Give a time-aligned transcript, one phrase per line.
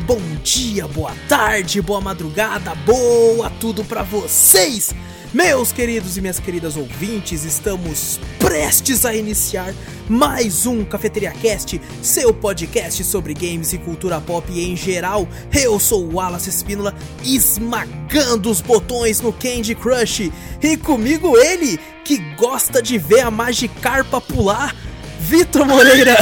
[0.00, 4.94] bom dia, boa tarde, boa madrugada, boa tudo pra vocês!
[5.34, 9.74] Meus queridos e minhas queridas ouvintes, estamos prestes a iniciar
[10.08, 15.28] mais um Cafeteria Cast, seu podcast sobre games e cultura pop em geral.
[15.52, 20.32] Eu sou o Wallace Espínola, esmagando os botões no Candy Crush.
[20.62, 24.74] E comigo ele, que gosta de ver a Magikarpa pular,
[25.20, 26.16] Vitor Moreira.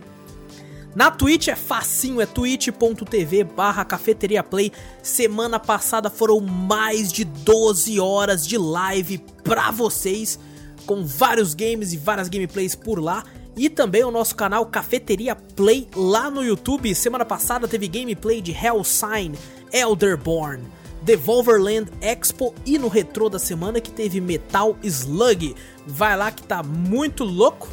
[0.96, 4.72] Na Twitch é facinho, é twitch.tv barra cafeteriaplay.
[5.02, 10.38] Semana passada foram mais de 12 horas de live pra vocês,
[10.86, 13.24] com vários games e várias gameplays por lá.
[13.60, 16.96] E também o nosso canal Cafeteria Play lá no YouTube.
[16.96, 19.38] Semana passada teve gameplay de Hellsign,
[19.74, 20.64] Elderborn,
[21.02, 25.58] Devolverland Expo e no retrô da semana que teve Metal Slug.
[25.86, 27.68] Vai lá que tá muito louco.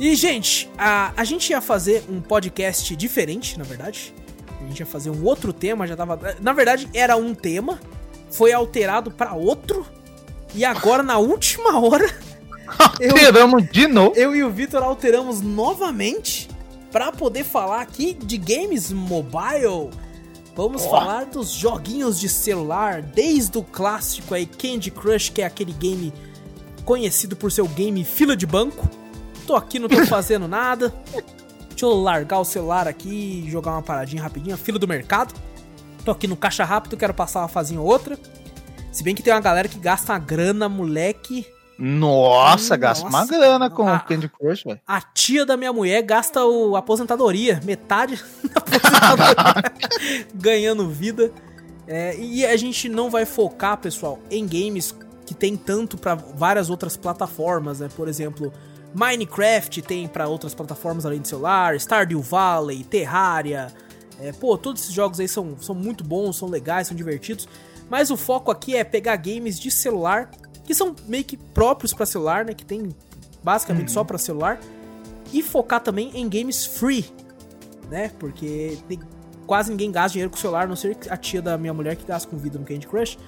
[0.00, 4.14] E, gente, a, a gente ia fazer um podcast diferente, na verdade.
[4.62, 6.18] A gente ia fazer um outro tema, já tava.
[6.40, 7.78] Na verdade, era um tema,
[8.30, 9.84] foi alterado para outro.
[10.54, 12.08] E agora, na última hora,
[12.78, 14.16] Alteramos eu, de novo.
[14.16, 16.48] Eu e o Vitor alteramos novamente
[16.90, 19.90] para poder falar aqui de games mobile.
[20.54, 20.90] Vamos oh.
[20.90, 26.12] falar dos joguinhos de celular, desde o clássico aí Candy Crush, que é aquele game
[26.84, 28.88] conhecido por seu game fila de banco.
[29.46, 30.94] Tô aqui, não tô fazendo nada.
[31.68, 34.56] Deixa eu largar o celular aqui e jogar uma paradinha rapidinho.
[34.56, 35.34] Fila do mercado.
[36.04, 38.18] Tô aqui no caixa rápido, quero passar uma fazinha ou outra.
[38.90, 41.46] Se bem que tem uma galera que gasta uma grana, moleque.
[41.78, 44.80] Nossa, Nossa, gasta uma grana com o Candy Crush, velho.
[44.86, 48.22] A tia da minha mulher gasta o aposentadoria, metade
[48.52, 49.72] da aposentadoria,
[50.34, 51.30] ganhando vida.
[51.86, 54.94] É, e a gente não vai focar, pessoal, em games
[55.26, 57.88] que tem tanto para várias outras plataformas, né?
[57.94, 58.52] Por exemplo,
[58.94, 63.68] Minecraft tem para outras plataformas além de celular, Stardew Valley, Terraria.
[64.18, 67.46] É, pô, todos esses jogos aí são, são muito bons, são legais, são divertidos.
[67.90, 70.30] Mas o foco aqui é pegar games de celular
[70.66, 72.52] que são meio que próprios para celular, né?
[72.52, 72.94] Que tem
[73.42, 73.94] basicamente uhum.
[73.94, 74.60] só para celular.
[75.32, 77.04] E focar também em games free,
[77.90, 78.10] né?
[78.18, 79.00] Porque tem,
[79.46, 81.96] quase ninguém gasta dinheiro com o celular, a não ser a tia da minha mulher
[81.96, 83.18] que gasta com vida no Candy Crush.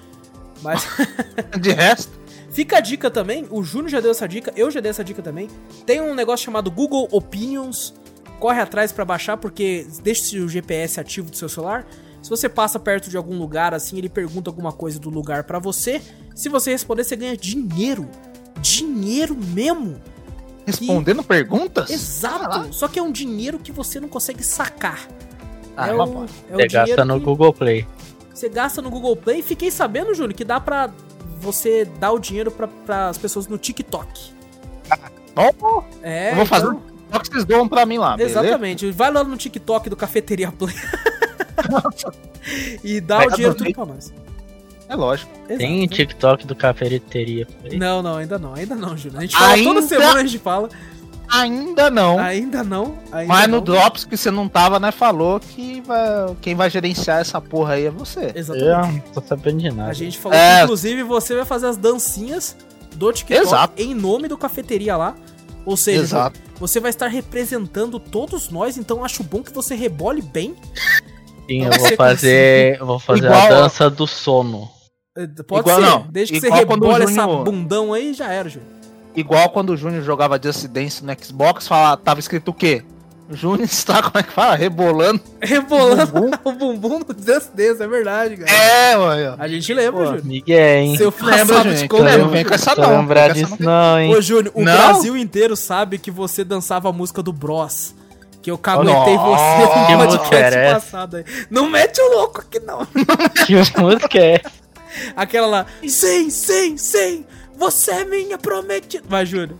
[0.61, 0.85] Mas.
[1.59, 2.19] De resto.
[2.51, 5.21] Fica a dica também, o Júnior já deu essa dica, eu já dei essa dica
[5.21, 5.47] também.
[5.85, 7.93] Tem um negócio chamado Google Opinions.
[8.39, 11.85] Corre atrás para baixar, porque deixa o GPS ativo do seu celular.
[12.21, 15.59] Se você passa perto de algum lugar assim, ele pergunta alguma coisa do lugar para
[15.59, 16.01] você.
[16.35, 18.09] Se você responder, você ganha dinheiro.
[18.61, 20.01] Dinheiro mesmo.
[20.65, 21.89] Respondendo perguntas?
[21.89, 22.73] Exato.
[22.73, 25.07] Só que é um dinheiro que você não consegue sacar.
[25.75, 27.25] Ah, é, o, é você gasta no que...
[27.25, 27.87] Google Play.
[28.33, 29.41] Você gasta no Google Play.
[29.41, 30.91] Fiquei sabendo, Júlio, que dá pra
[31.39, 34.31] você dar o dinheiro para as pessoas no TikTok.
[35.35, 36.81] Oh, é, eu vou fazer então...
[37.13, 38.17] o que vocês doam pra mim lá.
[38.19, 38.81] Exatamente.
[38.81, 38.97] Beleza?
[38.97, 40.75] Vai lá no TikTok do Cafeteria Play.
[42.83, 44.13] e dá o dinheiro tudo pra nós.
[44.87, 45.31] É lógico.
[45.47, 45.57] Exato.
[45.59, 47.47] Tem TikTok do Cafeteria.
[47.73, 49.19] Não, não, ainda não, ainda não, Júlio.
[49.19, 49.69] A gente fala ainda...
[49.69, 50.69] toda semana, a gente fala.
[51.31, 52.17] Ainda não.
[52.17, 52.97] Ainda não.
[53.11, 53.59] Ainda Mas não.
[53.59, 54.91] no Drops que você não tava, né?
[54.91, 56.35] Falou que vai...
[56.41, 58.31] quem vai gerenciar essa porra aí é você.
[58.33, 58.67] Exatamente.
[58.67, 59.91] Eu não tô sabendo de nada.
[59.91, 60.57] A gente falou é...
[60.57, 62.57] que, inclusive, você vai fazer as dancinhas
[62.95, 63.73] do TikTok Exato.
[63.79, 65.15] em nome do Cafeteria lá.
[65.65, 66.39] Ou seja, Exato.
[66.59, 70.55] você vai estar representando todos nós, então acho bom que você rebole bem.
[71.49, 74.69] Sim, eu vou fazer, eu vou fazer Igual, a dança do sono.
[75.17, 76.07] É, pode Igual, ser, não.
[76.07, 77.09] desde que Igual você rebole Júnior...
[77.09, 78.69] essa bundão aí, já era, Júnior.
[79.15, 82.83] Igual quando o Júnior jogava Just Dance no Xbox, fala, tava escrito o quê?
[83.31, 84.55] Júnior está, como é que fala?
[84.55, 85.21] Rebolando.
[85.41, 86.31] Rebolando bumbum.
[86.45, 88.51] o bumbum do Just Dance, é verdade, cara.
[88.51, 89.35] É, mano.
[89.39, 90.25] A gente lembra, Júnior.
[90.25, 90.97] Miguel, hein?
[90.97, 91.89] Seu lembra, gente.
[91.89, 92.03] Como...
[92.03, 92.99] Não vem com essa não.
[92.99, 94.15] lembrar disso não, hein?
[94.15, 94.71] Ô, Júnior, o não?
[94.71, 97.95] Brasil inteiro sabe que você dançava a música do Bros.
[98.41, 101.25] Que eu caguetei oh, você no podcast é passado aí.
[101.49, 102.87] Não mete o louco aqui, não.
[103.45, 104.41] Que música é?
[105.15, 105.65] Aquela lá.
[105.87, 107.25] Sim, sim, sim.
[107.57, 109.03] Você é minha prometida.
[109.07, 109.57] Vai, Júnior.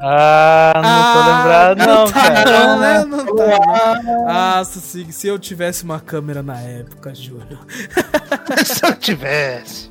[0.00, 2.66] Ah, não ah, tô lembrado, não, não tá, cara.
[2.66, 3.04] Não, né?
[3.04, 4.00] Não tá.
[4.28, 7.66] Ah, se, se eu tivesse uma câmera na época, Júnior.
[8.64, 9.90] se eu tivesse.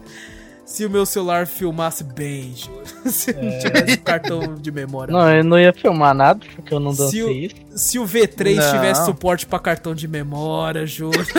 [0.78, 2.54] Se o meu celular filmasse bem.
[3.04, 3.34] Se é.
[3.34, 5.12] não tivesse cartão de memória.
[5.12, 7.56] Não, eu não ia filmar nada, porque eu não dancei se o, isso.
[7.76, 8.72] Se o V3 não.
[8.74, 11.26] tivesse suporte pra cartão de memória, Júnior.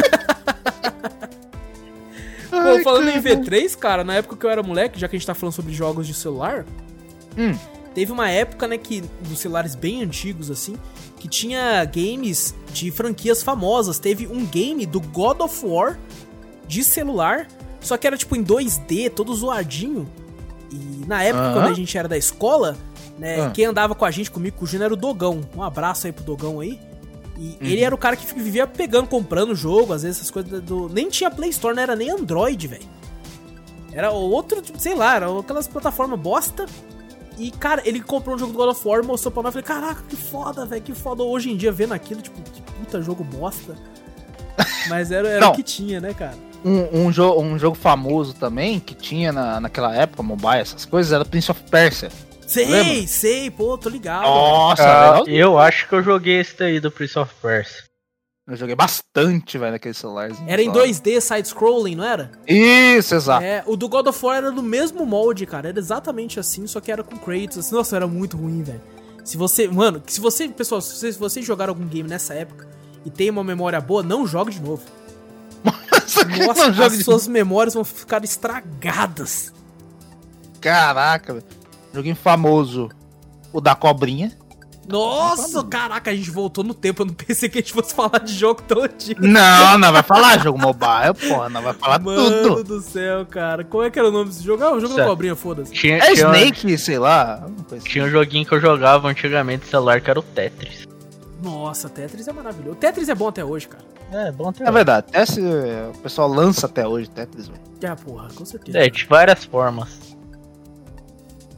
[2.50, 5.26] Pô, falando em V3, cara, na época que eu era moleque, já que a gente
[5.28, 6.66] tá falando sobre jogos de celular,
[7.38, 7.56] hum.
[7.94, 10.74] teve uma época, né, que dos celulares bem antigos, assim,
[11.16, 14.00] que tinha games de franquias famosas.
[14.00, 15.96] Teve um game do God of War
[16.66, 17.46] de celular,
[17.88, 20.08] só que era tipo em 2D, todo zoadinho.
[20.70, 21.52] E na época, uh -huh.
[21.54, 22.76] quando a gente era da escola,
[23.18, 23.52] né, uh -huh.
[23.52, 25.40] quem andava com a gente, comigo, com o Júnior, era o Dogão.
[25.56, 26.78] Um abraço aí pro Dogão aí.
[27.38, 27.56] E uhum.
[27.60, 30.88] ele era o cara que vivia pegando, comprando jogo, às vezes essas coisas do.
[30.88, 32.86] Nem tinha Play Store, não era nem Android, velho.
[33.92, 36.66] Era outro, sei lá, era aquelas plataformas bosta.
[37.38, 40.02] E, cara, ele comprou um jogo do God of War, mostrou pra nós, falei, caraca,
[40.08, 41.22] que foda, velho, que foda.
[41.22, 43.76] Hoje em dia, vendo aquilo, tipo, que puta jogo bosta.
[44.90, 46.47] Mas era, era o que tinha, né, cara?
[46.64, 51.12] Um, um, jo um jogo famoso também, que tinha na, naquela época, mobile, essas coisas,
[51.12, 52.10] era Prince of Persia.
[52.46, 53.06] Sei, Lembra?
[53.06, 54.22] sei, pô, tô ligado.
[54.22, 57.88] Nossa, eu acho que eu joguei esse daí do Prince of Persia.
[58.48, 60.48] Eu joguei bastante, velho, naquele celularzinho.
[60.48, 62.32] Era em 2D, side-scrolling, não era?
[62.46, 63.44] Isso, exato.
[63.44, 65.68] É, o do God of War era no mesmo molde, cara.
[65.68, 67.58] Era exatamente assim, só que era com Kratos.
[67.58, 68.80] Assim, nossa, era muito ruim, velho.
[69.22, 72.66] Se você, mano, se você, pessoal, se vocês, se vocês jogaram algum game nessa época
[73.04, 74.82] e tem uma memória boa, não jogue de novo.
[76.46, 79.52] Nossa, as suas memórias vão ficar estragadas.
[80.60, 81.46] Caraca, velho.
[81.92, 82.90] Joguinho famoso.
[83.52, 84.36] O da cobrinha.
[84.88, 87.02] Nossa, caraca, a gente voltou no tempo.
[87.02, 89.20] Eu não pensei que a gente fosse falar de jogo tão antigo.
[89.20, 91.50] Não, não vai falar jogo mobile, porra.
[91.50, 92.50] Não vai falar Mano tudo.
[92.50, 93.64] Mano do céu, cara.
[93.64, 94.64] Como é que era o nome desse jogo?
[94.64, 95.06] Ah, o jogo certo.
[95.06, 95.90] da cobrinha, foda-se.
[95.90, 97.46] É Snake, sei lá.
[97.84, 100.87] Tinha um joguinho que eu jogava antigamente no celular que era o Tetris.
[101.42, 102.76] Nossa, Tetris é maravilhoso.
[102.76, 103.84] Tetris é bom até hoje, cara.
[104.10, 104.72] É, bom até É hoje.
[104.74, 105.06] verdade.
[105.12, 107.60] Tetris, o pessoal lança até hoje Tetris, velho.
[107.80, 108.78] É, porra, com certeza.
[108.78, 110.16] É, de várias formas.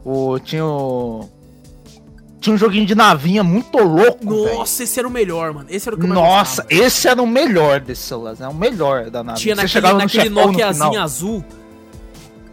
[0.05, 1.29] O, tinha o.
[2.41, 4.25] Tinha um joguinho de navinha muito louco.
[4.25, 4.85] Nossa, véio.
[4.85, 5.67] esse era o melhor, mano.
[5.69, 6.83] Esse era o que eu Nossa, gostava.
[6.87, 8.49] esse era o melhor desse celular, né?
[8.49, 9.55] O melhor da navinha.
[9.55, 11.45] Tinha Você naquele, naquele Nokiazinho azul.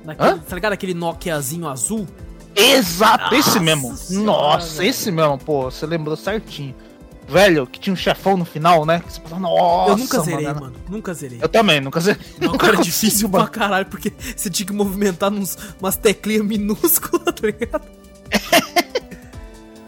[0.04, 0.74] Naquele, tá ligado?
[0.74, 2.06] Aquele Nokiazinho azul?
[2.54, 3.96] Exato, Nossa esse mesmo.
[3.96, 4.90] Senhora, Nossa, velho.
[4.90, 5.64] esse mesmo, pô.
[5.72, 6.76] Você lembrou certinho.
[7.28, 9.02] Velho, que tinha um chefão no final, né?
[9.06, 10.62] Que você fala, nossa, eu nunca zerei, mano.
[10.62, 10.76] mano.
[10.90, 11.40] Nunca zerei.
[11.42, 12.26] Eu também, nunca zerei.
[12.40, 13.44] Não, nunca cara, é difícil mano.
[13.44, 17.86] pra caralho, porque você tinha que movimentar nos, umas teclinhas minúsculas, tá ligado?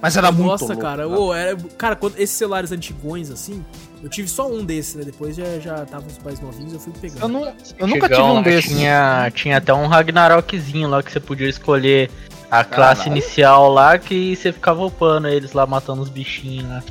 [0.01, 1.07] Mas era muito Nossa, cara.
[1.07, 3.63] Ô, era, cara, quando esses celulares antigões, assim,
[4.03, 5.03] eu tive só um desses, né?
[5.05, 7.21] Depois já, já tava os pais novinhos, eu fui pegando.
[7.21, 8.69] Eu, não, eu nunca tive um desses.
[8.69, 12.09] Tinha, tinha até um Ragnarokzinho lá que você podia escolher
[12.51, 13.17] a classe Caralho.
[13.17, 16.75] inicial lá que você ficava upando eles lá, matando os bichinhos lá.
[16.75, 16.83] Né?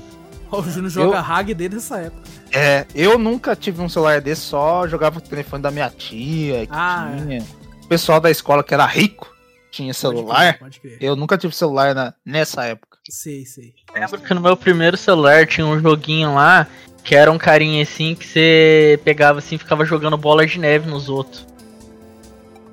[0.52, 1.21] O Júnior joga eu...
[1.21, 2.23] Hag desde essa época.
[2.52, 6.73] É, eu nunca tive um celular desse, só jogava o telefone da minha tia, que
[6.73, 7.38] ah, tinha.
[7.38, 7.85] É.
[7.85, 9.35] O pessoal da escola que era rico
[9.71, 10.59] tinha celular.
[10.59, 10.99] Pode crer, pode crer.
[11.00, 12.99] Eu nunca tive celular na, nessa época.
[13.09, 13.75] Sei, sei.
[13.95, 16.67] Lembro que no meu primeiro celular tinha um joguinho lá
[17.05, 20.90] que era um carinha assim que você pegava assim e ficava jogando bola de neve
[20.90, 21.47] nos outros.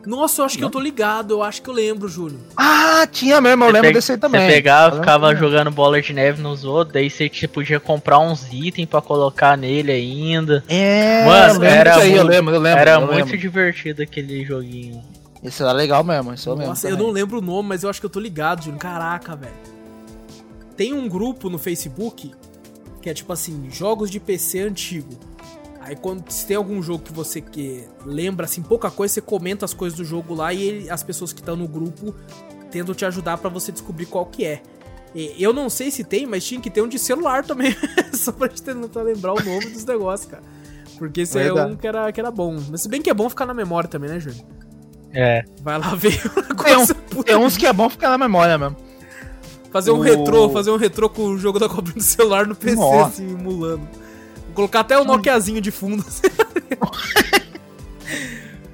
[0.06, 2.40] Nossa, eu acho que eu tô ligado, eu acho que eu lembro, Júlio.
[2.56, 4.42] Ah, tinha mesmo, eu lembro desse aí também.
[4.42, 8.88] Você pegava, ficava jogando bola de neve nos outros, daí você podia comprar uns itens
[8.88, 10.64] pra colocar nele ainda.
[10.68, 13.38] É, Mano, era, aí, muito, eu lembro, eu lembro, era eu muito lembro.
[13.38, 15.04] divertido aquele joguinho.
[15.44, 18.00] Esse era legal mesmo, esse eu Nossa, eu não lembro o nome, mas eu acho
[18.00, 18.80] que eu tô ligado, Júlio.
[18.80, 19.54] Caraca, velho.
[20.76, 22.32] Tem um grupo no Facebook
[23.06, 25.16] que é tipo assim, jogos de PC antigo.
[25.86, 29.66] Aí quando se tem algum jogo que você que lembra assim pouca coisa, você comenta
[29.66, 32.14] as coisas do jogo lá e ele, as pessoas que estão no grupo
[32.72, 34.64] tentam te ajudar para você descobrir qual que é.
[35.14, 37.76] E, eu não sei se tem, mas tinha que ter um de celular também,
[38.14, 40.42] só pra gente tentar lembrar o nome dos negócios, cara.
[40.98, 42.58] Porque esse é um que era, que era bom.
[42.72, 44.44] Mas se bem que é bom ficar na memória também, né, Júlio?
[45.14, 45.44] É.
[45.62, 46.96] Vai lá ver o negócio.
[46.96, 48.76] Tem, um, tem uns que é bom ficar na memória mesmo.
[49.72, 50.02] Fazer um o...
[50.02, 53.08] retrô, fazer um retrô com o jogo da cobrinha do celular no PC, Nossa.
[53.08, 53.88] assim, emulando.
[54.56, 56.04] Colocar até o Nokiazinho de fundo.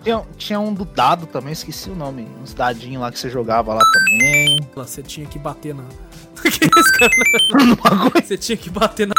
[0.04, 2.28] Tinha, tinha um do dado também, esqueci o nome.
[2.42, 4.68] Uns dadinhos lá que você jogava lá também.
[4.76, 5.84] Você tinha que bater na.
[8.26, 9.14] Você tinha que bater na.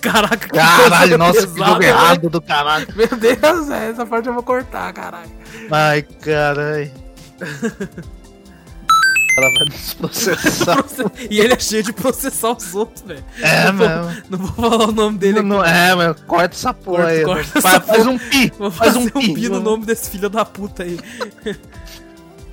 [0.00, 1.86] Caraca, que Caralho, nossa, pesada, que jogo né?
[1.86, 2.88] errado do caralho.
[2.96, 5.30] Meu Deus, é, essa parte eu vou cortar, caralho.
[5.70, 6.90] Ai, caralho.
[9.36, 10.84] Ela vai nos processar.
[11.30, 13.24] e ele é cheio de processar os outros, velho.
[13.40, 14.16] É, mano.
[14.30, 15.70] Não vou falar o nome dele não, aqui.
[15.70, 16.16] Não, é, mano.
[16.26, 17.24] Corta essa porra corta, aí.
[17.24, 18.52] Corta faz, faz um pi.
[18.58, 20.98] Vou faz fazer um pi, um pi no nome desse filho da puta aí.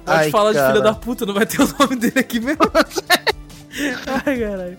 [0.06, 0.68] Pode Ai, falar cara.
[0.68, 2.60] de filho da puta, não vai ter o nome dele aqui mesmo.
[4.26, 4.78] Ai, caralho.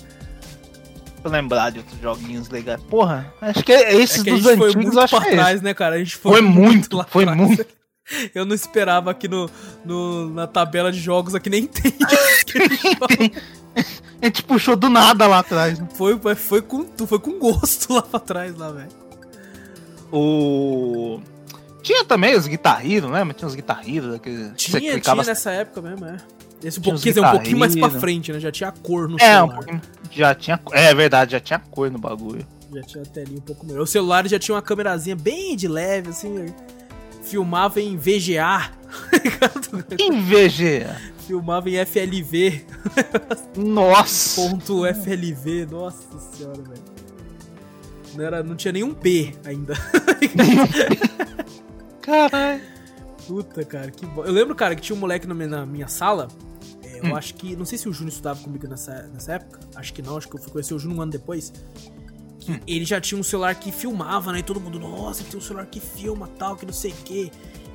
[1.22, 2.82] Vou lembrar de outros joguinhos legais.
[2.82, 5.62] Porra, acho que é esses é que dos antigos, foi muito acho pra é trás,
[5.62, 5.94] né, cara?
[5.94, 7.64] A gente foi, foi muito, lá foi muito.
[8.34, 9.50] Eu não esperava aqui no,
[9.84, 11.92] no, na tabela de jogos aqui nem tem.
[14.20, 15.78] a gente puxou do nada lá atrás.
[15.78, 15.88] Né?
[15.94, 18.88] Foi, foi, com, foi com gosto lá pra trás, lá, velho.
[20.12, 21.20] O.
[21.82, 23.24] Tinha também os guitarreiros, né?
[23.24, 24.18] Mas tinha os guitarreiros.
[24.20, 25.22] Que tinha, clicava...
[25.22, 26.16] tinha nessa época mesmo, é.
[26.62, 28.40] Esse pouquinho, dizer, um pouquinho mais pra frente, né?
[28.40, 29.44] Já tinha cor no é, celular.
[29.44, 30.58] Um pouquinho, já tinha.
[30.72, 32.46] É verdade, já tinha cor no bagulho.
[32.72, 33.82] Já tinha a telinha um pouco melhor.
[33.82, 36.46] O celular já tinha uma câmerazinha bem de leve, assim
[37.24, 38.70] filmava em VGA.
[39.98, 41.00] em VGA?
[41.26, 42.64] Filmava em FLV.
[43.56, 44.40] Nossa!
[44.40, 46.94] Ponto FLV, nossa senhora, velho.
[48.14, 49.74] Não, era, não tinha nenhum P ainda.
[52.00, 52.62] Caralho.
[53.26, 54.24] Puta, cara, que bom.
[54.24, 56.28] Eu lembro, cara, que tinha um moleque na minha, na minha sala.
[56.82, 57.16] É, eu hum.
[57.16, 57.56] acho que.
[57.56, 59.60] Não sei se o Júnior estudava comigo nessa, nessa época.
[59.74, 61.52] Acho que não, acho que eu fui conhecer o Júnior um ano depois
[62.38, 62.60] que hum.
[62.66, 64.40] ele já tinha um celular que filmava, né?
[64.40, 66.94] E todo mundo, nossa, ele tem um celular que filma tal, que não sei o
[67.04, 67.30] quê.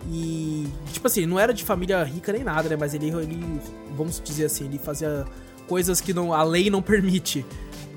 [0.09, 2.77] E, tipo assim, não era de família rica nem nada, né?
[2.79, 3.61] Mas ele, ele
[3.95, 5.25] vamos dizer assim, ele fazia
[5.67, 7.45] coisas que não, a lei não permite.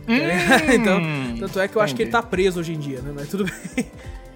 [0.08, 0.16] Hum,
[0.74, 1.00] então,
[1.38, 1.84] tanto é que eu entendi.
[1.84, 3.12] acho que ele tá preso hoje em dia, né?
[3.14, 3.44] Mas tudo
[3.76, 3.86] bem.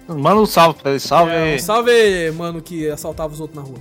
[0.07, 1.31] Manda um salve pra ele, salve.
[1.33, 3.79] É, um salve, mano, que assaltava os outros na rua.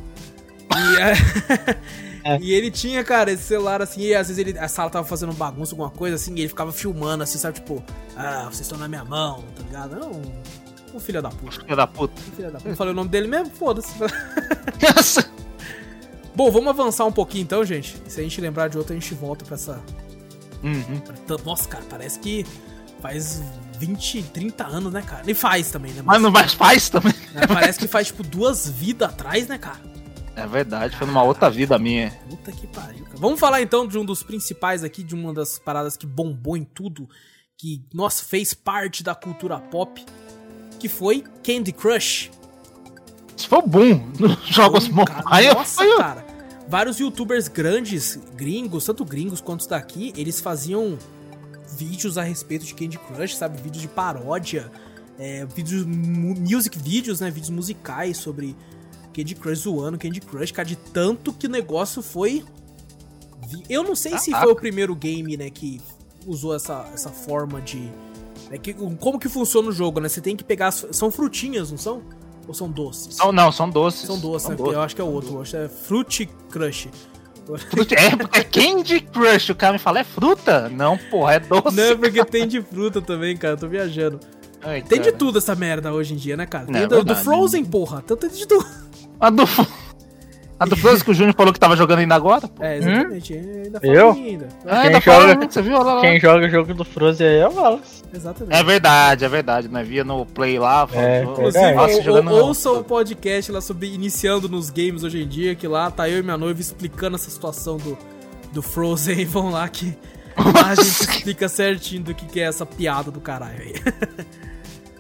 [0.75, 1.01] E.
[1.01, 1.77] É.
[2.41, 5.33] E ele tinha, cara, esse celular assim, e às vezes ele, a sala tava fazendo
[5.33, 7.57] bagunça, alguma coisa assim, e ele ficava filmando assim, sabe?
[7.57, 7.83] Tipo,
[8.17, 9.97] ah, vocês estão na minha mão, tá ligado?
[9.97, 10.23] Não,
[10.95, 11.61] um filho da puta.
[11.61, 12.15] Filho da puta.
[12.21, 12.77] Um filho da puta.
[12.77, 13.51] falei o nome dele mesmo?
[13.55, 13.93] Foda-se.
[14.83, 15.29] Nossa.
[16.35, 17.97] Bom, vamos avançar um pouquinho então, gente.
[18.09, 19.83] Se a gente lembrar de outro, a gente volta pra essa.
[20.63, 21.03] Uhum.
[21.45, 22.47] Nossa, cara, parece que
[23.01, 23.43] faz
[23.79, 25.23] 20, 30 anos, né, cara?
[25.31, 26.03] E faz também, né?
[26.03, 27.15] Mas, Mas não faz, faz também.
[27.35, 29.81] É, parece que faz, tipo, duas vidas atrás, né, cara?
[30.37, 32.11] É verdade, foi numa outra vida minha.
[32.29, 33.17] Puta que pariu, cara.
[33.17, 36.63] Vamos falar então de um dos principais aqui, de uma das paradas que bombou em
[36.63, 37.09] tudo,
[37.57, 40.05] que, nossa, fez parte da cultura pop,
[40.79, 42.31] que foi Candy Crush.
[43.35, 44.91] Isso foi bom nos jogos
[45.25, 45.97] Aí Nossa, eu...
[45.99, 46.25] cara.
[46.69, 50.99] Vários youtubers grandes, gringos, tanto gringos quanto daqui, eles faziam
[51.79, 53.63] vídeos a respeito de Candy Crush, sabe?
[53.63, 54.71] Vídeos de paródia,
[55.19, 57.31] é, vídeos, music vídeos, né?
[57.31, 58.57] Vídeos musicais sobre
[59.17, 62.45] Candy Crush zoando Candy Crush, cara, de tanto que o negócio foi.
[63.69, 65.81] Eu não sei se foi o primeiro game, né, que
[66.27, 67.91] usou essa, essa forma de.
[68.51, 70.09] Né, que, como que funciona o jogo, né?
[70.09, 70.71] Você tem que pegar.
[70.71, 72.03] São frutinhas, não são?
[72.47, 73.17] Ou são doces?
[73.19, 74.07] Não, não, são doces.
[74.07, 74.57] São doces, são né?
[74.57, 74.75] Doces.
[74.75, 75.35] Eu acho que é o outro.
[75.35, 76.89] Eu acho que é Fruit Crush.
[77.97, 79.51] É, porque é Candy Crush.
[79.51, 80.69] O cara me fala, é fruta?
[80.69, 81.77] Não, porra, é doce.
[81.77, 83.55] Não, é porque tem de fruta também, cara.
[83.55, 84.21] Eu tô viajando.
[84.63, 85.13] Ai, tem cara.
[85.13, 86.67] de tudo essa merda hoje em dia, né, cara?
[86.67, 88.03] Tem não, do, do, Frozen, porra.
[88.05, 88.67] Então tem de tudo.
[89.21, 89.45] A do.
[90.59, 92.49] A do o Júnior falou que tava jogando ainda agora?
[92.49, 92.63] Pô.
[92.63, 93.35] É, exatamente.
[93.35, 93.63] Hum?
[93.65, 94.13] Ainda eu?
[94.13, 94.49] Ainda.
[94.67, 95.79] Ah, quem, joga, você viu?
[95.79, 96.01] Lá, lá.
[96.01, 98.03] quem joga o jogo do Frozen aí é o Wallace.
[98.15, 98.57] Exatamente.
[98.59, 99.69] É verdade, é verdade.
[99.69, 99.83] Né?
[99.83, 100.89] Via no Play lá.
[100.93, 105.69] É, Inclusive, Nossa, ouça o podcast lá sobre iniciando nos games hoje em dia, que
[105.69, 107.97] lá tá eu e minha noiva explicando essa situação do,
[108.53, 109.25] do Frozen.
[109.27, 109.97] Vão lá que
[110.37, 113.75] lá a gente explica certinho do que, que é essa piada do caralho aí.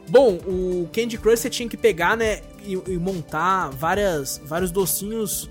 [0.08, 5.48] Bom, o Candy Crush você tinha que pegar, né, e, e montar várias, vários docinhos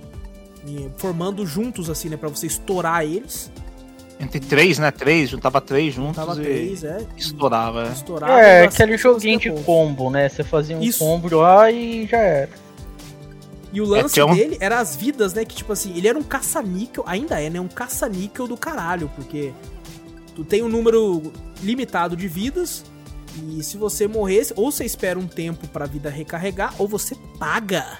[0.98, 3.51] formando juntos, assim, né, pra você estourar eles.
[4.19, 4.91] Entre três, né?
[4.91, 6.15] Três, juntava três juntos.
[6.15, 7.05] Juntava três, é.
[7.17, 7.91] Estourava, é.
[7.91, 10.29] Estourava é, aquele joguinho de combo, né?
[10.29, 11.00] Você fazia um Isso.
[11.00, 12.50] combo lá e já era.
[13.74, 14.34] E o lance é, um...
[14.34, 15.43] dele era as vidas, né?
[15.43, 17.60] Que tipo assim, ele era um caça-níquel, ainda é, né?
[17.60, 19.51] Um caça-níquel do caralho, porque
[20.34, 22.86] tu tem um número limitado de vidas
[23.38, 28.00] e se você morresse, ou você espera um tempo pra vida recarregar, ou você paga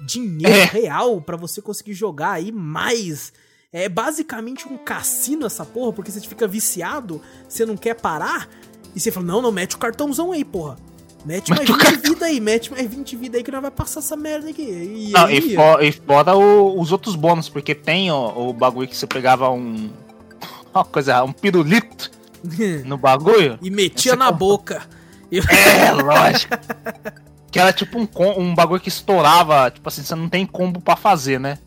[0.00, 0.64] dinheiro é.
[0.64, 3.32] real para você conseguir jogar aí mais.
[3.72, 8.48] É basicamente um cassino essa porra, porque você fica viciado, você não quer parar,
[8.94, 10.76] e você fala, não, não, mete o cartãozão aí, porra.
[11.24, 11.96] Mete mais 20 cara...
[11.96, 14.62] vida aí, mete mais 20 vida aí que nós vai passar essa merda aqui.
[14.62, 18.88] E, Não, e, for, e fora o, os outros bônus, porque tem o, o bagulho
[18.88, 19.90] que você pegava um.
[20.74, 22.10] Uma coisa, um pirulito
[22.84, 23.58] no bagulho.
[23.62, 24.82] E metia na boca.
[25.30, 26.54] É, lógico.
[27.50, 28.08] que era tipo um,
[28.38, 31.58] um bagulho que estourava, tipo assim, você não tem combo pra fazer, né?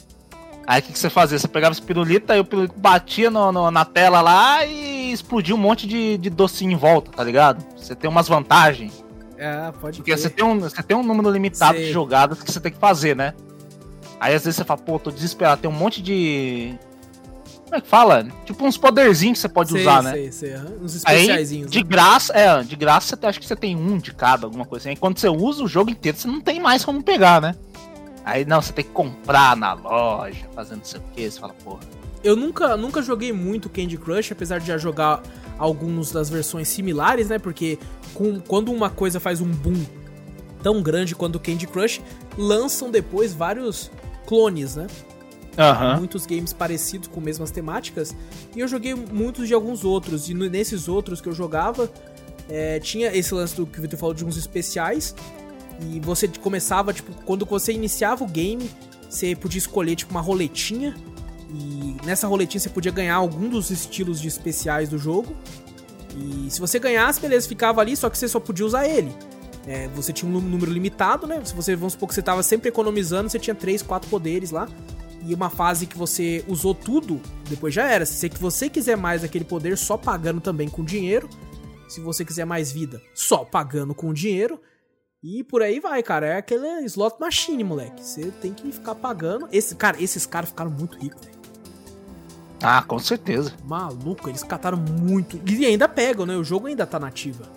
[0.67, 1.37] Aí o que, que, você fazia?
[1.37, 5.53] Você pegava esse pirulito, aí o pirulito batia no, no, na tela lá e explodia
[5.53, 7.63] um monte de, de docinho em volta, tá ligado?
[7.77, 9.03] Você tem umas vantagens.
[9.37, 11.87] É, pode Porque você tem, um, você tem um número limitado Sei.
[11.87, 13.33] de jogadas que você tem que fazer, né?
[14.19, 16.73] Aí às vezes você fala, pô, tô desesperado, tem um monte de.
[17.65, 18.27] Como é que fala?
[18.45, 20.11] Tipo uns poderzinhos que você pode sei, usar, né?
[20.11, 20.55] Sei, sei.
[20.81, 21.65] Uns especiaizinhos.
[21.65, 21.89] Aí, de né?
[21.89, 24.89] graça, é, de graça acha que você tem um de cada, alguma coisa assim.
[24.89, 27.55] Aí quando você usa o jogo inteiro, você não tem mais como pegar, né?
[28.23, 31.53] Aí não, você tem que comprar na loja, fazendo não sei o que, você fala,
[31.63, 31.81] porra.
[32.23, 35.21] Eu nunca, nunca joguei muito Candy Crush, apesar de já jogar
[35.57, 37.39] alguns das versões similares, né?
[37.39, 37.77] Porque
[38.13, 39.85] com, quando uma coisa faz um boom
[40.63, 42.01] tão grande quanto o Candy Crush,
[42.37, 43.91] lançam depois vários
[44.25, 44.87] clones, né?
[45.57, 45.99] Uhum.
[45.99, 48.15] Muitos games parecidos com mesmas temáticas.
[48.55, 50.29] E eu joguei muitos de alguns outros.
[50.29, 51.89] E nesses outros que eu jogava,
[52.49, 55.15] é, tinha esse lance do que o Victor falou de uns especiais.
[55.81, 58.69] E você começava, tipo, quando você iniciava o game,
[59.09, 60.95] você podia escolher, tipo, uma roletinha.
[61.49, 65.35] E nessa roletinha você podia ganhar algum dos estilos de especiais do jogo.
[66.15, 69.11] E se você ganhasse, beleza, ficava ali, só que você só podia usar ele.
[69.67, 71.41] É, você tinha um número limitado, né?
[71.43, 74.67] Se você, vamos supor que você estava sempre economizando, você tinha 3, 4 poderes lá.
[75.25, 78.05] E uma fase que você usou tudo, depois já era.
[78.05, 81.27] Se você quiser mais aquele poder, só pagando também com dinheiro.
[81.87, 84.61] Se você quiser mais vida, só pagando com dinheiro.
[85.23, 86.27] E por aí vai, cara.
[86.27, 88.03] É aquele slot machine, moleque.
[88.03, 89.47] Você tem que ficar pagando.
[89.51, 91.35] Esse, cara, esses caras ficaram muito ricos, velho.
[92.61, 93.53] Ah, com certeza.
[93.63, 95.41] Maluco, eles cataram muito.
[95.45, 96.35] E ainda pegam, né?
[96.35, 97.49] O jogo ainda tá nativa.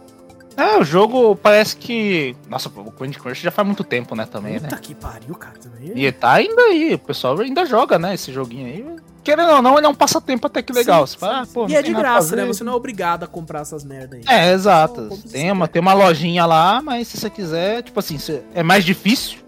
[0.58, 2.34] É, o jogo parece que.
[2.48, 4.26] Nossa, o Candy Crush já faz muito tempo, né?
[4.26, 4.68] Também, Puta né?
[4.70, 5.56] Puta que pariu, cara.
[5.56, 5.92] Também.
[5.94, 8.14] E tá ainda aí, o pessoal ainda joga, né?
[8.14, 8.84] Esse joguinho aí.
[9.22, 11.06] Querendo ou não, ele é um passatempo até que legal.
[11.06, 12.44] Sim, fala, ah, pô, e é de graça, né?
[12.46, 14.24] Você não é obrigado a comprar essas merda aí.
[14.26, 15.08] É, exato.
[15.30, 18.16] Tem, uma, tem uma lojinha lá, mas se você quiser, tipo assim,
[18.54, 19.38] é mais difícil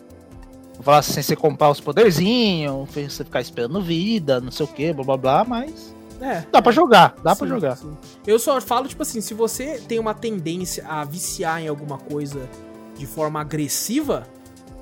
[0.83, 4.93] falar assim, sem você comprar os poderzinhos, você ficar esperando vida, não sei o que,
[4.93, 5.95] blá blá blá, mas.
[6.21, 6.45] É.
[6.53, 7.77] Dá pra jogar, dá sim, pra jogar.
[7.77, 7.97] Sim.
[8.27, 12.49] Eu só falo, tipo assim, se você tem uma tendência a viciar em alguma coisa
[12.97, 14.27] de forma agressiva,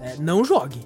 [0.01, 0.81] é, não jogue.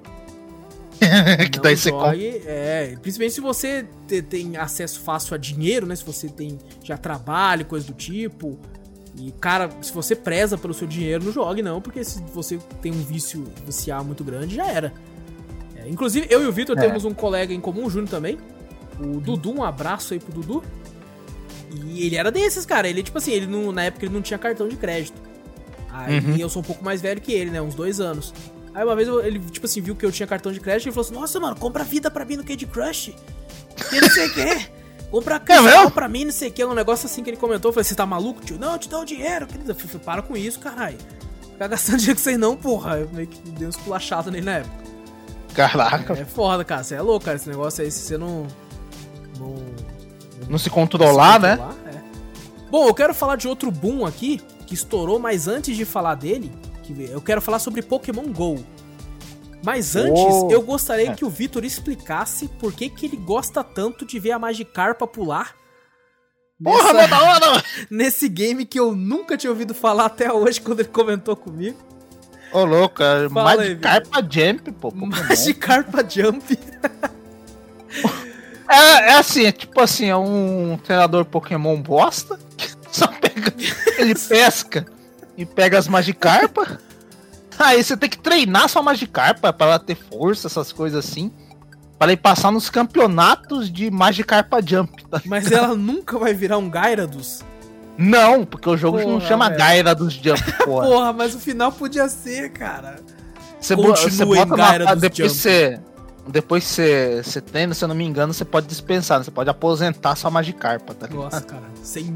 [1.51, 3.87] que não daí jogue, você é, principalmente se você
[4.29, 5.97] tem acesso fácil a dinheiro, né?
[5.97, 8.59] Se você tem já trabalho, coisa do tipo.
[9.17, 12.93] E, cara, se você preza pelo seu dinheiro, não jogue, não, porque se você tem
[12.93, 14.93] um vício viciar muito grande, já era.
[15.77, 16.81] É, inclusive, eu e o Vitor é.
[16.81, 18.39] temos um colega em comum, o Júnior também.
[19.03, 20.63] O Dudu, um abraço aí pro Dudu.
[21.75, 22.89] E ele era desses, cara.
[22.89, 25.21] Ele, tipo assim, ele não, na época ele não tinha cartão de crédito.
[25.91, 26.37] Aí uhum.
[26.37, 27.61] eu sou um pouco mais velho que ele, né?
[27.61, 28.33] Uns dois anos.
[28.75, 31.07] Aí uma vez ele, tipo assim, viu que eu tinha cartão de crédito e falou
[31.07, 33.15] assim: Nossa, mano, compra vida pra mim no Candy Crush.
[33.91, 34.67] Que não sei o quê.
[35.13, 36.65] Compra é pra mim, não sei o que.
[36.65, 37.69] Um negócio assim que ele comentou.
[37.69, 38.59] Eu falei, você tá maluco, tio?
[38.59, 39.47] Não, eu te dou dinheiro.
[39.69, 40.97] Eu falei, para com isso, caralho.
[41.53, 42.99] Ficar gastando dinheiro com vocês não, porra.
[42.99, 44.85] Eu meio que dei uns pulachados nele na época.
[45.53, 46.15] Caraca.
[46.15, 46.83] É, é foda, cara.
[46.83, 47.37] Você é louco, cara.
[47.37, 48.47] Esse negócio aí, se você não.
[49.43, 51.95] Não, não se controlar, não se controlar né?
[51.97, 52.71] É.
[52.71, 56.51] Bom, eu quero falar de outro boom aqui, que estourou, mas antes de falar dele,
[56.83, 58.65] que eu quero falar sobre Pokémon GO.
[59.65, 60.49] Mas antes, oh.
[60.51, 61.15] eu gostaria é.
[61.15, 65.55] que o Vitor explicasse por que, que ele gosta tanto de ver a Magikarpa pular.
[66.63, 67.65] Porra, nessa, da hora!
[67.91, 71.79] Nesse game que eu nunca tinha ouvido falar até hoje quando ele comentou comigo.
[72.53, 73.29] Ô, oh, louco, cara.
[73.29, 74.91] Magikarpa Jump, pô.
[74.93, 76.59] Magikarpa Jump.
[78.73, 82.39] é, é assim, é tipo assim, é um treinador Pokémon bosta.
[82.91, 83.53] Só pega.
[83.99, 84.87] Ele pesca
[85.37, 86.79] e pega as Magikarpa.
[87.59, 91.31] Aí você tem que treinar sua Magikarpa para ela ter força, essas coisas assim.
[91.99, 95.05] Para ir passar nos campeonatos de Magikarpa Jump.
[95.05, 97.45] Tá Mas ela nunca vai virar um Gyarados?
[97.97, 99.61] Não, porque o jogo porra, não chama velho.
[99.61, 100.87] Gyarados Jump, porra.
[100.87, 102.97] porra, mas o final podia ser, cara.
[103.61, 105.29] Você, você bota na, depois Jump.
[105.29, 105.81] você
[106.27, 109.25] depois você, você treina, se eu não me engano, você pode dispensar, né?
[109.25, 111.25] você pode aposentar sua Magikarpa, tá ligado?
[111.25, 111.63] Nossa, cara.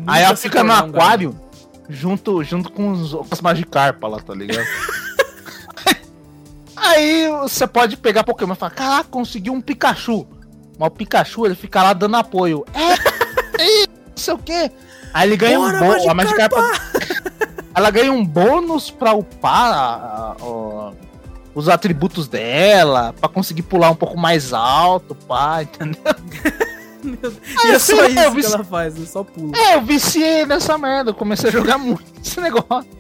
[0.07, 4.35] Aí ela fica no aquário um junto, junto com, os, com as Magikarpa lá, tá
[4.35, 4.66] ligado?
[6.77, 10.27] Aí você pode pegar Pokémon e falar, caraca, conseguiu um Pikachu.
[10.79, 12.64] Mas o Pikachu, ele fica lá dando apoio.
[12.73, 12.92] É,
[13.61, 14.71] é não sei o quê.
[15.12, 16.07] Aí ele ganha Bora, um bônus.
[16.07, 16.73] A Magikarpa...
[17.75, 20.92] ela ganha um bônus pra upar a, a,
[21.57, 26.14] os atributos dela, pra conseguir pular um pouco mais alto, pá, entendeu?
[27.64, 29.57] e é só isso que ela faz, só pula.
[29.57, 32.90] É, eu viciei nessa merda, eu comecei a jogar muito esse negócio.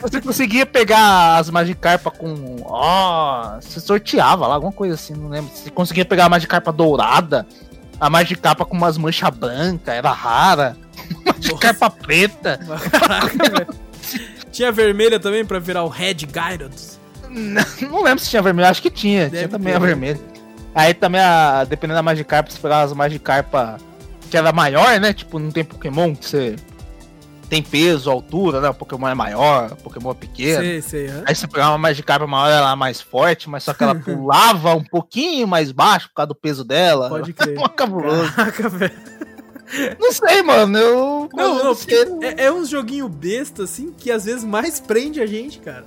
[0.00, 2.56] Você conseguia pegar as Magikarpa com.
[2.64, 3.56] Ó.
[3.56, 5.50] Oh, você sorteava lá, alguma coisa assim, não lembro.
[5.54, 7.46] Você conseguia pegar a Magikarpa dourada,
[8.00, 10.76] a Magikarpa com umas manchas brancas, era rara.
[11.24, 12.58] Magikarpa preta.
[12.90, 13.74] Caraca, velho.
[14.50, 16.97] Tinha vermelha também pra virar o Red Gyarados?
[17.30, 19.24] Não, lembro se tinha vermelha, acho que tinha.
[19.24, 19.76] Deve tinha também ter.
[19.76, 20.20] a vermelha.
[20.74, 23.78] Aí também, a, dependendo da Magikarpa, você pegava as Magikarpa
[24.30, 25.12] que era maior, né?
[25.12, 26.56] Tipo, não tem Pokémon que você
[27.48, 28.68] tem peso, altura, né?
[28.68, 30.60] O Pokémon é maior, o Pokémon é pequeno.
[30.60, 33.82] Sei, sei, Aí você pegava uma Magikarp maior, ela é mais forte, mas só que
[33.82, 37.08] ela pulava um pouquinho mais baixo por causa do peso dela.
[37.08, 37.58] Pode crer.
[37.74, 38.32] cabuloso.
[38.32, 38.92] Caraca, velho.
[39.98, 40.78] Não sei, mano.
[40.78, 41.28] Eu.
[41.34, 41.72] Não, não,
[42.22, 45.84] é, é um joguinho besta, assim, que às vezes mais prende a gente, cara.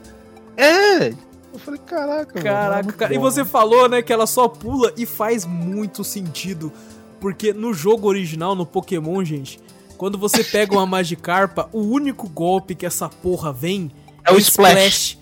[0.56, 1.13] É.
[1.54, 3.14] Eu falei, caraca, Caraca, mano, cara.
[3.14, 6.72] E você falou, né, que ela só pula e faz muito sentido.
[7.20, 9.60] Porque no jogo original, no Pokémon, gente,
[9.98, 13.92] quando você pega uma Magikarpa, o único golpe que essa porra vem
[14.26, 15.18] é o Splash.
[15.18, 15.22] splash.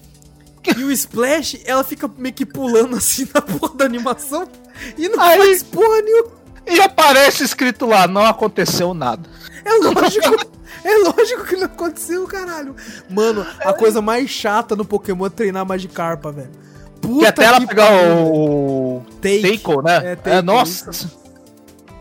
[0.78, 4.48] E o Splash, ela fica meio que pulando assim na porra da animação
[4.98, 6.32] e não Aí, faz porra nenhuma.
[6.68, 9.28] E aparece escrito lá, não aconteceu nada.
[9.66, 10.60] É lógico.
[10.84, 12.76] É lógico que não aconteceu, caralho.
[13.10, 16.52] Mano, a coisa mais chata no Pokémon é treinar Magikarpa, velho.
[17.02, 19.02] Puta que até ela pegar o.
[19.22, 20.18] Take, né?
[20.26, 20.90] É, é nossa.
[20.90, 21.20] Isso.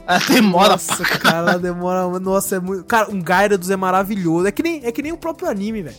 [0.09, 2.19] Ela demora Nossa, pra cara, ela demora.
[2.19, 2.83] Nossa, é muito.
[2.85, 4.47] Cara, um Gyarados é maravilhoso.
[4.47, 5.97] É que nem, é que nem o próprio anime, velho.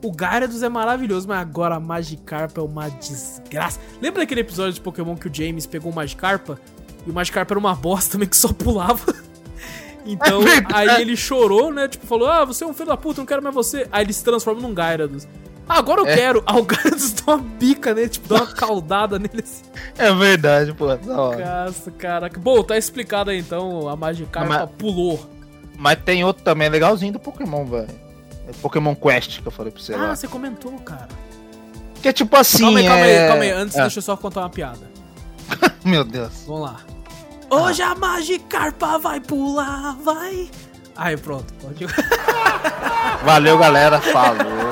[0.00, 3.80] O Gyarados é maravilhoso, mas agora a Magikarpa é uma desgraça.
[4.00, 6.60] Lembra daquele episódio de Pokémon que o James pegou o Magikarpa?
[7.04, 9.12] E o Magikarpa era uma bosta também que só pulava.
[10.04, 11.88] Então, é aí ele chorou, né?
[11.88, 13.86] Tipo, falou: Ah, você é um filho da puta, não quero mais você.
[13.92, 15.26] Aí ele se transforma num Gyarados.
[15.68, 16.16] Ah, agora eu é.
[16.16, 16.42] quero.
[16.46, 19.64] Ah, o cara dá uma bica nele, tipo, dá uma caudada nele assim.
[19.98, 20.86] É verdade, pô.
[20.86, 22.40] Nossa, caraca.
[22.40, 23.88] Bom, tá explicado aí então.
[23.88, 25.20] A Magikarpa mas, pulou.
[25.76, 27.88] Mas tem outro também legalzinho do Pokémon, velho.
[28.48, 29.92] É Pokémon Quest que eu falei pra você.
[29.92, 30.16] Ah, lá.
[30.16, 31.08] você comentou, cara.
[32.00, 32.62] Que é tipo assim.
[32.62, 33.22] Calma aí, calma é...
[33.22, 33.50] aí, calma aí.
[33.50, 33.80] Antes, é.
[33.82, 34.90] deixa eu só contar uma piada.
[35.84, 36.44] Meu Deus.
[36.46, 36.80] Vamos lá.
[37.50, 37.92] Hoje ah.
[37.92, 40.48] a Magikarpa vai pular, vai.
[40.94, 41.86] Aí pronto, pode.
[43.24, 44.00] Valeu, galera.
[44.00, 44.68] Falou.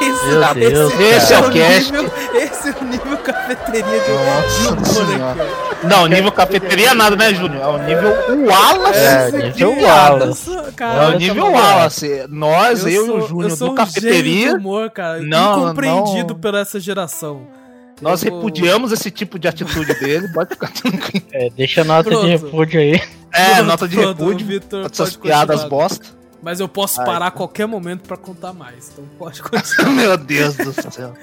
[0.00, 1.92] Esse, Meu Deus, esse, esse é o cast.
[1.92, 5.36] Nível, esse é o nível cafeteria de Nossa
[5.82, 7.62] Não, nível cafeteria nada, né, Júnior?
[7.62, 8.98] É o nível Wallace.
[8.98, 10.50] É, nível Wallace.
[10.80, 12.26] é o nível Wallace.
[12.28, 14.54] Nós, eu, eu sou, e o Júnior do cafeteria.
[14.54, 16.40] Humor, cara, não, incompreendido não.
[16.40, 17.55] pela essa geração.
[18.00, 21.26] Nós eu repudiamos esse tipo de atitude dele, pode ficar tranquilo.
[21.32, 22.24] É, deixa a nota Pronto.
[22.24, 23.02] de repúdio aí.
[23.32, 24.46] É, Pronto, nota de repúdio.
[24.46, 26.06] Vitor, essas piadas bosta.
[26.42, 28.90] Mas eu posso Ai, parar a qualquer momento para contar mais.
[28.92, 29.90] Então pode continuar.
[29.90, 31.14] Meu Deus do céu.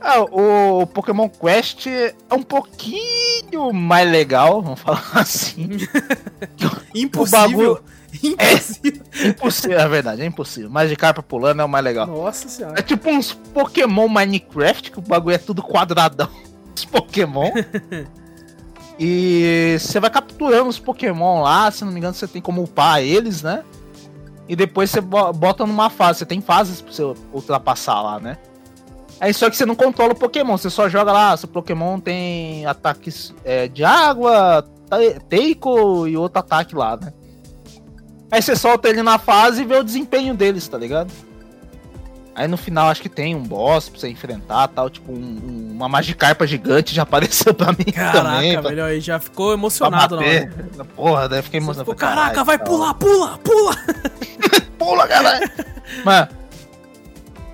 [0.00, 5.68] Ah, o Pokémon Quest é um pouquinho mais legal, vamos falar assim.
[6.94, 7.80] Impossível.
[8.22, 9.02] Impossível.
[9.12, 10.70] É, impossível, é verdade, é impossível.
[10.70, 12.06] Mas de carpa pulando é o mais legal.
[12.06, 12.78] Nossa senhora.
[12.78, 16.28] É tipo uns Pokémon Minecraft, que o bagulho é tudo quadradão.
[16.76, 17.50] Os Pokémon.
[18.98, 23.00] e você vai capturando os Pokémon lá, se não me engano, você tem como upar
[23.00, 23.64] eles, né?
[24.46, 26.18] E depois você bota numa fase.
[26.18, 27.02] Você tem fases pra você
[27.32, 28.36] ultrapassar lá, né?
[29.18, 32.66] Aí só que você não controla o Pokémon, você só joga lá, seu Pokémon tem
[32.66, 34.62] ataques é, de água,
[35.28, 37.12] Teiko e outro ataque lá, né?
[38.36, 41.10] Aí você solta ele na fase e vê o desempenho deles, tá ligado?
[42.34, 45.72] Aí no final acho que tem um boss pra você enfrentar tal, tipo um, um,
[45.72, 48.50] uma Magikarpa gigante já apareceu pra mim Caraca, também.
[48.50, 50.84] Caraca, velho, aí já ficou emocionado, não.
[50.94, 51.90] Porra, daí fiquei emocionado.
[51.90, 53.74] Ficou, Caraca, vai pular, pula, pula!
[54.78, 55.50] pula, galera!
[56.04, 56.28] Mas,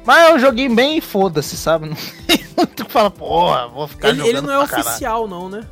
[0.05, 1.91] mas é um joguinho bem foda-se, sabe?
[1.95, 5.49] Não tem muito que fala, porra, vou ficar ele, jogando Ele não é oficial, não,
[5.49, 5.65] né?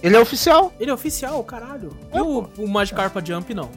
[0.00, 0.72] Ele é oficial.
[0.78, 1.96] Ele é oficial, caralho.
[2.12, 3.68] É, e o, o Magikarpa Jump, não?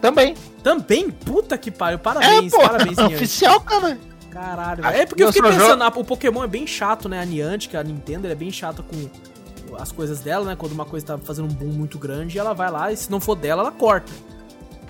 [0.00, 0.34] Também.
[0.62, 1.10] Também?
[1.10, 1.98] Puta que pariu.
[1.98, 3.98] Parabéns, é, pô, parabéns, é oficial, cara.
[4.30, 4.96] Caralho, velho.
[4.96, 6.00] É porque eu fiquei pensando, jogo...
[6.00, 7.20] o Pokémon é bem chato, né?
[7.20, 10.56] A Niantic, a Nintendo, é bem chata com as coisas dela, né?
[10.56, 13.20] Quando uma coisa tá fazendo um boom muito grande, ela vai lá e se não
[13.20, 14.12] for dela, ela corta.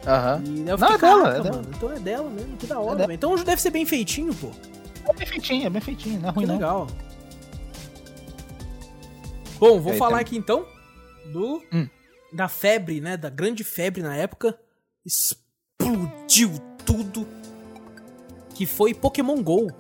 [0.07, 0.43] Aham.
[0.47, 0.65] Uhum.
[0.65, 1.63] não, é dela, é dela.
[1.77, 4.51] Então é dela mesmo, que da hora, é Então deve ser bem feitinho, pô.
[5.09, 6.55] É bem feitinho, é bem feitinho, não é ruim que não.
[6.55, 6.87] legal.
[9.59, 10.65] Bom, vou falar aqui então
[11.33, 11.63] do...
[11.73, 11.89] Hum.
[12.33, 13.17] Da febre, né?
[13.17, 14.57] Da grande febre na época.
[15.05, 16.51] Explodiu
[16.85, 17.27] tudo
[18.55, 19.73] que foi Pokémon GO.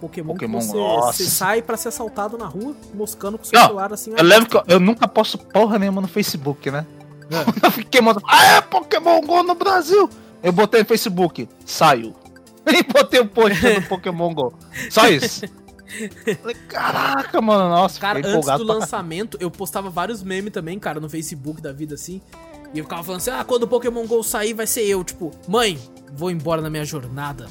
[0.00, 3.58] Pokémon, Pokémon que você, você sai para ser assaltado na rua, moscando com o seu
[3.58, 4.12] Não, celular assim.
[4.16, 6.84] Eu lembro que eu, eu, nunca posto porra nenhuma no Facebook, né?
[7.30, 7.36] É.
[7.66, 10.10] eu fiquei mandando, ah, é Pokémon GO no Brasil!
[10.42, 12.14] Eu botei no Facebook, saiu.
[12.66, 14.52] E botei o um post do Pokémon GO.
[14.90, 15.46] Só isso.
[16.40, 18.00] Falei, caraca, mano, nossa.
[18.00, 22.20] Cara, antes do lançamento, eu postava vários memes também, cara, no Facebook da vida assim.
[22.72, 25.02] E eu ficava falando assim: ah, quando o Pokémon GO sair, vai ser eu.
[25.04, 25.78] Tipo, mãe,
[26.12, 27.46] vou embora na minha jornada.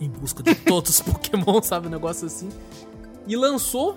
[0.00, 1.88] em busca de todos os Pokémon, sabe?
[1.88, 2.48] Um negócio assim.
[3.26, 3.96] E lançou.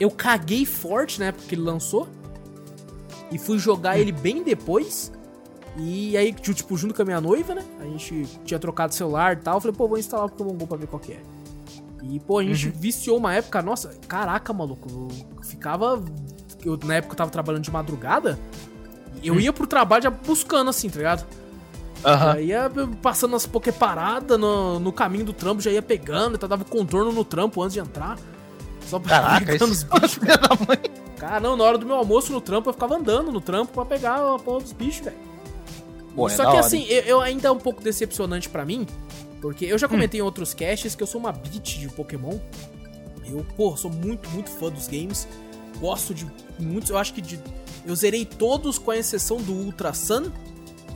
[0.00, 2.08] Eu caguei forte na época que ele lançou.
[3.30, 5.12] E fui jogar ele bem depois.
[5.76, 7.64] E aí, tipo, junto com a minha noiva, né?
[7.80, 9.54] A gente tinha trocado celular e tal.
[9.54, 11.22] Eu falei, pô, vou instalar o Pokémon GO pra ver qual que é.
[12.02, 12.72] E, pô, a gente uhum.
[12.76, 13.62] viciou uma época.
[13.62, 14.88] Nossa, caraca, maluco.
[14.90, 16.02] Eu ficava.
[16.64, 18.38] Eu, na época eu tava trabalhando de madrugada.
[19.22, 21.26] Eu ia pro trabalho já buscando, assim, tá ligado?
[22.04, 22.40] Uhum.
[22.40, 26.64] ia passando as poké paradas no, no caminho do trampo, já ia pegando, tá, dava
[26.64, 28.18] contorno no trampo antes de entrar.
[28.86, 30.18] Só Caraca, pegando os bichos.
[31.16, 33.84] Cara, não, na hora do meu almoço no trampo, eu ficava andando no trampo pra
[33.84, 35.16] pegar a porra dos bichos, velho.
[36.18, 38.86] É Só que assim, eu, eu, ainda é um pouco decepcionante para mim,
[39.40, 39.90] porque eu já hum.
[39.90, 40.24] comentei hum.
[40.24, 42.38] em outros casts que eu sou uma bitch de Pokémon.
[43.24, 45.28] Eu, pô, sou muito, muito fã dos games.
[45.78, 46.26] Gosto de
[46.58, 47.40] muitos, eu acho que de
[47.86, 50.30] eu zerei todos com a exceção do Ultra Sun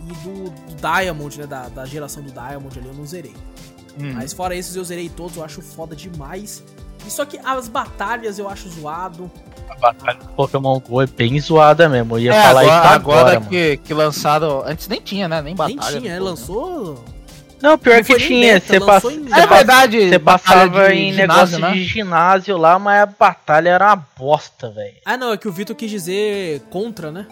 [0.08, 1.46] e do, do Diamond, né?
[1.46, 3.34] Da, da, geração do Diamond ali eu não zerei.
[4.00, 4.12] Hum.
[4.14, 6.62] Mas fora esses eu zerei todos, eu acho foda demais.
[7.06, 9.30] E só que as batalhas eu acho zoado.
[9.68, 12.16] A batalha do Pokémon GO é bem zoada mesmo.
[12.16, 13.20] Eu ia é, falar agora, isso agora.
[13.20, 14.62] Agora que, que lançaram.
[14.66, 15.42] Antes nem tinha, né?
[15.42, 15.92] Nem batalha.
[15.92, 17.04] Nem tinha, é, lançou.
[17.62, 18.60] Não, pior não que tinha.
[18.60, 19.08] Você passa...
[19.12, 20.08] É verdade.
[20.08, 21.72] Você passava em ginásio, negócio né?
[21.72, 24.96] de ginásio lá, mas a batalha era uma bosta, velho.
[25.04, 27.26] Ah, não, é que o Vitor quis dizer contra, né?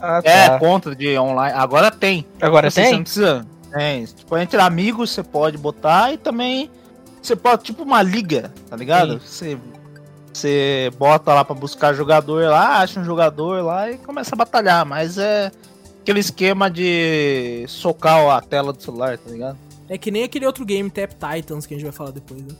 [0.00, 0.30] Ah, tá.
[0.30, 1.56] É, contra de online.
[1.56, 2.26] Agora tem.
[2.40, 2.84] Agora tem?
[2.84, 3.46] Você não precisa.
[3.72, 4.04] Tem.
[4.04, 6.70] Tipo, entre amigos você pode botar e também
[7.22, 9.20] você pode, tipo uma liga, tá ligado?
[9.20, 9.56] Você,
[10.32, 14.84] você bota lá pra buscar jogador lá, acha um jogador lá e começa a batalhar,
[14.84, 15.52] mas é
[16.02, 19.56] aquele esquema de socar a tela do celular, tá ligado?
[19.88, 22.54] É que nem aquele outro game, Tap Titans, que a gente vai falar depois, né?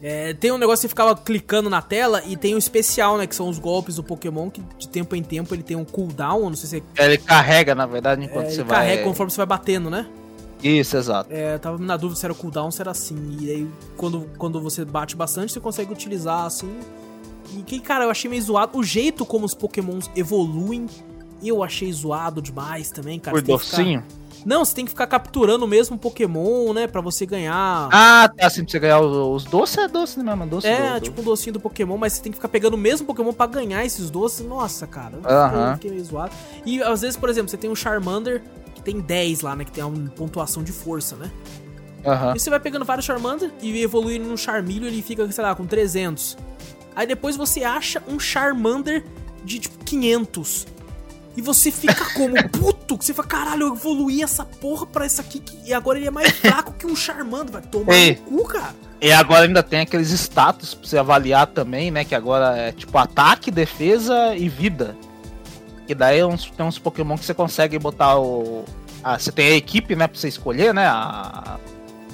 [0.00, 3.18] É, tem um negócio que você ficava clicando na tela e tem o um especial,
[3.18, 3.26] né?
[3.26, 6.48] Que são os golpes do Pokémon, que de tempo em tempo ele tem um cooldown,
[6.48, 7.04] não sei se é...
[7.04, 8.78] Ele carrega, na verdade, enquanto é, você vai...
[8.78, 10.06] carrega conforme você vai batendo, né?
[10.62, 11.32] Isso, exato.
[11.32, 13.38] É, tava na dúvida se era cooldown ou se era assim.
[13.40, 16.78] E aí, quando, quando você bate bastante, você consegue utilizar assim.
[17.56, 18.78] E que, cara, eu achei meio zoado.
[18.78, 20.86] O jeito como os Pokémons evoluem
[21.42, 23.36] eu achei zoado demais também, cara.
[23.36, 24.02] Por docinho?
[24.02, 24.18] Ficar...
[24.44, 26.86] Não, você tem que ficar capturando o mesmo Pokémon, né?
[26.86, 27.88] Pra você ganhar.
[27.92, 28.46] Ah, tá.
[28.46, 30.46] Assim, pra você ganhar os, os doces é doce mesmo.
[30.46, 32.78] Doce é, do, tipo um docinho do Pokémon, mas você tem que ficar pegando o
[32.78, 34.46] mesmo Pokémon pra ganhar esses doces.
[34.46, 35.18] Nossa, cara.
[35.18, 35.74] Uh -huh.
[35.74, 36.32] fiquei meio zoado.
[36.64, 38.42] E às vezes, por exemplo, você tem um Charmander
[38.74, 39.64] que tem 10 lá, né?
[39.64, 41.30] Que tem uma pontuação de força, né?
[42.04, 42.36] Uhum.
[42.36, 45.66] E você vai pegando vários Charmander e evoluindo no Charmeleon, ele fica, sei lá, com
[45.66, 46.38] 300.
[46.94, 49.04] Aí depois você acha um Charmander
[49.44, 50.66] de tipo 500.
[51.38, 55.40] E você fica como puto, você fala, caralho, eu evoluí essa porra pra essa aqui
[55.64, 58.20] e agora ele é mais fraco que um Charmander, vai tomar Ei.
[58.28, 58.74] no cu, cara.
[59.00, 62.04] E agora ainda tem aqueles status pra você avaliar também, né?
[62.04, 64.96] Que agora é tipo ataque, defesa e vida.
[65.86, 68.64] E daí uns, tem uns Pokémon que você consegue botar o.
[69.04, 70.88] Ah, você tem a equipe, né, pra você escolher, né?
[70.88, 71.56] A,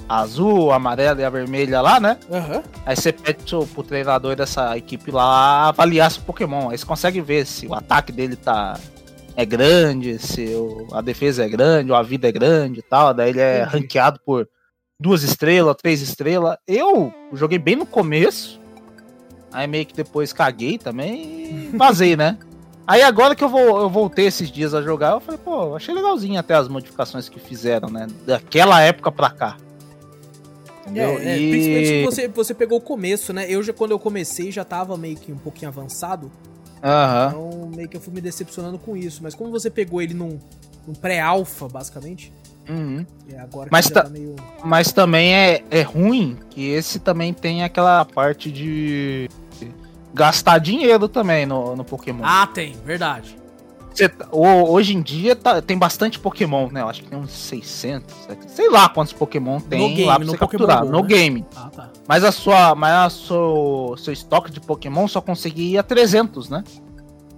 [0.07, 2.19] a azul, a amarela e a vermelha lá, né?
[2.29, 2.61] Uhum.
[2.85, 6.69] Aí você pede pro, pro treinador dessa equipe lá avaliar seu Pokémon.
[6.69, 8.77] Aí você consegue ver se o ataque dele tá
[9.35, 10.47] é grande, se
[10.91, 13.13] a defesa é grande, ou a vida é grande e tal.
[13.13, 14.47] Daí ele é ranqueado por
[14.99, 16.57] duas estrelas, três estrelas.
[16.67, 18.59] Eu joguei bem no começo.
[19.51, 22.37] Aí meio que depois caguei também e vazei, né?
[22.87, 25.93] Aí agora que eu, vou, eu voltei esses dias a jogar, eu falei, pô, achei
[25.93, 28.07] legalzinho até as modificações que fizeram, né?
[28.25, 29.57] Daquela época pra cá.
[30.81, 31.17] Entendeu?
[31.17, 31.49] É, é, e...
[31.49, 33.49] Principalmente você, você pegou o começo, né?
[33.49, 36.31] Eu já, quando eu comecei, já tava meio que um pouquinho avançado.
[36.85, 37.27] Uhum.
[37.27, 39.23] Então, meio que eu fui me decepcionando com isso.
[39.23, 40.39] Mas como você pegou ele num,
[40.87, 42.31] num pré-alpha, basicamente.
[42.69, 43.05] Uhum.
[43.31, 44.35] É agora mas, tá, tá meio...
[44.63, 49.29] mas também é, é ruim que esse também tem aquela parte de
[50.11, 52.23] gastar dinheiro também no, no Pokémon.
[52.23, 53.37] Ah, tem, verdade.
[53.95, 56.81] Você, tá, hoje em dia tá, tem bastante Pokémon, né?
[56.81, 58.13] Eu acho que tem uns 600,
[58.47, 61.07] sei lá quantos Pokémon tem no game, lá pra você capturar, Go, no né?
[61.07, 61.45] game.
[61.55, 61.89] Ah, tá.
[62.05, 66.63] Mas a sua, mas a seu, seu estoque de Pokémon só conseguia 300, né?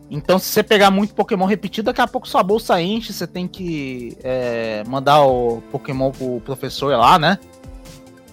[0.10, 3.48] Então, se você pegar muito Pokémon repetido, daqui a pouco sua bolsa enche, você tem
[3.48, 7.38] que é, mandar o Pokémon pro professor lá, né?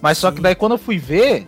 [0.01, 0.21] Mas Sim.
[0.21, 1.47] só que daí quando eu fui ver,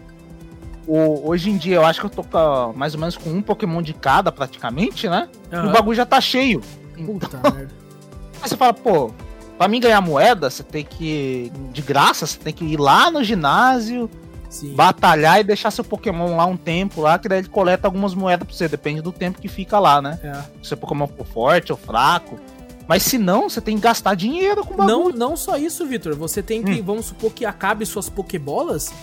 [0.87, 3.41] o, hoje em dia eu acho que eu tô com, mais ou menos com um
[3.41, 5.27] Pokémon de cada praticamente, né?
[5.51, 5.65] Uhum.
[5.65, 6.61] E o bagulho já tá cheio.
[7.05, 7.51] Puta então...
[7.51, 7.73] merda.
[8.41, 9.11] Aí você fala, pô,
[9.57, 11.51] pra mim ganhar moeda, você tem que.
[11.73, 14.09] De graça, você tem que ir lá no ginásio,
[14.49, 14.73] Sim.
[14.75, 18.47] batalhar e deixar seu Pokémon lá um tempo lá, que daí ele coleta algumas moedas
[18.47, 18.67] pra você.
[18.67, 20.19] Depende do tempo que fica lá, né?
[20.23, 20.33] É.
[20.61, 22.39] Se seu Pokémon for forte ou fraco.
[22.87, 25.09] Mas se não, você tem que gastar dinheiro com bagulho.
[25.09, 26.15] Não, não só isso, Victor.
[26.15, 26.83] Você tem que, hum.
[26.85, 28.93] vamos supor que acabe suas Pokébolas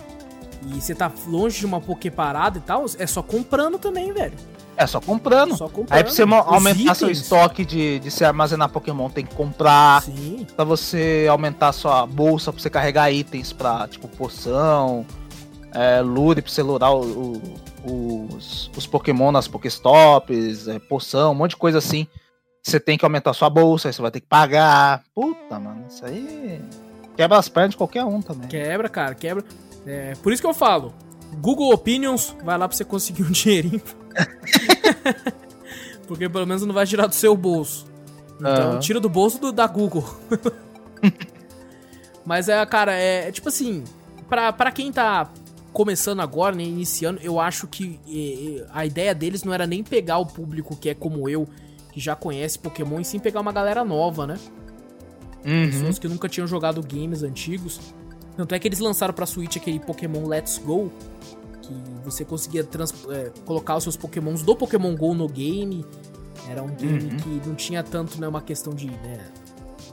[0.66, 4.35] e você tá longe de uma Poké parada e tal, é só comprando também, velho.
[4.77, 5.57] É, só comprando.
[5.57, 5.92] Só comprando.
[5.96, 6.98] Aí pra você aumentar itens.
[6.98, 10.03] seu estoque de, de se armazenar Pokémon, tem que comprar.
[10.03, 10.46] Sim.
[10.57, 15.07] Pra você aumentar sua bolsa, pra você carregar itens pra, tipo, poção,
[15.72, 17.40] é, lure pra você lurar o,
[17.85, 22.07] o, os, os Pokémon nas Pokéstops, é, poção, um monte de coisa assim.
[22.62, 25.03] Você tem que aumentar sua bolsa, aí você vai ter que pagar.
[25.14, 26.61] Puta, mano, isso aí
[27.16, 28.48] quebra as pernas de qualquer um também.
[28.48, 29.44] Quebra, cara, quebra.
[29.87, 30.94] É, por isso que eu falo,
[31.40, 33.83] Google Opinions, vai lá pra você conseguir um dinheirinho.
[36.07, 37.87] Porque pelo menos não vai tirar do seu bolso.
[38.38, 38.79] Então, uhum.
[38.81, 40.05] tira do bolso do, da Google.
[42.25, 43.85] Mas é, cara, é, é tipo assim,
[44.29, 45.31] pra, pra quem tá
[45.73, 47.99] começando agora, né, iniciando, eu acho que
[48.70, 51.49] a ideia deles não era nem pegar o público que é como eu,
[51.92, 54.38] que já conhece Pokémon, e sim pegar uma galera nova, né?
[55.44, 55.66] Uhum.
[55.66, 57.81] Pessoas que nunca tinham jogado games antigos.
[58.37, 60.90] Tanto é que eles lançaram pra Switch aquele Pokémon Let's Go,
[61.62, 62.66] que você conseguia
[63.11, 65.85] é, colocar os seus pokémons do Pokémon GO no game.
[66.49, 67.16] Era um game uhum.
[67.16, 68.87] que não tinha tanto né, uma questão de.
[68.87, 69.25] Né,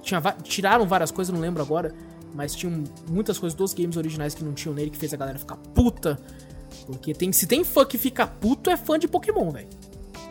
[0.02, 1.94] tinha, tiraram várias coisas, não lembro agora.
[2.34, 5.38] Mas tinham muitas coisas dos games originais que não tinham nele, que fez a galera
[5.38, 6.18] ficar puta.
[6.86, 9.68] Porque tem, se tem fã que fica puto, é fã de Pokémon, velho.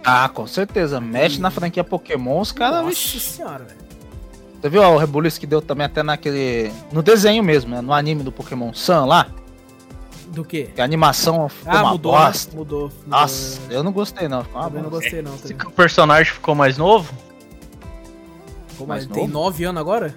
[0.05, 1.01] Ah, com certeza.
[1.01, 1.41] Mexe e...
[1.41, 2.85] na franquia Pokémon, os caras.
[2.85, 3.90] Nossa senhora, velho.
[4.61, 6.71] Você viu ó, o rebuliço que deu também até naquele.
[6.93, 7.81] No desenho mesmo, né?
[7.81, 9.29] No anime do Pokémon Sun lá?
[10.29, 10.71] Do quê?
[10.75, 12.57] Que a animação ficou ah, uma mudou, bosta.
[12.57, 12.99] Mudou, mudou.
[13.07, 14.45] Nossa, eu não gostei não.
[14.45, 15.37] Ficou uma não gostei não.
[15.37, 15.57] Também.
[15.67, 17.13] o personagem ficou mais novo?
[18.69, 19.51] Ficou mais Tem novo?
[19.51, 20.15] 9 anos agora?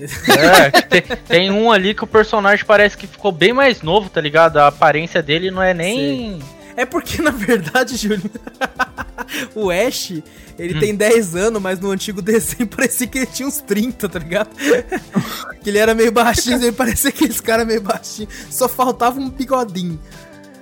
[0.00, 4.20] É, tem, tem, um ali que o personagem parece que ficou bem mais novo, tá
[4.20, 4.56] ligado?
[4.56, 6.40] A aparência dele não é nem.
[6.40, 6.42] Sei.
[6.76, 8.30] É porque, na verdade, Júlio,
[9.54, 10.10] o Ash,
[10.58, 10.80] ele hum.
[10.80, 14.50] tem 10 anos, mas no antigo desenho parecia que ele tinha uns 30, tá ligado?
[15.62, 18.28] que ele era meio baixinho, ele parecia aqueles caras meio baixinho.
[18.50, 20.00] Só faltava um bigodinho.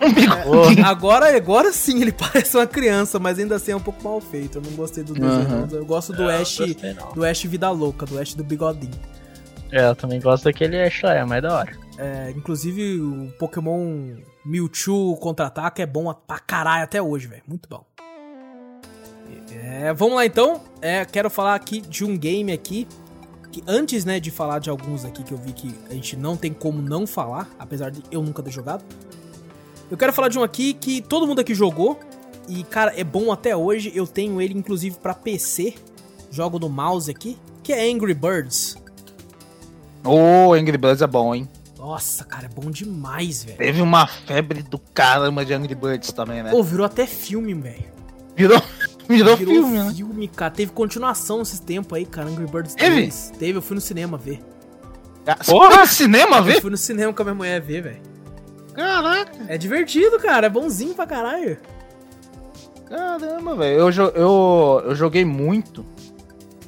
[0.01, 0.81] Um bigodinho.
[0.81, 4.21] É, agora, agora sim ele parece uma criança, mas ainda assim é um pouco mal
[4.21, 4.59] feito.
[4.59, 5.49] Eu não gostei do desenho.
[5.49, 5.69] Uhum.
[5.71, 6.59] Eu gosto do é, Ash,
[7.15, 9.13] do Ash Vida Louca, do Ash do bigodinho.
[9.71, 11.73] É, eu também gosto daquele Ash lá, é mais da hora.
[11.99, 17.43] É, inclusive o Pokémon Mewtwo contra-ataque é bom pra caralho até hoje, velho.
[17.47, 17.85] Muito bom.
[19.53, 20.61] É, vamos lá então.
[20.81, 22.87] É, quero falar aqui de um game aqui.
[23.51, 26.37] Que antes, né, de falar de alguns aqui que eu vi que a gente não
[26.37, 28.83] tem como não falar, apesar de eu nunca ter jogado.
[29.91, 32.01] Eu quero falar de um aqui que todo mundo aqui jogou.
[32.49, 33.93] E, cara, é bom até hoje.
[33.95, 35.75] Eu tenho ele, inclusive, para PC.
[36.31, 37.37] Jogo no mouse aqui.
[37.63, 38.75] Que é Angry Birds.
[40.03, 41.49] Ô, oh, Angry Birds é bom, hein?
[41.83, 43.59] Nossa, cara, é bom demais, velho.
[43.59, 46.53] Teve uma febre do caramba de Angry Birds também, né?
[46.53, 47.83] Pô, virou até filme, velho.
[48.37, 48.63] Virou,
[49.09, 49.93] virou, virou filme, né?
[49.93, 50.53] filme, cara.
[50.53, 52.29] Teve continuação nesses tempos aí, cara.
[52.29, 53.13] Angry Birds Teve?
[53.37, 54.41] Teve, eu fui no cinema ver.
[55.27, 56.59] Ah, Porra, no cinema ver?
[56.59, 58.03] Eu fui no cinema com a minha mulher ver, velho.
[58.75, 59.41] Caraca.
[59.49, 60.47] É divertido, cara.
[60.47, 61.59] É bonzinho pra caralho.
[62.89, 63.81] Caramba, velho.
[63.81, 65.85] Eu, eu, eu joguei muito.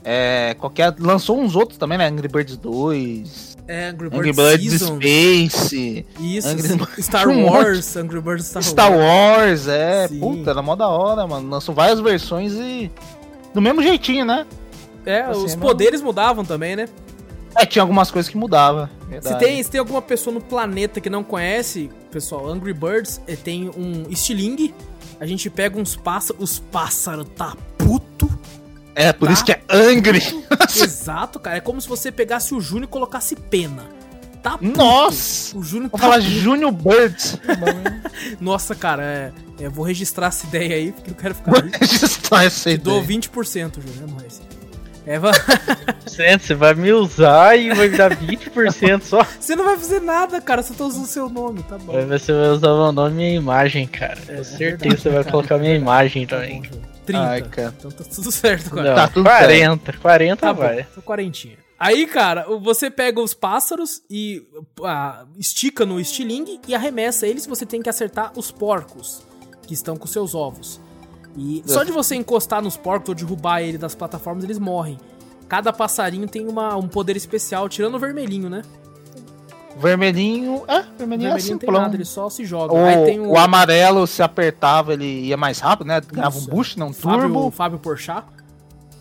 [0.02, 0.92] É, qualquer.
[0.98, 2.08] Lançou uns outros também, né?
[2.08, 3.53] Angry Birds 2.
[3.66, 6.06] É, Angry Birds, Angry Birds Space.
[6.20, 7.02] Isso, Angry...
[7.02, 9.66] Star Wars, Angry Birds Star, Star Wars.
[9.66, 9.68] Wars.
[9.68, 10.08] é.
[10.08, 10.20] Sim.
[10.20, 11.48] Puta, era mó da hora, mano.
[11.48, 12.90] Lançou várias versões e.
[13.54, 14.46] Do mesmo jeitinho, né?
[15.06, 16.08] É, assim, os poderes não...
[16.08, 16.88] mudavam também, né?
[17.56, 18.88] É, tinha algumas coisas que mudavam.
[19.22, 23.36] Se tem, se tem alguma pessoa no planeta que não conhece, pessoal, Angry Birds eh,
[23.36, 24.74] tem um estilingue.
[25.20, 26.42] A gente pega uns pássaros.
[26.42, 28.28] Os pássaros tá puto
[28.94, 29.32] é, por tá?
[29.32, 30.20] isso que é angry.
[30.76, 31.56] Exato, cara.
[31.56, 33.84] É como se você pegasse o Júnior e colocasse pena.
[34.42, 34.76] Tá puto.
[34.76, 35.56] Nossa!
[35.56, 37.38] O Júnior Vou tá falar Júnior Birds.
[38.38, 41.52] Nossa, cara, é, é, vou registrar essa ideia aí, porque eu quero ficar.
[41.52, 42.84] Vou registrar essa ideia.
[42.84, 44.34] Dou 20%, Júnior, é
[45.06, 45.18] é,
[46.38, 49.26] você vai me usar e vai me dar 20% só.
[49.38, 50.62] Você não vai fazer nada, cara.
[50.62, 51.92] Você tá usando seu nome, tá bom.
[52.06, 54.18] Você vai usar o meu nome e minha imagem, cara.
[54.28, 55.30] É, Com certeza você vai cara.
[55.30, 56.62] colocar minha imagem tá também.
[56.62, 57.24] Bom, 30.
[57.24, 57.74] Ai, cara.
[57.78, 58.88] Então tá tudo certo, cara.
[58.88, 59.84] Não, tá tudo 40.
[59.84, 60.00] Certo.
[60.00, 60.82] 40 tá vai.
[60.82, 61.58] Bom, tô quarentinha.
[61.78, 64.42] Aí, cara, você pega os pássaros e
[64.82, 67.46] ah, estica no estilingue e arremessa eles.
[67.46, 69.22] Você tem que acertar os porcos
[69.66, 70.80] que estão com seus ovos.
[71.36, 74.98] E só de você encostar nos porcos ou derrubar ele das plataformas, eles morrem.
[75.48, 78.62] Cada passarinho tem uma, um poder especial, tirando o vermelhinho, né?
[79.76, 80.62] Vermelhinho.
[80.68, 82.74] É, vermelhinho, é vermelhinho é tem nada, ele só se joga.
[82.74, 83.32] O, o...
[83.32, 86.00] o, amarelo, se apertava, ele ia mais rápido, né?
[86.00, 87.50] Ganhava um boost, não Fábio, turbo.
[87.50, 88.24] Fábio Porchat.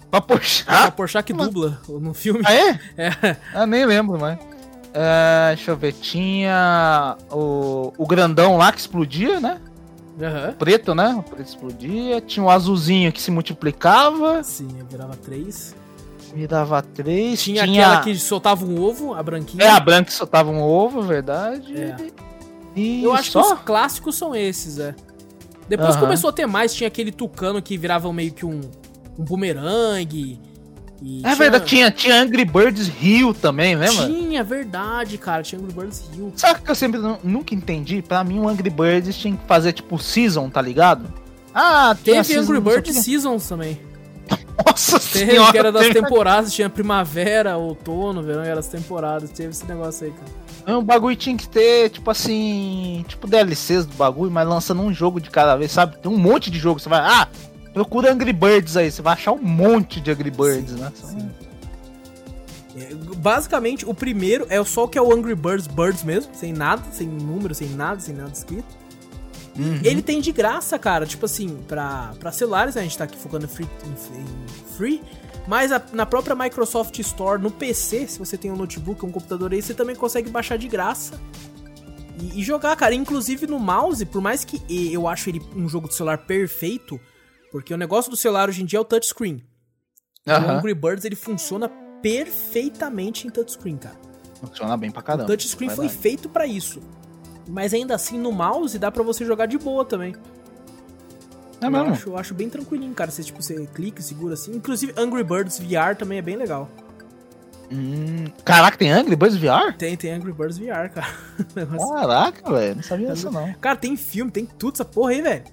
[0.09, 0.87] Pra Porchat?
[0.87, 2.41] É, Porchat que dubla no filme.
[2.45, 2.79] Ah, é?
[2.97, 3.37] é.
[3.53, 4.37] Ah, nem lembro mais.
[4.37, 9.59] Uh, deixa eu ver, tinha o, o grandão lá que explodia, né?
[10.19, 10.53] Uhum.
[10.53, 11.15] Preto, né?
[11.15, 12.21] O preto explodia.
[12.21, 14.43] Tinha o azulzinho que se multiplicava.
[14.43, 15.75] Sim, virava três.
[16.33, 17.41] Virava três.
[17.41, 19.63] Tinha, tinha, aquela que soltava um ovo, a branquinha.
[19.63, 21.75] É, a branca que soltava um ovo, verdade.
[21.75, 21.95] É.
[22.75, 23.41] E Eu acho só?
[23.41, 24.95] que os clássicos são esses, é.
[25.67, 28.61] Depois começou a ter mais, tinha aquele tucano que virava meio que um,
[29.17, 30.39] um bumerangue.
[31.01, 31.35] E é tinha...
[31.35, 34.07] verdade, tinha, tinha Angry Birds Rio também, lembra?
[34.07, 36.33] Tinha, verdade, cara, tinha Angry Birds Rio.
[36.35, 38.01] Sabe que eu sempre nunca entendi?
[38.01, 41.13] Pra mim, o Angry Birds tinha que fazer tipo season, tá ligado?
[41.53, 43.79] Ah, teve Angry Birds Seasons também.
[44.65, 45.51] Nossa teve, senhora!
[45.51, 50.13] Que era das temporadas, tinha primavera, outono, verão, era das temporadas, teve esse negócio aí,
[50.13, 50.77] cara.
[50.77, 55.19] O bagulho tinha que ter, tipo assim, tipo DLCs do bagulho, mas lançando um jogo
[55.19, 55.97] de cada vez, sabe?
[55.97, 57.27] Tem um monte de jogo, você vai, ah,
[57.73, 60.91] procura Angry Birds aí, você vai achar um monte de Angry Birds, sim, né?
[60.95, 61.29] Sim.
[62.75, 66.53] É, basicamente, o primeiro é só o que é o Angry Birds Birds mesmo, sem
[66.53, 68.82] nada, sem número, sem nada, sem nada escrito.
[69.57, 69.79] Uhum.
[69.83, 72.81] Ele tem de graça, cara, tipo assim, pra, pra celulares, né?
[72.81, 75.01] A gente tá aqui focando em free, em free
[75.47, 79.51] mas a, na própria Microsoft Store, no PC, se você tem um notebook, um computador
[79.51, 81.19] aí, você também consegue baixar de graça.
[82.19, 82.95] E, e jogar, cara.
[82.95, 86.99] Inclusive no mouse, por mais que eu acho ele um jogo de celular perfeito,
[87.51, 89.43] porque o negócio do celular hoje em dia é o touchscreen.
[90.25, 90.33] Uhum.
[90.33, 91.69] O Angry Birds ele funciona
[92.01, 93.99] perfeitamente em touchscreen, cara.
[94.39, 95.25] Funciona bem pra caramba.
[95.25, 96.81] O touchscreen foi feito para isso.
[97.47, 100.15] Mas ainda assim, no mouse dá para você jogar de boa também.
[101.61, 101.87] É mesmo?
[101.87, 103.11] Eu acho, eu acho bem tranquilinho, cara.
[103.11, 104.55] Você, tipo, você clica e segura assim.
[104.55, 106.69] Inclusive, Angry Birds VR também é bem legal.
[107.71, 109.73] Hum, caraca, tem Angry Birds VR?
[109.77, 111.07] Tem, tem Angry Birds VR, cara.
[111.99, 112.75] Caraca, velho.
[112.75, 113.53] Não sabia disso, não.
[113.53, 115.43] Cara, tem filme, tem tudo essa porra aí, velho.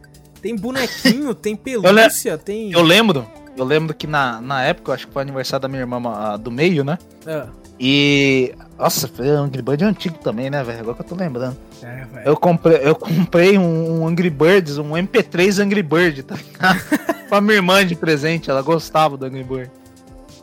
[0.42, 2.72] Tem bonequinho, tem pelúcia, eu tem.
[2.72, 3.26] Eu lembro.
[3.56, 6.00] Eu lembro que na, na época, eu acho que foi aniversário da minha irmã
[6.38, 6.98] do meio, né?
[7.26, 7.46] É.
[7.80, 8.54] E.
[8.78, 10.80] Nossa, foi um Angry Bird antigo também, né, velho?
[10.80, 11.56] Agora que eu tô lembrando.
[11.82, 16.80] É, eu comprei, eu comprei um, Angry Birds, um MP3 Angry Bird, tá ligado?
[17.28, 19.70] pra minha irmã de presente, ela gostava do Angry Bird.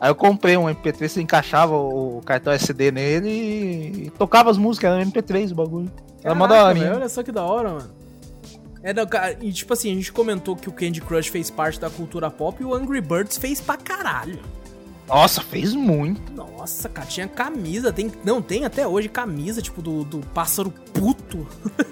[0.00, 4.92] Aí eu comprei um MP3, você encaixava o cartão SD nele e tocava as músicas,
[4.92, 5.90] era MP3 o bagulho.
[6.22, 6.94] Era mó da hora.
[6.96, 7.90] Olha só que da hora, mano.
[8.82, 9.04] É, não,
[9.40, 12.60] e tipo assim, a gente comentou que o Candy Crush fez parte da cultura pop
[12.60, 14.40] e o Angry Birds fez pra caralho.
[15.08, 16.32] Nossa, fez muito.
[16.32, 21.46] Nossa, cara, tinha camisa, tem, não, tem até hoje camisa, tipo, do, do pássaro puto.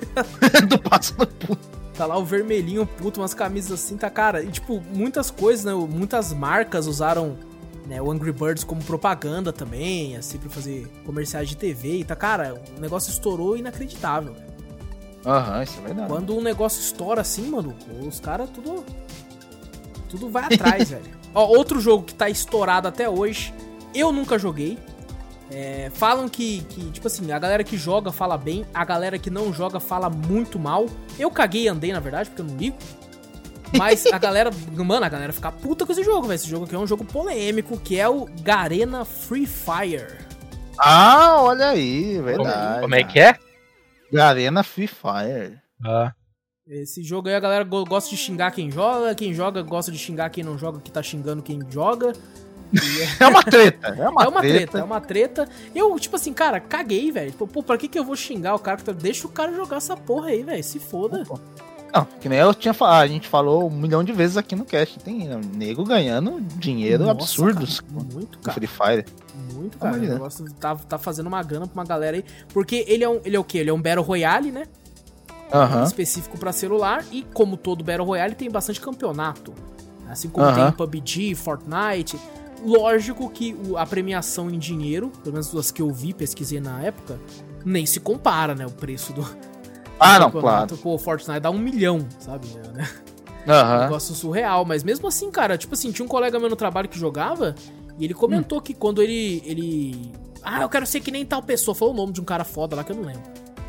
[0.69, 1.77] do pássaro puto.
[1.95, 4.43] Tá lá o vermelhinho puto, umas camisas assim, tá, cara.
[4.43, 7.39] E, tipo, muitas coisas, né, muitas marcas usaram
[7.87, 12.15] né, o Angry Birds como propaganda também, assim, pra fazer comerciais de TV e tá,
[12.15, 14.35] cara, o negócio estourou inacreditável.
[15.25, 16.09] Aham, uhum, isso é verdade.
[16.09, 17.75] Quando um negócio estoura assim, mano,
[18.07, 18.85] os caras tudo.
[20.09, 21.17] Tudo vai atrás, velho.
[21.37, 23.53] Ó, outro jogo que tá estourado até hoje,
[23.95, 24.79] eu nunca joguei.
[25.51, 29.29] É, falam que, que, tipo assim, a galera que joga fala bem, a galera que
[29.29, 30.87] não joga fala muito mal.
[31.19, 32.79] Eu caguei e andei, na verdade, porque eu não ligo.
[33.77, 36.37] Mas a galera, mano, a galera fica puta com esse jogo, velho.
[36.37, 40.17] Esse jogo aqui é um jogo polêmico, que é o Garena Free Fire.
[40.79, 42.81] Ah, olha aí, verdade.
[42.81, 43.37] Como é que é?
[44.11, 45.61] Garena Free Fire.
[45.85, 46.15] Ah.
[46.69, 50.31] Esse jogo aí a galera gosta de xingar quem joga, quem joga gosta de xingar
[50.31, 52.13] quem não joga, que tá xingando quem joga.
[52.75, 53.23] É...
[53.23, 54.57] é uma treta, é uma, é uma treta.
[54.57, 54.79] treta.
[54.79, 55.49] É uma treta.
[55.73, 57.33] Eu, tipo assim, cara, caguei, velho.
[57.33, 58.79] Pô, pra que que eu vou xingar o cara?
[58.79, 60.65] Tá- Deixa o cara jogar essa porra aí, velho.
[60.65, 61.23] Se foda.
[61.95, 64.65] Não, que nem eu tinha falado, a gente falou um milhão de vezes aqui no
[64.65, 64.99] cast.
[64.99, 68.55] Tem né, nego ganhando dinheiro Nossa, absurdos cara, muito, cara.
[68.55, 69.05] Free Fire.
[69.55, 69.97] Muito, cara.
[69.97, 72.25] O negócio tá, tá fazendo uma gana pra uma galera aí.
[72.53, 73.21] Porque ele é um.
[73.25, 73.59] Ele é o quê?
[73.59, 74.65] Ele é um Battle Royale, né?
[75.53, 75.85] Uhum.
[75.85, 79.53] específico para celular e como todo Battle Royale tem bastante campeonato,
[80.09, 80.55] assim como uhum.
[80.55, 82.19] tem PUBG, Fortnite.
[82.65, 87.21] Lógico que a premiação em dinheiro, pelo menos das que eu vi, pesquisei na época,
[87.65, 89.23] nem se compara, né, o preço do,
[89.99, 90.77] ah, não, claro.
[90.77, 92.47] Pô, Fortnite dá um milhão, sabe?
[92.75, 92.89] Né?
[93.47, 93.77] Uhum.
[93.77, 94.65] Um negócio surreal.
[94.65, 97.55] Mas mesmo assim, cara, tipo assim, tinha um colega meu no trabalho que jogava
[97.97, 98.61] e ele comentou hum.
[98.61, 100.13] que quando ele, ele.
[100.43, 101.73] Ah, eu quero ser que nem tal pessoa.
[101.73, 103.23] Falou o nome de um cara foda lá que eu não lembro.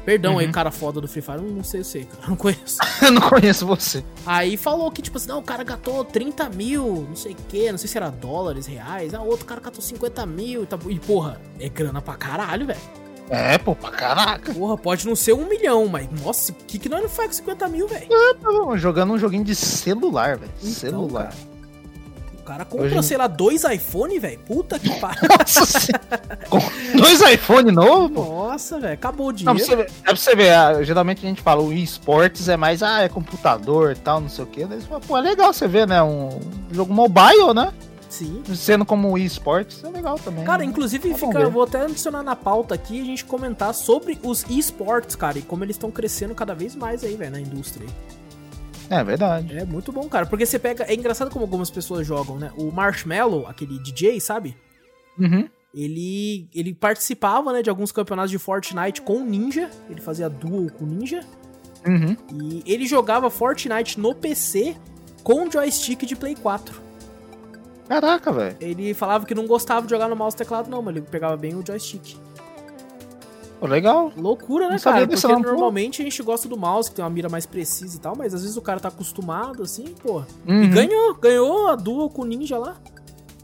[0.08, 0.39] Perdão uhum.
[0.39, 1.41] aí, cara foda do Free Fire.
[1.41, 2.30] Não, não sei, eu sei, cara.
[2.30, 2.78] Não conheço.
[3.03, 4.01] eu não conheço você.
[4.26, 7.70] Aí falou que, tipo assim, não, o cara gatou 30 mil, não sei o que,
[7.70, 9.14] não sei se era dólares, reais.
[9.14, 10.80] Ah, outro cara gatou 50 mil e tá.
[10.88, 12.80] E, porra, é grana pra caralho, velho.
[13.30, 14.53] É, pô, pra caraca.
[14.53, 17.34] Porra, pode não ser um milhão, mas, nossa, o que, que nós não faz com
[17.34, 18.08] 50 mil, velho?
[18.10, 20.53] É, jogando um joguinho de celular, velho.
[20.62, 21.34] Então, celular.
[21.34, 21.57] Cara
[22.48, 23.04] cara comprou, Hoje...
[23.04, 24.39] sei lá, dois iPhone, velho.
[24.39, 25.30] Puta que pariu.
[26.95, 28.24] Dois iPhone novo?
[28.24, 28.93] Nossa, velho.
[28.93, 29.60] Acabou o dinheiro.
[29.60, 32.48] Não, pra você ver, é pra você ver ah, geralmente a gente fala o esportes
[32.48, 34.66] é mais, ah, é computador e tal, não sei o quê.
[34.66, 36.02] Daí você fala, pô, é legal você ver, né?
[36.02, 36.39] Um
[36.72, 37.74] jogo mobile, né?
[38.10, 38.41] Sim.
[38.56, 40.45] Sendo como esportes, é legal também.
[40.45, 40.66] Cara, né?
[40.66, 44.45] inclusive, tá fica, eu vou até adicionar na pauta aqui a gente comentar sobre os
[44.50, 47.86] esportes, cara, e como eles estão crescendo cada vez mais aí, velho, na indústria.
[48.90, 49.58] É verdade.
[49.58, 50.26] É muito bom, cara.
[50.26, 50.86] Porque você pega.
[50.86, 52.52] É engraçado como algumas pessoas jogam, né?
[52.58, 54.56] O Marshmallow, aquele DJ, sabe?
[55.20, 55.48] Uhum.
[55.74, 59.70] Ele, ele participava, né, de alguns campeonatos de Fortnite com Ninja.
[59.90, 61.22] Ele fazia duel com Ninja.
[61.86, 62.16] Uhum.
[62.34, 64.76] E ele jogava Fortnite no PC
[65.24, 66.82] com joystick de Play 4.
[67.88, 68.58] Caraca, velho.
[68.60, 71.38] Ele falava que não gostava de jogar no mouse e teclado, não, mas ele pegava
[71.38, 72.18] bem o joystick.
[73.60, 74.12] Pô, legal.
[74.16, 75.08] Loucura, né, não cara?
[75.08, 76.03] Porque não, normalmente pô.
[76.03, 78.41] a gente gosta do mouse, que tem uma mira mais precisa e tal, mas às
[78.41, 80.24] vezes o cara tá acostumado, assim, pô.
[80.47, 80.64] Uhum.
[80.64, 82.76] E ganhou, ganhou a duo com o Ninja lá.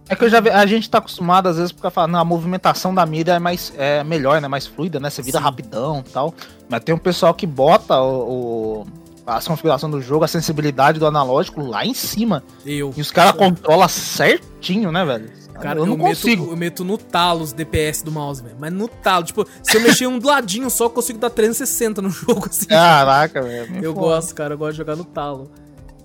[0.07, 2.93] É que eu já vi, a gente tá acostumado, às vezes, porque fala, a movimentação
[2.93, 4.47] da mira é mais é melhor, né?
[4.47, 5.09] Mais fluida, né?
[5.09, 5.43] Você vira Sim.
[5.43, 6.33] rapidão e tal.
[6.69, 8.87] Mas tem um pessoal que bota o, o
[9.25, 12.43] a configuração do jogo, a sensibilidade do analógico lá em cima.
[12.65, 12.93] Eu.
[12.95, 15.31] E os caras controlam certinho, né, velho?
[15.61, 16.43] Cara, eu não eu consigo.
[16.43, 18.55] Meto, eu meto no talo os DPS do mouse, velho.
[18.59, 19.23] Mas no talo.
[19.23, 22.65] Tipo, se eu mexer um do ladinho só, eu consigo dar 360 no jogo, assim.
[22.65, 23.77] Caraca, velho.
[23.83, 24.07] Eu foda.
[24.07, 24.53] gosto, cara.
[24.53, 25.51] Eu gosto de jogar no talo.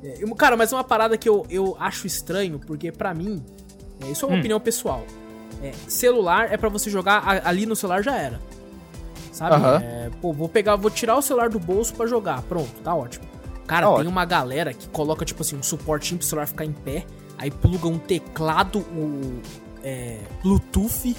[0.02, 3.42] É, cara, mas uma parada que eu, eu acho estranho, porque para mim,
[4.00, 4.38] é, isso é uma hum.
[4.38, 5.04] opinião pessoal.
[5.62, 8.40] É, celular é para você jogar ali no celular já era.
[9.32, 9.56] Sabe?
[9.56, 9.76] Uhum.
[9.76, 12.42] É, pô, vou pegar, vou tirar o celular do bolso para jogar.
[12.42, 13.24] Pronto, tá ótimo.
[13.66, 14.10] Cara, tá tem ótimo.
[14.10, 17.04] uma galera que coloca, tipo assim, um suportinho pro celular ficar em pé,
[17.38, 19.40] aí pluga um teclado, o
[19.82, 21.16] é, Bluetooth,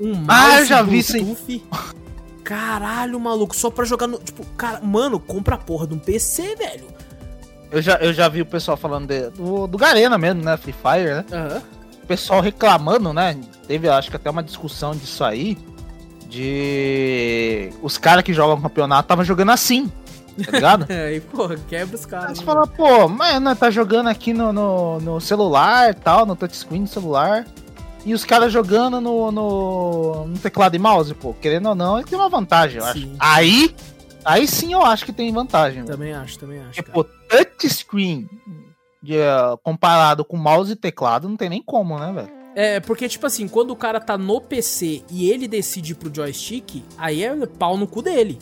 [0.00, 1.34] um mouse ah, já Bluetooth.
[1.46, 1.64] Vi
[2.44, 4.18] Caralho, maluco, só pra jogar no.
[4.18, 6.86] Tipo, cara, mano, compra a porra de um PC, velho.
[7.70, 10.56] Eu já, eu já vi o pessoal falando de, do, do Garena mesmo, né?
[10.56, 11.24] Free Fire, né?
[11.32, 11.62] Uhum.
[12.02, 13.38] O pessoal reclamando, né?
[13.66, 15.56] Teve, acho que até uma discussão disso aí
[16.32, 19.92] de os caras que jogam campeonato estavam jogando assim,
[20.44, 20.86] tá ligado?
[20.90, 22.38] e, pô, quebra os caras.
[22.38, 22.46] Você né?
[22.46, 27.46] fala, pô, mas tá jogando aqui no, no, no celular tal, no touchscreen do celular.
[28.04, 32.06] E os caras jogando no, no, no, teclado e mouse, pô, querendo ou não, ele
[32.06, 32.88] tem uma vantagem, eu sim.
[32.88, 33.16] acho.
[33.20, 33.76] Aí,
[34.24, 35.84] aí sim eu acho que tem vantagem.
[35.84, 36.72] Também acho, também acho.
[36.72, 38.28] Tipo, touchscreen
[39.04, 42.42] uh, comparado com mouse e teclado não tem nem como, né, velho?
[42.54, 46.84] É, porque, tipo assim, quando o cara tá no PC e ele decide pro joystick,
[46.98, 48.38] aí é pau no cu dele.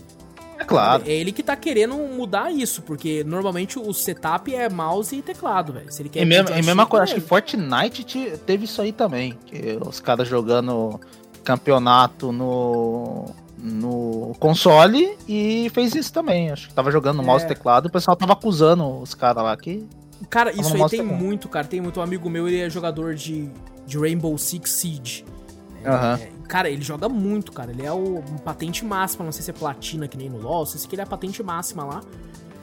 [0.60, 1.02] É claro.
[1.06, 5.72] É ele que tá querendo mudar isso, porque normalmente o setup é mouse e teclado,
[5.72, 5.90] velho.
[5.90, 6.20] Se ele quer.
[6.20, 9.38] E, mesmo, e mesma coisa, acho que Fortnite te, teve isso aí também.
[9.86, 11.00] Os caras jogando
[11.42, 13.24] campeonato no,
[13.56, 16.50] no console e fez isso também.
[16.50, 17.48] Acho que tava jogando no mouse e é.
[17.48, 19.88] teclado, o pessoal tava acusando os caras lá que.
[20.28, 21.66] Cara, isso aí tem muito, cara.
[21.66, 21.98] Tem muito.
[21.98, 23.50] Um amigo meu, ele é jogador de
[23.90, 25.24] de Rainbow Six Siege.
[25.84, 25.92] Uhum.
[25.92, 27.70] É, cara, ele joga muito, cara.
[27.70, 30.66] Ele é o patente máxima, não sei se é platina que nem no LoL, não
[30.66, 32.00] sei se ele é a patente máxima lá.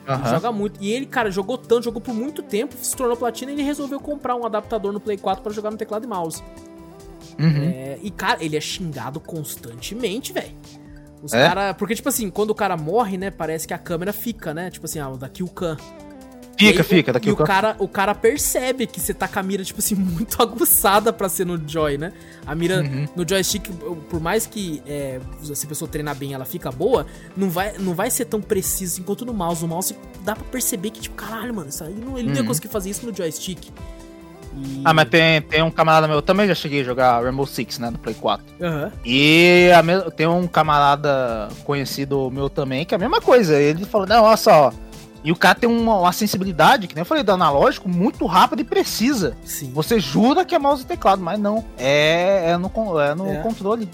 [0.05, 0.15] Uhum.
[0.15, 0.83] Ele joga muito.
[0.83, 3.97] E ele, cara, jogou tanto, jogou por muito tempo, se tornou platina e ele resolveu
[3.97, 6.43] comprar um adaptador no Play 4 para jogar no teclado e mouse.
[7.39, 7.63] Uhum.
[7.63, 10.51] É, e, cara, ele é xingado constantemente, velho.
[11.23, 11.47] Os é?
[11.47, 11.73] cara.
[11.73, 13.31] Porque, tipo assim, quando o cara morre, né?
[13.31, 14.69] Parece que a câmera fica, né?
[14.69, 15.77] Tipo assim, ah, daqui o can.
[16.57, 19.43] Fica, aí, fica, daqui e o cara, o cara percebe que você tá com a
[19.43, 22.11] mira, tipo assim, muito aguçada pra ser no Joy, né?
[22.45, 23.07] A mira uhum.
[23.15, 23.69] no joystick,
[24.09, 27.05] por mais que é, se a pessoa treinar bem ela fica boa,
[27.35, 29.63] não vai, não vai ser tão preciso enquanto no mouse.
[29.63, 32.29] O mouse dá pra perceber que, tipo, caralho, mano, isso aí não, ele uhum.
[32.29, 32.47] não ia uhum.
[32.47, 33.69] conseguir fazer isso no joystick.
[34.55, 34.81] E...
[34.83, 37.77] Ah, mas tem, tem um camarada meu, eu também já cheguei a jogar Rainbow Six,
[37.77, 38.43] né, no Play 4.
[38.59, 38.91] Uhum.
[39.05, 43.59] E a, tem um camarada conhecido meu também, que é a mesma coisa.
[43.59, 44.73] Ele falou, não, olha só,
[45.23, 48.61] e o cara tem uma, uma, sensibilidade, que nem eu falei, do analógico, muito rápida
[48.61, 49.35] e precisa.
[49.43, 49.71] Sim.
[49.73, 51.65] Você jura que é mouse e teclado, mas não.
[51.77, 53.37] É, é no, é no é.
[53.37, 53.89] controle.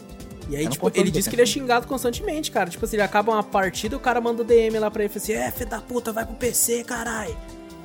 [0.50, 2.70] E aí, é tipo, ele diz que ele é xingado constantemente, cara.
[2.70, 5.24] Tipo assim, ele acaba uma partida, o cara manda DM lá pra ele e fala
[5.24, 7.36] assim: É, filho da puta, vai pro PC, caralho.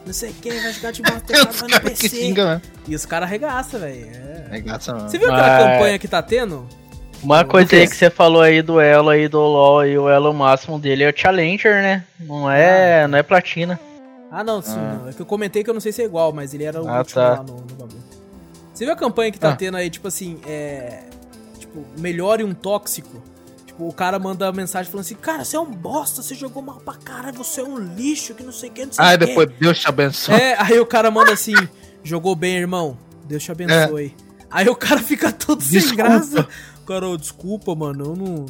[0.04, 2.08] Não sei quem, vai jogar de mouse teclado, vai no PC.
[2.08, 2.62] Xinga, né?
[2.86, 4.10] E os caras arregaçam, velho.
[4.12, 4.46] É.
[4.48, 5.08] Arregaça, mano.
[5.08, 5.72] Você viu aquela mas...
[5.72, 6.68] campanha que tá tendo?
[7.22, 10.32] Uma coisa aí que você falou aí do elo aí do LoL e o elo
[10.32, 12.04] máximo dele é o Challenger, né?
[12.20, 13.08] Não é, ah.
[13.08, 13.78] não é platina.
[14.30, 15.00] Ah, não, sim, ah.
[15.00, 15.08] não.
[15.08, 16.88] É que eu comentei que eu não sei se é igual, mas ele era o
[16.88, 17.28] ah, último tá.
[17.30, 18.04] lá no, no bagulho.
[18.72, 19.56] Você viu a campanha que tá ah.
[19.56, 21.02] tendo aí, tipo assim, é.
[21.58, 23.20] Tipo, melhore um tóxico?
[23.66, 26.76] Tipo, o cara manda mensagem falando assim, cara, você é um bosta, você jogou mal
[26.76, 29.48] pra caralho, você é um lixo, que não sei o que, não sei Ah, depois
[29.58, 30.34] Deus te abençoe.
[30.34, 31.54] É, aí o cara manda assim,
[32.04, 34.14] jogou bem, irmão, Deus te abençoe.
[34.18, 34.28] É.
[34.50, 35.88] Aí o cara fica todo Desculpa.
[35.88, 36.48] sem graça
[36.88, 38.46] cara, desculpa, mano, eu não.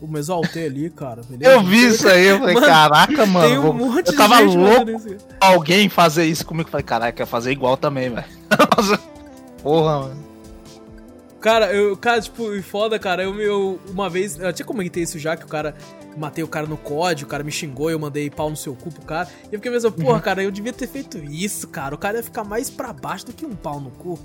[0.00, 1.22] Eu me exaltei ali, cara.
[1.28, 1.52] Beleza?
[1.52, 3.48] Eu vi isso aí, eu falei, mano, caraca, mano.
[3.48, 6.68] Tem um monte eu tava louco alguém fazer isso comigo.
[6.68, 8.26] Eu falei, caraca, quer fazer igual também, velho.
[9.62, 10.32] Porra, mano.
[11.40, 13.22] Cara, eu, cara, tipo, foda, cara.
[13.22, 15.74] Eu, eu uma vez, eu tinha comentei isso já, que o cara,
[16.16, 18.90] matei o cara no código, o cara me xingou, eu mandei pau no seu cu
[18.90, 19.28] pro cara.
[19.44, 20.20] E eu fiquei pensando, porra, uhum.
[20.20, 21.94] cara, eu devia ter feito isso, cara.
[21.94, 24.18] O cara ia ficar mais pra baixo do que um pau no cu.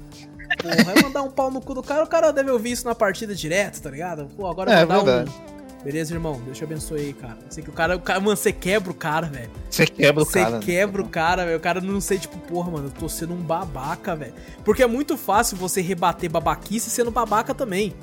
[0.61, 2.95] Porra, vai mandar um pau no cu do cara, o cara deve ouvir isso na
[2.95, 4.27] partida direto, tá ligado?
[4.35, 5.31] Pô, agora é, mandar verdade.
[5.53, 5.57] um.
[5.83, 6.41] Beleza, irmão?
[6.43, 7.37] Deus te abençoe aí, cara.
[7.49, 9.49] Sei que o cara, o cara mano, você quebra o cara, velho.
[9.69, 10.49] Você quebra o cara.
[10.49, 11.07] Você quebra né?
[11.07, 11.57] o cara, velho.
[11.57, 14.33] O cara não sei, tipo, porra, mano, eu tô sendo um babaca, velho.
[14.65, 17.93] Porque é muito fácil você rebater babaquice sendo babaca também.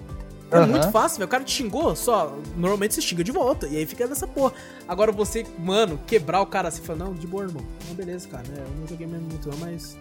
[0.51, 0.69] É uhum.
[0.69, 1.27] muito fácil, velho.
[1.27, 2.39] O cara te xingou, só.
[2.57, 3.67] Normalmente você xinga de volta.
[3.67, 4.55] E aí fica dessa porra.
[4.87, 7.65] Agora você, mano, quebrar o cara assim, fala, não, de boa, irmão.
[7.89, 8.45] Não, beleza, cara.
[8.57, 9.97] É, eu não joguei mesmo muito, não, mas.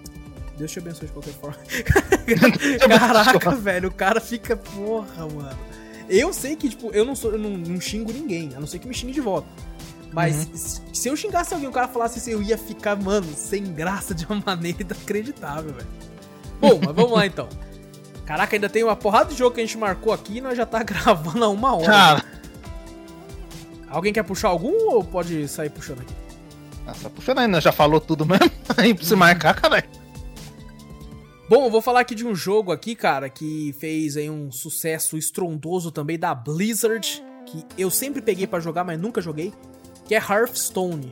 [0.58, 1.58] Deus te abençoe de qualquer forma.
[2.88, 5.58] Caraca, velho, o cara fica, porra, mano.
[6.10, 8.80] Eu sei que, tipo, eu não sou, eu não, não xingo ninguém, a não ser
[8.80, 9.48] que me xingue de volta.
[10.12, 10.94] Mas uhum.
[10.94, 14.26] se eu xingasse alguém, o cara falasse assim, eu ia ficar, mano, sem graça de
[14.26, 15.88] uma maneira inacreditável, velho.
[16.62, 17.50] Bom, mas vamos lá então.
[18.26, 20.66] Caraca, ainda tem uma porrada de jogo que a gente marcou aqui e nós já
[20.66, 21.86] tá gravando há uma hora.
[21.86, 22.26] Cara.
[23.90, 26.14] Alguém quer puxar algum ou pode sair puxando aqui?
[26.86, 28.52] Ah, tá puxando ainda, já falou tudo mesmo.
[28.78, 29.84] Aí pra você marcar, cara.
[31.50, 35.18] Bom, eu vou falar aqui de um jogo aqui, cara, que fez aí um sucesso
[35.18, 39.54] estrondoso também da Blizzard, que eu sempre peguei para jogar, mas nunca joguei,
[40.08, 41.12] que é Hearthstone.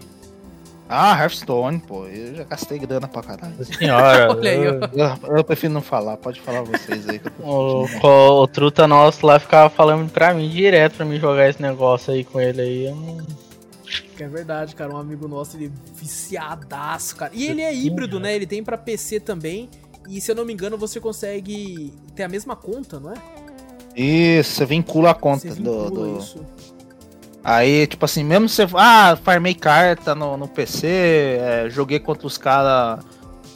[0.87, 3.65] Ah, Hearthstone, pô, eu já gastei grana pra caralho.
[3.65, 7.21] Senhora, Olha aí, eu, eu, eu, prefiro não falar, pode falar vocês aí.
[7.39, 11.61] o, o, o, truta nosso lá ficava falando pra mim direto pra mim jogar esse
[11.61, 12.85] negócio aí com ele aí.
[12.85, 13.17] Eu não...
[14.19, 17.31] É verdade, cara, um amigo nosso, ele é viciadaço, cara.
[17.33, 18.35] E ele é híbrido, né?
[18.35, 19.69] Ele tem pra PC também.
[20.09, 23.15] E se eu não me engano, você consegue ter a mesma conta, não é?
[23.95, 26.19] Isso, você vincula a conta vincula do, do...
[26.19, 26.45] Isso.
[27.43, 28.67] Aí, tipo assim, mesmo você.
[28.75, 33.03] Ah, farmei carta no, no PC, é, joguei contra os caras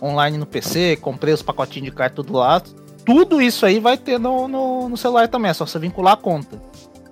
[0.01, 2.61] online no PC, comprei os pacotinhos de carta tudo lá.
[3.05, 6.17] Tudo isso aí vai ter no, no, no, celular também, é só você vincular a
[6.17, 6.59] conta.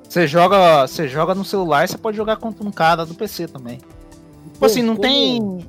[0.09, 3.79] Você joga, você joga no celular, você pode jogar contra um cara do PC também.
[4.53, 5.67] Tipo assim, não como, tem.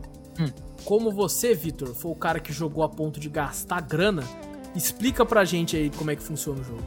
[0.85, 4.23] Como você, Vitor, foi o cara que jogou a ponto de gastar grana,
[4.75, 6.83] explica pra gente aí como é que funciona o jogo.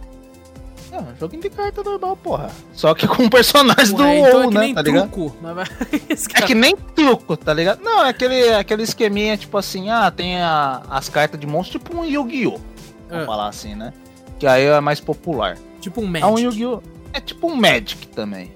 [0.91, 2.49] Não, joguinho de carta normal, porra.
[2.73, 4.73] Só que com personagens do então WoW, é né?
[4.73, 5.61] tá truco, ligado?
[6.35, 7.81] É que nem truco, tá ligado?
[7.83, 11.97] Não, é aquele, aquele esqueminha, tipo assim, ah, tem a, as cartas de monstro, tipo
[11.97, 12.59] um Yu-Gi-Oh!
[13.09, 13.25] Vamos é.
[13.25, 13.93] falar assim, né?
[14.39, 15.57] Que aí é mais popular.
[15.81, 16.23] Tipo um Magic.
[16.23, 16.81] É um Yu-Gi-Oh!
[17.13, 18.51] É tipo um Magic também.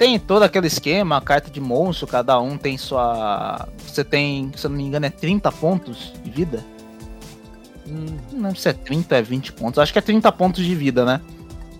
[0.00, 3.68] Tem todo aquele esquema, carta de monstro, cada um tem sua.
[3.86, 6.64] Você tem, se eu não me engano, é 30 pontos de vida.
[7.86, 9.78] Hum, não lembro se é 30 é 20 pontos.
[9.78, 11.20] Acho que é 30 pontos de vida, né?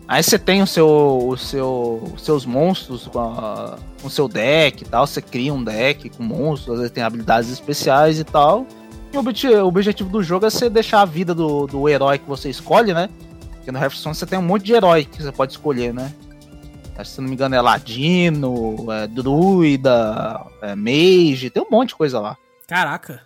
[0.06, 4.28] Aí você tem o seu, o seu, os seus monstros com, a, com o seu
[4.28, 5.06] deck e tal.
[5.06, 8.66] Você cria um deck com monstros, às vezes tem habilidades especiais e tal.
[9.14, 12.18] E o, objetivo, o objetivo do jogo é você deixar a vida do, do herói
[12.18, 13.08] que você escolhe, né?
[13.52, 16.12] Porque no Hearthstone você tem um monte de herói que você pode escolher, né?
[17.04, 22.20] Se não me engano é Ladino, é Druida, é Mage, tem um monte de coisa
[22.20, 22.36] lá.
[22.66, 23.22] Caraca.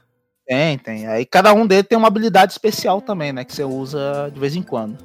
[0.47, 1.07] Tem, tem.
[1.07, 3.45] Aí cada um deles tem uma habilidade especial também, né?
[3.45, 4.99] Que você usa de vez em quando.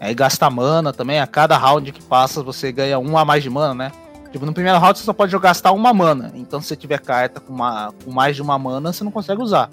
[0.00, 3.50] Aí gasta mana também, a cada round que passa você ganha um a mais de
[3.50, 3.92] mana, né?
[4.30, 6.32] Tipo, no primeiro round você só pode gastar uma mana.
[6.34, 9.42] Então se você tiver carta com, uma, com mais de uma mana, você não consegue
[9.42, 9.68] usar.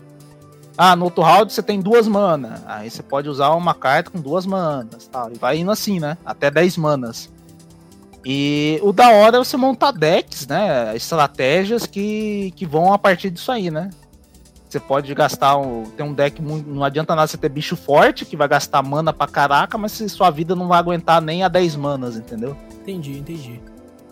[0.77, 2.61] Ah, no outro round você tem duas mana.
[2.65, 5.07] Aí você pode usar uma carta com duas manas.
[5.07, 5.31] Tal.
[5.31, 6.17] E vai indo assim, né?
[6.25, 7.29] Até 10 manas.
[8.25, 10.95] E o da hora é você montar decks, né?
[10.95, 13.91] Estratégias que, que vão a partir disso aí, né?
[14.67, 16.67] Você pode gastar um, ter um deck muito.
[16.67, 20.31] Não adianta nada você ter bicho forte, que vai gastar mana pra caraca, mas sua
[20.31, 22.57] vida não vai aguentar nem a 10 manas, entendeu?
[22.81, 23.61] Entendi, entendi.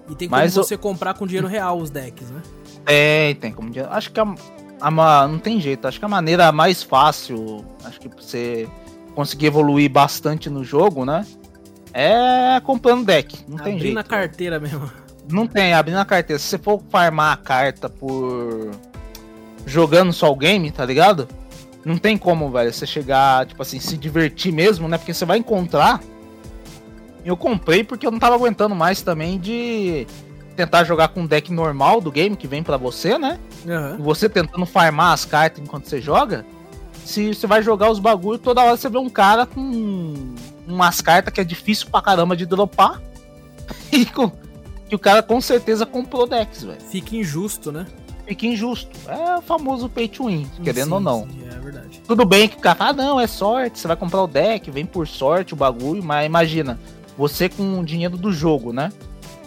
[0.07, 0.79] E tem como mas você eu...
[0.79, 2.41] comprar com dinheiro real os decks, né?
[2.85, 3.91] É, tem como dinheiro.
[3.91, 4.35] Acho que a,
[4.79, 5.87] a, não tem jeito.
[5.87, 8.69] Acho que a maneira mais fácil, acho que pra você
[9.15, 11.25] conseguir evoluir bastante no jogo, né?
[11.93, 13.45] É comprando deck.
[13.47, 13.93] Não tem jeito.
[13.93, 14.91] na carteira mesmo.
[15.31, 16.39] Não tem, abrir na carteira.
[16.39, 18.71] Se você for farmar a carta por
[19.65, 21.27] jogando só o game, tá ligado?
[21.85, 24.97] Não tem como, velho, você chegar, tipo assim, se divertir mesmo, né?
[24.97, 26.01] Porque você vai encontrar.
[27.25, 30.07] Eu comprei porque eu não tava aguentando mais também de
[30.55, 33.39] tentar jogar com o deck normal do game que vem para você, né?
[33.65, 34.03] Uhum.
[34.03, 36.45] Você tentando farmar as cartas enquanto você joga.
[37.05, 40.35] Se você vai jogar os bagulhos, toda hora você vê um cara com
[40.67, 43.01] umas cartas que é difícil pra caramba de dropar.
[43.91, 44.31] E com,
[44.89, 46.81] que o cara com certeza comprou decks, velho.
[46.81, 47.85] Fica injusto, né?
[48.25, 48.89] fica injusto.
[49.07, 51.27] É o famoso pay to win, querendo sim, ou não.
[51.27, 52.01] Sim, é verdade.
[52.07, 54.85] Tudo bem que o cara, ah, não, é sorte, você vai comprar o deck, vem
[54.85, 56.79] por sorte o bagulho, mas imagina,
[57.17, 58.91] você com o dinheiro do jogo, né?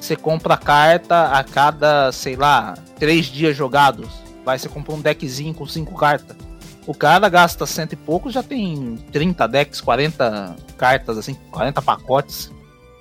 [0.01, 4.09] Você compra a carta a cada, sei lá, três dias jogados.
[4.45, 6.37] Vai, você compra um deckzinho com cinco cartas.
[6.87, 12.53] O cara gasta cento e pouco, já tem 30 decks, 40 cartas, assim, 40 pacotes.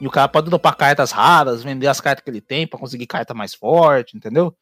[0.02, 3.06] E o cara pode dropar cartas raras, vender as cartas que ele tem para conseguir
[3.06, 4.56] carta mais forte, entendeu?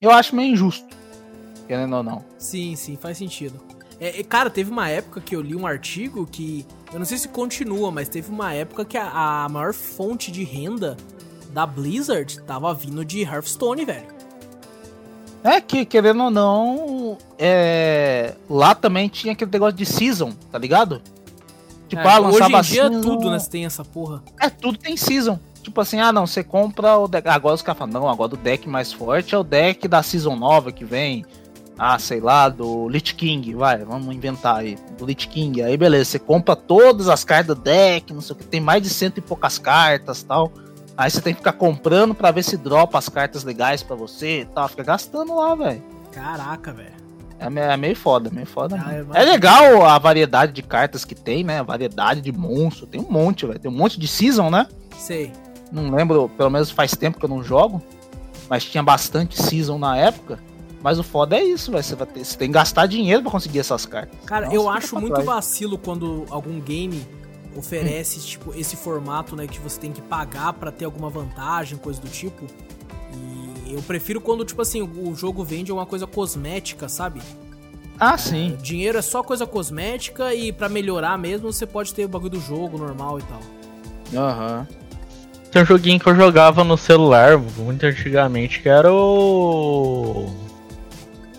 [0.00, 0.86] Eu acho meio injusto.
[1.66, 2.24] Querendo ou não.
[2.38, 3.60] Sim, sim, faz sentido.
[3.98, 6.64] É, cara, teve uma época que eu li um artigo que.
[6.92, 10.44] Eu não sei se continua, mas teve uma época que a, a maior fonte de
[10.44, 10.96] renda
[11.50, 14.17] da Blizzard tava vindo de Hearthstone, velho.
[15.42, 18.34] É que, querendo ou não, é...
[18.50, 21.00] lá também tinha aquele negócio de season, tá ligado?
[21.88, 23.00] Tipo, é, ah, hoje em dia season...
[23.00, 23.38] tudo, né?
[23.50, 24.22] Tem essa porra.
[24.40, 25.38] É, tudo tem season.
[25.62, 27.28] Tipo assim, ah não, você compra o deck.
[27.28, 30.36] Agora os caras falam, não, agora o deck mais forte é o deck da season
[30.36, 31.24] nova que vem.
[31.78, 34.76] Ah, sei lá, do Lich King, vai, vamos inventar aí.
[34.98, 35.62] Do Lich King.
[35.62, 38.82] Aí beleza, você compra todas as cartas do deck, não sei o que, tem mais
[38.82, 40.52] de cento e poucas cartas tal.
[40.98, 44.40] Aí você tem que ficar comprando para ver se dropa as cartas legais para você
[44.40, 44.66] e tal.
[44.68, 45.80] Fica gastando lá, velho.
[46.10, 46.98] Caraca, velho.
[47.38, 48.76] É, é meio foda, meio foda.
[48.84, 51.60] Ah, é, legal a variedade de cartas que tem, né?
[51.60, 52.84] A variedade de monstro.
[52.84, 53.60] Tem um monte, velho.
[53.60, 54.66] Tem um monte de season, né?
[54.98, 55.30] Sei.
[55.70, 57.80] Não lembro, pelo menos faz tempo que eu não jogo.
[58.50, 60.40] Mas tinha bastante season na época.
[60.82, 61.84] Mas o foda é isso, velho.
[61.84, 64.18] Você, vai ter, você tem que gastar dinheiro para conseguir essas cartas.
[64.26, 65.24] Cara, Nossa, eu acho muito trás.
[65.24, 67.06] vacilo quando algum game
[67.58, 72.00] oferece tipo esse formato, né, que você tem que pagar para ter alguma vantagem, coisa
[72.00, 72.46] do tipo.
[73.66, 77.20] E eu prefiro quando tipo assim, o jogo vende uma coisa cosmética, sabe?
[78.00, 78.56] Ah, é, sim.
[78.62, 82.40] Dinheiro é só coisa cosmética e para melhorar mesmo você pode ter o bagulho do
[82.40, 83.40] jogo normal e tal.
[84.14, 84.66] Aham.
[84.70, 84.88] Uhum.
[85.50, 90.30] Tem um joguinho que eu jogava no celular muito antigamente que era o.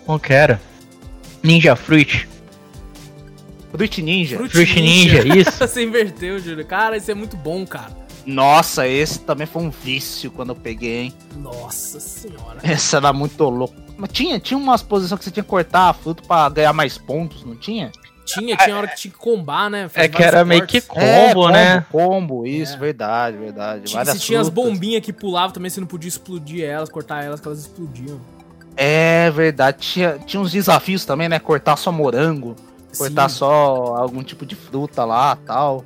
[0.06, 0.60] Como que era?
[1.44, 2.28] Ninja Fruit.
[3.72, 4.38] Fruit Ninja.
[4.38, 5.24] Fruit, Fruit Ninja.
[5.24, 5.52] Ninja, isso.
[5.60, 6.66] Você inverteu, Júlio.
[6.66, 7.98] Cara, isso é muito bom, cara.
[8.26, 11.14] Nossa, esse também foi um vício quando eu peguei, hein?
[11.38, 12.60] Nossa senhora.
[12.64, 13.76] Esse era muito louco.
[13.98, 16.98] Mas tinha, tinha umas posições que você tinha que cortar a fruta pra ganhar mais
[16.98, 17.92] pontos, não tinha?
[18.26, 19.90] Tinha, tinha hora que tinha que combar, né?
[19.90, 21.86] Faz é que era meio que combo, é, combo né?
[21.92, 22.78] Combo, isso, é.
[22.78, 23.84] verdade, verdade.
[23.86, 27.40] Tinha, se tinha as bombinhas que pulavam também, você não podia explodir elas, cortar elas,
[27.40, 28.22] que elas explodiam.
[28.78, 31.40] É verdade, tinha, tinha uns desafios também, né?
[31.40, 32.56] Cortar só morango
[32.98, 35.84] cortar só algum tipo de fruta lá tal.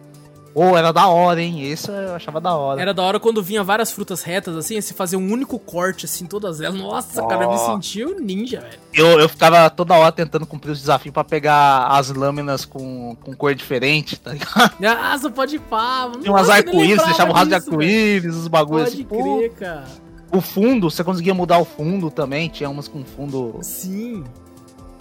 [0.56, 1.64] Ou oh, era da hora, hein?
[1.64, 2.80] Esse eu achava da hora.
[2.80, 6.28] Era da hora quando vinha várias frutas retas, assim, se fazer um único corte, assim,
[6.28, 6.80] todas elas.
[6.80, 7.28] Nossa, oh.
[7.28, 8.80] cara, eu me sentia um ninja, velho.
[8.94, 13.34] Eu, eu ficava toda hora tentando cumprir os desafios pra pegar as lâminas com, com
[13.36, 14.74] cor diferente, tá ligado?
[15.04, 16.12] Ah, você pode ir pá.
[16.22, 19.04] Tinha umas arco-íris, deixava o rastro de arco-íris, os bagulhos assim.
[19.04, 19.86] Pode crer, cara.
[20.32, 23.58] O fundo, você conseguia mudar o fundo também, tinha umas com fundo.
[23.62, 24.24] Sim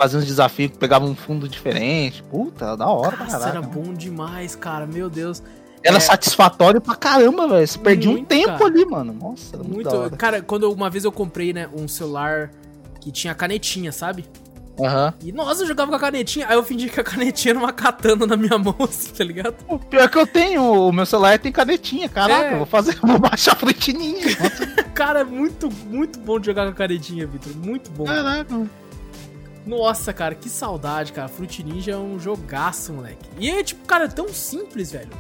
[0.03, 2.23] fazia uns desafios, pegava um fundo diferente.
[2.25, 4.85] Puta, da hora Nossa, era bom demais, cara.
[4.85, 5.43] Meu Deus.
[5.85, 6.01] Era é...
[6.01, 7.67] satisfatório pra caramba, velho.
[7.67, 8.67] Você perdia um tempo cara.
[8.67, 9.13] ali, mano.
[9.13, 9.95] Nossa, era muito.
[9.95, 12.51] muito cara, quando uma vez eu comprei, né, um celular
[13.01, 14.25] que tinha canetinha, sabe?
[14.81, 15.07] Aham.
[15.07, 15.29] Uhum.
[15.29, 16.49] E nossa, eu jogava com a canetinha.
[16.49, 19.55] Aí eu fingi que a canetinha era uma katana na minha mão, assim, tá ligado?
[19.69, 22.47] O pior que eu tenho, o meu celular tem canetinha, caraca.
[22.47, 22.53] É.
[22.55, 24.27] Eu vou fazer, vou baixar a fletinha.
[24.95, 27.55] cara, é muito, muito bom de jogar com a canetinha, Vitor.
[27.57, 28.05] Muito bom.
[28.05, 28.82] Caraca.
[29.67, 31.29] Nossa, cara, que saudade, cara.
[31.29, 33.29] Fruit Ninja é um jogaço, moleque.
[33.39, 35.11] E é, tipo, cara, é tão simples, velho.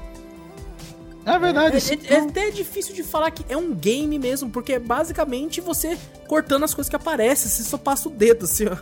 [1.25, 1.77] É verdade.
[1.77, 5.61] É, é, é, até difícil de falar que é um game mesmo, porque é basicamente
[5.61, 8.77] você cortando as coisas que aparecem, você só passa o dedo, assim, ó.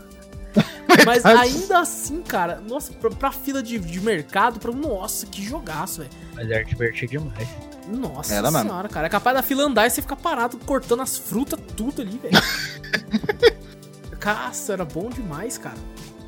[1.06, 6.00] Mas ainda assim, cara, nossa, pra, pra fila de, de mercado, pra, nossa, que jogaço,
[6.00, 6.10] velho.
[6.34, 7.48] Mas é divertido demais.
[7.86, 8.88] Nossa Era, senhora, mano.
[8.88, 9.06] cara.
[9.06, 12.34] É capaz da fila andar e você ficar parado cortando as frutas, tudo ali, velho.
[14.20, 15.78] Caça, era bom demais, cara.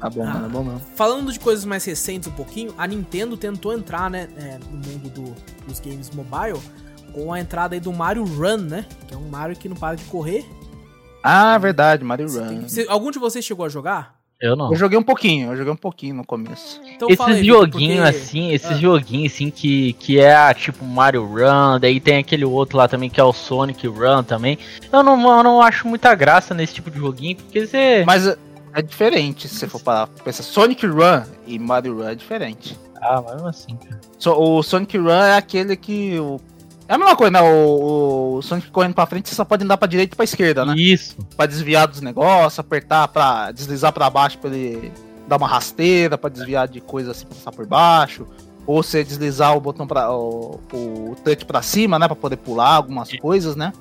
[0.00, 0.80] Tá bom, ah, bom não.
[0.80, 5.08] Falando de coisas mais recentes um pouquinho, a Nintendo tentou entrar, né, é, no mundo
[5.10, 5.34] do,
[5.66, 6.60] dos games mobile
[7.12, 8.86] com a entrada aí do Mario Run, né?
[9.06, 10.44] Que é um Mario que não para de correr.
[11.22, 12.64] Ah, verdade, Mario Você Run.
[12.64, 12.88] Que...
[12.88, 14.21] algum de vocês chegou a jogar?
[14.42, 14.72] Eu não.
[14.72, 16.80] Eu joguei um pouquinho, eu joguei um pouquinho no começo.
[16.84, 18.16] Então, esses joguinhos porque...
[18.18, 18.74] assim, esses ah.
[18.74, 23.20] joguinhos assim que, que é tipo Mario Run, daí tem aquele outro lá também que
[23.20, 24.58] é o Sonic Run também.
[24.92, 28.02] Eu não, eu não acho muita graça nesse tipo de joguinho, porque você.
[28.04, 28.26] Mas
[28.74, 30.42] é diferente se você for parar pensar.
[30.42, 32.76] Sonic Run e Mario Run é diferente.
[33.00, 33.78] Ah, mas assim.
[34.18, 36.40] So, o Sonic Run é aquele que o
[36.92, 37.40] é a mesma coisa, né?
[37.40, 40.66] O, o Sonic correndo pra frente, você só pode andar pra direita e pra esquerda,
[40.66, 40.74] né?
[40.76, 41.16] Isso.
[41.36, 44.92] Pra desviar dos negócios, apertar pra deslizar pra baixo pra ele
[45.26, 48.26] dar uma rasteira, pra desviar de coisa assim, passar por baixo.
[48.66, 50.12] Ou você deslizar o botão pra.
[50.12, 52.06] o, o touch pra cima, né?
[52.06, 53.72] Pra poder pular algumas coisas, né?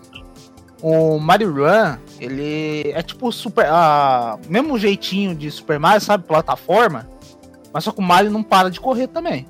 [0.82, 3.68] O Mario Run, ele é tipo super.
[3.68, 6.24] Ah, mesmo jeitinho de Super Mario, sabe?
[6.24, 7.08] Plataforma.
[7.74, 9.46] Mas só que o Mario não para de correr também.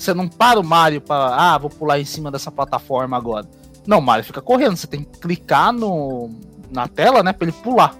[0.00, 3.46] Você não para o Mario para, ah, vou pular em cima dessa plataforma agora.
[3.86, 4.74] Não, o Mario fica correndo.
[4.74, 6.30] Você tem que clicar no,
[6.70, 7.94] na tela, né, para ele pular.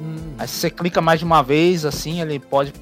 [0.00, 0.34] Hum.
[0.38, 2.72] Aí se você clica mais de uma vez, assim, ele pode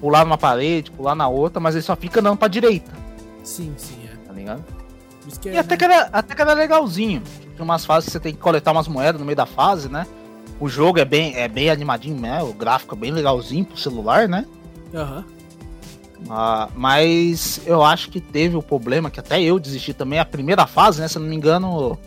[0.00, 2.90] pular numa parede, pular na outra, mas ele só fica andando pra direita.
[3.44, 4.26] Sim, sim, é.
[4.26, 4.64] Tá ligado?
[5.44, 5.76] É, e até, né?
[5.76, 7.22] que era, até que era legalzinho.
[7.54, 10.06] Tem umas fases que você tem que coletar umas moedas no meio da fase, né?
[10.58, 12.42] O jogo é bem, é bem animadinho, né?
[12.42, 14.46] O gráfico é bem legalzinho pro celular, né?
[14.94, 15.18] Aham.
[15.18, 15.35] Uhum.
[16.30, 20.66] Ah, mas eu acho que teve o problema, que até eu desisti também, a primeira
[20.66, 21.08] fase, né?
[21.08, 21.98] Se eu não me engano,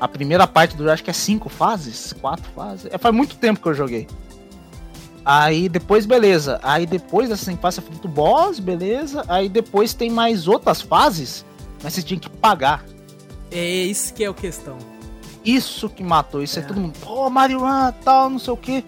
[0.00, 2.86] a primeira parte do acho que é cinco fases, quatro fases.
[2.90, 4.06] É, faz muito tempo que eu joguei.
[5.24, 6.58] Aí depois, beleza.
[6.62, 9.24] Aí depois dessa fase você do boss, beleza.
[9.28, 11.44] Aí depois tem mais outras fases,
[11.82, 12.84] mas você tinha que pagar.
[13.50, 14.78] É isso que é a questão.
[15.44, 16.42] Isso que matou.
[16.42, 18.84] Isso é, é todo mundo, pô, Mario Run, tal, não sei o que.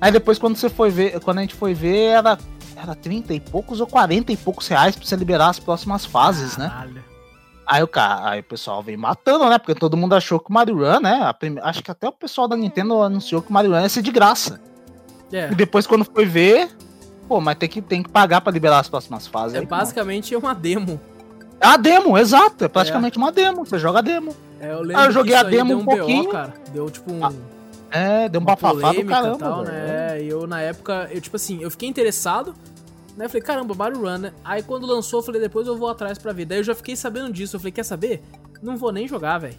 [0.00, 2.38] Aí depois quando você foi ver, quando a gente foi ver, era,
[2.82, 6.56] era 30 e poucos ou 40 e poucos reais pra você liberar as próximas fases,
[6.56, 6.68] né?
[6.68, 6.94] Caralho.
[6.94, 7.02] né?
[7.66, 9.56] Aí o cara, aí o pessoal vem matando, né?
[9.56, 11.32] Porque todo mundo achou que o Mario Run, né?
[11.38, 11.60] Prime...
[11.62, 14.10] Acho que até o pessoal da Nintendo anunciou que o Mario Run ia ser de
[14.10, 14.60] graça.
[15.32, 15.52] É.
[15.52, 16.68] E depois, quando foi ver,
[17.28, 19.54] pô, mas tem que, tem que pagar pra liberar as próximas fases.
[19.54, 21.00] É aí, basicamente uma demo.
[21.60, 22.64] É uma demo, exato.
[22.64, 23.20] É praticamente é.
[23.20, 23.64] uma demo.
[23.64, 24.34] Você joga a demo.
[24.58, 26.24] É, eu aí eu joguei a demo um, um pouquinho.
[26.24, 26.54] BO, cara.
[26.72, 27.24] Deu tipo um.
[27.24, 27.32] Ah,
[27.90, 29.38] é, deu um bafafá do caramba.
[29.38, 30.16] Tal, né?
[30.18, 32.54] É, e eu na época, eu tipo assim, eu fiquei interessado.
[33.16, 33.28] Né?
[33.28, 34.32] Falei, caramba, Mario Run, né?
[34.44, 36.44] Aí quando lançou, eu falei, depois eu vou atrás pra ver.
[36.44, 37.56] Daí eu já fiquei sabendo disso.
[37.56, 38.22] Eu falei, quer saber?
[38.62, 39.56] Não vou nem jogar, velho.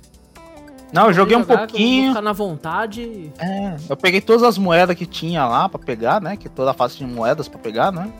[0.93, 2.09] Não, eu joguei um pouquinho.
[2.09, 3.31] Ficar na vontade.
[3.39, 6.35] É, eu peguei todas as moedas que tinha lá para pegar, né?
[6.35, 8.11] Que toda a fase tinha moedas para pegar, né?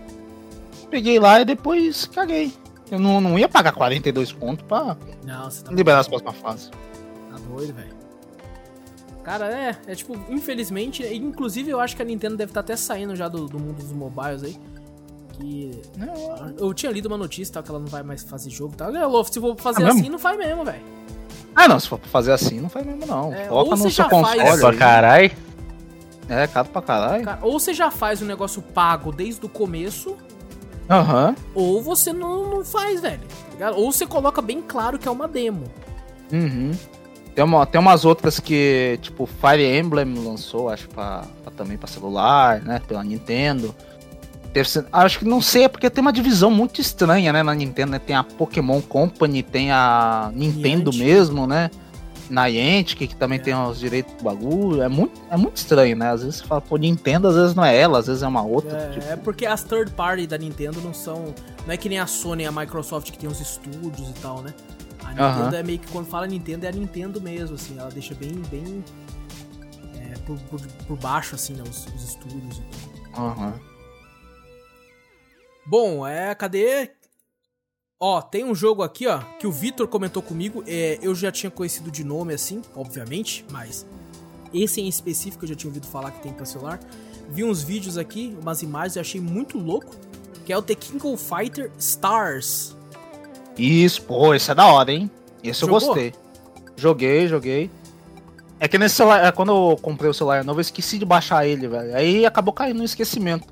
[0.89, 2.53] Peguei lá e depois caguei.
[2.89, 6.69] Eu não, não ia pagar 42 pontos pra não, tá liberar as próximas fases.
[6.69, 8.00] Tá doido, velho.
[9.23, 12.75] Cara, é, é tipo, infelizmente, inclusive eu acho que a Nintendo deve estar tá até
[12.75, 14.57] saindo já do, do mundo dos mobiles aí.
[15.33, 15.81] Que.
[15.97, 16.53] Não.
[16.57, 19.23] Eu tinha lido uma notícia tal, que ela não vai mais fazer jogo e tal.
[19.25, 20.83] Se for fazer ah, assim, não faz mesmo, velho.
[21.55, 23.33] Ah, não, se for fazer assim, não faz mesmo, não.
[23.33, 24.39] É, Foca no seu console.
[24.39, 24.57] Faz...
[24.57, 25.31] É pra caralho.
[26.29, 27.25] É, caro pra caralho.
[27.41, 30.15] Ou você já faz o um negócio pago desde o começo.
[30.89, 31.29] Aham.
[31.29, 31.35] Uhum.
[31.53, 33.21] Ou você não, não faz, velho.
[33.57, 35.65] Tá ou você coloca bem claro que é uma demo.
[36.31, 36.71] Uhum.
[37.33, 41.87] Tem, uma, tem umas outras que, tipo, Fire Emblem lançou, acho, pra, pra também pra
[41.87, 42.81] celular, né?
[42.87, 43.73] Pela Nintendo.
[44.91, 47.99] Acho que não sei, é porque tem uma divisão muito estranha, né, na Nintendo, né?
[47.99, 50.99] Tem a Pokémon Company, tem a Nintendo Niantic.
[50.99, 51.71] mesmo, né?
[52.29, 53.41] Na Niantic, que também é.
[53.41, 54.81] tem os direitos do bagulho.
[54.81, 56.11] É muito, é muito estranho, né?
[56.11, 58.41] Às vezes você fala, pô, Nintendo, às vezes não é ela, às vezes é uma
[58.41, 58.77] outra.
[58.77, 59.05] É, tipo...
[59.05, 61.33] é porque as third party da Nintendo não são.
[61.65, 64.41] Não é que nem a Sony e a Microsoft que tem os estúdios e tal,
[64.41, 64.53] né?
[65.11, 65.59] A Nintendo uh -huh.
[65.59, 67.77] é meio que quando fala Nintendo é a Nintendo mesmo, assim.
[67.77, 68.83] Ela deixa bem, bem.
[69.95, 71.63] É, por, por, por, baixo, assim, né?
[71.63, 73.17] Os, os estúdios e tudo.
[73.17, 73.49] Aham.
[73.49, 73.71] Uh -huh.
[75.65, 76.91] Bom, é, cadê?
[77.99, 80.63] Ó, tem um jogo aqui, ó, que o Vitor comentou comigo.
[80.65, 83.85] É, eu já tinha conhecido de nome assim, obviamente, mas
[84.51, 86.79] esse em específico eu já tinha ouvido falar que tem pra celular.
[87.29, 89.95] Vi uns vídeos aqui, umas imagens e achei muito louco.
[90.45, 92.75] Que é o The King of Fighter Stars.
[93.57, 95.09] Isso, pô, esse é da hora, hein?
[95.43, 95.79] Esse Jogou?
[95.79, 96.13] eu gostei.
[96.75, 97.71] Joguei, joguei.
[98.59, 101.47] É que nesse celular, é, quando eu comprei o celular novo, eu esqueci de baixar
[101.47, 101.95] ele, velho.
[101.95, 103.47] Aí acabou caindo no esquecimento.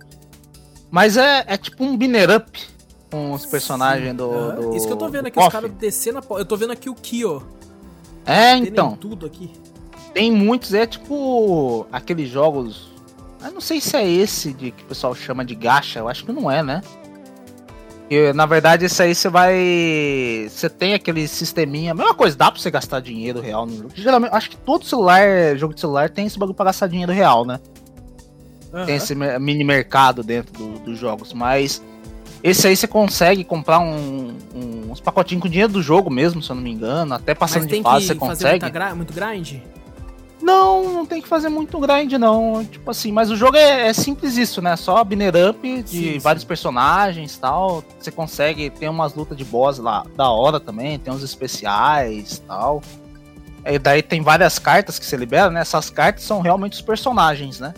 [0.91, 2.59] Mas é, é tipo um binner up
[3.11, 6.39] com os personagens do, do, Isso que eu tô vendo aqui, os caras descendo a...
[6.39, 7.43] Eu tô vendo aqui o Kyo.
[8.25, 8.95] É, então.
[8.95, 9.51] tudo aqui.
[10.13, 12.89] Tem muitos, é tipo aqueles jogos.
[13.43, 16.25] Eu não sei se é esse de que o pessoal chama de gacha, eu acho
[16.25, 16.81] que não é, né?
[18.09, 20.47] E, na verdade, esse aí você vai.
[20.49, 21.93] Você tem aquele sisteminha.
[21.93, 23.91] Mesma coisa, dá pra você gastar dinheiro real no jogo.
[23.93, 27.45] Geralmente, acho que todo celular, jogo de celular, tem esse bagulho pra gastar dinheiro real,
[27.45, 27.59] né?
[28.73, 28.85] Uhum.
[28.85, 31.83] Tem esse mini mercado dentro do, dos jogos, mas
[32.43, 36.49] esse aí você consegue comprar um, um, uns pacotinhos com dinheiro do jogo mesmo, se
[36.49, 37.13] eu não me engano.
[37.13, 38.69] Até passando de fase você consegue.
[38.69, 39.57] Gra muito grind?
[40.41, 42.63] Não, não tem que fazer muito grind, não.
[42.63, 44.75] Tipo assim, mas o jogo é, é simples isso, né?
[44.75, 46.47] Só binner up de sim, vários sim.
[46.47, 47.83] personagens tal.
[47.99, 52.81] Você consegue, tem umas lutas de boss lá da hora também, tem uns especiais tal.
[53.65, 55.61] E daí tem várias cartas que você libera, né?
[55.61, 57.73] Essas cartas são realmente os personagens, né?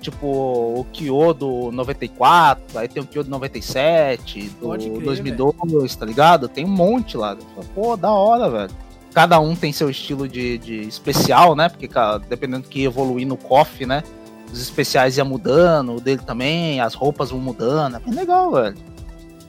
[0.00, 5.98] Tipo, o Kyo do 94, aí tem o Kyo do 97, do crer, 2002, véio.
[5.98, 6.48] tá ligado?
[6.48, 7.36] Tem um monte lá.
[7.74, 8.87] Pô, da hora, velho.
[9.18, 11.68] Cada um tem seu estilo de, de especial, né?
[11.68, 11.90] Porque
[12.28, 14.04] dependendo do que evoluir no KOF, né?
[14.52, 17.96] Os especiais iam mudando, o dele também, as roupas vão mudando.
[17.96, 18.76] É bem legal, velho.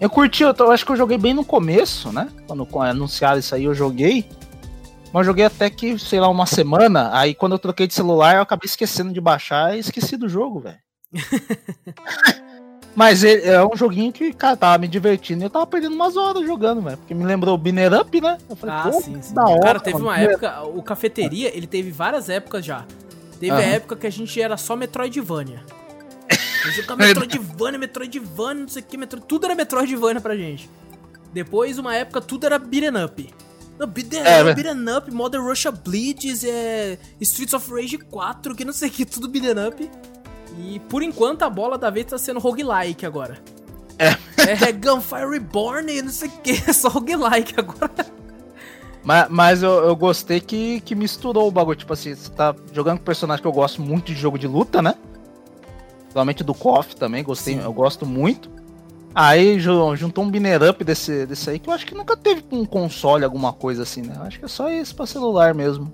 [0.02, 2.30] Eu curti, eu, eu acho que eu joguei bem no começo, né?
[2.48, 4.28] Quando anunciaram isso aí, eu joguei.
[5.14, 7.12] Mas joguei até que, sei lá, uma semana.
[7.14, 10.62] Aí quando eu troquei de celular, eu acabei esquecendo de baixar e esqueci do jogo,
[10.62, 10.80] velho.
[13.00, 16.46] Mas é um joguinho que, cara, tava me divertindo e eu tava perdendo umas horas
[16.46, 16.98] jogando, velho.
[16.98, 18.38] Porque me lembrou o Binner Up, né?
[18.50, 19.34] Eu falei, ah, sim, sim.
[19.34, 22.84] Da hora, cara, teve uma época, o Cafeteria, ele teve várias épocas já.
[23.40, 23.58] Teve uhum.
[23.58, 25.64] a época que a gente era só Metroidvania.
[26.66, 29.26] A gente Metroidvania, Metroidvania, não sei o que, Metroid...
[29.26, 30.70] tudo era Metroidvania pra gente.
[31.32, 33.34] Depois, uma época, tudo era Beat'em Up.
[33.80, 38.90] Não, beat'em é, up, Modern Russia Bleeds, é, Streets of Rage 4, que não sei
[38.90, 39.90] o que, tudo beat'em up.
[40.58, 43.38] E por enquanto a bola da vez tá sendo roguelike agora.
[43.98, 44.10] É.
[44.38, 47.92] É, é Gunfire Reborn e não sei o que, é só roguelike agora.
[49.04, 51.78] Mas, mas eu, eu, gostei que, que misturou o bagulho.
[51.78, 54.82] Tipo assim, você tá jogando com personagem que eu gosto muito de jogo de luta,
[54.82, 54.96] né?
[56.02, 57.62] Principalmente do KOF também, gostei, Sim.
[57.62, 58.50] eu gosto muito.
[59.14, 62.66] Aí juntou um binner up desse, desse aí que eu acho que nunca teve um
[62.66, 64.14] console, alguma coisa assim, né?
[64.16, 65.92] Eu acho que é só esse pra celular mesmo.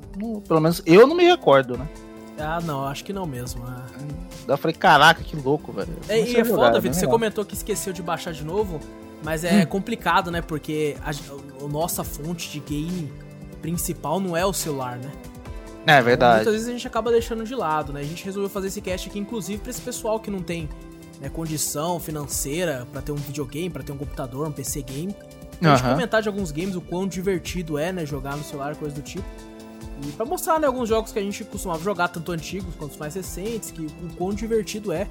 [0.48, 1.88] Pelo menos eu não me recordo, né?
[2.38, 3.64] Ah, não, acho que não mesmo.
[3.66, 3.86] Ah.
[4.48, 5.96] Eu falei, caraca, que louco, velho.
[6.08, 7.00] É, e é jogar, foda, Vitor.
[7.00, 8.80] Você comentou que esqueceu de baixar de novo,
[9.24, 9.66] mas é hum.
[9.66, 10.42] complicado, né?
[10.42, 13.12] Porque a, a, nossa fonte de game
[13.62, 15.12] principal não é o celular, né?
[15.88, 16.38] É verdade.
[16.38, 18.02] Muitas vezes a gente acaba deixando de lado, né?
[18.02, 20.68] A gente resolveu fazer esse cast aqui, inclusive, pra esse pessoal que não tem
[21.20, 25.16] né, condição financeira para ter um videogame, para ter um computador, um PC game.
[25.62, 25.92] A gente uhum.
[25.92, 29.26] comentar de alguns games, o quão divertido é, né, jogar no celular, coisa do tipo.
[30.04, 32.98] E pra mostrar, né, alguns jogos que a gente costumava jogar, tanto antigos quanto os
[32.98, 35.08] mais recentes, que o quão divertido é.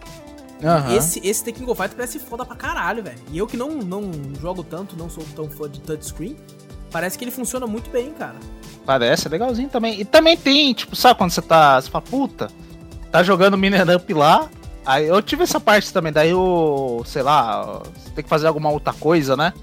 [0.62, 0.96] Uhum.
[0.96, 3.18] Esse, esse The King of Fighters parece foda pra caralho, velho.
[3.30, 4.10] E eu que não, não
[4.40, 6.36] jogo tanto, não sou tão fã de touchscreen,
[6.90, 8.36] parece que ele funciona muito bem, cara.
[8.86, 10.00] Parece, é legalzinho também.
[10.00, 11.80] E também tem, tipo, sabe quando você tá.
[11.80, 12.50] Você fala, puta,
[13.10, 14.48] tá jogando Miner Up lá,
[14.86, 18.70] Aí eu tive essa parte também, daí eu, sei lá, você tem que fazer alguma
[18.70, 19.54] outra coisa, né?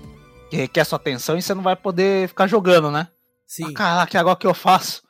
[0.50, 3.08] Que requer sua atenção e você não vai poder ficar jogando, né?
[3.46, 3.66] Sim.
[3.68, 5.04] Ah, caraca, agora que eu faço?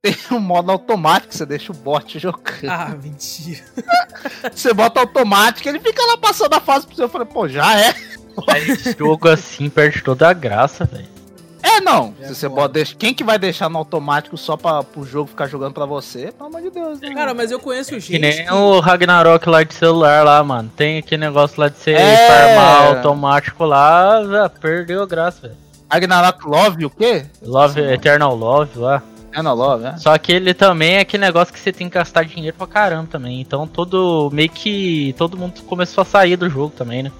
[0.00, 2.68] Tem um modo automático, você deixa o bot jogando.
[2.68, 3.64] Ah, mentira.
[4.52, 7.02] você bota automático, ele fica lá passando a fase pro você.
[7.02, 7.94] Eu falei, pô, já é.
[8.68, 11.18] Esse jogo assim perde toda a graça, velho.
[11.60, 12.14] É, não.
[12.20, 15.30] É, se você pode deixar, quem que vai deixar no automático só pra, pro jogo
[15.30, 16.30] ficar jogando pra você?
[16.30, 17.00] Pelo amor de Deus.
[17.00, 17.12] Né?
[17.12, 18.12] Cara, mas eu conheço gente.
[18.12, 18.52] Que nem que...
[18.52, 20.70] o Ragnarok lá de celular lá, mano.
[20.76, 22.28] Tem aquele negócio lá de ser é...
[22.28, 25.56] farmar automático lá, já perdeu a graça, velho.
[25.90, 27.26] Ragnarok Love o quê?
[27.42, 29.02] Love, Eternal Love lá.
[29.28, 29.96] Eternal Love, né?
[29.98, 33.08] Só que ele também é aquele negócio que você tem que gastar dinheiro pra caramba
[33.10, 33.40] também.
[33.40, 34.30] Então todo.
[34.32, 35.14] meio que.
[35.16, 37.12] todo mundo começou a sair do jogo também, né?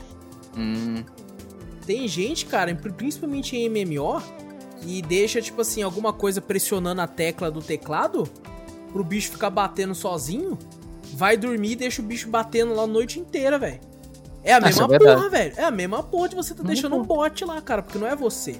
[0.57, 1.05] Hum.
[1.87, 4.23] Tem gente, cara, principalmente em MMO,
[4.83, 8.29] que deixa, tipo assim, alguma coisa pressionando a tecla do teclado
[8.93, 10.59] pro bicho ficar batendo sozinho.
[11.15, 13.81] Vai dormir e deixa o bicho batendo lá a noite inteira, velho.
[14.45, 15.53] É a ah, mesma é porra, velho.
[15.57, 18.15] É a mesma porra de você tá deixando um bot lá, cara, porque não é
[18.15, 18.57] você.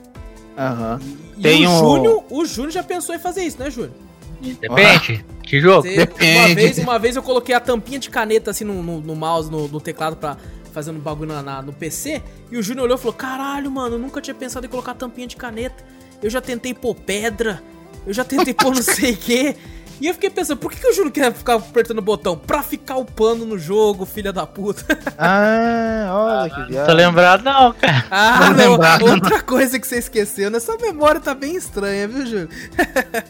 [0.59, 1.01] Aham.
[1.01, 1.17] Uhum.
[1.39, 1.79] E, Tem o um...
[1.79, 3.93] Júnior, o Júnior já pensou em fazer isso, né, Júnior?
[4.41, 5.25] Depende.
[5.43, 5.83] Que jogo?
[5.83, 6.39] Você, Depende.
[6.39, 9.51] Uma vez, uma vez eu coloquei a tampinha de caneta assim no, no, no mouse,
[9.51, 10.37] no, no, teclado pra
[10.73, 12.23] fazendo bagulho na, na, no PC.
[12.51, 15.27] E o Júnior olhou e falou: Caralho, mano, eu nunca tinha pensado em colocar tampinha
[15.27, 15.85] de caneta.
[16.23, 17.63] Eu já tentei pôr pedra.
[18.07, 19.57] Eu já tentei pôr não sei o quê.
[20.01, 22.37] E eu fiquei pensando, por que, que o Júnior quer ficar apertando o botão?
[22.37, 24.85] Pra ficar upando no jogo, filha da puta.
[25.21, 26.87] Ah, olha que viagem.
[26.87, 28.05] Tô lembrado não, cara.
[28.09, 28.73] Ah, não.
[28.73, 29.45] Lembrado, outra não.
[29.45, 30.59] coisa que você esqueceu, né?
[30.81, 32.49] memória tá bem estranha, viu, Júnior?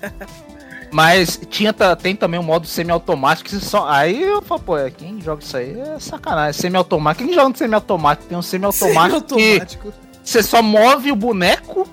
[0.92, 3.48] Mas tinha, tem também um modo semi-automático.
[3.56, 3.88] Só...
[3.88, 6.60] Aí eu falo, pô, quem joga isso aí é sacanagem.
[6.60, 7.24] Semi-automático.
[7.24, 8.28] Quem joga no semi-automático?
[8.28, 9.92] Tem um semi-automático semi que
[10.22, 11.88] você só move o boneco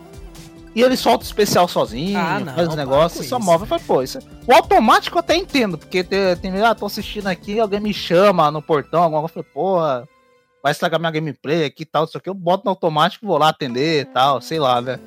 [0.76, 3.65] e ele solta o especial sozinho, ah, não, faz os negócios, só move.
[3.65, 4.17] Falei, pô, isso...
[4.17, 7.93] É- o automático eu até entendo, porque tem, tem ah, tô assistindo aqui, alguém me
[7.93, 10.09] chama no portão, alguma coisa, eu falei, porra,
[10.61, 13.49] vai estragar minha gameplay aqui e tal, isso aqui, eu boto no automático, vou lá
[13.49, 14.99] atender e tal, sei lá, né?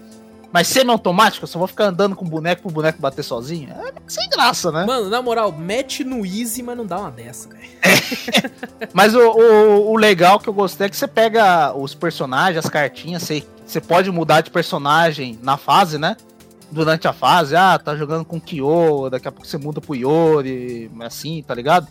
[0.53, 3.71] Mas semi-automático, eu só vou ficar andando com o boneco pro boneco bater sozinho?
[3.71, 4.87] É sem graça, né?
[4.87, 7.69] Mano, na moral, mete no easy, mas não dá uma dessa, velho.
[7.83, 8.89] É.
[8.95, 12.71] mas o, o, o, legal que eu gostei é que você pega os personagens, as
[12.71, 16.17] cartinhas, você, você pode mudar de personagem na fase, né?
[16.71, 20.91] Durante a fase, ah, tá jogando com Kyo, daqui a pouco você muda pro Yori,
[21.01, 21.87] assim, tá ligado?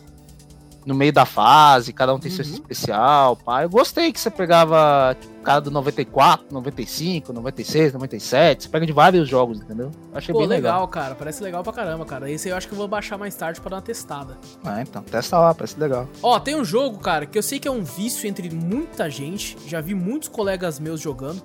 [0.88, 2.36] no meio da fase, cada um tem uhum.
[2.38, 3.62] seu especial, pá.
[3.62, 8.92] Eu gostei que você pegava tipo, cada do 94, 95, 96, 97, você pega de
[8.92, 9.90] vários jogos, entendeu?
[10.14, 12.30] achei Pô, bem legal, legal, cara, parece legal pra caramba, cara.
[12.30, 14.38] Esse eu acho que eu vou baixar mais tarde pra dar uma testada.
[14.64, 16.08] Ah, então, testa lá, parece legal.
[16.22, 19.58] Ó, tem um jogo, cara, que eu sei que é um vício entre muita gente,
[19.66, 21.42] já vi muitos colegas meus jogando.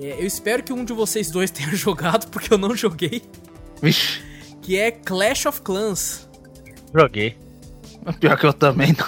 [0.00, 3.22] É, eu espero que um de vocês dois tenha jogado, porque eu não joguei.
[3.80, 4.22] Vixe.
[4.62, 6.28] Que é Clash of Clans.
[6.94, 7.36] Joguei.
[8.20, 9.06] Pior que eu também não.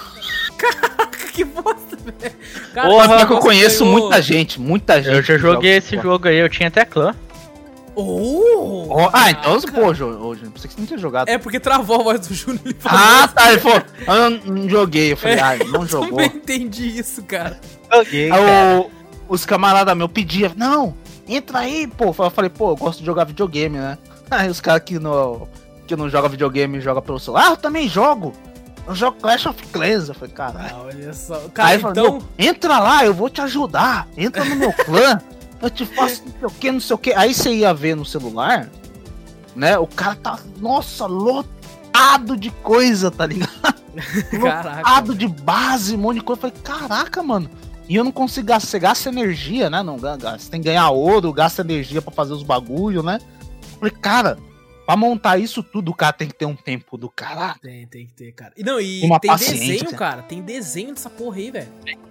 [0.57, 2.35] Caraca, que bosta, velho.
[2.73, 3.99] Porra, que eu conheço ganhou...
[3.99, 5.15] muita gente, muita gente.
[5.15, 7.15] Eu já joguei esse jogo aí, eu tinha até clã.
[7.95, 11.27] Oh, oh, ah, então, pô, Júnior, pensei que você não tinha jogado.
[11.27, 12.75] É porque travou a voz do Júnior.
[12.85, 15.11] Ah, tá, ele falou, eu não joguei.
[15.11, 16.21] Eu falei, é, ah, não jogou.
[16.21, 17.59] Eu também entendi isso, cara.
[17.91, 18.79] Joguei, cara.
[18.79, 18.91] O,
[19.29, 20.95] os camaradas meus pediam, não,
[21.27, 22.05] entra aí, pô.
[22.17, 23.97] Eu falei, pô, eu gosto de jogar videogame, né?
[24.29, 25.47] Aí os caras que não,
[25.87, 28.33] que não jogam videogame jogam pelo celular, ah, eu também jogo.
[28.87, 30.09] Eu jogo Clash of Clans.
[30.09, 30.75] Eu falei, caralho.
[30.75, 31.39] Ah, olha só.
[31.53, 32.19] Cara, Aí então...
[32.37, 34.07] Entra lá, eu vou te ajudar.
[34.17, 35.19] Entra no meu clã.
[35.61, 37.13] eu te faço não sei o que, não sei o que.
[37.13, 38.69] Aí você ia ver no celular,
[39.55, 39.77] né?
[39.77, 43.51] O cara tá, nossa, lotado de coisa, tá ligado?
[44.41, 44.77] Caraca.
[44.77, 46.39] Lotado de base, um monte de coisa.
[46.45, 47.49] Eu falei, caraca, mano.
[47.89, 49.81] E eu não consigo gastar, você gasta energia, né?
[49.81, 53.19] Não, você tem que ganhar ouro, gasta energia para fazer os bagulho, né?
[53.73, 54.37] Eu falei, cara,
[54.85, 57.59] pra montar isso tudo, o cara tem que ter um tempo do caralho.
[57.59, 58.53] Tem, tem que ter, cara.
[58.55, 60.21] E não, e Uma tem desenho, cara.
[60.21, 61.67] Tem desenho dessa porra aí, velho.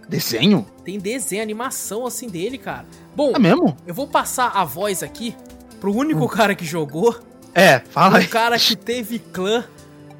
[0.09, 0.67] Desenho?
[0.85, 2.85] Tem desenho, animação assim dele, cara.
[3.15, 3.77] Bom, É mesmo?
[3.87, 5.37] eu vou passar a voz aqui
[5.81, 7.17] pro único cara que jogou,
[7.55, 8.25] É, fala aí.
[8.25, 9.65] o cara que teve clã,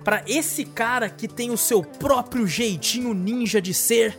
[0.05, 4.17] pra esse cara que tem o seu próprio jeitinho ninja de ser.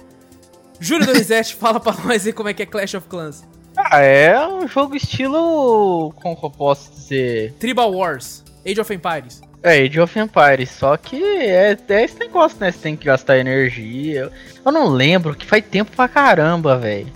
[0.79, 3.43] Júlio Donizete, fala pra nós aí como é que é Clash of Clans.
[3.77, 6.13] Ah, é um jogo estilo.
[6.21, 7.53] Como que eu posso dizer?
[7.59, 9.41] Tribal Wars, Age of Empires.
[9.61, 12.71] É, Age of Empires, só que é, é esse negócio, né?
[12.71, 14.31] Você tem que gastar energia.
[14.65, 17.11] Eu não lembro, que faz tempo pra caramba, velho.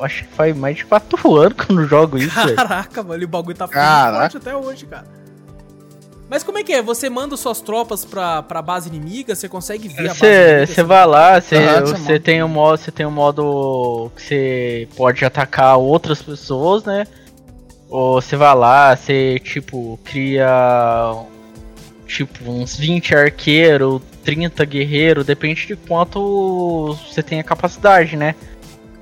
[0.00, 2.56] Acho que faz mais de 4 anos que eu não jogo isso, velho.
[2.56, 4.20] Caraca, mano, e o bagulho tá Caraca.
[4.30, 5.06] forte até hoje, cara.
[6.30, 6.82] Mas como é que é?
[6.82, 10.82] Você manda suas tropas pra, pra base inimiga, você consegue ver a base Você você
[10.82, 12.20] vai lá, você monta.
[12.20, 17.06] tem um modo, você tem um modo que você pode atacar outras pessoas, né?
[17.88, 21.14] Ou você vai lá, você tipo cria
[22.06, 28.34] tipo uns 20 arqueiros, 30 guerreiros, depende de quanto você tem a capacidade, né?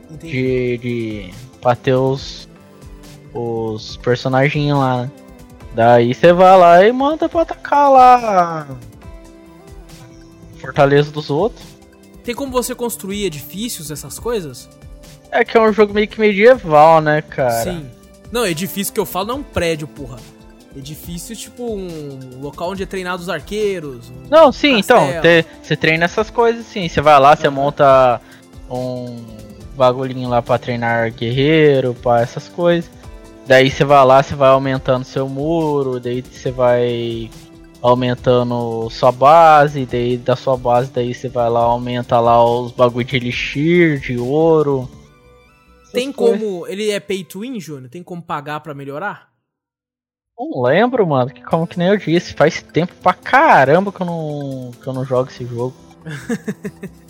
[0.09, 0.31] Entendi.
[0.33, 2.49] De, de bater os
[3.35, 5.03] os personagens lá.
[5.03, 5.11] né?
[5.77, 8.67] Daí você vai lá e manda pra atacar lá
[10.59, 11.63] Fortaleza dos outros.
[12.25, 14.69] Tem como você construir edifícios, essas coisas?
[15.31, 17.63] É que é um jogo meio que medieval, né, cara?
[17.63, 17.87] Sim.
[18.33, 20.17] Não, edifício que eu falo não é um prédio, porra.
[20.75, 24.09] Edifício, tipo, um local onde é treinado os arqueiros.
[24.11, 25.11] um- Não, sim, Castelo.
[25.11, 26.89] então, você treina essas coisas sim.
[26.89, 28.21] Você vai lá, você monta
[28.71, 29.23] um
[29.77, 32.91] bagulhinho lá pra treinar guerreiro, pra essas coisas.
[33.47, 37.31] Daí você vai lá, você vai aumentando seu muro, daí você vai
[37.81, 43.05] aumentando sua base, daí da sua base daí você vai lá, aumenta lá os bagulho
[43.07, 44.91] de elixir, de ouro.
[45.93, 46.41] Tem coisas.
[46.41, 46.67] como.
[46.67, 47.89] Ele é pay to win, Júnior?
[47.89, 49.31] Tem como pagar pra melhorar?
[50.37, 54.07] Não lembro, mano, que como que nem eu disse, faz tempo pra caramba que eu
[54.07, 55.75] não, que eu não jogo esse jogo.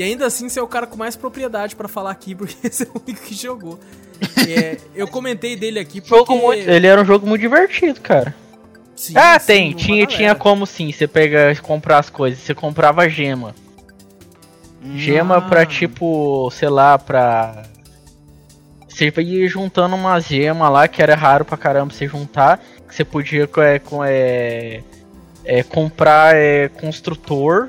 [0.00, 2.84] E ainda assim, você é o cara com mais propriedade pra falar aqui, porque você
[2.84, 3.78] é o único que jogou.
[4.48, 6.34] É, eu comentei dele aqui porque...
[6.34, 8.34] Muito- ele era um jogo muito divertido, cara.
[8.96, 10.16] Sim, ah, sim, tem, uma tinha, galera.
[10.16, 13.54] tinha como sim, você pega comprar as coisas, você comprava gema.
[14.94, 15.40] Gema Ah.
[15.42, 17.64] pra tipo, sei lá, pra.
[18.88, 22.58] Você ia juntando umas gemas lá que era raro pra caramba você juntar.
[22.88, 24.82] Que você podia é, com, é,
[25.44, 27.68] é, comprar é, construtor.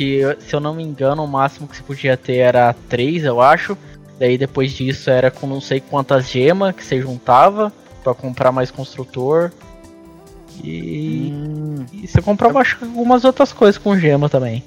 [0.00, 3.38] Que se eu não me engano, o máximo que você podia ter era 3, eu
[3.38, 3.76] acho.
[4.18, 7.70] Daí depois disso era com não sei quantas gemas que você juntava
[8.02, 9.50] pra comprar mais construtor.
[10.64, 11.84] E, Hum.
[11.92, 14.64] e você comprava acho que algumas outras coisas com gema também.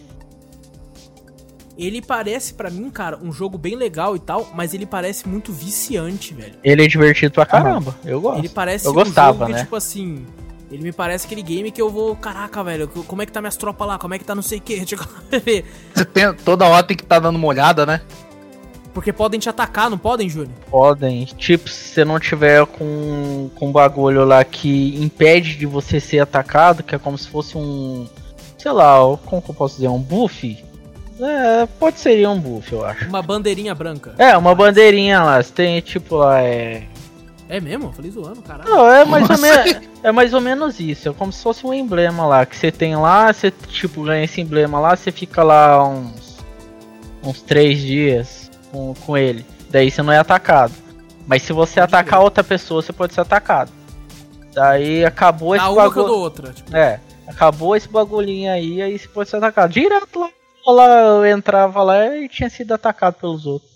[1.75, 5.51] Ele parece pra mim, cara, um jogo bem legal e tal, mas ele parece muito
[5.51, 6.53] viciante, velho.
[6.63, 8.37] Ele é divertido pra caramba, eu gosto.
[8.37, 9.63] Ele parece Eu um gostava, jogo que, né?
[9.63, 10.27] tipo assim...
[10.73, 12.15] Ele me parece aquele game que eu vou...
[12.15, 13.99] Caraca, velho, como é que tá minhas tropas lá?
[13.99, 14.77] Como é que tá não sei o que?
[14.83, 15.65] Deixa eu ver.
[15.93, 18.01] Você tem, toda hora tem que estar dando uma olhada, né?
[18.93, 20.51] Porque podem te atacar, não podem, Júnior?
[20.69, 21.25] Podem.
[21.25, 26.19] Tipo, se você não tiver com, com um bagulho lá que impede de você ser
[26.19, 28.07] atacado, que é como se fosse um.
[28.57, 29.87] Sei lá, como que eu posso dizer?
[29.87, 30.63] Um buff?
[31.19, 33.07] É, pode ser um buff, eu acho.
[33.07, 34.13] Uma bandeirinha branca.
[34.17, 35.41] É, uma bandeirinha lá.
[35.41, 36.83] Você tem tipo lá, é.
[37.49, 37.87] É mesmo?
[37.87, 38.69] Eu falei zoando, caralho.
[38.69, 39.37] Não, é mais ou.
[40.03, 41.09] É mais ou menos isso.
[41.09, 42.45] É como se fosse um emblema lá.
[42.45, 46.37] Que você tem lá, você tipo ganha esse emblema lá, você fica lá uns.
[47.23, 49.45] uns três dias com, com ele.
[49.69, 50.73] Daí você não é atacado.
[51.27, 52.23] Mas se você Pode atacar crer.
[52.23, 53.71] outra pessoa, você pode ser atacado.
[54.53, 56.07] Daí acabou esse bagulho.
[56.07, 56.53] dou outra.
[56.53, 59.71] Tipo, É, acabou esse bagulhinho aí, aí você pode ser atacado.
[59.71, 60.29] Direto lá.
[60.67, 63.72] lá eu entrava lá e tinha sido atacado pelos outros.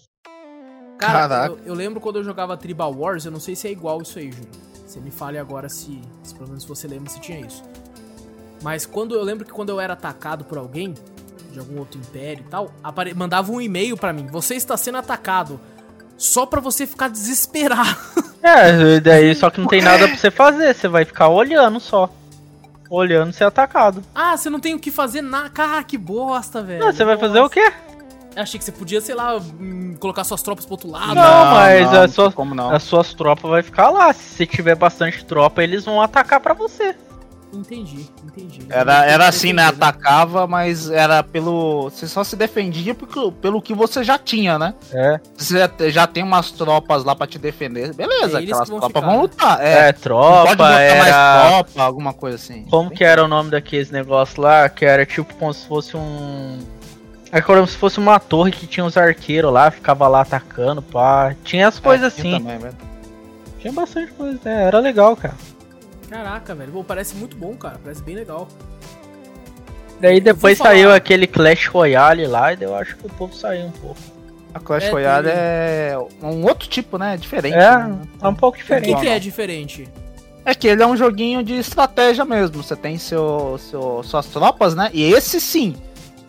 [0.98, 1.54] Cara, Caraca.
[1.54, 4.18] eu, eu lembro quando eu jogava Tribal Wars, eu não sei se é igual isso
[4.20, 4.50] aí, Júnior.
[4.86, 7.62] Você me fale agora se, se pelo menos você lembra se tinha isso.
[8.64, 10.96] Mas quando eu lembro que quando eu era atacado por alguém,
[11.52, 14.26] de algum outro império e tal, apare- mandava um e-mail pra mim.
[14.28, 15.60] Você está sendo atacado.
[16.18, 17.98] Só pra você ficar desesperado.
[18.40, 22.10] É, daí só que não tem nada pra você fazer, você vai ficar olhando só.
[22.90, 24.02] Olhando ser atacado.
[24.16, 25.50] ah, você não tem o que fazer nada.
[25.50, 26.80] Cara, que bosta, velho.
[26.80, 27.74] Não, você vai fazer o quê?
[28.38, 31.16] Eu achei que você podia, sei lá, hum, colocar suas tropas pro outro lado.
[31.16, 32.70] Não, mas é tem só- Como não?
[32.70, 34.14] As suas tropas vai ficar lá.
[34.14, 36.96] Se você tiver bastante tropa, eles vão atacar pra você.
[37.52, 38.60] Entendi, entendi.
[38.70, 39.64] Era, era assim, né?
[39.64, 41.86] Entendi, Atacava, mas era pelo.
[41.90, 44.74] Você só se defendia pelo, pelo que você já tinha, né?
[44.94, 45.20] É.
[45.36, 45.58] Você
[45.90, 47.96] já, tem umas tropas lá pra te defender.
[47.96, 49.22] Beleza, É aquelas que vão tropas ficar, vão né?
[49.22, 49.62] lutar.
[49.62, 49.86] É, É.
[49.86, 51.48] Não pode tropa, botar mais era.
[51.50, 52.66] tropa, alguma coisa assim.
[52.70, 54.68] Como que era o nome daqueles negócios lá?
[54.70, 56.60] Que era tipo como se fosse um.
[57.32, 61.36] É como se fosse uma torre que tinha os arqueiros lá, ficava lá atacando, pá.
[61.44, 62.32] Tinha as coisas É, assim.
[62.32, 62.76] também, velho.
[63.60, 64.64] Tinha bastante coisa, né?
[64.64, 65.36] Era legal, cara.
[66.10, 66.72] Caraca, velho.
[66.72, 67.80] Pô, parece muito bom, cara.
[67.84, 68.48] Parece bem legal.
[70.00, 73.72] Daí depois saiu aquele Clash Royale lá e eu acho que o povo saiu um
[73.72, 74.00] pouco.
[74.54, 75.38] A Clash é, Royale tem...
[75.38, 77.18] é um outro tipo, né?
[77.18, 77.56] Diferente.
[77.56, 78.00] É, né?
[78.22, 78.92] é um pouco diferente.
[78.92, 79.88] O que, que é diferente?
[80.46, 82.64] É que ele é um joguinho de estratégia mesmo.
[82.64, 84.90] Você tem seu, seu, suas tropas, né?
[84.94, 85.76] E esse sim.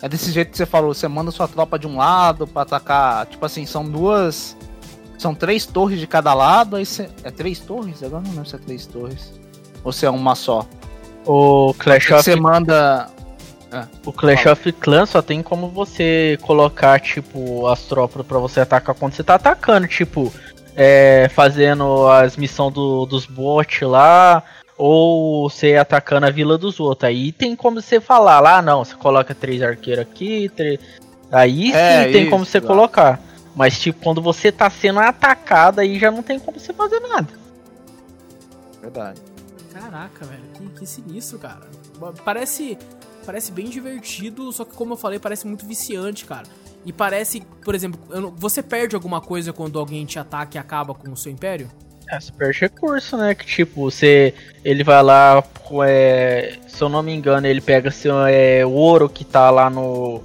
[0.01, 0.93] É desse jeito que você falou.
[0.93, 3.25] Você manda sua tropa de um lado para atacar.
[3.25, 4.55] Tipo assim, são duas.
[5.17, 6.75] São três torres de cada lado.
[6.75, 7.09] Aí você...
[7.23, 8.01] É três torres?
[8.01, 9.33] Agora não lembro se é três torres.
[9.83, 10.65] Ou se é uma só.
[11.25, 12.23] O Clash of.
[12.23, 13.09] Você manda.
[13.71, 13.85] É.
[14.05, 14.53] O Clash Fala.
[14.53, 19.23] of Clans só tem como você colocar, tipo, as tropas para você atacar quando você
[19.23, 20.33] tá atacando, tipo,
[20.75, 24.43] é, fazendo as missões do, dos bots lá,
[24.79, 27.09] ou você atacando a vila dos outros.
[27.09, 30.79] Aí tem como você falar lá, não, você coloca três arqueiros aqui, três...
[31.29, 33.19] aí é, sim tem isso, como você colocar.
[33.53, 37.27] Mas tipo, quando você tá sendo atacado, aí já não tem como você fazer nada.
[38.81, 39.21] Verdade.
[39.73, 41.67] Caraca, velho, que, que sinistro, cara.
[42.23, 42.77] Parece
[43.25, 46.47] parece bem divertido, só que como eu falei, parece muito viciante, cara.
[46.85, 47.99] E parece, por exemplo,
[48.37, 51.69] você perde alguma coisa quando alguém te ataca e acaba com o seu império?
[52.09, 53.35] É, você perde recurso, né?
[53.35, 54.33] Que tipo, você.
[54.65, 55.43] Ele vai lá,
[55.87, 60.21] é, se eu não me engano, ele pega seu é, ouro que tá lá no.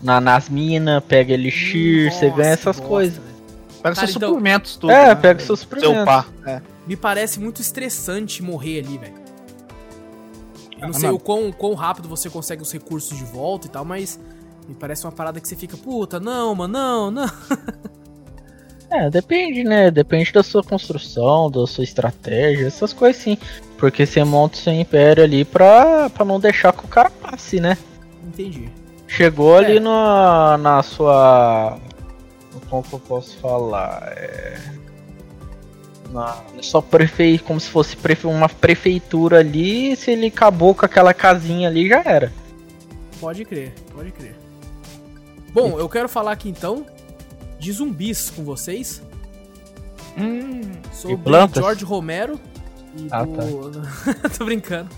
[0.00, 3.18] Na, nas minas, pega elixir, Nossa, você ganha essas bosta, coisas.
[3.82, 4.90] Pega Cara, seus então, suprimentos, tudo.
[4.92, 5.14] É, né?
[5.14, 5.94] pega seus suprimentos.
[5.96, 6.28] Seu par.
[6.46, 6.60] É.
[6.86, 9.14] Me parece muito estressante morrer ali, velho.
[10.76, 13.70] Eu não ah, sei o quão, quão rápido você consegue os recursos de volta e
[13.70, 14.20] tal, mas
[14.68, 17.26] me parece uma parada que você fica, puta, não, mano, não, não.
[18.90, 19.90] É, depende, né?
[19.90, 23.38] Depende da sua construção, da sua estratégia, essas coisas sim.
[23.78, 27.60] Porque você monta o seu império ali pra, pra não deixar que o cara passe,
[27.60, 27.76] né?
[28.26, 28.68] Entendi.
[29.06, 29.64] Chegou é.
[29.64, 31.78] ali na, na sua.
[32.70, 34.12] Como que eu posso falar?
[34.16, 34.74] É
[36.14, 37.38] na, só prefe...
[37.40, 38.26] como se fosse prefe...
[38.26, 42.32] uma prefeitura ali, se ele acabou com aquela casinha ali, já era.
[43.20, 44.36] Pode crer, pode crer.
[45.52, 46.86] Bom, eu quero falar aqui então
[47.58, 49.02] de zumbis com vocês.
[50.16, 50.60] Hum,
[50.92, 52.38] sobre George Romero
[52.96, 53.70] e ah, do...
[53.70, 54.28] Tá.
[54.38, 54.90] Tô brincando.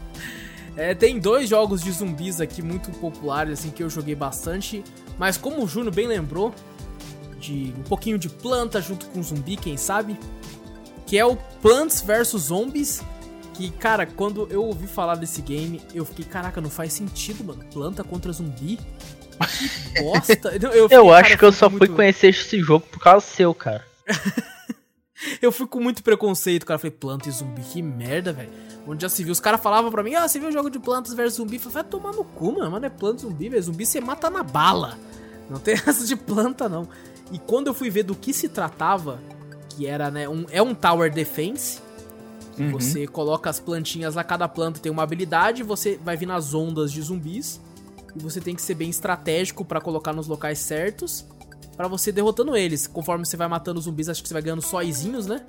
[0.76, 4.84] É, tem dois jogos de zumbis aqui muito populares, assim, que eu joguei bastante.
[5.18, 6.54] Mas como o Juno bem lembrou,
[7.40, 10.18] de um pouquinho de planta junto com zumbi, quem sabe?
[11.06, 13.00] que é o Plants vs Zombies.
[13.54, 17.64] Que, cara, quando eu ouvi falar desse game, eu fiquei, caraca, não faz sentido, mano.
[17.72, 18.78] Planta contra zumbi?
[19.38, 20.48] Que bosta.
[20.54, 21.86] eu, fiquei, eu acho cara, que eu só muito...
[21.86, 23.84] fui conhecer esse jogo por causa seu, cara.
[25.40, 26.78] eu fui com muito preconceito, cara.
[26.78, 28.50] Falei, planta e zumbi, que merda, velho.
[28.86, 30.78] Onde já se viu, os caras falavam pra mim, ah, você viu o jogo de
[30.78, 31.56] plantas versus zumbi?
[31.56, 32.70] Eu falei, vai tomar no cu, mano.
[32.70, 33.62] Mano, é planta e zumbi, velho.
[33.62, 34.96] Zumbi você mata na bala.
[35.50, 36.88] Não tem essa de planta, não.
[37.32, 39.20] E quando eu fui ver do que se tratava,
[39.70, 41.80] que era, né, um, é um tower defense.
[42.58, 42.70] Uhum.
[42.70, 46.90] Você coloca as plantinhas lá, cada planta tem uma habilidade, você vai vir nas ondas
[46.90, 47.60] de zumbis.
[48.16, 51.24] E você tem que ser bem estratégico para colocar nos locais certos
[51.76, 52.86] para você derrotando eles.
[52.86, 55.43] Conforme você vai matando os zumbis, acho que você vai ganhando sóizinhos, né?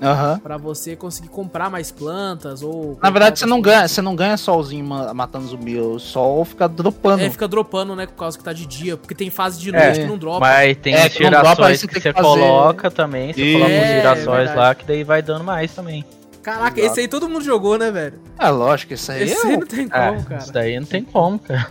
[0.00, 0.38] Uhum.
[0.38, 2.96] Pra você conseguir comprar mais plantas ou.
[3.02, 7.24] Na verdade, você não ganha, você não ganha solzinho matando zumbi, o sol fica dropando.
[7.24, 8.06] É, fica dropando, né?
[8.06, 8.96] Por causa que tá de dia.
[8.96, 10.40] Porque tem fase de noite é, que não dropa.
[10.40, 13.32] Mas tem é, girassóis que, que, você coloca também.
[13.32, 13.52] Você e...
[13.54, 16.04] coloca os é, girassóis é lá, que daí vai dando mais também.
[16.44, 16.92] Caraca, Exato.
[16.92, 18.20] esse aí todo mundo jogou, né, velho?
[18.38, 19.24] É lógico, esse aí.
[19.24, 20.42] Esse aí não tem como, é, cara.
[20.42, 21.68] Esse daí não tem como, cara.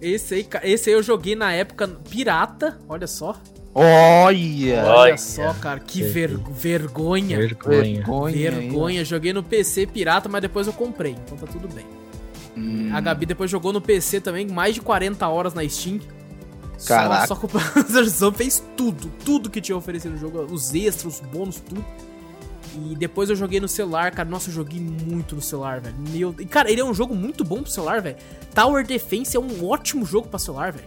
[0.00, 3.36] Esse aí, esse aí eu joguei na época pirata, olha só.
[3.74, 4.84] Olha!
[4.84, 7.36] Olha só, cara, que ver, vergonha.
[7.38, 7.82] Vergonha.
[7.82, 8.50] Vergonha.
[8.50, 9.04] Vergonha.
[9.04, 11.86] Joguei no PC pirata, mas depois eu comprei, então tá tudo bem.
[12.56, 12.90] Hum.
[12.92, 16.00] A Gabi depois jogou no PC também, mais de 40 horas na Steam.
[16.86, 17.26] Caraca.
[17.26, 21.60] Só, só comprou fez tudo, tudo que tinha oferecido no jogo, os extras, os bônus,
[21.60, 21.84] tudo.
[22.90, 24.28] E depois eu joguei no celular, cara.
[24.28, 25.96] Nossa, eu joguei muito no celular, velho.
[26.10, 26.34] Meu.
[26.38, 28.16] E, cara, ele é um jogo muito bom pro celular, velho.
[28.54, 30.86] Tower Defense é um ótimo jogo pra celular, velho.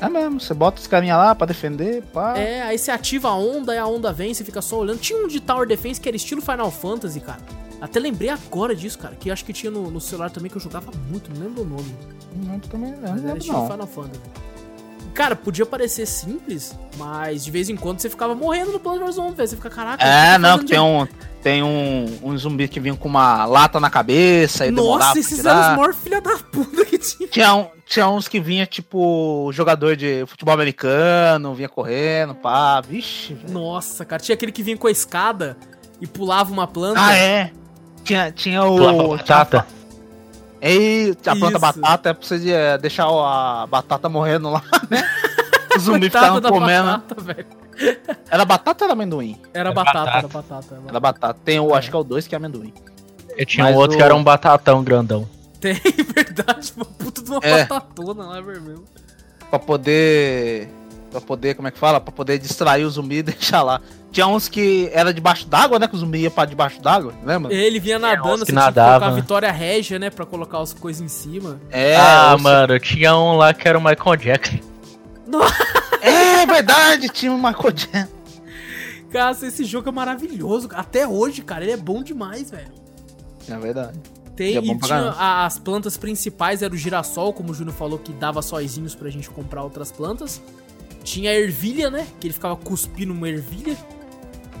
[0.00, 2.36] É mesmo, você bota os carinha lá pra defender, pá.
[2.36, 4.98] É, aí você ativa a onda e a onda vem, você fica só olhando.
[4.98, 7.40] Tinha um de Tower Defense que era estilo Final Fantasy, cara.
[7.80, 10.60] Até lembrei agora disso, cara, que acho que tinha no, no celular também que eu
[10.60, 11.94] jogava muito, não lembro o nome.
[12.44, 13.70] Não, também não, mas era estilo não.
[13.70, 14.20] Final Fantasy.
[15.16, 19.14] Cara, podia parecer simples, mas de vez em quando você ficava morrendo no Plants vs
[19.14, 19.48] Zombies, velho.
[19.48, 20.04] Você fica, caraca.
[20.04, 21.08] É, não, tem um,
[21.42, 25.58] tem um, um zumbi que vinha com uma lata na cabeça e Nossa, esses eram
[25.58, 27.28] os maiores filha da puta que tinha.
[27.30, 33.32] Tinha, um, tinha uns que vinha, tipo, jogador de futebol americano, vinha correndo, pá, vixe.
[33.32, 33.54] Véio.
[33.54, 35.56] Nossa, cara, tinha aquele que vinha com a escada
[35.98, 37.00] e pulava uma planta.
[37.02, 37.52] Ah, é?
[38.04, 38.76] Tinha, tinha o.
[38.76, 39.66] Pulava batata.
[40.60, 41.80] E a planta Isso.
[41.80, 45.08] batata é pra você eh, deixar a batata morrendo lá, né?
[45.74, 46.86] O zumbi ficava comendo.
[46.86, 47.46] Batata, velho.
[48.30, 49.38] Era batata ou era amendoim?
[49.52, 50.82] Era, batata, batata, era batata.
[50.88, 51.40] Era batata.
[51.44, 51.78] Tem o, é.
[51.78, 52.72] acho que é o 2 que é amendoim.
[53.36, 53.98] Eu tinha um outro o...
[53.98, 55.28] que era um batatão grandão.
[55.60, 55.74] Tem,
[56.14, 57.64] verdade, uma puta de uma é.
[57.64, 58.84] batatona lá, vermelho.
[59.50, 60.68] Pra poder.
[61.10, 62.00] Pra poder, como é que fala?
[62.00, 63.80] Pra poder distrair o zumbi e deixar lá.
[64.16, 65.86] Tinha uns que era debaixo d'água, né?
[65.86, 67.52] Que o zumbi ia pra debaixo d'água, lembra?
[67.52, 68.72] Ele vinha nadando, você nadava.
[68.72, 70.08] tinha que colocar a Vitória Régia, né?
[70.08, 71.60] Pra colocar as coisas em cima.
[71.70, 74.56] É, ah, mano, tinha um lá que era o Michael Jackson.
[76.00, 78.08] é verdade, tinha o Michael Jackson.
[79.12, 80.70] Cara, esse jogo é maravilhoso.
[80.72, 82.72] Até hoje, cara, ele é bom demais, velho.
[83.46, 84.00] É verdade.
[84.34, 85.10] Tem, é e tinha
[85.44, 89.28] as plantas principais, era o girassol, como o Júnior falou, que dava sóizinhos pra gente
[89.28, 90.40] comprar outras plantas.
[91.04, 92.06] Tinha a ervilha, né?
[92.18, 93.76] Que ele ficava cuspindo uma ervilha.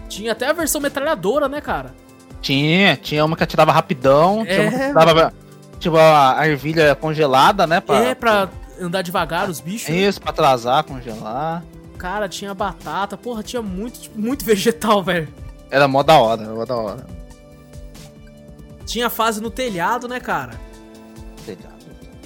[0.08, 1.94] Tinha até a versão metralhadora, né, cara?
[2.40, 4.54] Tinha, tinha uma que atirava rapidão, é...
[4.54, 5.34] tinha uma que atirava,
[5.78, 7.80] tipo, a ervilha congelada, né?
[7.80, 8.48] Pra, é, pra
[8.80, 9.88] andar devagar os bichos.
[9.88, 9.96] Né?
[9.96, 10.22] Isso, né?
[10.22, 11.64] pra atrasar, congelar.
[11.98, 15.28] Cara, tinha batata, porra, tinha muito, tipo, muito vegetal, velho.
[15.70, 17.06] Era mó da hora, era mó da hora.
[18.84, 20.52] Tinha fase no telhado, né, cara?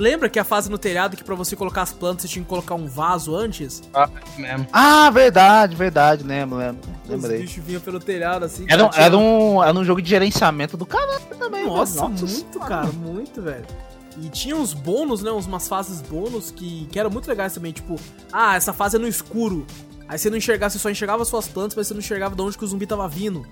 [0.00, 2.48] Lembra que a fase no telhado que para você colocar as plantas você tinha que
[2.48, 3.82] colocar um vaso antes?
[3.92, 4.08] Ah,
[4.38, 4.66] mesmo.
[4.72, 6.80] Ah, verdade, verdade, lembro, lembro.
[7.06, 7.36] Lembrei.
[7.36, 8.64] Os bichos vinham pelo telhado assim.
[8.66, 11.66] Era, um, era, um, era um jogo de gerenciamento do caralho também.
[11.66, 13.66] Nossa, Nossa muito, cara, muito, velho.
[14.22, 15.30] E tinha uns bônus, né?
[15.30, 17.70] Umas fases bônus que, que eram muito legais também.
[17.70, 17.96] Tipo,
[18.32, 19.66] ah, essa fase é no escuro.
[20.08, 22.56] Aí você não enxergava, você só enxergava suas plantas, mas você não enxergava de onde
[22.56, 23.46] que o zumbi tava vindo.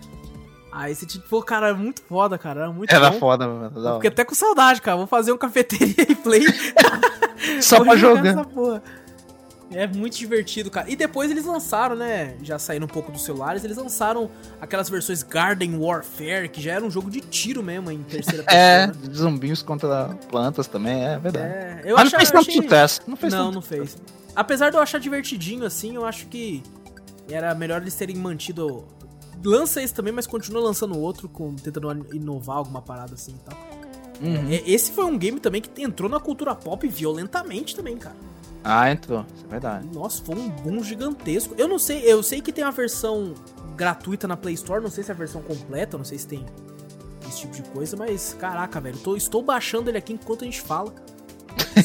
[0.79, 2.61] Aí você tipo, pô, cara, é muito foda, cara.
[2.61, 3.19] Era muito Era bom.
[3.19, 3.73] foda, mano.
[3.85, 4.97] Eu fiquei até com saudade, cara.
[4.97, 6.45] Vou fazer um cafeteria e play.
[7.61, 8.47] Só pra jogar.
[9.73, 10.89] É muito divertido, cara.
[10.89, 12.37] E depois eles lançaram, né?
[12.45, 14.31] Já saindo um pouco dos celulares, eles lançaram
[14.61, 18.63] aquelas versões Garden Warfare, que já era um jogo de tiro mesmo em terceira pessoa.
[18.63, 18.93] é, né?
[19.13, 21.45] zumbis contra plantas também, é verdade.
[21.45, 23.01] É, eu Mas não fez tanto sucesso.
[23.05, 23.99] Não fez Não, não fez.
[24.37, 26.63] Apesar de eu achar divertidinho, assim, eu acho que
[27.29, 28.87] era melhor eles terem mantido.
[29.45, 33.59] Lança esse também, mas continua lançando outro, com, tentando inovar alguma parada assim e tal.
[34.21, 34.51] Uhum.
[34.51, 38.17] É, esse foi um game também que entrou na cultura pop violentamente também, cara.
[38.65, 39.25] Ah, entrou.
[39.35, 39.89] Isso é verdade.
[39.93, 41.55] Nossa, foi um boom gigantesco.
[41.57, 43.35] Eu não sei, eu sei que tem a versão
[43.77, 46.45] gratuita na Play Store, não sei se é a versão completa, não sei se tem
[47.29, 50.61] esse tipo de coisa, mas caraca, velho, tô, estou baixando ele aqui enquanto a gente
[50.61, 50.93] fala.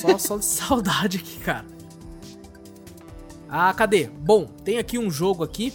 [0.01, 1.65] Só, só de saudade aqui, cara.
[3.47, 4.07] Ah, cadê?
[4.07, 5.71] Bom, tem aqui um jogo aqui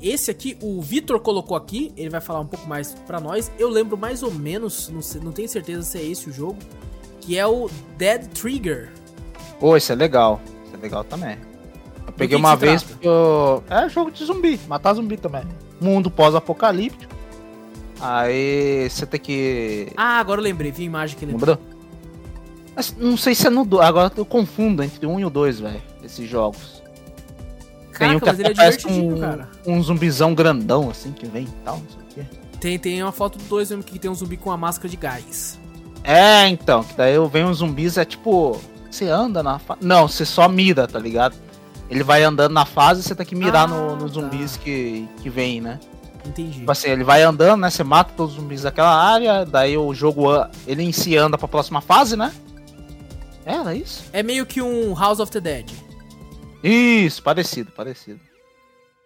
[0.00, 3.50] esse aqui o Vitor colocou aqui, ele vai falar um pouco mais para nós.
[3.58, 6.58] Eu lembro mais ou menos, não, sei, não tenho certeza se é esse o jogo,
[7.20, 8.92] que é o Dead Trigger.
[9.60, 10.40] Pô, esse é legal.
[10.66, 11.38] Esse é legal também.
[12.06, 13.62] Eu peguei uma vez porque eu...
[13.68, 15.42] É jogo de zumbi, matar zumbi também.
[15.80, 17.18] Mundo pós-apocalíptico.
[18.00, 19.88] Aí você tem que.
[19.96, 21.58] Ah, agora eu lembrei, vi a imagem que lembrou.
[22.74, 23.84] Mas não sei se é no 2.
[23.84, 25.82] Agora eu confundo entre um e o 2, velho.
[26.02, 26.77] Esses jogos.
[27.98, 29.48] Caraca, tem um que mas é com cara.
[29.66, 32.36] um zumbizão grandão, assim, que vem e tal, não sei o quê.
[32.60, 34.96] Tem, tem uma foto do 2 mesmo que tem um zumbi com uma máscara de
[34.96, 35.58] gás.
[36.04, 38.60] É, então, que daí eu venho uns zumbis, é tipo.
[38.90, 39.80] Você anda na fase.
[39.82, 41.36] Não, você só mira, tá ligado?
[41.90, 44.20] Ele vai andando na fase e você tem que mirar ah, no, nos tá.
[44.20, 45.78] zumbis que, que vem, né?
[46.24, 46.60] Entendi.
[46.60, 47.70] Tipo assim, ele vai andando, né?
[47.70, 50.28] Você mata todos os zumbis daquela área, daí o jogo,
[50.66, 52.32] ele em si anda pra próxima fase, né?
[53.44, 54.04] É, era isso?
[54.12, 55.70] É meio que um House of the Dead.
[56.62, 58.20] Isso, parecido, parecido.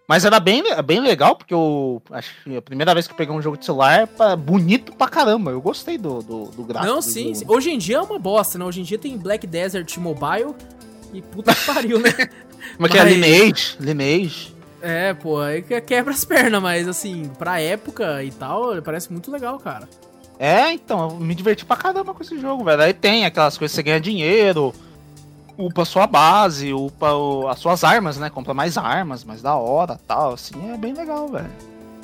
[0.09, 3.35] Mas era bem, bem legal, porque eu acho que a primeira vez que eu peguei
[3.35, 5.53] um jogo de celular é bonito pra caramba.
[5.53, 6.93] Eu gostei do, do, do gráfico.
[6.93, 7.45] Não, sim, sim.
[7.49, 8.65] Hoje em dia é uma bosta, né?
[8.65, 10.55] Hoje em dia tem Black Desert Mobile
[11.13, 12.11] e puta que pariu, né?
[12.77, 13.05] Como é que é?
[13.05, 13.77] Lineage?
[13.81, 14.55] Lineage.
[14.81, 19.59] É, pô, aí quebra as pernas, mas assim, pra época e tal, parece muito legal,
[19.59, 19.89] cara.
[20.39, 22.83] É, então, eu me diverti pra caramba com esse jogo, velho.
[22.83, 24.75] Aí tem aquelas coisas que você ganha dinheiro,
[25.67, 28.31] upa sua base, upa o, as suas armas, né?
[28.31, 30.35] Compra mais armas, mais da hora tal.
[30.35, 31.51] Assim, é bem legal, velho.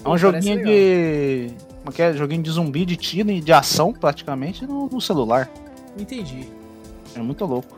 [0.05, 1.51] É um joguinho de.
[1.79, 2.13] Como é que é?
[2.13, 5.51] Joguinho de zumbi, de tiro e de ação, praticamente, no, no celular.
[5.99, 6.49] Entendi.
[7.15, 7.77] É muito louco.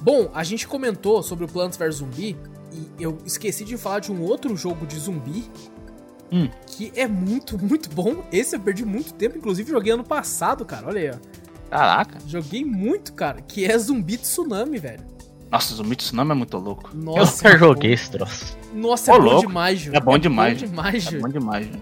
[0.00, 2.36] Bom, a gente comentou sobre o Plants vs Zumbi
[2.72, 5.44] e eu esqueci de falar de um outro jogo de zumbi
[6.32, 6.48] hum.
[6.66, 8.24] que é muito, muito bom.
[8.32, 10.88] Esse eu perdi muito tempo, inclusive joguei ano passado, cara.
[10.88, 11.32] Olha aí, ó.
[11.70, 12.18] Caraca.
[12.26, 15.11] Joguei muito, cara, que é Zumbi Tsunami, velho.
[15.52, 16.90] Nossa, Zumbi Tsunami é muito louco.
[16.94, 18.56] Nossa, eu joguei esse troço.
[18.72, 19.46] Nossa, é Ô, bom louco.
[19.48, 19.90] demais, Ju.
[19.94, 20.62] É bom demais.
[20.62, 21.16] É bom demais, Ju.
[21.16, 21.78] É bom demais, Ju.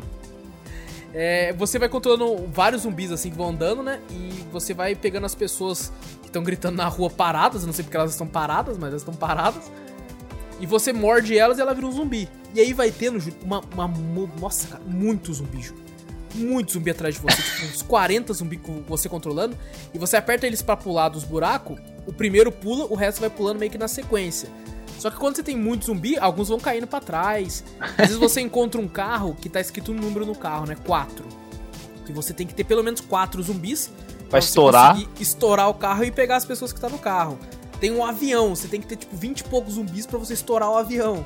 [1.15, 4.01] É, você vai controlando vários zumbis assim que vão andando, né?
[4.11, 7.65] E você vai pegando as pessoas que estão gritando na rua paradas.
[7.65, 9.71] não sei porque elas estão paradas, mas elas estão paradas.
[10.59, 12.29] E você morde elas e ela vira um zumbi.
[12.53, 13.61] E aí vai tendo uma.
[13.73, 15.75] uma, uma nossa, cara, muito zumbi, Ju
[16.35, 19.57] muito zumbi atrás de você, tipo, uns 40 zumbi com você controlando,
[19.93, 23.59] e você aperta eles pra pular dos buracos, o primeiro pula, o resto vai pulando
[23.59, 24.49] meio que na sequência.
[24.99, 27.65] Só que quando você tem muito zumbi, alguns vão caindo para trás.
[27.81, 30.77] Às vezes você encontra um carro que tá escrito um número no carro, né?
[30.85, 31.25] 4.
[32.05, 33.91] Que você tem que ter pelo menos quatro zumbis.
[34.29, 34.99] Pra estourar.
[35.19, 37.39] estourar o carro e pegar as pessoas que tá no carro.
[37.81, 40.71] Tem um avião, você tem que ter tipo 20 e poucos zumbis para você estourar
[40.71, 41.25] o avião.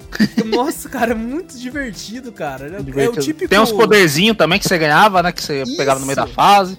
[0.46, 2.66] Nossa, cara, é muito divertido, cara.
[2.66, 3.18] É, divertido.
[3.18, 3.48] É o típico...
[3.48, 5.30] Tem uns poderzinhos também que você ganhava, né?
[5.30, 5.76] Que você isso.
[5.76, 6.78] pegava no meio da fase.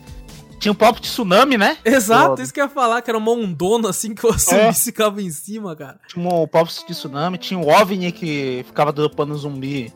[0.62, 1.76] Tinha o próprio tsunami, né?
[1.84, 4.72] Exato, isso que eu ia falar, que era uma ondona assim que você é.
[4.72, 6.00] ficava em cima, cara.
[6.08, 9.92] Tinha o próprio tsunami, tinha o OVNI que ficava dropando zumbi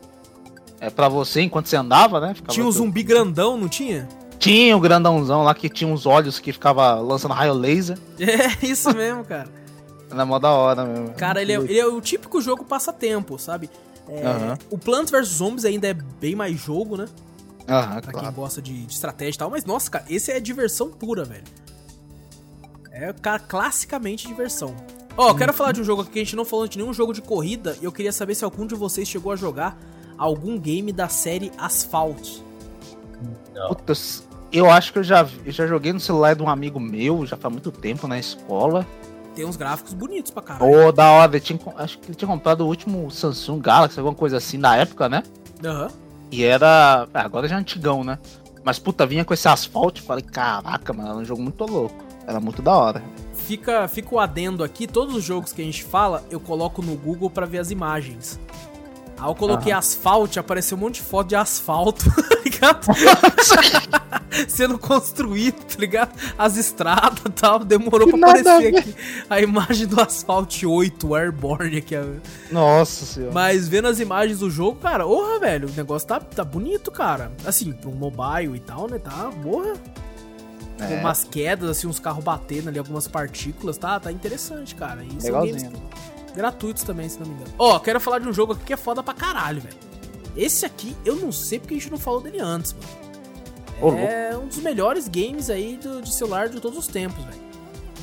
[0.80, 2.34] é, pra você enquanto você andava, né?
[2.34, 4.08] Ficava tinha um zumbi grandão, não tinha?
[4.40, 7.96] Tinha o grandãozão lá que tinha uns olhos que ficava lançando raio laser.
[8.18, 9.48] É, isso mesmo, cara.
[10.10, 11.14] Era mó da hora mesmo.
[11.14, 13.70] Cara, ele é, ele é o típico jogo passatempo, sabe?
[14.08, 14.58] É, uhum.
[14.70, 17.06] O Plants vs Zombies ainda é bem mais jogo, né?
[17.68, 18.26] Aham, pra claro.
[18.28, 19.50] quem gosta de, de, estratégia e tal.
[19.50, 21.44] Mas, nossa, cara, esse é diversão pura, velho.
[22.92, 24.74] É, cara, classicamente diversão.
[25.16, 26.78] Ó, oh, eu quero falar de um jogo aqui que a gente não falou de
[26.78, 27.76] nenhum jogo de corrida.
[27.80, 29.78] E eu queria saber se algum de vocês chegou a jogar
[30.16, 32.40] algum game da série Asphalt.
[33.54, 33.74] Não.
[33.74, 37.26] Putz, eu acho que eu já, eu já joguei no celular de um amigo meu,
[37.26, 38.86] já faz muito tempo na escola.
[39.34, 40.70] Tem uns gráficos bonitos pra caralho.
[40.70, 41.38] Ô, oh, da hora.
[41.40, 45.08] Tinha, acho que ele tinha comprado o último Samsung Galaxy, alguma coisa assim, na época,
[45.08, 45.22] né?
[45.62, 45.84] Aham.
[45.84, 46.05] Uhum.
[46.30, 47.06] E era.
[47.14, 48.18] Ah, agora já é antigão, né?
[48.64, 50.02] Mas puta, vinha com esse asfalto.
[50.02, 52.04] Falei, caraca, mano, era um jogo muito louco.
[52.26, 53.02] Era muito da hora.
[53.32, 56.96] Fica, fica o adendo aqui: todos os jogos que a gente fala, eu coloco no
[56.96, 58.40] Google para ver as imagens.
[59.18, 59.78] Aí eu coloquei uhum.
[59.78, 62.86] asfalto, apareceu um monte de foto de asfalto, tá ligado?
[64.48, 66.12] Sendo construído, tá ligado?
[66.36, 68.94] As estradas e tal, demorou que pra aparecer aqui
[69.30, 71.94] a imagem do Asphalt 8 Airborne aqui.
[72.50, 73.32] Nossa senhora.
[73.32, 77.32] Mas vendo as imagens do jogo, cara, porra, velho, o negócio tá, tá bonito, cara.
[77.46, 78.98] Assim, pro mobile e tal, né?
[78.98, 79.72] Tá, porra.
[80.78, 80.86] É.
[80.88, 83.98] Com umas quedas, assim, uns carros batendo ali, algumas partículas, tá?
[83.98, 85.02] Tá interessante, cara.
[85.02, 85.72] E Legalzinho
[86.36, 87.52] gratuitos também, se não me engano.
[87.58, 89.76] Ó, oh, quero falar de um jogo aqui que é foda pra caralho, velho.
[90.36, 93.98] Esse aqui, eu não sei porque a gente não falou dele antes, mano.
[93.98, 97.46] é um dos melhores games aí do, de celular de todos os tempos, velho.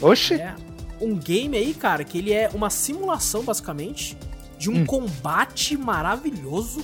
[0.02, 0.34] Oxi!
[0.34, 0.56] É
[1.04, 4.18] um game aí, cara, que ele é uma simulação, basicamente,
[4.58, 4.86] de um hum.
[4.86, 6.82] combate maravilhoso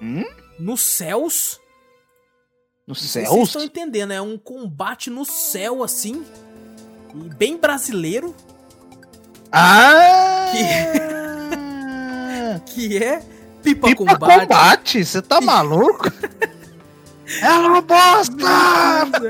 [0.00, 0.24] hum?
[0.58, 1.60] nos céus.
[2.86, 3.28] Nos céus?
[3.28, 6.24] Vocês estão entendendo, é um combate no céu, assim,
[7.14, 8.34] e bem brasileiro.
[9.56, 10.50] Ah!
[12.66, 13.22] Que, que é
[13.62, 14.40] Pipa, Pipa Combate.
[14.40, 15.04] Combate?
[15.04, 16.10] Você tá maluco?
[17.40, 18.34] É uma bosta!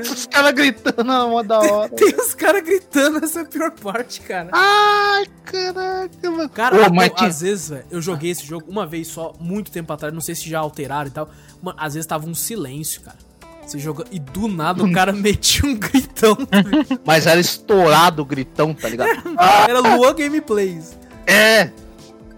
[0.01, 1.89] Os caras gritando na mó da hora.
[1.89, 4.49] Tem, tem os caras gritando, essa é a pior parte, cara.
[4.51, 6.49] Ai, caraca, mano.
[6.49, 9.93] Cara, Ô, mas às vezes, velho, eu joguei esse jogo uma vez só, muito tempo
[9.93, 11.29] atrás, não sei se já alteraram e tal.
[11.61, 13.17] Mano, às vezes tava um silêncio, cara.
[13.65, 16.37] Você joga e do nada o cara metia um gritão.
[17.03, 19.09] Mas era estourado o gritão, tá ligado?
[19.67, 20.97] Era Luan Gameplays.
[21.25, 21.71] É.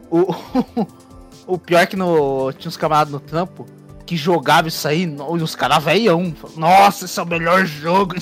[0.09, 0.33] O,
[1.45, 3.65] o pior é que no, tinha uns camaradas no trampo
[4.05, 6.33] que jogavam isso aí, e os caras velhão.
[6.55, 8.15] Nossa, esse é o melhor jogo.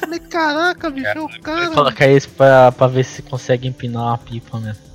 [0.00, 1.70] Falei, caraca, bicho, é, o cara.
[1.70, 4.90] Coloca isso pra, pra ver se consegue empinar uma pipa mesmo.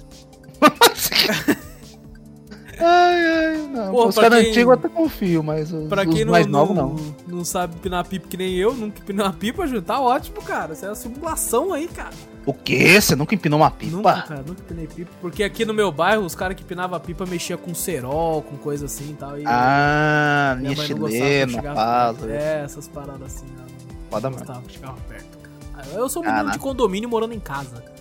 [2.80, 3.96] Ai, ai, não.
[3.96, 4.50] Os caras quem...
[4.52, 6.96] antigos até confio, mas os, pra quem os não, mais novos não.
[7.28, 10.74] Não sabe pinar pipa que nem eu, nunca empinou uma pipa, Ju, tá ótimo, cara.
[10.74, 12.14] Isso é uma simulação aí, cara.
[12.46, 13.00] O quê?
[13.00, 13.96] Você nunca empinou uma pipa?
[13.96, 15.12] Nunca, cara, nunca empinei pipa.
[15.20, 18.86] Porque aqui no meu bairro, os caras que empinavam pipa mexiam com cerol, com coisa
[18.86, 19.40] assim e tal.
[19.40, 22.24] E ah, minha chilena, paz.
[22.24, 23.46] É, essas paradas assim.
[23.58, 23.66] Não,
[24.10, 24.46] Foda mesmo.
[24.46, 25.38] perto,
[25.74, 25.88] cara.
[25.94, 27.95] Eu sou um menino de condomínio morando em casa, cara.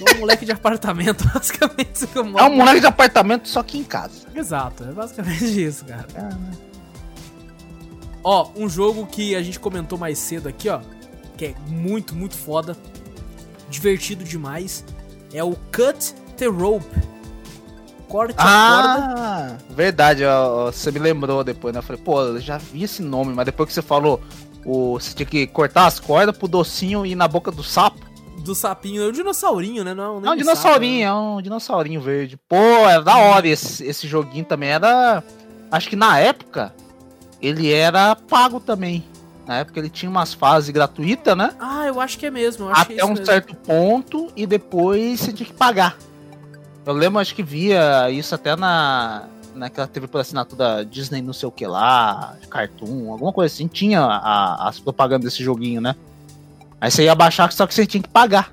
[0.00, 2.08] Sou um moleque de apartamento, basicamente.
[2.14, 4.28] É um moleque de apartamento, só que em casa.
[4.34, 6.06] Exato, é basicamente isso, cara.
[6.14, 6.52] É, né?
[8.24, 10.80] Ó, um jogo que a gente comentou mais cedo aqui, ó,
[11.36, 12.76] que é muito, muito foda,
[13.68, 14.84] divertido demais,
[15.34, 16.86] é o Cut the Rope.
[18.08, 19.58] Corte ah, corda.
[19.70, 21.78] verdade, ó, você me lembrou depois, né?
[21.78, 24.20] Eu falei, pô, eu já vi esse nome, mas depois que você falou,
[24.64, 28.09] o, você tinha que cortar as cordas pro docinho ir na boca do sapo
[28.40, 29.02] do sapinho.
[29.02, 29.94] É um dinossaurinho, né?
[29.94, 31.28] Não, é um dinossaurinho, sapo, né?
[31.28, 32.36] é um dinossaurinho verde.
[32.36, 34.70] Pô, era da hora esse, esse joguinho também.
[34.70, 35.22] Era.
[35.70, 36.74] Acho que na época
[37.40, 39.04] ele era pago também.
[39.46, 41.54] Na época ele tinha umas fases gratuitas, né?
[41.58, 42.68] Ah, eu acho que é mesmo.
[42.68, 43.26] Até é um mesmo.
[43.26, 45.96] certo ponto e depois você tinha que pagar.
[46.86, 49.28] Eu lembro, acho que via isso até na.
[49.52, 53.66] Naquela TV por assinatura Disney, não sei o que lá, Cartoon, alguma coisa assim.
[53.66, 55.96] Tinha a, as propagandas desse joguinho, né?
[56.80, 58.52] Aí você ia baixar, só que você tinha que pagar.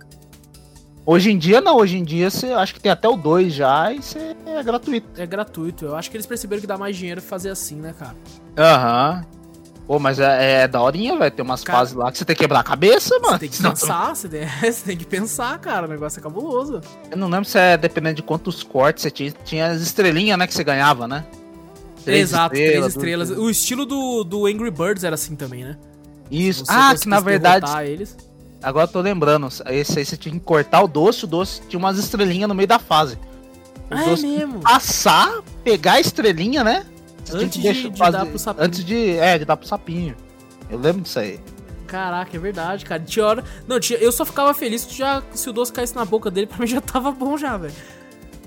[1.06, 1.78] Hoje em dia, não.
[1.78, 5.08] Hoje em dia, você acho que tem até o 2 já e você é gratuito.
[5.22, 5.86] É gratuito.
[5.86, 8.16] Eu acho que eles perceberam que dá mais dinheiro fazer assim, né, cara?
[8.58, 9.24] Aham.
[9.32, 9.38] Uhum.
[9.88, 11.32] Pô, mas é, é daorinha, velho.
[11.32, 13.36] Tem umas cara, fases lá que você tem que quebrar a cabeça, mano.
[13.36, 15.88] Você tem que pensar, você tem, você tem, que pensar, cara.
[15.88, 16.82] O negócio é cabuloso.
[17.10, 19.32] Eu não lembro se é dependendo de quantos cortes você tinha.
[19.45, 21.26] Tinha as estrelinhas, né, que você ganhava, né?
[22.04, 23.30] Três Exato, estrelas, três estrelas.
[23.32, 25.78] O estilo do, do Angry Birds era assim também, né?
[26.30, 26.64] Isso.
[26.68, 27.66] ah, que na verdade.
[27.86, 28.16] Eles...
[28.62, 29.48] Agora eu tô lembrando.
[29.68, 32.68] Esse aí você tinha que cortar o doce, o doce tinha umas estrelinhas no meio
[32.68, 33.18] da fase.
[33.90, 34.60] O ah, é mesmo?
[34.60, 36.86] Passar, pegar a estrelinha, né?
[37.24, 38.66] Você antes de, de fazer, dar pro sapinho.
[38.66, 39.12] Antes de.
[39.18, 40.16] É, de dar pro sapinho.
[40.70, 41.40] Eu lembro disso aí.
[41.86, 43.02] Caraca, é verdade, cara.
[43.02, 43.44] Tinha hora.
[43.68, 43.98] Não, tinha...
[43.99, 46.68] eu só ficava feliz que já, se o doce caísse na boca dele, pra mim
[46.68, 47.74] já tava bom já, velho.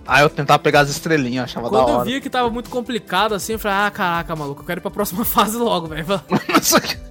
[0.06, 1.92] Aí eu tentava pegar as estrelinhas, achava Quando da hora.
[1.92, 4.80] Quando eu via que tava muito complicado assim, eu falei, ah, caraca, maluco, eu quero
[4.80, 6.04] ir pra próxima fase logo, velho.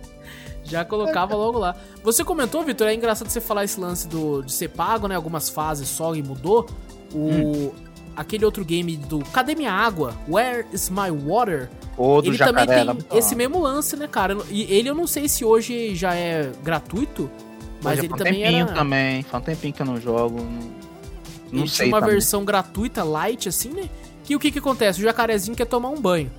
[0.70, 1.76] Já colocava logo lá.
[2.04, 5.16] Você comentou, Vitor, é engraçado você falar esse lance do, de ser pago, né?
[5.16, 6.70] Algumas fases só e mudou.
[7.14, 7.18] O.
[7.18, 7.72] Hum.
[8.16, 10.14] Aquele outro game do Cadê minha água?
[10.28, 11.70] Where is my water?
[11.98, 14.38] O ele também tem esse mesmo lance, né, cara?
[14.50, 17.30] E ele eu não sei se hoje já é gratuito,
[17.82, 18.74] mas hoje ele também tempinho era...
[18.74, 20.40] também, faz um tempinho que eu não jogo.
[21.52, 22.16] Não, ele sei tinha uma também.
[22.16, 23.90] versão gratuita, light, assim, né?
[24.24, 25.00] Que o que que acontece?
[25.00, 26.30] O jacarezinho quer tomar um banho.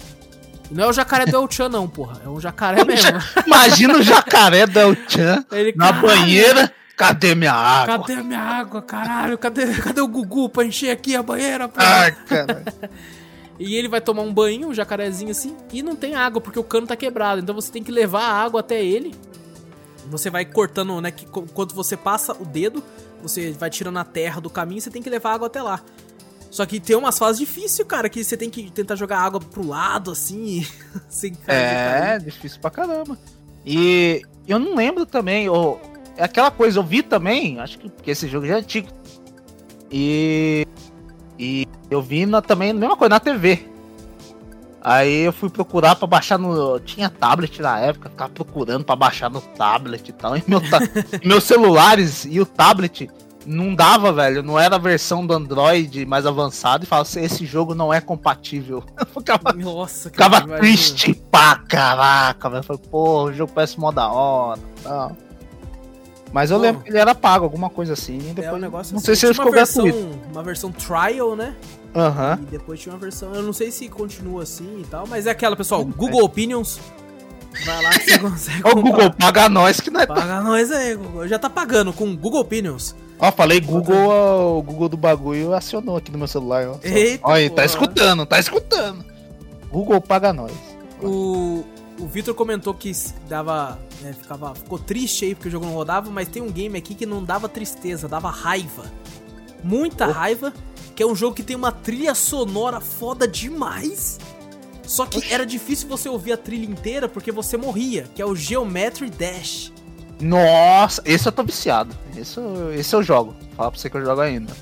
[0.71, 2.21] Não é o jacaré do El Chan, não, porra.
[2.25, 3.11] É um jacaré mesmo.
[3.47, 6.73] Imagina o jacaré do El Chan Ele, na caralho, banheira.
[6.97, 7.99] Cadê minha água?
[7.99, 9.39] Cadê a minha água, caralho?
[9.39, 11.87] Cadê, cadê o Gugu pra encher aqui a banheira, porra?
[11.87, 12.65] Ai, caralho.
[13.61, 16.65] E ele vai tomar um banho, um jacarezinho assim, e não tem água, porque o
[16.65, 17.43] cano tá quebrado.
[17.43, 19.15] Então você tem que levar a água até ele.
[20.07, 21.11] Você vai cortando, né?
[21.11, 22.83] Que, quando você passa o dedo,
[23.23, 25.79] você vai tirando a terra do caminho, você tem que levar a água até lá.
[26.51, 29.67] Só que tem umas fases difíceis, cara, que você tem que tentar jogar água pro
[29.67, 30.67] lado, assim,
[31.09, 32.17] sem cair.
[32.17, 33.17] É, difícil pra caramba.
[33.65, 35.81] E eu não lembro também, ou,
[36.17, 38.89] é aquela coisa, eu vi também, acho que porque esse jogo já é antigo.
[39.93, 40.67] E,
[41.39, 43.67] e eu vi na, também a mesma coisa na TV.
[44.83, 46.81] Aí eu fui procurar para baixar no.
[46.81, 50.37] Tinha tablet na época, ficava procurando para baixar no tablet e tal.
[50.39, 50.79] E meu ta...
[51.25, 53.11] meus celulares e o tablet
[53.47, 54.43] não dava, velho.
[54.43, 58.01] Não era a versão do Android mais avançada e falava assim, esse jogo não é
[58.01, 58.85] compatível.
[58.99, 62.63] Eu ficava, Nossa, ficava triste pra caraca, velho.
[62.63, 65.17] Falei, pô, o jogo parece mó da hora tal.
[66.33, 66.63] Mas eu pô.
[66.63, 68.19] lembro que ele era pago, alguma coisa assim.
[68.19, 69.07] Depois, é um negócio não assim.
[69.07, 69.85] sei se ele ficou versão,
[70.33, 71.57] Uma versão trial, né?
[71.95, 72.39] Aham.
[72.39, 72.45] Uhum.
[72.45, 73.35] E depois tinha uma versão.
[73.35, 75.85] Eu não sei se continua assim e tal, mas é aquela, pessoal.
[75.85, 76.79] Google Opinions.
[77.67, 78.63] Vai lá que você consegue.
[78.65, 80.07] Ô, Google, paga nós que não é.
[80.07, 81.27] Paga nós aí, Google.
[81.27, 82.95] Já tá pagando com Google Opinions.
[83.21, 86.79] Ó, falei Google, o Google do bagulho acionou aqui no meu celular, ó.
[86.83, 89.05] Eita, Olha, tá escutando, tá escutando.
[89.71, 90.53] Google paga nós.
[91.03, 91.63] O,
[91.99, 92.91] o Vitor comentou que
[93.29, 93.79] dava.
[94.01, 96.95] Né, ficava, ficou triste aí porque o jogo não rodava, mas tem um game aqui
[96.95, 98.85] que não dava tristeza, dava raiva.
[99.63, 100.13] Muita oh.
[100.13, 100.53] raiva.
[100.97, 104.19] Que é um jogo que tem uma trilha sonora foda demais.
[104.83, 105.33] Só que Oxi.
[105.33, 109.73] era difícil você ouvir a trilha inteira porque você morria, que é o Geometry Dash.
[110.21, 111.95] Nossa, esse eu tô viciado.
[112.17, 112.39] Esse,
[112.75, 113.35] esse eu jogo.
[113.57, 114.53] Fala pra você que eu jogo ainda.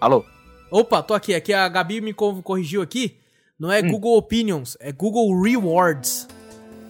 [0.00, 0.24] Alô?
[0.70, 1.34] Opa, tô aqui.
[1.34, 3.18] Aqui a Gabi me corrigiu aqui.
[3.58, 3.90] Não é hum.
[3.90, 6.28] Google Opinions, é Google Rewards.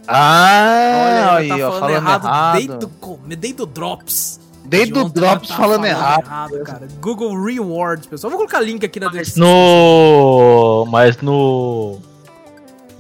[0.09, 2.55] Ah, olha, aí, tá falando, falando errado, errado.
[2.55, 4.41] Desde, do, desde o Drops.
[4.65, 6.25] Desde o Drops tá falando, falando errado.
[6.25, 6.89] errado cara.
[7.01, 8.31] Google Rewards, pessoal.
[8.31, 9.47] Vou colocar link aqui na descrição.
[9.47, 10.87] No.
[10.91, 11.99] Mas no.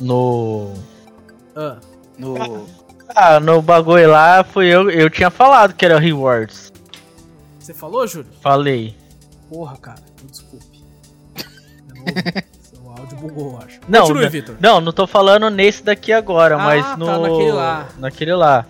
[0.00, 0.74] No.
[1.56, 1.78] Ah.
[2.18, 2.66] No.
[3.18, 6.70] Ah, no bagulho lá foi eu, eu tinha falado que era rewards.
[7.59, 8.30] Você falou, Júlio?
[8.43, 8.94] Falei.
[9.48, 10.84] Porra, cara, desculpe.
[12.60, 13.80] Seu áudio bugou, acho.
[13.88, 14.56] Não, Continue, Vitor.
[14.60, 17.22] Não, não tô falando nesse daqui agora, ah, mas tá, no.
[17.22, 17.88] naquele lá.
[17.97, 18.66] Naquele lá.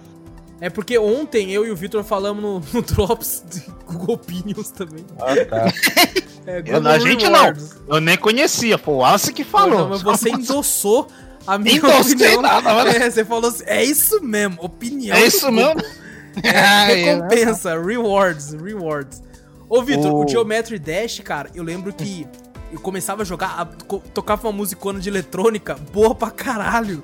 [0.60, 5.04] É porque ontem eu e o Vitor falamos no, no Drops de Google Opinions também.
[5.18, 5.64] Ah, tá.
[6.46, 7.52] é, eu, a gente não.
[7.88, 8.98] Eu nem conhecia, pô.
[8.98, 9.80] O Alce que falou.
[9.80, 11.08] Não, mas você endossou
[11.46, 12.42] a minha então, opinião.
[12.42, 15.16] Nada, é, você falou assim, é isso mesmo, opinião.
[15.16, 15.80] É isso mesmo?
[16.42, 16.84] É,
[17.16, 19.22] recompensa, rewards, rewards.
[19.70, 20.22] Ô, Vitor, oh.
[20.22, 22.26] o Geometry Dash, cara, eu lembro que
[22.70, 23.64] eu começava a jogar, a,
[24.12, 27.02] tocava uma musicona de eletrônica boa pra caralho.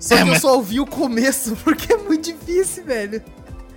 [0.00, 3.22] Só é, que eu só ouvi o começo, porque é muito difícil, velho.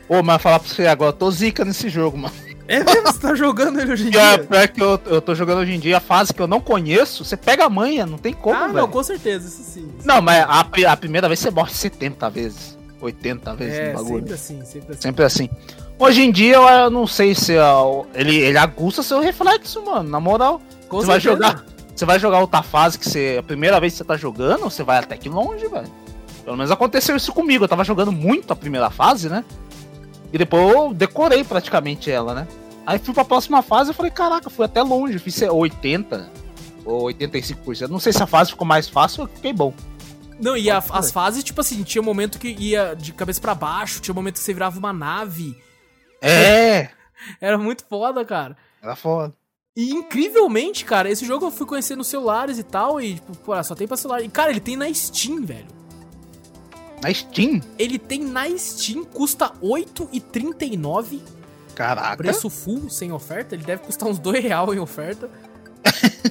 [0.08, 2.34] Ô, mas falar pra você agora, eu tô zica nesse jogo, mano.
[2.68, 3.04] É mesmo?
[3.12, 4.22] Você tá jogando ele hoje em dia?
[4.52, 6.60] É, é que eu, eu tô jogando hoje em dia a fase que eu não
[6.60, 8.74] conheço, você pega a manha, não tem como, Ah, velho.
[8.80, 9.92] não, com certeza, isso sim.
[10.00, 10.22] Isso não, sim.
[10.22, 14.16] mas a, a primeira vez você morre 70 vezes, 80 vezes é, no bagulho.
[14.20, 15.02] sempre assim, sempre assim.
[15.02, 15.50] Sempre assim.
[16.00, 17.54] Hoje em dia eu não sei se
[18.16, 20.60] ele, ele aguça seu reflexo, mano, na moral.
[20.90, 21.36] Com você certeza.
[21.38, 21.66] vai jogar,
[21.96, 24.84] você vai jogar outra fase que você, a primeira vez que você tá jogando, você
[24.84, 25.88] vai até que longe, velho.
[26.44, 29.44] Pelo menos aconteceu isso comigo, eu tava jogando muito a primeira fase, né?
[30.36, 32.48] E depois eu decorei praticamente ela, né?
[32.86, 36.30] Aí fui pra próxima fase e falei, caraca, fui até longe, fiz 80
[36.84, 37.88] ou 85%.
[37.88, 39.74] Não sei se a fase ficou mais fácil ou fiquei bom.
[40.38, 43.56] Não, e a, as fases, tipo assim, tinha um momento que ia de cabeça para
[43.56, 45.58] baixo, tinha um momento que você virava uma nave.
[46.22, 46.90] É!
[47.40, 48.58] Era muito foda, cara.
[48.84, 49.34] Era foda.
[49.74, 53.64] E incrivelmente, cara, esse jogo eu fui conhecer nos celulares e tal, e tipo, pô,
[53.64, 54.22] só tem pra celular.
[54.22, 55.85] E cara, ele tem na Steam, velho.
[57.02, 57.62] Na Steam?
[57.78, 61.20] Ele tem na Steam, custa R$8,39.
[61.76, 62.18] Caraca.
[62.18, 63.54] Preço full, sem oferta.
[63.54, 65.30] Ele deve custar uns R$2,00 real em oferta.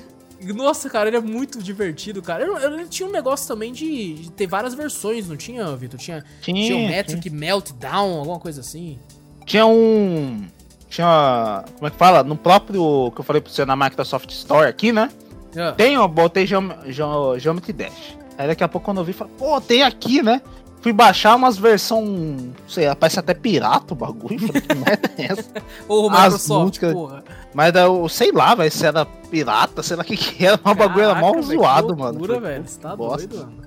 [0.53, 2.45] Nossa, cara, ele é muito divertido, cara.
[2.65, 5.99] Ele tinha um negócio também de, de, ter várias versões, não tinha, Vitor?
[5.99, 7.35] Tinha, tinha Geometric tinha.
[7.35, 8.99] Meltdown, alguma coisa assim.
[9.47, 10.47] Tinha um.
[10.91, 11.65] Tinha.
[11.75, 12.23] Como é que fala?
[12.23, 15.11] No próprio que eu falei pra você na Microsoft Store aqui, né?
[15.55, 15.77] Yeah.
[15.77, 18.17] Tem, eu botei Geom Geom Geometry Dash.
[18.37, 20.41] Aí daqui a pouco quando eu vi, falei, pô, tem aqui, né?
[20.81, 24.39] Fui baixar umas versão, sei lá, parece até pirata o bagulho.
[24.47, 25.51] Falei, que merda é essa?
[25.89, 27.25] Ô, Microsoft, músicas, porra.
[27.55, 30.75] Mas eu sei lá, velho, se era pirata, sei lá o que que era, mas
[30.75, 32.19] o bagulho era mal zoado, mano.
[32.19, 33.27] Loucura, velho, você tá bosta.
[33.27, 33.63] doido, mano.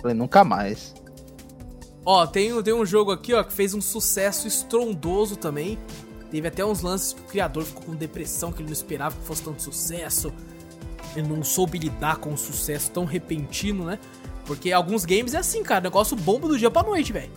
[0.00, 0.94] Falei, nunca mais.
[2.06, 5.78] Ó, tem, tem um jogo aqui, ó, que fez um sucesso estrondoso também.
[6.30, 9.24] Teve até uns lances que o criador ficou com depressão, que ele não esperava que
[9.26, 10.32] fosse tanto sucesso.
[11.16, 13.98] Ele não soube lidar com um sucesso tão repentino, né?
[14.44, 17.30] Porque alguns games é assim, cara, negócio bomba do dia pra noite, velho.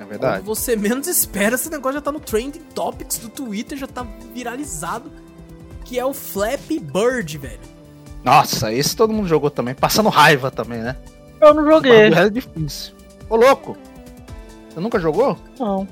[0.00, 0.38] É verdade.
[0.38, 4.06] Quando você menos espera, esse negócio já tá no Trending Topics do Twitter, já tá
[4.34, 5.10] viralizado.
[5.84, 7.60] Que é o Flappy Bird, velho.
[8.22, 9.74] Nossa, esse todo mundo jogou também.
[9.74, 10.96] Passando raiva também, né?
[11.40, 12.12] Eu não joguei.
[12.12, 12.94] É difícil.
[13.30, 13.76] Ô, louco.
[14.68, 15.38] Você nunca jogou?
[15.58, 15.88] Não.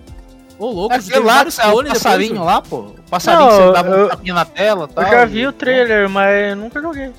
[0.59, 2.91] Ô, louco, é aquele lá, é o passarinho lá, pô.
[3.11, 5.05] Passarinho não, que você dava eu, um tapinha na tela tal.
[5.05, 5.47] Eu já vi e...
[5.47, 7.13] o trailer, mas nunca joguei.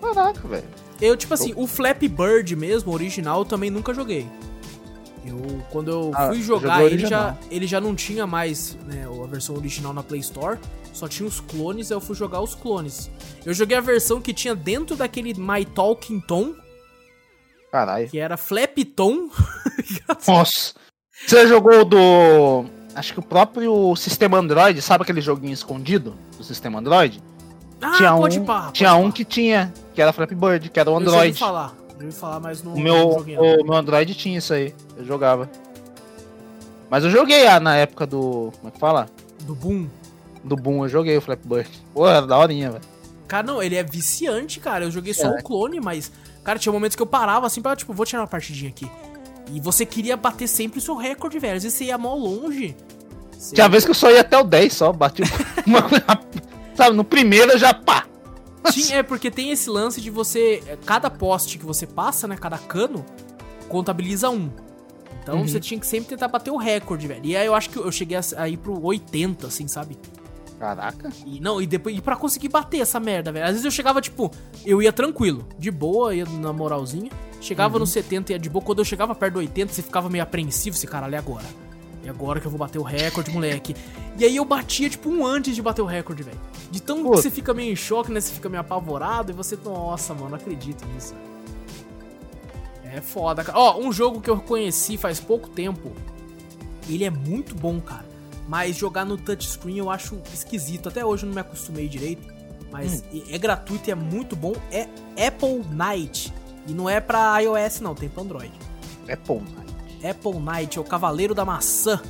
[0.00, 0.64] Caraca, velho.
[1.00, 4.26] Eu, tipo assim, o Flappy Bird mesmo, original, eu também nunca joguei.
[5.24, 9.26] Eu, quando eu ah, fui jogar, ele já, ele já não tinha mais né, a
[9.26, 10.58] versão original na Play Store,
[10.92, 13.10] só tinha os clones, aí eu fui jogar os clones.
[13.44, 16.54] Eu joguei a versão que tinha dentro daquele My Talking Tom.
[17.70, 18.08] Caralho.
[18.08, 19.28] Que era Flappy Tom.
[20.26, 20.74] Nossa.
[21.26, 22.64] Você jogou do.
[22.96, 27.22] Acho que o próprio sistema Android, sabe aquele joguinho escondido do sistema Android?
[27.78, 30.90] Ah, tinha pode um, pá, Tinha um que tinha, que era Flappy Bird, que era
[30.90, 31.28] o Android.
[31.28, 35.04] Eu falar, ouvi falar, mas no, o meu, o meu Android tinha isso aí, eu
[35.04, 35.50] jogava.
[36.88, 38.50] Mas eu joguei ah, na época do.
[38.56, 39.10] Como é que fala?
[39.42, 39.88] Do Boom.
[40.42, 41.70] Do Boom, eu joguei o Flappy Bird.
[41.92, 42.84] Pô, era da horinha, velho.
[43.28, 44.86] Cara, não, ele é viciante, cara.
[44.86, 45.38] Eu joguei só é.
[45.38, 46.10] o clone, mas.
[46.42, 48.88] Cara, tinha momentos que eu parava assim pra, tipo, vou tirar uma partidinha aqui.
[49.52, 51.56] E você queria bater sempre o seu recorde, velho.
[51.56, 52.76] Às vezes você ia mal longe.
[53.32, 53.54] Você...
[53.54, 55.22] Tinha vez que eu só ia até o 10 só, bati
[55.66, 56.04] uma coisa
[56.74, 58.06] Sabe, no primeiro eu já pá.
[58.70, 60.62] Sim, é porque tem esse lance de você.
[60.66, 62.36] É, cada poste que você passa, né?
[62.36, 63.04] Cada cano,
[63.68, 64.50] contabiliza um.
[65.22, 65.48] Então uhum.
[65.48, 67.24] você tinha que sempre tentar bater o recorde, velho.
[67.24, 69.96] E aí eu acho que eu cheguei a ir pro 80, assim, sabe?
[70.58, 71.10] Caraca.
[71.24, 73.44] E não, e depois e para conseguir bater essa merda, velho.
[73.44, 74.30] Às vezes eu chegava tipo,
[74.64, 77.10] eu ia tranquilo, de boa, ia na moralzinha.
[77.40, 77.80] Chegava uhum.
[77.80, 78.64] no 70 e ia de boa.
[78.64, 81.44] Quando eu chegava perto do 80, você ficava meio apreensivo, esse caralho, agora?
[82.02, 83.74] E agora que eu vou bater o recorde, moleque.
[84.18, 86.40] E aí eu batia, tipo, um antes de bater o recorde, velho.
[86.70, 88.20] De tão que você fica meio em choque, né?
[88.20, 91.14] Você fica meio apavorado e você, nossa, mano, não acredito nisso.
[92.84, 93.58] É foda, cara.
[93.58, 95.92] Ó, um jogo que eu conheci faz pouco tempo.
[96.88, 98.05] Ele é muito bom, cara.
[98.46, 100.88] Mas jogar no touchscreen eu acho esquisito.
[100.88, 102.26] Até hoje eu não me acostumei direito.
[102.70, 103.22] Mas hum.
[103.28, 104.54] é gratuito e é muito bom.
[104.70, 104.88] É
[105.26, 106.32] Apple Night.
[106.66, 108.52] E não é pra iOS, não, tem pra Android.
[109.10, 109.66] Apple Night.
[110.08, 112.00] Apple Knight, é o Cavaleiro da Maçã.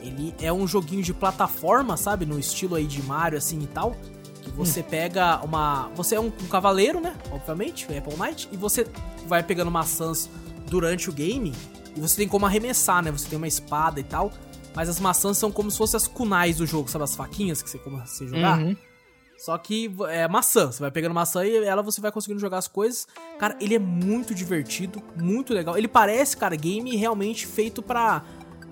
[0.00, 2.26] Ele é um joguinho de plataforma, sabe?
[2.26, 3.96] No estilo aí de Mario, assim e tal.
[4.42, 4.86] Que você hum.
[4.90, 5.88] pega uma.
[5.94, 7.16] Você é um, um, cavaleiro, né?
[7.30, 8.48] Obviamente, o Apple Knight.
[8.52, 8.86] E você
[9.26, 10.28] vai pegando maçãs
[10.66, 11.52] durante o game.
[11.96, 13.10] E você tem como arremessar, né?
[13.10, 14.30] Você tem uma espada e tal.
[14.74, 17.04] Mas as maçãs são como se fossem as kunais do jogo, sabe?
[17.04, 18.58] As faquinhas que você começa a jogar.
[18.58, 18.76] Uhum.
[19.38, 20.72] Só que é maçã.
[20.72, 23.06] Você vai pegando maçã e ela você vai conseguindo jogar as coisas.
[23.38, 25.76] Cara, ele é muito divertido, muito legal.
[25.76, 28.22] Ele parece, cara, game realmente feito para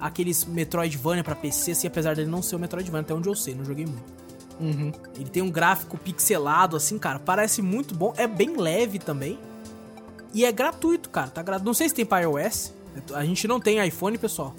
[0.01, 3.55] aqueles Metroidvania para PC, assim, apesar dele não ser o Metroidvania, até onde eu sei,
[3.55, 4.23] não joguei muito.
[4.61, 4.93] Uhum.
[5.15, 8.13] Ele tem um gráfico pixelado, assim, cara, parece muito bom.
[8.17, 9.39] É bem leve também.
[10.35, 11.29] E é gratuito, cara.
[11.29, 11.59] Tá gra...
[11.59, 12.73] Não sei se tem pra iOS.
[13.15, 14.55] A gente não tem iPhone, pessoal.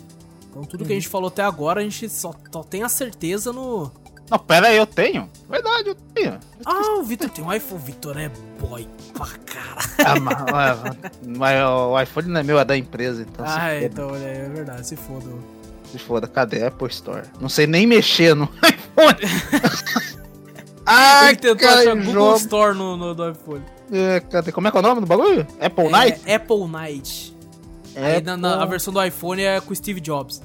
[0.54, 0.88] Então tudo uhum.
[0.88, 1.02] que a uhum.
[1.02, 3.92] gente falou até agora, a gente só, só tem a certeza no,
[4.30, 5.30] não, pera aí, eu tenho.
[5.50, 6.40] Verdade, eu tenho.
[6.66, 7.82] ah, o Vitor tem um iPhone.
[7.82, 9.82] O Vitor é boy pra cara.
[10.06, 10.98] Ah, mas,
[11.38, 13.46] mas, o iPhone não é meu, é da empresa, então.
[13.48, 15.26] Ah, então, olha aí, é verdade, se foda.
[15.92, 17.28] Se foda, cadê a Apple Store?
[17.40, 19.20] Não sei nem mexer no iPhone.
[20.86, 22.38] ah, Ele tentou cara, achar Google jogo.
[22.38, 23.64] Store no, no, do iPhone.
[23.92, 24.52] É, cadê?
[24.52, 25.46] Como é que é o nome do bagulho?
[25.60, 26.32] Apple é, Night?
[26.32, 27.33] Apple Night.
[27.96, 28.04] Apple...
[28.04, 30.42] Aí na, na, a versão do iPhone é com Steve Jobs.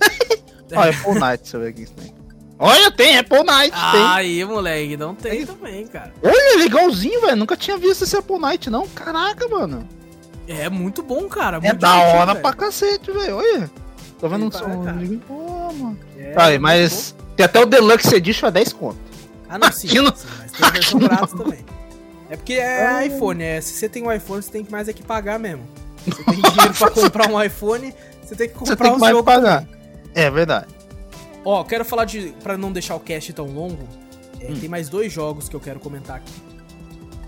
[0.74, 2.22] Ó, oh, Apple Night, deixa eu ver aqui isso tem.
[2.58, 3.72] Olha, tem Apple Night.
[3.74, 4.44] Aí, tem.
[4.44, 6.12] moleque, não tem, tem também, cara.
[6.22, 7.36] Olha, legalzinho, velho.
[7.36, 8.86] Nunca tinha visto esse Apple Night, não.
[8.88, 9.86] Caraca, mano.
[10.46, 11.56] É muito bom, cara.
[11.56, 13.36] É muito é da hora pra cacete, velho.
[13.36, 13.70] Olha.
[14.20, 14.84] Tô vendo um som.
[15.26, 15.98] Pô, mano.
[16.16, 18.98] É, Aí, mas tem até o Deluxe Edition a 10 conto.
[19.48, 21.64] Ah, não, sim, sim mas tem a versão grátis também.
[22.30, 23.60] É porque é iPhone, é.
[23.60, 25.66] Se você tem um iPhone, você tem que mais é que pagar mesmo.
[26.06, 29.08] Você tem dinheiro pra comprar um iPhone, você tem que comprar você tem que um
[29.08, 29.24] jogo.
[29.24, 29.66] Pagar.
[30.14, 30.66] É verdade.
[31.44, 32.34] Ó, quero falar de.
[32.42, 33.88] Pra não deixar o cast tão longo,
[34.40, 34.58] é, hum.
[34.58, 36.32] tem mais dois jogos que eu quero comentar aqui.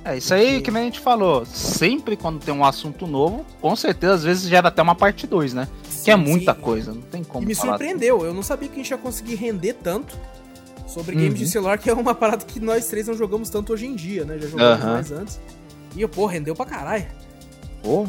[0.05, 1.47] É, isso aí que nem a gente falou.
[1.47, 5.55] Sempre quando tem um assunto novo, com certeza, às vezes gera até uma parte 2,
[5.55, 5.67] né?
[5.89, 6.61] Sim, que é muita sim.
[6.61, 7.43] coisa, não tem como.
[7.43, 8.27] E me surpreendeu, tudo.
[8.27, 10.15] eu não sabia que a gente ia conseguir render tanto
[10.87, 11.51] sobre games de uhum.
[11.51, 14.39] celular, que é uma parada que nós três não jogamos tanto hoje em dia, né?
[14.39, 14.93] Já jogamos uhum.
[14.93, 15.41] mais antes.
[15.97, 17.07] E, pô, rendeu pra caralho.
[17.83, 18.07] Pô.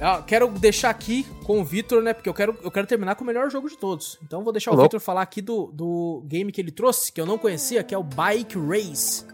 [0.00, 2.12] Ah, quero deixar aqui com o Vitor, né?
[2.12, 4.18] Porque eu quero, eu quero terminar com o melhor jogo de todos.
[4.22, 4.80] Então vou deixar Olá.
[4.80, 7.94] o Vitor falar aqui do, do game que ele trouxe, que eu não conhecia, que
[7.94, 9.24] é o Bike Race.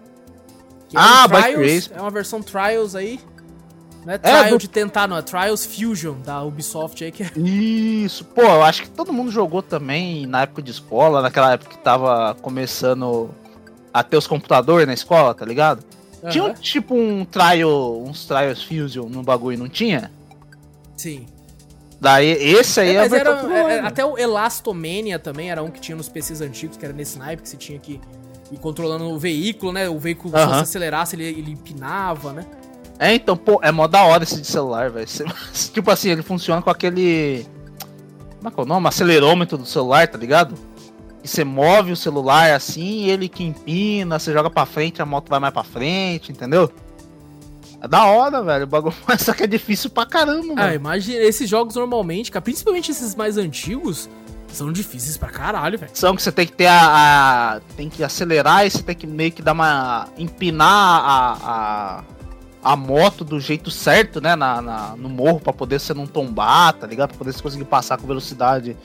[0.92, 1.90] É ah, um Bike Race.
[1.92, 3.18] É uma versão Trials aí.
[4.04, 4.58] Não é, é Trial é, do...
[4.58, 5.16] de tentar, não.
[5.16, 7.10] É Trials Fusion da Ubisoft aí.
[7.10, 7.30] Que é...
[7.36, 8.24] Isso.
[8.24, 11.82] Pô, eu acho que todo mundo jogou também na época de escola, naquela época que
[11.82, 13.30] tava começando
[13.92, 15.84] a ter os computadores na escola, tá ligado?
[16.22, 16.30] Uhum.
[16.30, 20.10] Tinha tipo um trial, uns Trials Fusion no bagulho, não tinha?
[21.02, 21.26] Sim.
[22.00, 25.96] Daí, esse aí é, é, era, é, Até o Elastomania também era um que tinha
[25.96, 28.00] nos PCs antigos, que era nesse naipe, que você tinha que
[28.52, 29.88] ir controlando o veículo, né?
[29.88, 32.46] O veículo, se você acelerasse, ele, ele empinava, né?
[33.00, 35.06] É, então, pô, é mó da hora esse de celular, velho.
[35.74, 37.44] tipo assim, ele funciona com aquele.
[38.36, 38.86] Como é que é o nome?
[38.86, 40.54] Acelerômetro do celular, tá ligado?
[41.22, 45.28] E você move o celular assim, ele que empina, você joga pra frente, a moto
[45.28, 46.70] vai mais pra frente, entendeu?
[47.82, 48.64] É da hora, velho.
[48.64, 52.92] O bagulho, só que é difícil pra caramba, Ah, imagina, esses jogos normalmente, cara, principalmente
[52.92, 54.08] esses mais antigos,
[54.46, 55.90] são difíceis pra caralho, velho.
[55.92, 59.06] São que você tem que ter a, a, Tem que acelerar e você tem que
[59.06, 60.08] meio que dar uma.
[60.16, 61.38] empinar a.
[62.62, 64.36] a, a moto do jeito certo, né?
[64.36, 67.08] Na, na, no morro pra poder você não tombar, tá ligado?
[67.08, 68.76] Pra poder você conseguir passar com velocidade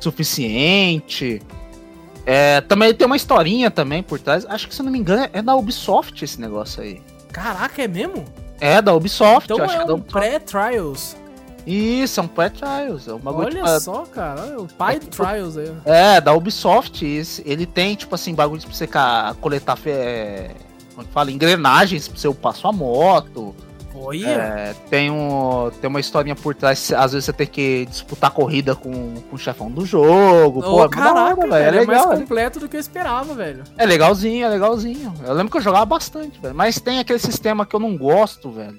[0.00, 1.42] suficiente.
[2.24, 4.46] É, também tem uma historinha também por trás.
[4.46, 7.02] Acho que se eu não me engano é da Ubisoft esse negócio aí.
[7.32, 8.24] Caraca, é mesmo?
[8.60, 9.52] É, da Ubisoft.
[9.52, 11.16] Então é um é pré-trials.
[11.66, 13.08] Isso, é um pré-trials.
[13.08, 13.80] É um Olha de...
[13.80, 14.40] só, cara.
[14.46, 15.72] É o pai do Trials aí.
[15.84, 17.04] É, da Ubisoft.
[17.44, 18.88] Ele tem, tipo assim, bagulho pra você
[19.40, 19.76] coletar.
[19.84, 20.52] É,
[20.90, 21.30] como é que fala?
[21.32, 23.54] Engrenagens pra você upar sua moto.
[23.98, 24.28] Olha.
[24.28, 28.74] É, tem, um, tem uma historinha por trás, às vezes você tem que disputar corrida
[28.74, 30.60] com, com o chefão do jogo.
[30.60, 31.54] Oh, Pô, é caraca, velho.
[31.54, 33.64] É, legal, é mais completo do que eu esperava, velho.
[33.76, 35.14] É legalzinho, é legalzinho.
[35.24, 36.54] Eu lembro que eu jogava bastante, velho.
[36.54, 38.78] Mas tem aquele sistema que eu não gosto, velho.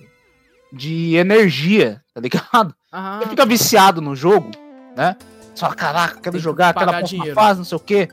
[0.72, 2.76] De energia, tá ligado?
[2.94, 3.20] Aham.
[3.20, 4.52] Você fica viciado no jogo,
[4.96, 5.16] né?
[5.54, 8.10] Você fala, caraca, quero jogar aquela próxima fase, não sei o quê.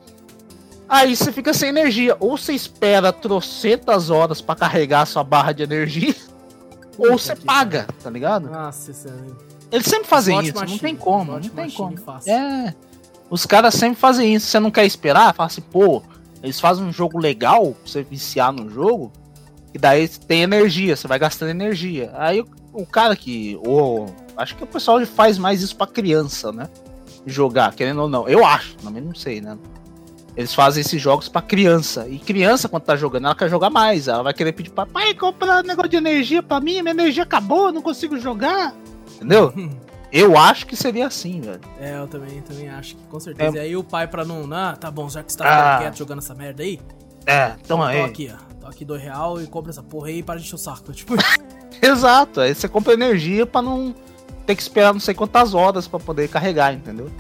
[0.89, 2.17] Aí você fica sem energia.
[2.21, 6.15] Ou você espera trocentas horas para carregar a sua barra de energia
[6.99, 8.51] ou você paga, tá ligado?
[8.51, 9.13] Nossa, isso é...
[9.73, 11.97] Eles sempre fazem isso, machine, não tem como, não tem como.
[12.27, 12.75] É.
[13.29, 16.03] Os caras sempre fazem isso, você não quer esperar, fala assim, pô,
[16.43, 19.11] eles fazem um jogo legal pra você viciar no jogo,
[19.75, 22.13] e daí tem energia, você vai gastando energia.
[22.15, 23.59] Aí o, o cara que.
[23.67, 26.69] Ou, acho que o pessoal faz mais isso pra criança, né?
[27.27, 28.29] Jogar, querendo ou não.
[28.29, 29.59] Eu acho, também não sei, né?
[30.37, 32.09] Eles fazem esses jogos para criança.
[32.09, 34.09] E criança, quando tá jogando, ela quer jogar mais.
[34.09, 36.83] Ela vai querer pedir pra pai comprar um negócio de energia para mim.
[36.83, 38.75] Minha energia acabou, não consigo jogar.
[39.15, 39.53] Entendeu?
[40.13, 41.61] eu acho que seria assim, velho.
[41.81, 43.59] É, eu também, também acho que com certeza.
[43.59, 43.61] É...
[43.61, 44.53] E aí o pai, pra não.
[44.53, 45.79] Ah, tá bom, já que você tá ah.
[45.79, 46.81] quieto jogando essa merda aí.
[47.27, 48.01] É, toma aí.
[48.01, 48.55] Tô aqui, ó.
[48.61, 50.91] Tô aqui dois real e compra essa porra aí e para de encher o saco.
[50.93, 51.15] Tipo.
[51.81, 53.95] Exato, aí você compra energia para não
[54.47, 57.11] ter que esperar não sei quantas horas para poder carregar, entendeu?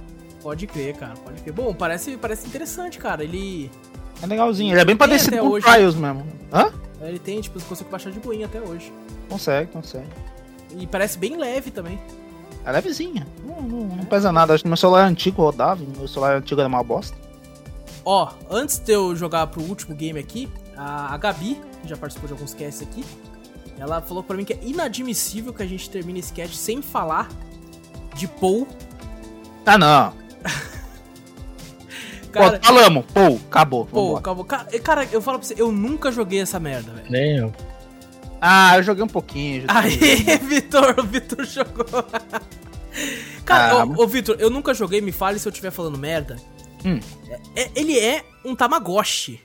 [0.44, 1.54] Pode crer, cara, pode crer.
[1.54, 3.24] Bom, parece, parece interessante, cara.
[3.24, 3.70] Ele.
[4.22, 6.26] É legalzinho, ele é bem parecido com o Trials mesmo.
[6.52, 6.70] Hã?
[7.00, 8.92] É, ele tem, tipo, você consegue baixar de boinha até hoje.
[9.26, 10.06] Consegue, consegue.
[10.76, 11.98] E parece bem leve também.
[12.62, 13.26] É levezinha.
[13.42, 14.52] Não, não, não pesa nada.
[14.52, 15.82] Acho que meu celular antigo rodava.
[15.96, 17.16] Meu celular antigo era uma bosta.
[18.04, 22.34] Ó, antes de eu jogar pro último game aqui, a, Gabi, que já participou de
[22.34, 23.02] alguns casts aqui,
[23.78, 27.30] ela falou pra mim que é inadmissível que a gente termine esse cast sem falar
[28.14, 28.68] de Paul.
[29.64, 30.23] Ah, não.
[32.32, 33.86] cara, pô, falamos, pô, acabou.
[33.86, 34.44] Pô, acabou.
[34.44, 37.10] Cara, cara, eu falo pra você, eu nunca joguei essa merda, velho.
[37.10, 37.52] Nem eu.
[38.40, 39.64] Ah, eu joguei um pouquinho.
[39.68, 39.96] Aí,
[40.42, 41.86] Vitor, o Vitor jogou.
[43.44, 46.36] cara, ah, ô, ô Vitor, eu nunca joguei, me fale se eu estiver falando merda.
[46.84, 47.00] Hum.
[47.56, 49.40] É, é, ele é um Tamagotchi.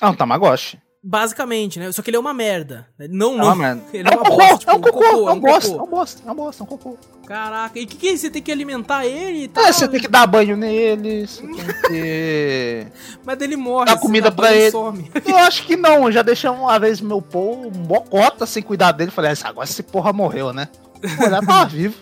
[0.00, 0.78] Ah, um Tamagotchi.
[1.06, 1.92] Basicamente, né?
[1.92, 2.88] Só que ele é uma merda.
[3.10, 3.54] Não, é não.
[3.54, 3.82] Merda.
[3.92, 6.22] Ele é, é uma bosta, tipo, é um cocô, é um bosta, é um bosta,
[6.26, 6.98] é um bosta, é um cocô.
[7.26, 8.16] Caraca, e o que, que é?
[8.16, 9.64] Você tem que alimentar ele e tal?
[9.64, 12.86] É, você tem que dar banho nele, você tem que...
[13.22, 14.70] Mas ele morre, Dar comida dá pra ele.
[14.70, 15.10] Some.
[15.26, 19.10] Eu acho que não, já deixei uma vez meu pô, mocota sem cuidar dele.
[19.10, 20.68] Falei, ah, agora esse porra morreu, né?
[21.20, 21.96] Olhar, tava vivo.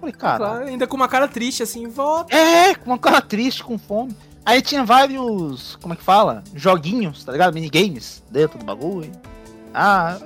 [0.00, 0.38] Falei, cara.
[0.38, 2.34] Claro, ainda com uma cara triste, assim, volta.
[2.34, 4.16] É, com uma cara triste, com fome.
[4.44, 6.42] Aí tinha vários, como é que fala?
[6.54, 7.54] Joguinhos, tá ligado?
[7.54, 9.10] Minigames dentro do bagulho.
[9.72, 10.18] Ah,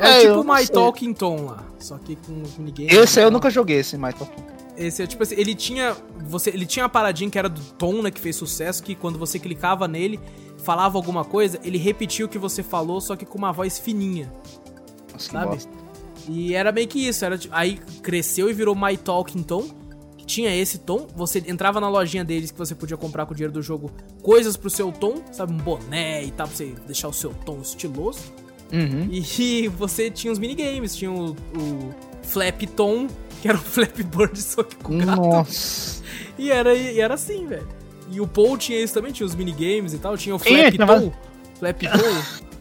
[0.00, 2.92] é, é tipo My Talking Tom lá, só que com os minigames.
[2.92, 4.44] Esse eu nunca joguei, esse My Talking
[4.76, 5.96] Esse é tipo assim, ele tinha.
[6.26, 8.10] Você, ele tinha uma paradinha que era do Tom, né?
[8.10, 10.20] Que fez sucesso, que quando você clicava nele,
[10.58, 14.32] falava alguma coisa, ele repetia o que você falou, só que com uma voz fininha.
[15.12, 15.58] Nossa, sabe?
[16.28, 17.24] E era meio que isso.
[17.24, 19.81] Era, aí cresceu e virou My Talking Tom.
[20.22, 21.08] Que tinha esse tom.
[21.16, 23.90] Você entrava na lojinha deles que você podia comprar com o dinheiro do jogo
[24.22, 25.52] coisas pro seu tom, sabe?
[25.52, 28.20] Um boné e tal, pra você deixar o seu tom estiloso.
[28.72, 29.08] Uhum.
[29.10, 33.08] E, você tinha os minigames, tinha o, o Flap Tom,
[33.40, 35.20] que era o Flap Bird, só que com gato.
[35.20, 36.02] Nossa.
[36.38, 37.68] E era, e era assim, velho.
[38.10, 41.12] E o Paul tinha isso também, tinha os minigames e tal, tinha o Flap Tom.
[41.58, 42.42] Flap Tom.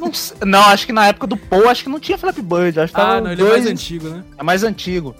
[0.00, 0.10] Não,
[0.46, 2.80] não, acho que na época do Paul, acho que não tinha Flap Bird.
[2.80, 3.52] Acho que ah, não, ele dois...
[3.52, 4.24] é mais antigo, né?
[4.38, 5.14] É mais antigo.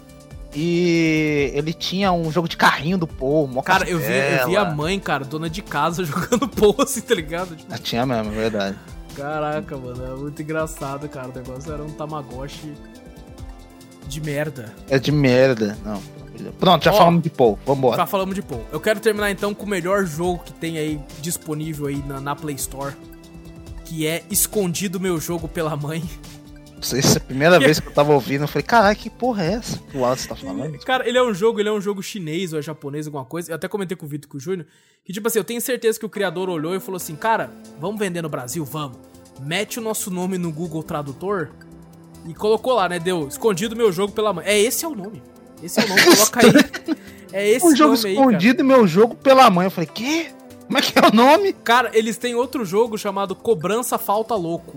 [0.53, 4.65] E ele tinha um jogo de carrinho do Paul, Cara, eu vi, eu vi a
[4.65, 7.55] mãe, cara, dona de casa, jogando Paul assim, tá ligado?
[7.55, 7.79] Tipo...
[7.79, 8.77] Tinha mesmo, é verdade.
[9.15, 11.29] Caraca, mano, é muito engraçado, cara.
[11.29, 12.73] O negócio era um Tamagotchi
[14.07, 14.73] de merda.
[14.89, 16.01] É de merda, não.
[16.59, 17.97] Pronto, já falamos de Paul, vambora.
[17.97, 18.65] Já falamos de Paul.
[18.71, 22.35] Eu quero terminar então com o melhor jogo que tem aí disponível aí na, na
[22.35, 22.93] Play Store.
[23.85, 26.03] Que é Escondido Meu Jogo pela Mãe.
[26.81, 29.53] Essa é a primeira vez que eu tava ouvindo, eu falei, caralho, que porra é
[29.53, 30.77] essa que o Wallace tá falando?
[30.79, 33.51] Cara, ele é um jogo, ele é um jogo chinês ou é japonês, alguma coisa.
[33.51, 34.65] Eu até comentei com o Vitor e com o Júnior,
[35.05, 37.99] que tipo assim, eu tenho certeza que o criador olhou e falou assim, cara, vamos
[37.99, 38.65] vender no Brasil?
[38.65, 38.97] Vamos.
[39.39, 41.49] Mete o nosso nome no Google Tradutor
[42.27, 42.99] e colocou lá, né?
[42.99, 44.45] Deu escondido meu jogo pela mãe.
[44.45, 45.21] É, esse é o nome.
[45.63, 46.95] Esse é o nome, coloca aí.
[47.33, 49.65] É esse um jogo escondido meu jogo pela mãe.
[49.65, 50.31] Eu falei, quê?
[50.65, 51.53] Como é que é o nome?
[51.53, 54.75] Cara, eles têm outro jogo chamado Cobrança Falta Louco.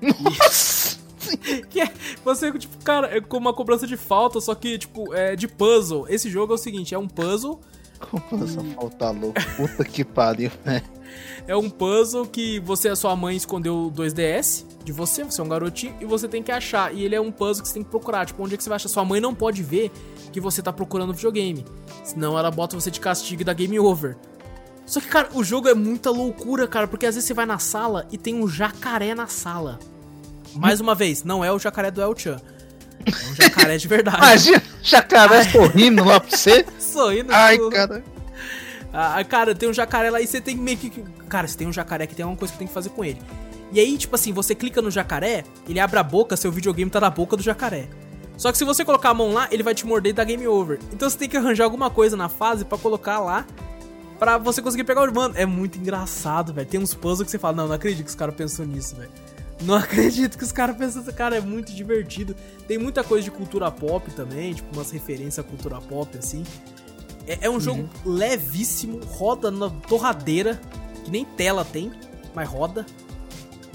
[0.00, 0.99] Nossa!
[1.68, 1.92] Que é
[2.24, 6.06] você, tipo, cara, é como uma cobrança de falta, só que, tipo, é de puzzle.
[6.08, 7.60] Esse jogo é o seguinte, é um puzzle.
[8.00, 8.72] Cobrança hum.
[8.74, 10.82] falta louco, puta que pariu, né?
[11.46, 15.44] É um puzzle que você e a sua mãe escondeu 2DS de você, você é
[15.44, 16.94] um garotinho, e você tem que achar.
[16.94, 18.24] E ele é um puzzle que você tem que procurar.
[18.24, 18.88] Tipo, onde é que você vai achar?
[18.88, 19.90] Sua mãe não pode ver
[20.32, 21.64] que você tá procurando videogame.
[22.04, 24.16] Senão ela bota você de castigo e dá game over.
[24.86, 27.58] Só que, cara, o jogo é muita loucura, cara, porque às vezes você vai na
[27.58, 29.78] sala e tem um jacaré na sala.
[30.54, 32.40] Mais uma vez, não é o jacaré do El Chan.
[33.06, 34.18] É um jacaré de verdade.
[34.24, 36.64] Imagina, jacaré sorrindo lá pra você.
[36.78, 37.32] sorrindo.
[37.32, 38.04] Ai, cara.
[38.92, 40.90] Ah, cara, tem um jacaré lá e você tem meio que.
[41.28, 43.20] Cara, se tem um jacaré que tem alguma coisa que tem que fazer com ele.
[43.72, 47.00] E aí, tipo assim, você clica no jacaré, ele abre a boca, seu videogame tá
[47.00, 47.88] na boca do jacaré.
[48.36, 50.46] Só que se você colocar a mão lá, ele vai te morder e dar game
[50.46, 50.78] over.
[50.92, 53.46] Então você tem que arranjar alguma coisa na fase para colocar lá
[54.18, 55.14] pra você conseguir pegar o.
[55.14, 56.66] Mano, é muito engraçado, velho.
[56.66, 59.10] Tem uns puzzles que você fala, não, não acredito que os caras pensam nisso, velho.
[59.62, 62.34] Não acredito que os caras pensam assim, cara, é muito divertido.
[62.66, 66.44] Tem muita coisa de cultura pop também, tipo umas referências à cultura pop, assim.
[67.26, 67.60] É, é um uhum.
[67.60, 70.60] jogo levíssimo, roda na torradeira,
[71.04, 71.90] que nem tela tem,
[72.34, 72.86] mas roda.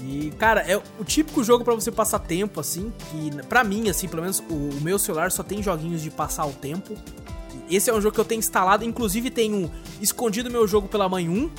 [0.00, 4.06] E, cara, é o típico jogo para você passar tempo, assim, que para mim, assim,
[4.06, 6.94] pelo menos o, o, meu celular só tem joguinhos de passar o tempo.
[7.70, 11.08] Esse é um jogo que eu tenho instalado, inclusive tem um escondido meu jogo pela
[11.08, 11.50] mãe 1,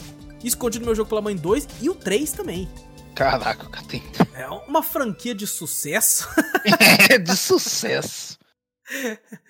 [0.44, 2.70] escondido meu jogo pela mãe 2 e o 3 também.
[3.18, 4.04] Caraca, tem.
[4.36, 6.28] É uma franquia de sucesso.
[7.10, 8.38] é, de sucesso.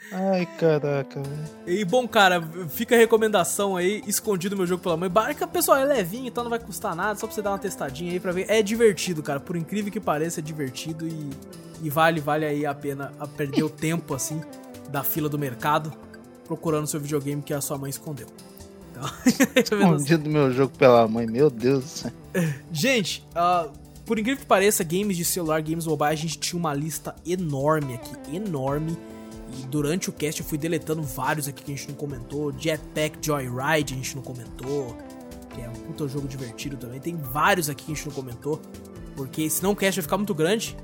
[0.10, 1.22] Ai, caraca,
[1.68, 5.10] E bom, cara, fica a recomendação aí, escondido meu jogo pela mãe.
[5.10, 8.14] Barca, pessoal, é levinho, então não vai custar nada, só pra você dar uma testadinha
[8.14, 8.46] aí pra ver.
[8.50, 11.30] É divertido, cara, por incrível que pareça, é divertido e,
[11.84, 14.42] e vale, vale aí a pena a perder o tempo, assim,
[14.90, 15.92] da fila do mercado,
[16.46, 18.28] procurando seu videogame que a sua mãe escondeu.
[19.56, 22.12] Então, Escondido meu jogo pela mãe, meu Deus do céu.
[22.72, 23.72] Gente, uh,
[24.06, 27.96] por incrível que pareça, games de celular, games mobile, a gente tinha uma lista enorme
[27.96, 28.98] aqui, enorme.
[29.60, 32.54] E durante o cast eu fui deletando vários aqui que a gente não comentou.
[32.58, 34.96] Jetpack Joyride a gente não comentou.
[35.50, 37.00] Que é um puta jogo divertido também.
[37.00, 38.62] Tem vários aqui que a gente não comentou.
[39.16, 40.78] Porque senão o cast vai ficar muito grande.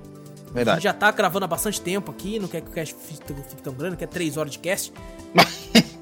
[0.54, 0.70] Verdade.
[0.70, 3.62] A gente já tá gravando há bastante tempo aqui, não quer que o cast fique
[3.62, 4.94] tão grande, quer 3 horas de cast.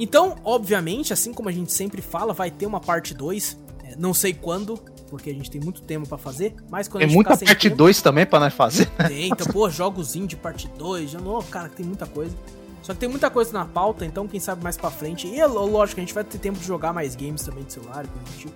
[0.00, 3.58] Então, obviamente, assim como a gente sempre fala, vai ter uma parte 2.
[3.84, 7.14] É, não sei quando, porque a gente tem muito tempo para fazer, mas quando tem
[7.14, 8.90] muita parte 2 também para nós fazer.
[8.98, 9.08] Né?
[9.08, 12.34] Tem, então, pô, jogozinho de parte 2, já não, cara, tem muita coisa.
[12.82, 15.26] Só que tem muita coisa na pauta, então quem sabe mais para frente.
[15.26, 18.06] E é lógico, a gente vai ter tempo de jogar mais games também de celular,
[18.38, 18.54] tipo.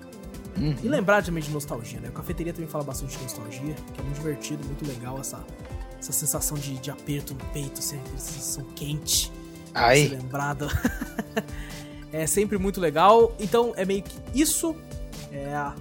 [0.56, 0.74] Uhum.
[0.82, 2.08] E lembrar também de nostalgia, né?
[2.08, 5.44] A cafeteria também fala bastante de nostalgia, que é muito divertido, muito legal essa,
[5.98, 9.30] essa sensação de, de aperto no peito, assim, sensação quente.
[9.74, 10.08] Ai.
[10.08, 10.68] lembrado.
[12.12, 13.34] é sempre muito legal.
[13.38, 14.76] Então é meio que isso.
[15.32, 15.72] É,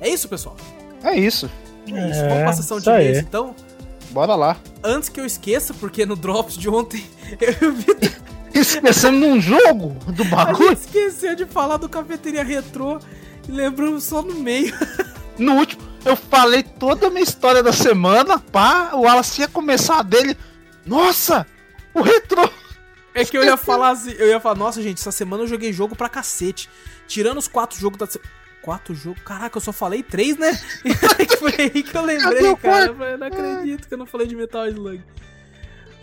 [0.00, 0.56] é isso, pessoal.
[1.02, 1.50] É isso.
[1.86, 2.20] É isso.
[2.20, 3.54] É, Vamos pra sessão de e então.
[4.10, 4.56] Bora lá.
[4.82, 7.04] Antes que eu esqueça, porque no Drops de ontem
[7.60, 7.86] eu vi.
[8.58, 10.70] Esquecendo num jogo do bagulho.
[10.70, 12.98] A gente esqueceu de falar do cafeteria retrô
[13.48, 14.74] e lembramos só no meio.
[15.38, 20.02] No último, eu falei toda a minha história da semana, pá, o Wallace ia começar
[20.02, 20.36] dele.
[20.84, 21.46] Nossa,
[21.94, 22.50] o retrô.
[23.20, 25.72] É que eu ia falar assim, eu ia falar, nossa, gente, essa semana eu joguei
[25.72, 26.68] jogo pra cacete.
[27.06, 28.06] Tirando os quatro jogos da
[28.60, 29.22] Quatro jogos?
[29.22, 30.52] Caraca, eu só falei três, né?
[31.38, 32.86] Foi aí que eu lembrei, cara.
[32.86, 35.02] Eu não acredito que eu não falei de Metal Slug.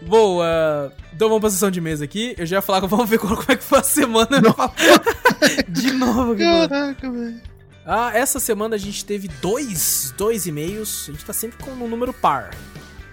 [0.02, 0.94] Boa.
[1.14, 2.34] Então vamos pra sessão de mesa aqui.
[2.38, 4.42] Eu já ia falar que vamos ver como é que foi a semana.
[5.68, 7.42] de novo, Caraca, velho.
[7.86, 11.08] Ah, essa semana a gente teve dois, dois e-mails.
[11.08, 12.52] A gente tá sempre com um número par.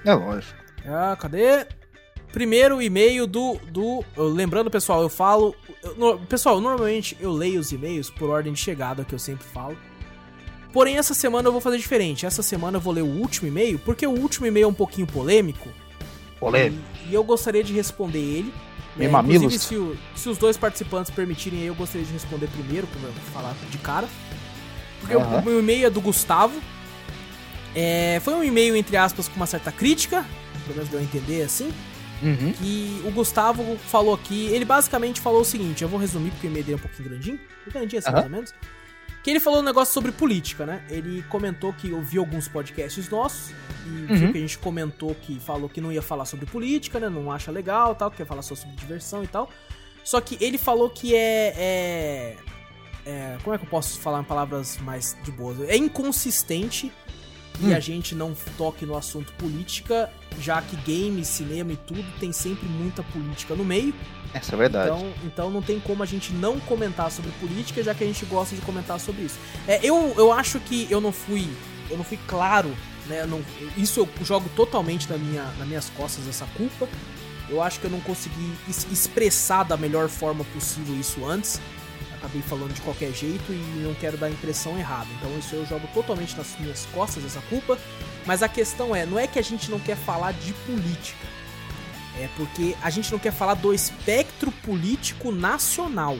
[0.05, 0.59] É lógico.
[0.87, 1.67] Ah, cadê?
[2.33, 3.59] Primeiro e-mail do.
[3.71, 5.55] do lembrando, pessoal, eu falo.
[5.83, 9.45] Eu, no, pessoal, normalmente eu leio os e-mails por ordem de chegada, que eu sempre
[9.45, 9.77] falo.
[10.73, 12.25] Porém, essa semana eu vou fazer diferente.
[12.25, 15.07] Essa semana eu vou ler o último e-mail, porque o último e-mail é um pouquinho
[15.07, 15.69] polêmico.
[16.41, 16.83] Polêmico.
[17.07, 18.55] E, e eu gostaria de responder ele.
[18.97, 19.07] Né?
[19.07, 23.55] Inclusive, se, o, se, os dois participantes permitirem, eu gostaria de responder primeiro, vou falar
[23.71, 24.09] de cara.
[25.01, 25.39] Porque uhum.
[25.39, 26.59] o meu e-mail é do Gustavo.
[27.75, 30.27] É, foi um e-mail, entre aspas, com uma certa crítica,
[30.65, 31.71] pelo menos deu a entender assim.
[32.23, 32.53] Uhum.
[32.53, 34.47] Que o Gustavo falou aqui.
[34.47, 37.09] Ele basicamente falou o seguinte: eu vou resumir porque o e-mail dele é um pouquinho
[37.09, 37.41] grandinho.
[37.67, 38.15] Grandinho assim, uhum.
[38.15, 38.55] mais ou menos.
[39.23, 40.85] Que ele falou um negócio sobre política, né?
[40.89, 43.53] Ele comentou que ouviu alguns podcasts nossos
[43.87, 44.19] e uhum.
[44.19, 47.09] viu que a gente comentou que falou que não ia falar sobre política, né?
[47.09, 49.49] Não acha legal tal, que ia falar só sobre diversão e tal.
[50.05, 52.37] Só que ele falou que é, é,
[53.07, 53.39] é.
[53.45, 55.61] como é que eu posso falar em palavras mais de boas?
[55.69, 56.93] É inconsistente
[57.61, 57.69] hum.
[57.69, 62.33] e a gente não toque no assunto política, já que game, cinema e tudo tem
[62.33, 63.95] sempre muita política no meio.
[64.33, 64.91] Essa é verdade.
[64.91, 68.25] Então, então não tem como a gente não comentar sobre política, já que a gente
[68.27, 69.39] gosta de comentar sobre isso.
[69.69, 71.49] É, eu, eu acho que eu não fui.
[71.91, 72.75] Eu não fui claro,
[73.07, 73.27] né?
[73.27, 73.43] Não,
[73.77, 76.89] isso eu jogo totalmente na minha, nas minhas costas essa culpa.
[77.51, 78.55] Eu acho que eu não consegui
[78.91, 81.61] expressar da melhor forma possível isso antes
[82.23, 85.09] acabei falando de qualquer jeito e não quero dar a impressão errada.
[85.19, 87.77] Então isso eu jogo totalmente nas minhas costas essa culpa.
[88.25, 91.27] Mas a questão é, não é que a gente não quer falar de política.
[92.21, 96.17] É porque a gente não quer falar do espectro político nacional.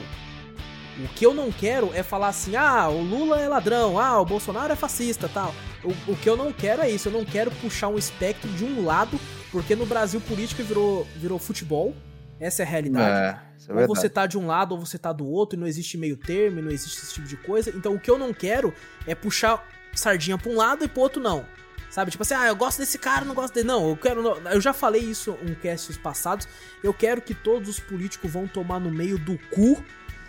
[0.99, 4.25] O que eu não quero é falar assim, ah, o Lula é ladrão, ah, o
[4.25, 5.55] Bolsonaro é fascista, tal.
[5.83, 8.63] O, o que eu não quero é isso, eu não quero puxar um espectro de
[8.63, 9.19] um lado,
[9.51, 11.95] porque no Brasil política virou, virou futebol,
[12.39, 13.39] essa é a realidade.
[13.69, 15.67] É, é ou você tá de um lado ou você tá do outro, e não
[15.67, 17.69] existe meio termo, não existe esse tipo de coisa.
[17.69, 18.73] Então o que eu não quero
[19.07, 21.45] é puxar sardinha pra um lado e pro outro não.
[21.89, 22.09] Sabe?
[22.09, 23.67] Tipo assim, ah, eu gosto desse cara, não gosto dele.
[23.67, 24.23] Não, eu quero.
[24.49, 26.47] Eu já falei isso em casts passados.
[26.83, 29.77] Eu quero que todos os políticos vão tomar no meio do cu.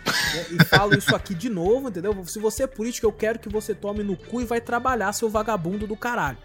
[0.05, 0.45] Né?
[0.51, 2.23] E falo isso aqui de novo, entendeu?
[2.27, 5.27] Se você é político, eu quero que você tome no cu e vai trabalhar, seu
[5.27, 6.37] vagabundo do caralho.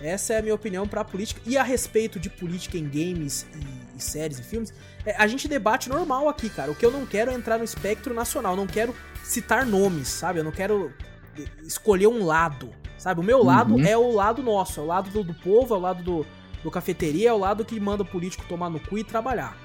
[0.00, 1.40] Essa é a minha opinião pra política.
[1.44, 4.72] E a respeito de política em games e, e séries e filmes,
[5.04, 6.70] é, a gente debate normal aqui, cara.
[6.70, 8.56] O que eu não quero é entrar no espectro nacional.
[8.56, 10.38] Não quero citar nomes, sabe?
[10.38, 10.92] Eu não quero
[11.38, 13.20] eh, escolher um lado, sabe?
[13.20, 13.84] O meu lado uhum.
[13.84, 16.26] é o lado nosso, é o lado do, do povo, é o lado do,
[16.62, 19.56] do cafeteria, é o lado que manda o político tomar no cu e trabalhar.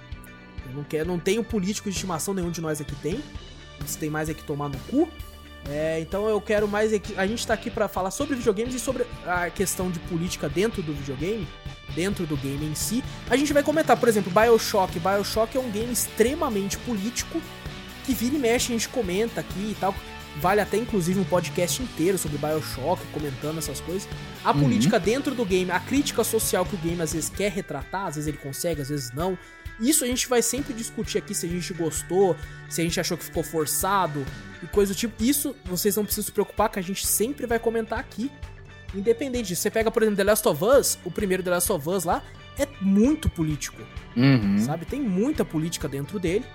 [0.66, 3.22] Eu não, quero, não tenho político de estimação, nenhum de nós aqui tem.
[3.86, 5.10] Se tem mais é que tomar no cu.
[5.70, 6.92] É, então eu quero mais.
[7.18, 10.82] A gente tá aqui para falar sobre videogames e sobre a questão de política dentro
[10.82, 11.48] do videogame,
[11.96, 13.04] dentro do game em si.
[13.30, 15.00] A gente vai comentar, por exemplo, Bioshock.
[15.00, 17.42] Bioshock é um game extremamente político
[18.06, 19.96] que vira e mexe, a gente comenta aqui e tal.
[20.42, 24.10] Vale até inclusive um podcast inteiro sobre Bioshock, comentando essas coisas.
[24.44, 24.62] A uhum.
[24.62, 28.16] política dentro do game, a crítica social que o game às vezes quer retratar, às
[28.16, 29.38] vezes ele consegue, às vezes não.
[29.80, 32.36] Isso a gente vai sempre discutir aqui se a gente gostou,
[32.70, 34.26] se a gente achou que ficou forçado
[34.62, 35.22] e coisa do tipo.
[35.24, 38.32] Isso vocês não precisam se preocupar que a gente sempre vai comentar aqui.
[38.94, 39.64] Independente disso.
[39.64, 42.24] Você pega, por exemplo, The Last of Us, o primeiro The Last of Us lá,
[42.58, 43.82] é muito político.
[44.16, 44.60] Uhum.
[44.60, 44.86] Sabe?
[44.86, 46.46] Tem muita política dentro dele.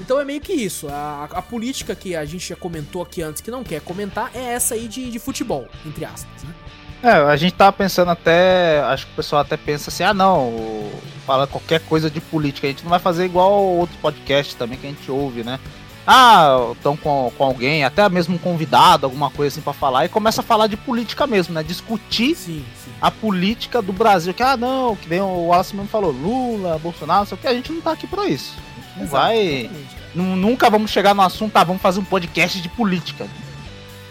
[0.00, 0.88] Então é meio que isso.
[0.88, 4.40] A, a, política que a gente já comentou aqui antes, que não quer comentar, é
[4.40, 6.54] essa aí de, de futebol, entre aspas, né?
[7.02, 8.80] É, a gente tava pensando até.
[8.80, 10.90] Acho que o pessoal até pensa assim: ah, não,
[11.26, 12.66] fala qualquer coisa de política.
[12.66, 15.58] A gente não vai fazer igual outro podcast também que a gente ouve, né?
[16.06, 20.08] Ah, estão com, com alguém, até mesmo um convidado, alguma coisa assim para falar, e
[20.08, 21.62] começa a falar de política mesmo, né?
[21.62, 22.90] Discutir sim, sim.
[23.00, 24.34] a política do Brasil.
[24.34, 27.70] Que, ah, não, que nem o Wallace mesmo falou, Lula, Bolsonaro, só que a gente
[27.70, 28.54] não tá aqui pra isso.
[28.56, 29.70] A gente não vai.
[30.14, 33.28] Nunca vamos chegar no assunto, tá, vamos fazer um podcast de política.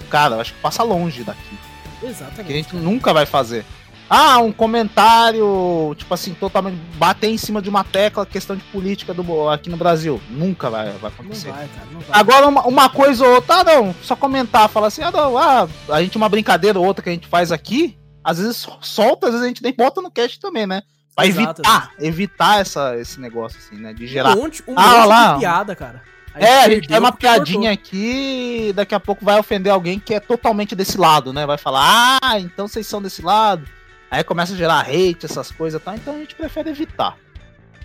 [0.10, 1.69] Cara, eu acho que passa longe daqui.
[2.02, 2.44] Exatamente.
[2.46, 3.66] Que a gente nunca vai fazer.
[4.10, 9.14] Ah, um comentário, tipo assim, totalmente bater em cima de uma tecla, questão de política
[9.14, 10.20] do, aqui no Brasil.
[10.32, 11.50] Nunca vai, vai acontecer.
[11.50, 12.20] Não vai, cara, não vai.
[12.20, 15.68] Agora, uma, uma, coisa ou outra, ah, não, só comentar, falar assim, ah, não, ah,
[15.90, 19.34] a gente, uma brincadeira ou outra que a gente faz aqui, às vezes solta, às
[19.34, 20.82] vezes a gente nem bota no cast também, né?
[21.16, 23.94] Pra Exato, evitar, evitar essa, esse negócio, assim, né?
[23.94, 24.36] De gerar.
[24.36, 25.34] Um monte, um ah, monte lá.
[25.34, 26.02] de piada, cara.
[26.40, 27.84] A é, a gente tem uma piadinha cortou.
[27.90, 31.46] aqui daqui a pouco vai ofender alguém que é totalmente desse lado, né?
[31.46, 33.68] Vai falar, ah, então vocês são desse lado.
[34.10, 35.96] Aí começa a gerar hate, essas coisas, tá?
[35.96, 37.18] Então a gente prefere evitar.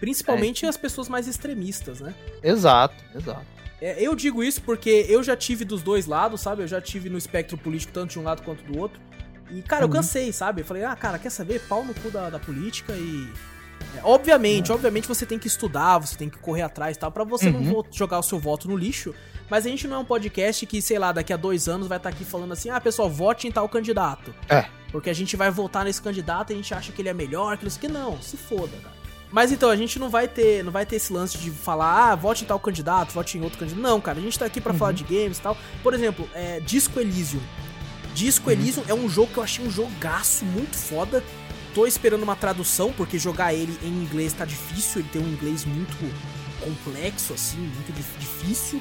[0.01, 0.69] Principalmente é.
[0.69, 2.15] as pessoas mais extremistas, né?
[2.43, 3.45] Exato, exato.
[3.81, 6.63] É, eu digo isso porque eu já tive dos dois lados, sabe?
[6.63, 9.01] Eu já tive no espectro político tanto de um lado quanto do outro.
[9.51, 9.91] E, cara, uhum.
[9.91, 10.63] eu cansei, sabe?
[10.63, 11.61] Eu falei, ah, cara, quer saber?
[11.69, 13.29] Pau no cu da, da política e.
[13.97, 14.77] É, obviamente, uhum.
[14.77, 17.61] obviamente você tem que estudar, você tem que correr atrás e tal, pra você uhum.
[17.61, 19.15] não jogar o seu voto no lixo.
[19.49, 21.99] Mas a gente não é um podcast que, sei lá, daqui a dois anos vai
[21.99, 24.35] estar tá aqui falando assim, ah, pessoal, vote em tal candidato.
[24.49, 24.65] É.
[24.91, 27.57] Porque a gente vai votar nesse candidato e a gente acha que ele é melhor,
[27.59, 28.95] que que não, se foda, cara.
[29.35, 32.15] Mas então, a gente não vai ter, não vai ter esse lance de falar, ah,
[32.15, 33.83] vote em tal candidato, vote em outro candidato.
[33.83, 34.79] Não, cara, a gente tá aqui para uhum.
[34.79, 35.57] falar de games e tal.
[35.83, 37.41] Por exemplo, é, Disco Elysium.
[38.15, 38.53] Disco uhum.
[38.53, 41.21] Elysium é um jogo que eu achei um jogaço muito foda.
[41.75, 45.65] Tô esperando uma tradução, porque jogar ele em inglês tá difícil, ele tem um inglês
[45.65, 45.97] muito
[46.61, 48.81] complexo, assim, muito difícil.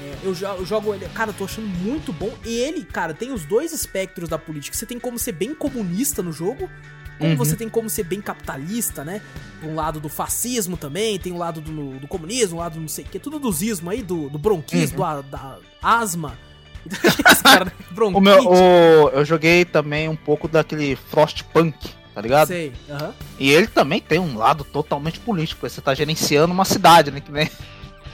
[0.00, 2.32] É, eu, eu, jogo ele, cara, eu tô achando muito bom.
[2.44, 4.76] E ele, cara, tem os dois espectros da política.
[4.76, 6.70] Você tem como ser bem comunista no jogo,
[7.18, 7.36] como uhum.
[7.36, 9.22] você tem como ser bem capitalista, né?
[9.62, 12.80] Um lado do fascismo também, tem o um lado do, do comunismo, um lado do
[12.80, 15.22] não sei o que, tudo do zismo aí, do, do bronquismo, uhum.
[15.22, 16.38] do, da asma.
[17.42, 17.72] cara,
[18.14, 22.48] o meu, o, eu joguei também um pouco daquele Frostpunk, tá ligado?
[22.48, 23.12] Sei, uhum.
[23.38, 27.20] E ele também tem um lado totalmente político, você tá gerenciando uma cidade, né?
[27.20, 27.50] Que nem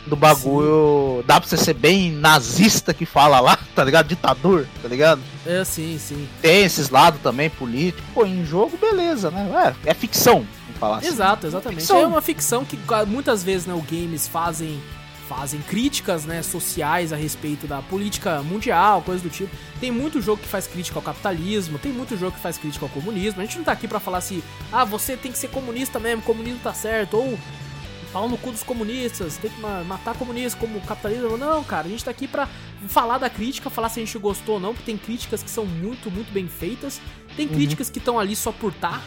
[0.09, 1.21] do bagulho.
[1.21, 1.25] Sim.
[1.25, 4.09] Dá pra você ser bem nazista que fala lá, tá ligado?
[4.09, 5.21] Ditador, tá ligado?
[5.47, 6.29] É, sim, sim.
[6.41, 8.05] Tem esses lados também políticos.
[8.13, 9.77] Pô, em jogo, beleza, né?
[9.87, 11.07] É, é ficção, vamos falar assim.
[11.07, 11.79] Exato, exatamente.
[11.83, 12.01] Ficção.
[12.01, 12.77] É uma ficção que
[13.07, 14.83] muitas vezes, né, o games fazem
[15.35, 19.51] fazem críticas, né, sociais a respeito da política mundial, coisas do tipo.
[19.81, 22.91] Tem muito jogo que faz crítica ao capitalismo, tem muito jogo que faz crítica ao
[22.91, 23.41] comunismo.
[23.41, 26.23] A gente não tá aqui para falar assim, ah, você tem que ser comunista mesmo,
[26.23, 27.39] comunismo tá certo, ou
[28.13, 31.39] pau no cu dos comunistas, tem que matar comunistas como capitalismo.
[31.39, 32.47] Não, cara, a gente tá aqui pra
[32.87, 35.65] falar da crítica, falar se a gente gostou ou não, porque tem críticas que são
[35.65, 37.01] muito, muito bem feitas.
[37.37, 37.55] Tem uhum.
[37.55, 39.01] críticas que estão ali só por tá.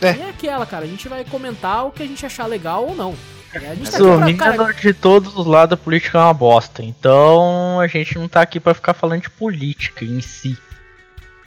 [0.00, 0.16] É.
[0.16, 2.96] E é aquela, cara, a gente vai comentar o que a gente achar legal ou
[2.96, 3.14] não.
[3.54, 4.72] A gente tá Resumindo, cara...
[4.72, 6.82] de todos os lados a política é uma bosta.
[6.82, 10.56] Então a gente não tá aqui para ficar falando de política em si.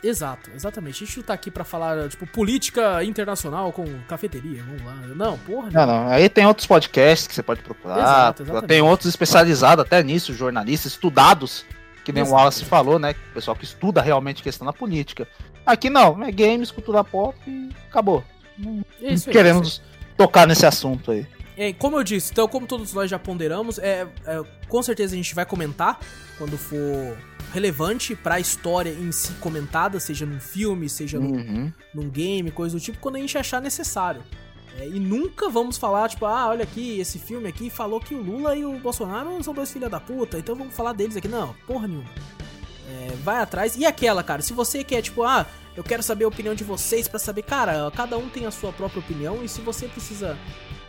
[0.03, 1.01] Exato, exatamente.
[1.01, 4.95] A gente não tá aqui pra falar, tipo, política internacional com cafeteria, vamos lá.
[5.15, 5.69] Não, porra.
[5.71, 6.07] Não, não.
[6.09, 7.99] Aí tem outros podcasts que você pode procurar.
[7.99, 11.65] Exato, tem outros especializados até nisso, jornalistas, estudados,
[12.03, 12.35] que nem Exato.
[12.35, 13.15] o Wallace falou, né?
[13.31, 15.25] O pessoal que estuda realmente questão da política.
[15.65, 18.25] Aqui não, é games, cultura pop e acabou.
[18.57, 19.81] Não, isso não queremos
[20.17, 21.25] tocar nesse assunto aí.
[21.57, 25.17] É, como eu disse, então, como todos nós já ponderamos, é, é, com certeza a
[25.17, 25.99] gente vai comentar
[26.37, 27.17] quando for
[27.53, 31.29] relevante para a história em si comentada, seja num filme, seja uhum.
[31.29, 34.23] num, num, game, coisa do tipo, quando a gente achar necessário.
[34.79, 38.21] É, e nunca vamos falar, tipo, ah, olha aqui, esse filme aqui falou que o
[38.21, 41.27] Lula e o Bolsonaro são dois filhos da puta, então vamos falar deles aqui.
[41.27, 42.09] Não, porra nenhuma.
[42.89, 43.77] É, vai atrás.
[43.77, 47.07] E aquela, cara, se você quer, tipo, ah, eu quero saber a opinião de vocês
[47.07, 50.37] para saber, cara, cada um tem a sua própria opinião e se você precisa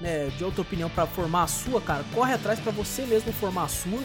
[0.00, 3.64] né, de outra opinião para formar a sua, cara, corre atrás para você mesmo formar
[3.64, 4.00] a sua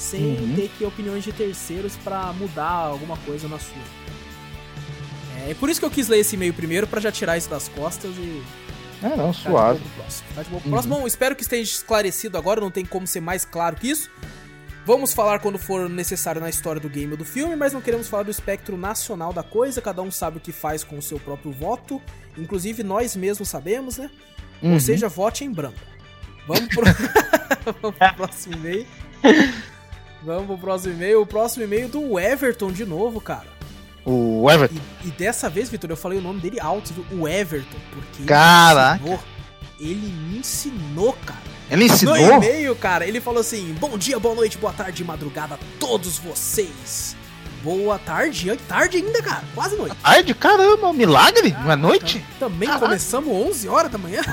[0.00, 0.54] sem uhum.
[0.56, 3.82] ter que opiniões de terceiros para mudar alguma coisa na sua.
[5.36, 7.50] É, é por isso que eu quis ler esse e-mail primeiro, para já tirar isso
[7.50, 8.42] das costas e.
[9.02, 9.80] É, não, suave.
[9.94, 10.56] Próximo.
[10.56, 10.70] Uhum.
[10.70, 10.94] próximo.
[10.96, 14.10] Bom, espero que esteja esclarecido agora, não tem como ser mais claro que isso.
[14.86, 18.08] Vamos falar quando for necessário na história do game ou do filme, mas não queremos
[18.08, 21.20] falar do espectro nacional da coisa, cada um sabe o que faz com o seu
[21.20, 22.00] próprio voto,
[22.36, 24.10] inclusive nós mesmos sabemos, né?
[24.62, 24.74] Uhum.
[24.74, 25.78] Ou seja, vote em branco.
[26.46, 26.84] Vamos pro,
[27.82, 28.86] Vamos pro próximo e-mail.
[30.22, 31.22] Vamos pro próximo e-mail.
[31.22, 33.48] O próximo e-mail do Everton de novo, cara.
[34.04, 34.76] O Everton.
[35.04, 37.20] E, e dessa vez, Vitor, eu falei o nome dele alto, viu?
[37.20, 37.78] O Everton.
[37.92, 39.04] Porque Caraca.
[39.78, 41.50] Ele, ele me ensinou, cara.
[41.70, 42.16] Ele ensinou?
[42.16, 46.18] No e-mail, cara, ele falou assim: Bom dia, boa noite, boa tarde, madrugada a todos
[46.18, 47.16] vocês.
[47.62, 49.94] Boa tarde, tarde ainda, cara, quase noite.
[50.02, 50.32] Tarde?
[50.34, 51.54] Caramba, um milagre?
[51.56, 52.24] Ah, Não é noite?
[52.38, 52.86] Também Caraca.
[52.86, 54.22] começamos 11 horas da manhã.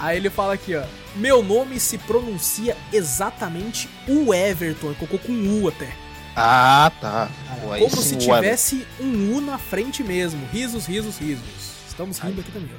[0.00, 0.82] Aí ele fala aqui, ó.
[1.14, 4.92] Meu nome se pronuncia exatamente o Everton.
[4.94, 5.94] Colocou com U até.
[6.34, 7.28] Ah, tá.
[7.60, 10.44] Pô, como se tivesse um U na frente mesmo.
[10.52, 11.44] Risos, risos, risos.
[11.86, 12.78] Estamos rindo aqui também, ó.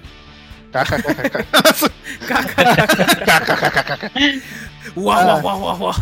[4.96, 5.96] Uau, uau, uau, uau, uau.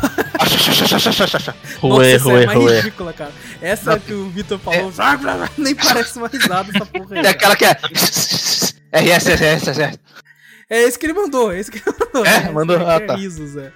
[1.80, 2.76] Ruê, ruê, é mais ruê.
[2.78, 3.32] ridícula, cara.
[3.62, 4.92] Essa que o Vitor falou,
[5.58, 7.26] nem parece uma risada essa porra aí.
[7.26, 7.72] É aquela que é.
[7.72, 10.00] RS, RS, RS.
[10.70, 12.26] É esse que ele mandou, é esse que ele mandou.
[12.26, 12.88] É, é mandou.
[12.88, 13.16] Ah, tá.
[13.16, 13.72] Risos, é.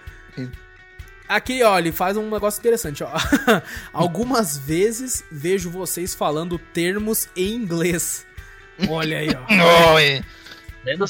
[1.27, 3.10] Aqui, ó, ele faz um negócio interessante, ó.
[3.91, 8.26] Algumas vezes vejo vocês falando termos em inglês.
[8.88, 9.94] Olha aí, ó.
[9.95, 10.23] Oi.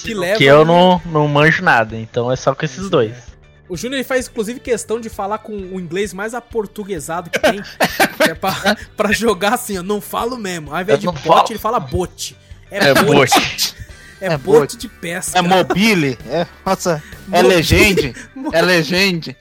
[0.01, 3.34] que, leva, que eu não, não manjo nada, então é só com esses dois.
[3.67, 7.61] O Júnior faz inclusive questão de falar com o inglês mais aportuguesado que tem.
[8.17, 10.73] que é pra, pra jogar assim, eu não falo mesmo.
[10.73, 11.45] Ao invés eu de bot, falo.
[11.49, 12.35] ele fala bot.
[12.69, 13.75] É, é bot.
[14.21, 15.39] É, é bot de pesca.
[15.39, 16.17] É mobile.
[16.27, 18.13] É, nossa, é legend.
[18.53, 19.37] é legend.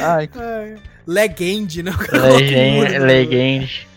[0.00, 0.30] Ai.
[1.06, 1.92] Legend, né?
[2.12, 2.98] Legend.
[2.98, 3.88] Legend.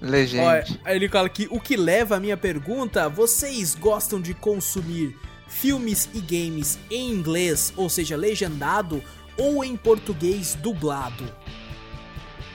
[0.00, 0.44] Legend.
[0.44, 5.16] Olha, aí ele fala que o que leva a minha pergunta: vocês gostam de consumir
[5.50, 9.02] filmes e games em inglês, ou seja, legendado,
[9.40, 11.24] ou em português dublado?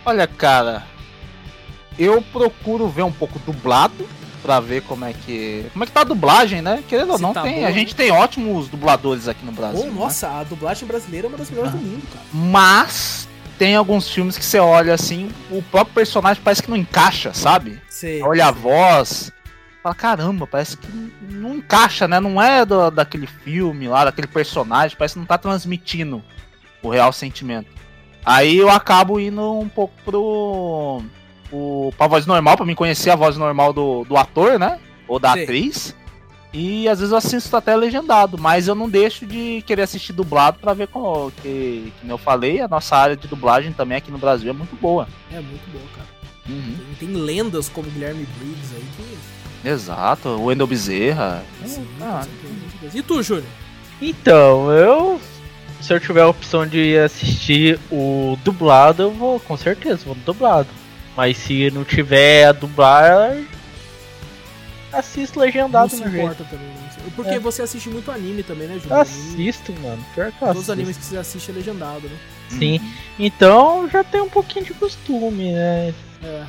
[0.06, 0.84] Olha, cara,
[1.98, 4.08] eu procuro ver um pouco dublado
[4.44, 5.66] pra ver como é que.
[5.74, 6.84] Como é que tá a dublagem, né?
[6.88, 9.82] Querendo ou não, tá tem, bom, a gente tem ótimos dubladores aqui no Brasil.
[9.82, 9.92] Oh, né?
[9.92, 11.78] Nossa, a dublagem brasileira é uma das melhores ah.
[11.78, 12.26] do mundo, cara.
[12.32, 17.34] Mas tem alguns filmes que você olha assim, o próprio personagem parece que não encaixa,
[17.34, 17.82] sabe?
[17.90, 18.22] Sim.
[18.22, 19.32] Olha a voz,
[19.82, 20.88] fala, caramba, parece que
[21.32, 22.20] não encaixa, né?
[22.20, 26.24] Não é do, daquele filme lá, daquele personagem, parece que não tá transmitindo
[26.86, 27.68] o real sentimento.
[28.26, 31.02] Aí eu acabo indo um pouco pro.
[31.50, 34.80] pro pra voz normal, pra me conhecer a voz normal do, do ator, né?
[35.08, 35.44] Ou da Sim.
[35.44, 35.96] atriz.
[36.58, 40.58] E às vezes eu assisto até legendado, mas eu não deixo de querer assistir dublado
[40.58, 44.18] para ver como que, que eu falei, a nossa área de dublagem também aqui no
[44.18, 45.06] Brasil é muito boa.
[45.30, 46.08] É muito boa, cara.
[46.48, 46.78] Uhum.
[46.98, 49.68] Tem, tem, lendas como Guilherme Briggs aí que.
[49.68, 51.44] Exato, o Wendel Bezerra.
[51.66, 52.26] Sim, ah,
[52.94, 53.46] e tu, Júnior?
[54.02, 55.20] Então, eu.
[55.86, 60.22] Se eu tiver a opção de assistir o dublado, eu vou, com certeza, vou no
[60.24, 60.68] dublado.
[61.16, 63.38] Mas se não tiver a dublar,
[64.92, 66.74] assisto legendado não se importa também?
[67.16, 67.40] Porque é.
[67.40, 68.96] você assiste muito anime também, né, Júlio?
[68.96, 70.04] Assisto, mano.
[70.16, 72.18] Pior que eu Todos os animes que você assiste é legendado, né?
[72.50, 72.82] Sim.
[73.20, 75.94] Então já tem um pouquinho de costume, né?
[76.24, 76.44] É.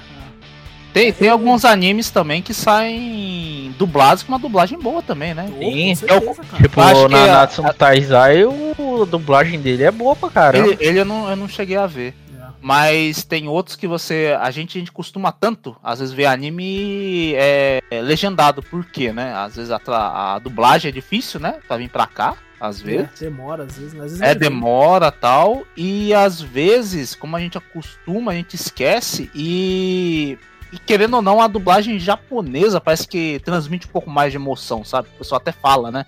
[0.96, 1.02] é.
[1.02, 5.46] Tem, tem alguns animes também que saem dublados com uma dublagem boa também, né?
[5.58, 10.68] Sim, certeza, eu, tipo, o Nanatsu no Taizai, a dublagem dele é boa pra caramba.
[10.68, 12.14] Ele, ele eu, não, eu não cheguei a ver.
[12.62, 14.36] Mas tem outros que você.
[14.40, 18.62] A gente, a gente costuma tanto, às vezes, ver anime é, legendado.
[18.62, 19.34] Por quê, né?
[19.34, 21.58] Às vezes a, a dublagem é difícil, né?
[21.68, 23.22] Pra vir pra cá, às é, vezes.
[23.22, 23.94] É, demora, às vezes.
[23.94, 25.64] Às vezes é, demora tal.
[25.76, 30.36] E às vezes, como a gente acostuma, a gente esquece e.
[30.76, 34.84] E querendo ou não, a dublagem japonesa parece que transmite um pouco mais de emoção,
[34.84, 35.08] sabe?
[35.14, 36.04] O pessoal até fala, né?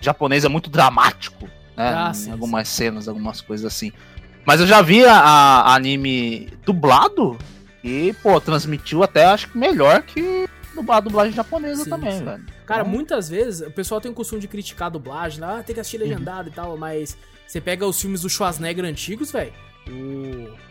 [0.00, 1.44] O japonês é muito dramático,
[1.76, 1.92] né?
[1.94, 2.76] Ah, em algumas sim.
[2.76, 3.92] cenas, algumas coisas assim.
[4.46, 7.36] Mas eu já vi a, a, anime dublado
[7.84, 10.48] e, pô, transmitiu até acho que melhor que
[10.88, 12.24] a dublagem japonesa sim, também, sim.
[12.24, 12.44] velho.
[12.64, 12.92] Cara, então...
[12.92, 15.98] muitas vezes o pessoal tem o costume de criticar a dublagem, ah, tem que assistir
[15.98, 16.52] legendado uhum.
[16.52, 19.52] e tal, mas você pega os filmes do Schwarzenegger antigos, velho,
[19.88, 20.65] o...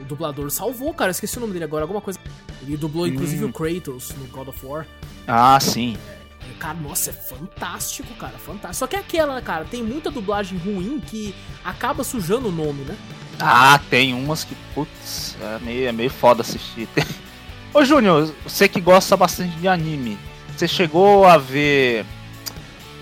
[0.00, 2.18] o dublador salvou, cara, eu esqueci o nome dele agora, alguma coisa.
[2.62, 3.48] Ele dublou inclusive hum.
[3.48, 4.86] o Kratos no God of War.
[5.26, 5.96] Ah, sim.
[6.16, 6.20] É.
[6.58, 8.74] Cara, nossa, é fantástico, cara, fantástico.
[8.74, 11.34] Só que é aquela, cara, tem muita dublagem ruim que
[11.64, 12.96] acaba sujando o nome, né?
[13.38, 16.88] Ah, tem umas que, putz, é meio, é meio foda assistir.
[17.72, 20.18] Ô Júnior, você que gosta bastante de anime,
[20.54, 22.04] você chegou a ver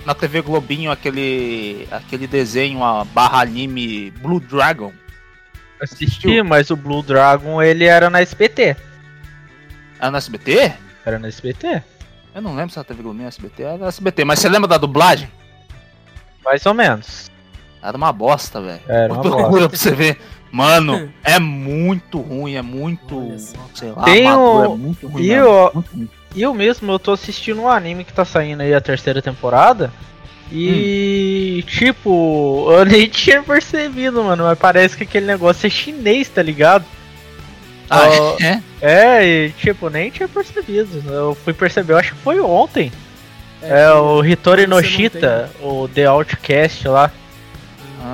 [0.05, 4.93] na TV Globinho aquele, aquele desenho, a barra anime Blue Dragon?
[5.81, 8.77] Assisti, mas o Blue Dragon ele era na SBT.
[10.01, 10.73] Era na SBT?
[11.05, 11.83] Era na SBT.
[12.35, 15.29] Eu não lembro se ela teve Globo SBT, era SBT, mas você lembra da dublagem?
[16.45, 17.31] Mais ou menos.
[17.83, 18.81] Era uma bosta, velho.
[18.87, 19.69] Era uma bosta.
[19.69, 20.19] pra você ver.
[20.51, 23.35] Mano, é muito ruim, é muito.
[23.75, 24.65] Sei lá, Tem o...
[24.65, 25.23] é muito ruim.
[25.23, 26.09] E eu, muito ruim.
[26.37, 29.93] eu mesmo, eu tô assistindo um anime que tá saindo aí a terceira temporada.
[30.51, 30.75] E, hum.
[31.63, 36.85] Tipo, eu nem tinha percebido, mano, mas parece que aquele negócio é chinês, tá ligado?
[37.89, 38.63] Ah, uh, é?
[38.81, 41.03] É, e tipo, nem tinha percebido.
[41.11, 42.93] Eu fui perceber, eu acho que foi ontem.
[43.63, 47.11] É, é o Hitori Noshita, o The Outcast lá.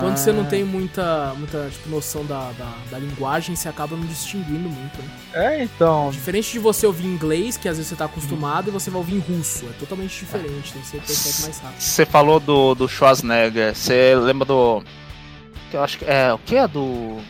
[0.00, 0.16] Quando ah.
[0.16, 4.68] você não tem muita, muita tipo, noção da, da, da, linguagem, você acaba não distinguindo
[4.68, 4.98] muito.
[5.02, 5.10] Né?
[5.34, 6.10] É, então.
[6.10, 9.16] Diferente de você ouvir inglês, que às vezes você tá acostumado, e você vai ouvir
[9.16, 9.66] em russo.
[9.66, 11.80] É totalmente diferente, tem que ser mais rápido.
[11.80, 14.82] Você falou do, do Schwarzenegger, você lembra do.
[15.70, 16.04] Que eu acho que.
[16.04, 17.20] É, o que é do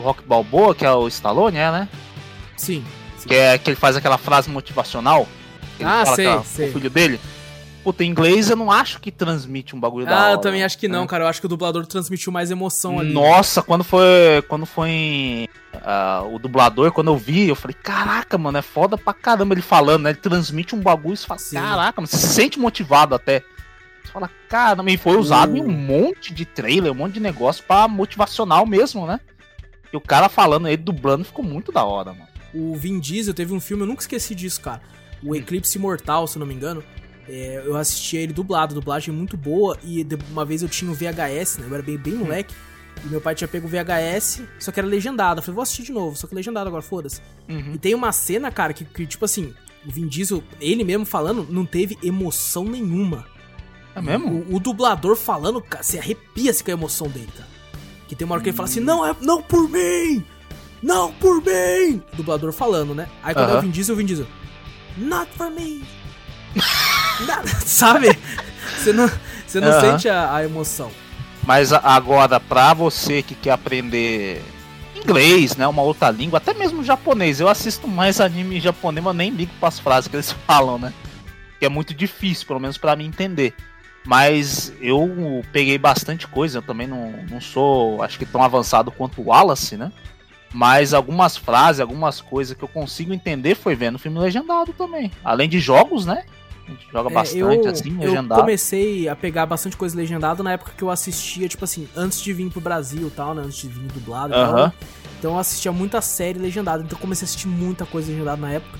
[0.00, 1.88] do Rock Balboa, que é o Stallone, é, né?
[2.56, 2.84] Sim.
[3.16, 3.28] sim.
[3.28, 5.28] Que é que ele faz aquela frase motivacional.
[5.82, 6.68] ah, sei, é sei.
[6.70, 7.20] O filho dele.
[7.82, 10.28] Puta, em inglês eu não acho que transmite um bagulho ah, da hora.
[10.28, 11.06] Ah, eu também acho que não, né?
[11.06, 11.24] cara.
[11.24, 13.12] Eu acho que o dublador transmitiu mais emoção ali.
[13.12, 18.36] Nossa, quando foi quando foi em, uh, o dublador, quando eu vi, eu falei, caraca,
[18.36, 20.10] mano, é foda pra caramba ele falando, né?
[20.10, 21.56] Ele transmite um bagulho e você fala, Sim.
[21.56, 23.42] caraca, mano, você se sente motivado até.
[24.04, 25.56] Você fala, caramba, e foi usado uh.
[25.56, 29.20] em um monte de trailer, um monte de negócio pra motivacional mesmo, né?
[29.92, 32.28] E o cara falando aí, dublando, ficou muito da hora, mano.
[32.52, 34.82] O Vin Diesel teve um filme, eu nunca esqueci disso, cara.
[35.22, 36.82] O Eclipse Mortal, se não me engano.
[37.30, 39.78] É, eu assisti ele dublado, dublagem muito boa.
[39.84, 41.66] E uma vez eu tinha o VHS, né?
[41.68, 42.18] Eu era bem, bem hum.
[42.18, 42.52] moleque.
[43.04, 45.38] E meu pai tinha pego o VHS, só que era legendado.
[45.38, 47.20] Eu falei, vou assistir de novo, só que legendado agora, foda-se.
[47.48, 47.74] Uhum.
[47.74, 49.54] E tem uma cena, cara, que, que, tipo assim,
[49.86, 53.26] o Vin Diesel, ele mesmo falando, não teve emoção nenhuma.
[53.94, 54.44] É mesmo?
[54.50, 57.48] O, o dublador falando, cara, você arrepia-se com a emoção dele, cara.
[58.06, 60.24] Que tem uma hora que ele fala assim, não, é, não por mim!
[60.82, 62.02] Não por mim!
[62.12, 63.08] O dublador falando, né?
[63.22, 64.26] Aí quando é o Vin Diesel, o Vin Diesel,
[64.98, 65.99] not for me!
[67.64, 68.18] Sabe?
[68.76, 69.10] Você não,
[69.46, 69.80] você não uh -huh.
[69.80, 70.90] sente a, a, emoção.
[71.44, 74.42] Mas agora, pra você que quer aprender
[74.94, 75.66] inglês, né?
[75.66, 79.78] Uma outra língua, até mesmo japonês, eu assisto mais anime japonês, mas nem ligo as
[79.78, 80.92] frases que eles falam, né?
[81.58, 83.54] Que é muito difícil, pelo menos para mim entender.
[84.06, 89.20] Mas eu peguei bastante coisa, eu também não, não sou, acho que tão avançado quanto
[89.20, 89.92] o Wallace, né?
[90.52, 95.10] Mas algumas frases, algumas coisas que eu consigo entender foi vendo filme legendado também.
[95.24, 96.24] Além de jogos, né?
[96.66, 98.40] A gente joga é, bastante eu, assim, legendado.
[98.40, 102.20] Eu comecei a pegar bastante coisa legendada na época que eu assistia, tipo assim, antes
[102.20, 103.42] de vir pro Brasil e tal, né?
[103.42, 104.54] Antes de vir dublado e uh -huh.
[104.54, 104.72] tal.
[105.18, 106.82] Então eu assistia muita série legendada.
[106.82, 108.78] Então eu comecei a assistir muita coisa legendada na época.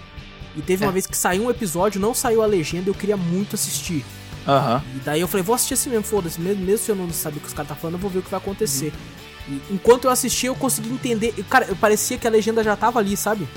[0.56, 0.86] E teve é.
[0.86, 4.04] uma vez que saiu um episódio, não saiu a legenda, eu queria muito assistir.
[4.46, 4.80] Uhum.
[4.96, 6.40] E daí eu falei, vou assistir assim mesmo, foda-se.
[6.40, 8.20] Mesmo, mesmo se eu não saber o que os caras tá falando, eu vou ver
[8.20, 8.86] o que vai acontecer.
[8.86, 9.29] Uhum.
[9.50, 11.34] E enquanto eu assistia, eu consegui entender.
[11.48, 13.48] Cara, eu parecia que a legenda já tava ali, sabe?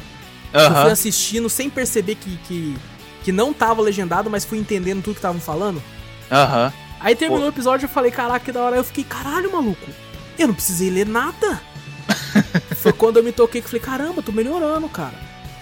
[0.53, 0.61] Uhum.
[0.61, 2.75] Eu fui assistindo sem perceber que, que,
[3.23, 5.81] que não tava legendado, mas fui entendendo tudo que estavam falando.
[6.31, 6.73] Aham.
[6.99, 7.49] Aí terminou Pô.
[7.49, 8.77] o episódio, eu falei, caraca, que da hora.
[8.77, 9.87] Eu fiquei, caralho, maluco.
[10.39, 11.61] Eu não precisei ler nada.
[12.77, 15.13] Foi quando eu me toquei que falei, caramba, tô melhorando, cara.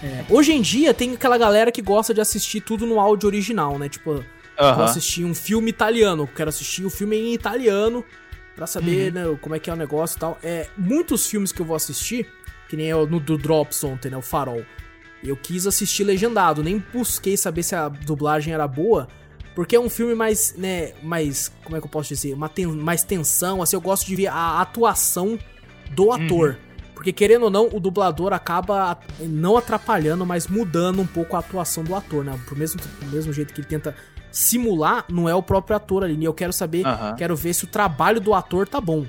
[0.02, 0.24] É.
[0.30, 3.90] Hoje em dia tem aquela galera que gosta de assistir tudo no áudio original, né?
[3.90, 4.24] Tipo,
[4.62, 4.76] Uhum.
[4.76, 6.28] Vou assistir um filme italiano.
[6.28, 8.06] Quero assistir o um filme em italiano
[8.56, 9.32] para saber uhum.
[9.32, 10.38] né, como é que é o negócio e tal.
[10.44, 12.28] É, muitos filmes que eu vou assistir,
[12.68, 14.18] que nem eu, no do Drops ontem, né?
[14.18, 14.64] O Farol.
[15.24, 19.08] Eu quis assistir legendado, nem busquei saber se a dublagem era boa,
[19.54, 22.66] porque é um filme mais, né, mais, como é que eu posso dizer, uma ten,
[22.66, 25.38] mais tensão, assim, eu gosto de ver a atuação
[25.92, 26.14] do uhum.
[26.14, 26.50] ator.
[26.50, 26.72] Uhum.
[26.96, 31.84] Porque querendo ou não, o dublador acaba não atrapalhando, mas mudando um pouco a atuação
[31.84, 32.40] do ator, né?
[32.46, 33.96] Pro mesmo, do mesmo jeito que ele tenta
[34.32, 36.16] simular não é o próprio ator ali.
[36.16, 36.84] E eu quero saber,
[37.18, 39.06] quero ver se o trabalho do ator tá bom.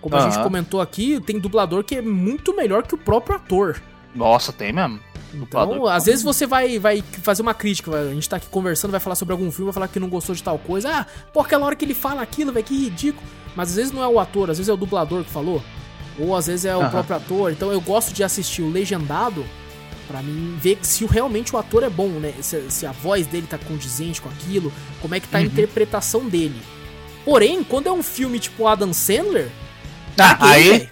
[0.00, 3.80] Como a gente comentou aqui, tem dublador que é muito melhor que o próprio ator.
[4.14, 5.00] Nossa, tem mesmo.
[5.34, 9.00] Então, às vezes você vai, vai fazer uma crítica, a gente tá aqui conversando, vai
[9.00, 10.90] falar sobre algum filme, vai falar que não gostou de tal coisa.
[10.90, 13.26] Ah, por aquela hora que ele fala aquilo, velho, que ridículo.
[13.54, 15.62] Mas às vezes não é o ator, às vezes é o dublador que falou.
[16.18, 17.52] Ou às vezes é o próprio ator.
[17.52, 19.44] Então eu gosto de assistir o legendado
[20.08, 22.32] para mim ver se realmente o ator é bom, né?
[22.40, 25.46] Se, se, a voz dele tá condizente com aquilo, como é que tá a uhum.
[25.46, 26.60] interpretação dele.
[27.24, 29.50] Porém, quando é um filme tipo Adam Sandler,
[30.16, 30.88] caguei, aí,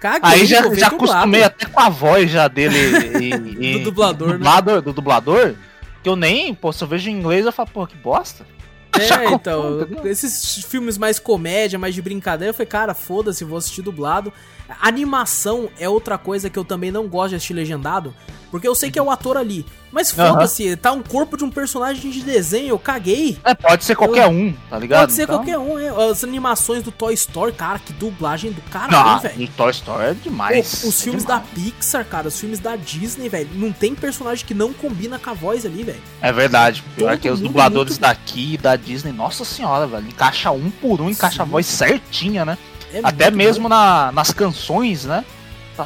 [0.00, 2.76] caguei, aí já, já acostumei até com a voz já dele
[3.20, 3.34] e,
[3.74, 4.34] e, do dublador, né?
[4.34, 4.80] dublador, né?
[4.80, 5.54] Do dublador,
[6.02, 8.46] que eu nem, pô, se eu vejo em inglês eu falo, pô, que bosta.
[8.98, 13.82] É, então, esses filmes mais comédia, mais de brincadeira, eu falei, cara, foda-se, vou assistir
[13.82, 14.32] dublado.
[14.80, 18.14] Animação é outra coisa que eu também não gosto de assistir legendado,
[18.50, 19.64] porque eu sei que é o ator ali.
[19.90, 20.76] Mas foda-se, uhum.
[20.76, 23.38] tá um corpo de um personagem de desenho, eu caguei.
[23.44, 24.30] É, pode ser qualquer eu...
[24.30, 25.00] um, tá ligado?
[25.00, 25.36] Pode ser então...
[25.36, 26.10] qualquer um, é.
[26.10, 29.48] As animações do Toy Story, cara, que dublagem do caralho, velho.
[29.56, 30.84] Toy Story é demais.
[30.84, 31.42] os é filmes demais.
[31.42, 35.30] da Pixar, cara, os filmes da Disney, velho, não tem personagem que não combina com
[35.30, 36.02] a voz ali, velho.
[36.20, 36.82] É verdade.
[36.94, 38.02] Pior Todo que os dubladores muito...
[38.02, 41.42] daqui e da Disney, nossa senhora, velho, encaixa um por um, encaixa Sim.
[41.42, 42.58] a voz certinha, né?
[42.92, 45.24] É Até mesmo na, nas canções, né?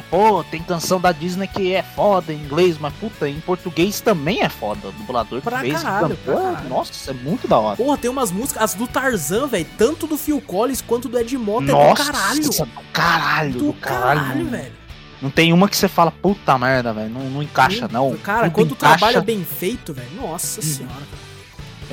[0.01, 4.41] Pô, tem canção da Disney que é foda em inglês, mas puta, em português também
[4.41, 4.89] é foda.
[4.89, 6.69] O dublador pra fez caralho, pra caralho.
[6.69, 7.77] Nossa, é muito da hora.
[7.77, 11.37] Porra, tem umas músicas, as do Tarzan, velho, tanto do Phil Collins quanto do Ed
[11.37, 12.41] Mota é do caralho.
[12.43, 14.83] Do caralho, do, do caralho, caralho velho.
[15.21, 18.15] Não tem uma que você fala, puta merda, velho, não, não encaixa, não.
[18.17, 20.63] Cara, quando o trabalho é bem feito, velho, nossa hum.
[20.63, 21.32] senhora, cara.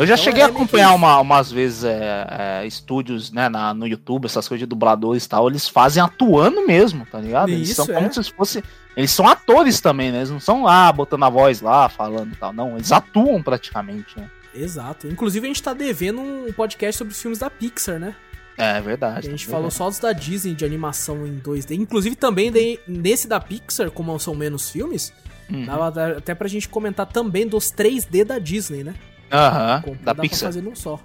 [0.01, 3.74] Eu já então, cheguei é a acompanhar uma, umas vezes é, é, estúdios né, na,
[3.74, 5.47] no YouTube, essas coisas de dubladores e tal.
[5.47, 7.51] Eles fazem atuando mesmo, tá ligado?
[7.51, 8.10] Eles Isso, são como é.
[8.10, 8.64] se fosse.
[8.97, 10.20] Eles são atores também, né?
[10.20, 12.51] Eles não são lá botando a voz lá, falando e tal.
[12.51, 14.31] Não, eles atuam praticamente, né?
[14.55, 15.06] Exato.
[15.06, 18.14] Inclusive, a gente tá devendo um podcast sobre os filmes da Pixar, né?
[18.56, 19.28] É, verdade.
[19.28, 21.72] A gente é falou só dos da Disney de animação em 2D.
[21.72, 25.12] Inclusive, também de, nesse da Pixar, como são menos filmes,
[25.51, 25.66] uhum.
[25.66, 28.94] dava até pra gente comentar também dos 3D da Disney, né?
[29.32, 29.97] Aham, uh -huh.
[30.05, 30.39] da dá Pixar.
[30.39, 30.98] Pra fazer num só.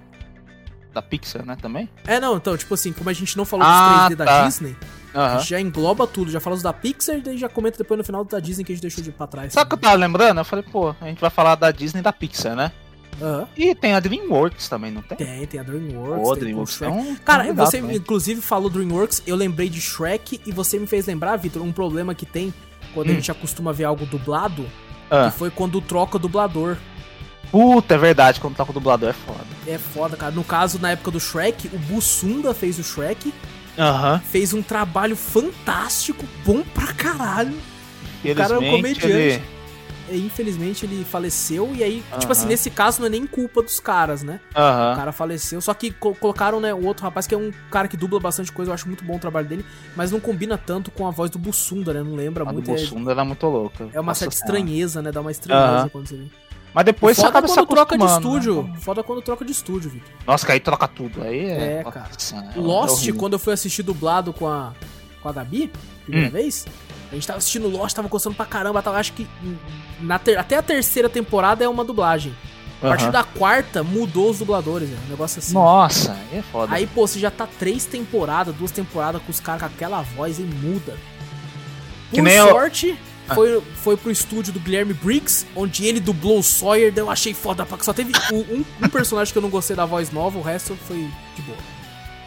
[0.94, 1.90] Da Pixar, né, também?
[2.08, 4.26] É, não, então, tipo assim, como a gente não falou ah, dos 3D tá.
[4.26, 4.72] da Disney,
[5.14, 5.40] uh -huh.
[5.42, 8.40] já engloba tudo, já fala os da Pixar e já comenta depois no final da
[8.40, 9.54] Disney que a gente deixou de ir pra trás.
[9.54, 10.40] Sabe o que eu tava lembrando?
[10.40, 12.72] Eu falei, pô, a gente vai falar da Disney e da Pixar, né?
[13.20, 13.48] Uhum.
[13.56, 15.18] E tem a DreamWorks também, não tem?
[15.18, 16.28] Tem, tem a DreamWorks.
[16.28, 17.96] Oh, DreamWorks é um, Cara, um você também.
[17.96, 22.14] inclusive falou DreamWorks, eu lembrei de Shrek e você me fez lembrar, Vitor, um problema
[22.14, 22.54] que tem
[22.94, 23.12] quando hum.
[23.12, 24.66] a gente acostuma ver algo dublado
[25.10, 25.30] Ah.
[25.30, 26.78] Que foi quando troca o dublador.
[27.52, 29.46] Puta, é verdade, quando troca o dublador é foda.
[29.68, 30.32] É foda, cara.
[30.32, 33.34] No caso, na época do Shrek, o Bussunda fez o Shrek.
[33.78, 34.22] Aham.
[34.32, 37.58] Fez um trabalho fantástico, bom pra caralho.
[38.24, 39.06] O cara é um comediante.
[39.06, 39.56] Ele...
[40.10, 43.80] E, infelizmente ele faleceu, e aí, tipo assim, nesse caso não é nem culpa dos
[43.80, 44.40] caras, né?
[44.52, 47.88] O cara faleceu, só que co colocaram, né, o outro rapaz que é um cara
[47.88, 49.66] que dubla bastante coisa, eu acho muito bom o trabalho dele,
[49.96, 52.04] mas não combina tanto com a voz do Bussunda, né?
[52.04, 52.70] Não lembra a muito.
[52.70, 53.90] O Bussunda é, era muito louca.
[53.94, 55.12] É uma Nossa certa estranheza, né?
[55.12, 56.26] Dá uma estranheza quando você vê.
[56.76, 58.12] Mas depois foda você acaba quando troca de né?
[58.12, 58.64] estúdio.
[58.64, 58.74] Né?
[58.82, 60.10] Foda quando troca de estúdio, Vitor.
[60.28, 61.24] Nossa, que aí troca tudo.
[61.24, 61.80] Aí é.
[61.80, 62.10] É, cara.
[62.54, 64.74] É Lost, é quando eu fui assistir dublado com a,
[65.24, 65.72] com a Gabi,
[66.04, 66.32] primeira hum.
[66.32, 66.66] vez,
[67.10, 68.82] a gente tava assistindo Lost, tava gostando pra caramba.
[68.84, 69.26] Tava, acho que
[70.02, 72.36] na ter, até a terceira temporada é uma dublagem.
[72.84, 75.54] A partir da quarta, mudou os dubladores, é um negócio assim.
[75.54, 76.76] Nossa, é foda.
[76.76, 80.40] Aí, pô, você já tá três temporadas, duas temporadas com os caras com aquela voz
[80.40, 80.98] e muda.
[82.12, 82.98] Por que sorte, eu...
[83.34, 87.66] Foi, foi pro estúdio do Guilherme Briggs, onde ele dublou o Sawyer, eu achei foda
[87.82, 91.10] Só teve um, um, personagem que eu não gostei da voz nova, o resto foi
[91.36, 91.58] de boa.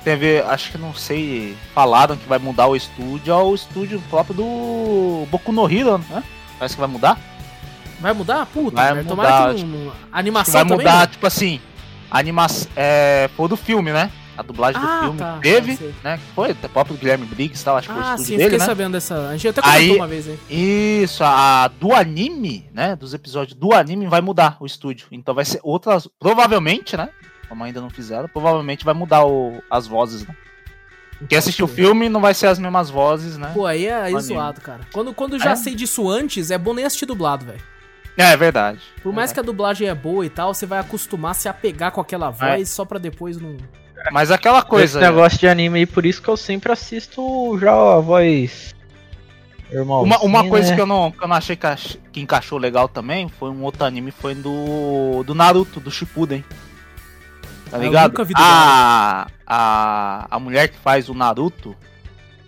[0.03, 5.27] Teve, acho que não sei, falaram que vai mudar o estúdio ao estúdio próprio do
[5.31, 6.25] Boku no Hero, né?
[6.59, 7.19] Parece que vai mudar.
[8.01, 8.47] Vai mudar?
[8.47, 11.07] Puta, vai mudar, tomara que, não, animação vai também, mudar, né?
[11.09, 11.61] tipo assim,
[12.11, 14.11] animação, é, foi do filme, né?
[14.39, 16.17] A dublagem ah, do filme tá, teve, né?
[16.33, 18.65] Foi até próprio Guilherme Briggs tal, acho que ah, foi o sim, dele, né?
[18.65, 19.29] sabendo dessa.
[19.31, 20.39] A gente até comentou aí, uma vez aí.
[21.03, 22.95] Isso, a do anime, né?
[22.95, 25.09] Dos episódios do anime vai mudar o estúdio.
[25.11, 26.09] Então vai ser outras.
[26.21, 27.09] Provavelmente, né?
[27.49, 30.37] Como ainda não fizeram, provavelmente vai mudar o, as vozes, né?
[31.29, 33.51] Quem assistiu o filme não vai ser as mesmas vozes, né?
[33.53, 34.83] Pô, aí é, é zoado, cara.
[34.93, 35.57] Quando, quando já é?
[35.57, 37.61] sei disso antes, é bom nem assistir dublado, velho.
[38.17, 38.81] É, é verdade.
[39.03, 39.35] Por mais é.
[39.35, 42.29] que a dublagem é boa e tal, você vai acostumar a se apegar com aquela
[42.29, 42.31] é.
[42.31, 43.57] voz só pra depois não.
[44.13, 44.99] Mas aquela coisa.
[44.99, 48.75] Esse negócio de anime aí, por isso que eu sempre assisto já a voz.
[49.71, 50.75] Irmão, uma, uma assim, coisa né?
[50.77, 51.67] que, eu não, que eu não achei que,
[52.11, 55.23] que, encaixou legal também foi um outro anime, foi do.
[55.25, 56.45] do Naruto, do Shippuden.
[57.71, 58.15] Tá ligado?
[58.35, 61.77] a, a, a mulher que faz o Naruto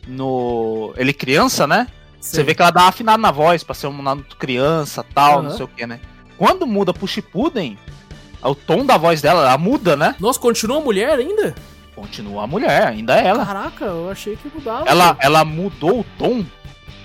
[0.07, 0.95] no.
[0.97, 1.89] Ele criança, né?
[2.21, 2.37] Sim.
[2.37, 5.39] Você vê que ela dá uma afinada na voz pra ser um Naruto criança tal,
[5.39, 5.43] uhum.
[5.43, 6.01] não sei o que, né?
[6.39, 7.77] Quando muda pro Shippuden,
[8.49, 10.15] o tom da voz dela, ela muda, né?
[10.19, 11.55] Nossa, continua mulher ainda?
[11.95, 13.45] Continua a mulher, ainda é ela.
[13.45, 14.89] Caraca, eu achei que mudava.
[14.89, 16.45] Ela, ela mudou o tom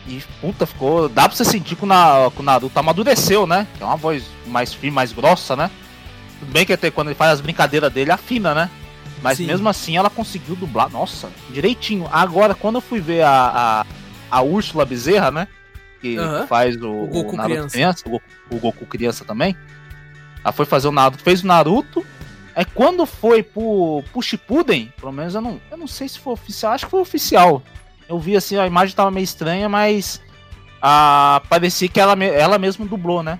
[0.08, 1.10] e, puta, ficou.
[1.10, 3.68] Dá pra você sentir que o, Na, que o Naruto amadureceu, né?
[3.80, 5.70] É uma voz mais firme, mais grossa, né?
[6.40, 8.70] Tudo bem que até quando ele faz as brincadeiras dele, afina, né?
[9.22, 9.48] Mas Sim.
[9.48, 12.08] mesmo assim ela conseguiu dublar, nossa, direitinho.
[12.12, 13.84] Agora, quando eu fui ver a,
[14.32, 15.48] a, a Úrsula Bezerra, né?
[16.00, 16.18] Que
[16.48, 19.58] faz o, o Goku o criança, criança o, Goku, o Goku criança também.
[20.46, 22.06] Ela foi fazer o Naruto, fez o Naruto.
[22.56, 26.34] Aí quando foi pro, pro Shippuden, pelo menos eu não, eu não sei se foi
[26.34, 27.64] oficial, acho que foi oficial.
[28.08, 30.22] Eu vi assim, a imagem tava meio estranha, mas
[30.80, 33.40] ah, parecia que ela, ela mesma dublou, né?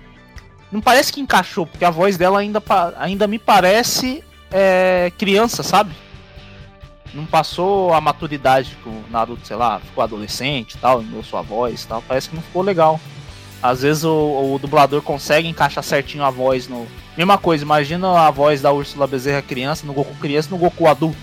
[0.72, 2.60] Não parece que encaixou, porque a voz dela ainda,
[2.98, 5.94] ainda me parece é, criança, sabe?
[7.14, 11.40] Não passou a maturidade que o Naruto, sei lá, ficou adolescente e tal, mudou sua
[11.40, 12.02] voz e tal.
[12.02, 13.00] Parece que não ficou legal.
[13.62, 16.86] Às vezes o, o, dublador consegue encaixar certinho a voz no.
[17.16, 21.16] Mesma coisa, imagina a voz da Úrsula Bezerra criança, no Goku criança no Goku adulto.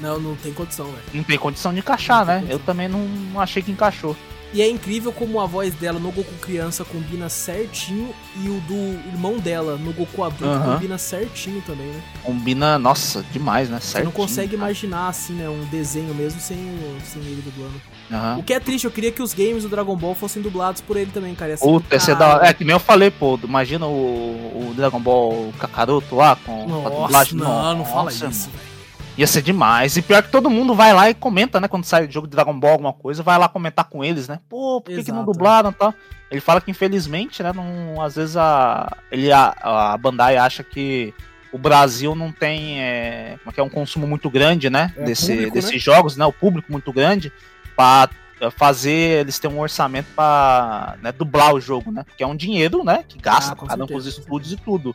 [0.00, 1.02] Não, não tem condição, velho.
[1.12, 2.44] Não tem condição de encaixar, né?
[2.48, 4.16] Eu também não, não achei que encaixou.
[4.52, 8.74] E é incrível como a voz dela no Goku criança combina certinho e o do
[9.08, 10.74] irmão dela no Goku adulto uhum.
[10.74, 12.02] combina certinho também, né?
[12.22, 13.80] Combina, nossa, demais, né?
[13.80, 13.98] Certinho.
[13.98, 16.56] Você não consegue imaginar assim, né, um desenho mesmo sem,
[17.04, 17.80] sem ele dublando.
[18.10, 18.38] Uhum.
[18.38, 20.96] O que é triste, eu queria que os games do Dragon Ball fossem dublados por
[20.96, 21.56] ele também, cara.
[21.58, 26.14] Puta, é da É que nem eu falei, pô, imagina o, o Dragon Ball Kakaroto
[26.14, 27.34] lá com, nossa, a dublagem.
[27.36, 28.20] Não, nossa, não fala isso,
[28.50, 28.75] velho.
[29.16, 29.96] Ia ser demais.
[29.96, 31.68] E pior que todo mundo vai lá e comenta, né?
[31.68, 34.40] Quando sai o jogo de Dragon Ball, alguma coisa, vai lá comentar com eles, né?
[34.48, 35.94] Pô, por que, que não dublaram e tal?
[36.30, 37.52] Ele fala que infelizmente, né?
[37.52, 41.14] Não, às vezes a, ele, a, a Bandai acha que
[41.50, 44.92] o Brasil não tem é, como é que é um consumo muito grande, né?
[44.96, 45.78] É Desse, público, desses né?
[45.78, 46.26] jogos, né?
[46.26, 47.32] O público muito grande
[47.74, 48.10] para
[48.50, 52.04] fazer eles terem um orçamento para né, dublar o jogo, né?
[52.04, 53.02] Porque é um dinheiro, né?
[53.08, 54.94] Que gasta ah, com, um com os estúdios e tudo.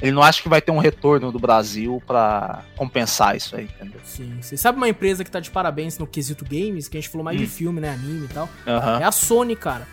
[0.00, 4.00] Ele não acha que vai ter um retorno do Brasil para compensar isso aí, entendeu?
[4.04, 4.38] Sim.
[4.40, 7.24] Você sabe uma empresa que tá de parabéns no quesito games, que a gente falou
[7.24, 7.44] mais hum.
[7.44, 7.90] de filme, né?
[7.90, 8.48] Anime e tal?
[8.66, 9.00] Uhum.
[9.00, 9.88] É a Sony, cara.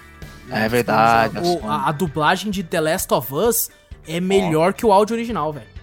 [0.49, 1.37] É, verdade.
[1.63, 3.69] A, a, a, dublagem de The Last of Us
[4.05, 4.73] é melhor oh.
[4.73, 5.73] que o áudio original, velho.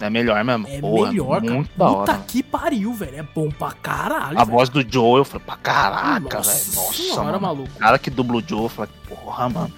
[0.00, 0.66] É melhor mesmo.
[0.66, 1.90] É Porra, melhor, muito cara.
[1.94, 3.20] Puta que pariu, velho.
[3.20, 4.36] É bom pra caralho.
[4.36, 4.56] A véio.
[4.56, 6.74] voz do Joe, eu falei, pra caraca, velho.
[6.74, 7.40] Nossa, senhora, mano.
[7.40, 7.70] maluco.
[7.76, 9.72] O cara que dubla o Joe, eu falei, porra, mano.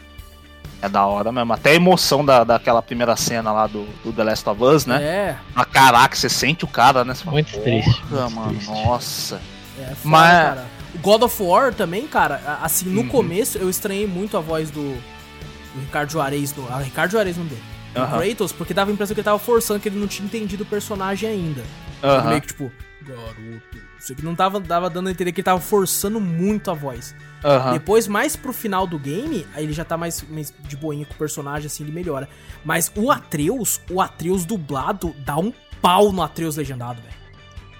[0.84, 1.50] É da hora mesmo.
[1.50, 5.02] Até a emoção da, daquela primeira cena lá do, do The Last of Us, né?
[5.02, 5.36] É.
[5.54, 7.14] Mas caraca, você sente o cara, né?
[7.14, 8.04] Fala, muito triste.
[8.10, 8.70] Muito mano, triste.
[8.70, 9.40] nossa.
[9.78, 10.30] É, foda, Mas...
[10.30, 10.66] cara.
[10.94, 13.08] O God of War também, cara, assim, no uhum.
[13.08, 17.46] começo eu estranhei muito a voz do, o Ricardo Juarez, no, ah, Ricardo Juarez não
[17.46, 17.62] dele.
[17.96, 18.06] Uhum.
[18.06, 20.66] Kratos, porque dava a impressão que ele tava forçando, que ele não tinha entendido o
[20.66, 21.62] personagem ainda.
[22.02, 22.28] Uhum.
[22.28, 22.70] Meio que tipo,
[23.02, 23.93] garoto.
[24.04, 27.14] Isso que não tava, dava dando a entender que ele tava forçando muito a voz.
[27.42, 27.72] Uhum.
[27.72, 31.14] Depois, mais pro final do game, aí ele já tá mais, mais, de boinha com
[31.14, 32.28] o personagem, assim, ele melhora.
[32.62, 35.50] Mas o Atreus, o Atreus dublado, dá um
[35.80, 37.14] pau no Atreus legendado, velho.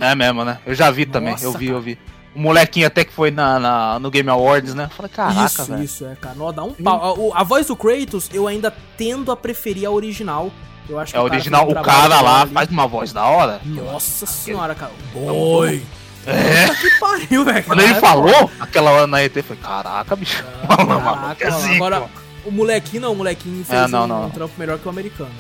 [0.01, 0.59] É mesmo, né?
[0.65, 1.79] Eu já vi Nossa, também, eu vi, cara.
[1.79, 1.99] eu vi.
[2.35, 4.89] O molequinho até que foi na, na no Game Awards, né?
[4.97, 5.83] Falei, caraca, Isso, véio.
[5.83, 6.35] isso, é, cara.
[6.35, 7.33] Não, dá um pau.
[7.35, 10.51] A, a, voz do Kratos, eu ainda tendo a preferir a original.
[10.89, 12.51] Eu acho é original, o cara lá ali.
[12.51, 13.61] faz uma voz da hora.
[13.65, 14.93] Nossa senhora, cara.
[15.15, 15.83] Oi!
[16.27, 16.67] É.
[16.67, 17.65] Puta que pariu, velho.
[17.65, 20.45] Quando ele falou, aquela hora na ET, foi caraca, bicho.
[20.69, 22.09] Ah, caraca, é agora,
[22.45, 24.27] o molequinho não, o molequinho fez é, não, um, não.
[24.27, 25.31] um trampo melhor que o americano.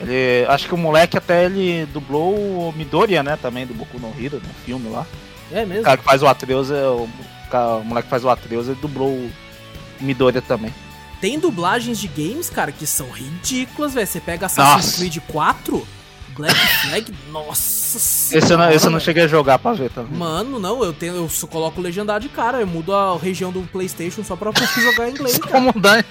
[0.00, 4.08] Ele, acho que o moleque até ele dublou o Midoriya, né, também, do Boku no
[4.18, 5.06] Hero, no filme lá.
[5.50, 5.82] É mesmo?
[5.82, 8.78] O cara que faz o Atreus, é, o, o moleque que faz o Atreus, ele
[8.80, 9.30] dublou o
[10.00, 10.72] Midoriya também.
[11.20, 14.06] Tem dublagens de games, cara, que são ridículas, velho.
[14.06, 14.98] Você pega Assassin's Nossa.
[14.98, 15.88] Creed 4,
[16.34, 18.44] Black Flag, nossa senhora.
[18.44, 20.16] Esse eu, não, esse eu não cheguei a jogar pra ver também.
[20.16, 23.62] Mano, não, eu tenho, eu só coloco legendado de cara, eu mudo a região do
[23.62, 25.60] Playstation só pra conseguir jogar em inglês, cara.
[25.60, 26.04] mudar,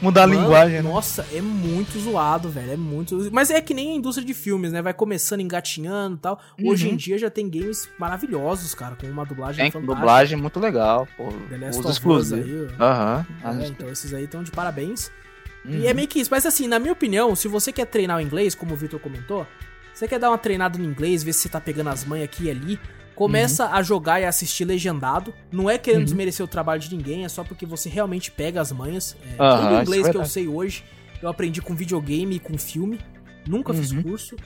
[0.00, 0.82] mudar Mano, a linguagem, né?
[0.82, 3.28] Nossa, é muito zoado, velho, é muito...
[3.32, 6.40] Mas é que nem a indústria de filmes, né, vai começando engatinhando e tal.
[6.58, 6.70] Uhum.
[6.70, 9.94] Hoje em dia já tem games maravilhosos, cara, com uma dublagem tem fantástica.
[9.94, 11.28] dublagem muito legal, pô.
[11.28, 12.72] Os exclusivos.
[12.80, 13.26] Aham.
[13.44, 13.60] Uhum.
[13.62, 15.10] É, então esses aí estão de parabéns.
[15.68, 15.80] Uhum.
[15.80, 16.30] E é meio que isso.
[16.30, 19.46] Mas assim, na minha opinião, se você quer treinar o inglês, como o Victor comentou,
[19.96, 22.44] você quer dar uma treinada no inglês, ver se você tá pegando as manhas aqui
[22.44, 22.78] e ali,
[23.14, 23.72] começa uhum.
[23.72, 25.32] a jogar e assistir legendado.
[25.50, 26.04] Não é querendo uhum.
[26.04, 29.16] desmerecer o trabalho de ninguém, é só porque você realmente pega as manhas.
[29.22, 30.84] É, uhum, todo o inglês é que eu sei hoje,
[31.22, 33.00] eu aprendi com videogame e com filme.
[33.48, 34.02] Nunca fiz uhum.
[34.02, 34.36] curso.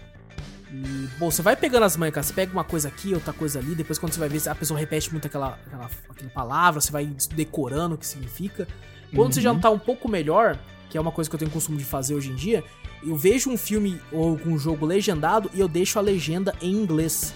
[0.73, 2.23] E, bom, você vai pegando as manhas, cara.
[2.23, 3.75] Você pega uma coisa aqui, outra coisa ali.
[3.75, 7.07] Depois, quando você vai ver, a pessoa repete muito aquela, aquela, aquela palavra, você vai
[7.35, 8.69] decorando o que significa.
[9.13, 9.59] Quando você já uhum.
[9.59, 10.57] tá um pouco melhor,
[10.89, 12.63] que é uma coisa que eu tenho costume de fazer hoje em dia,
[13.03, 17.35] eu vejo um filme ou um jogo legendado e eu deixo a legenda em inglês.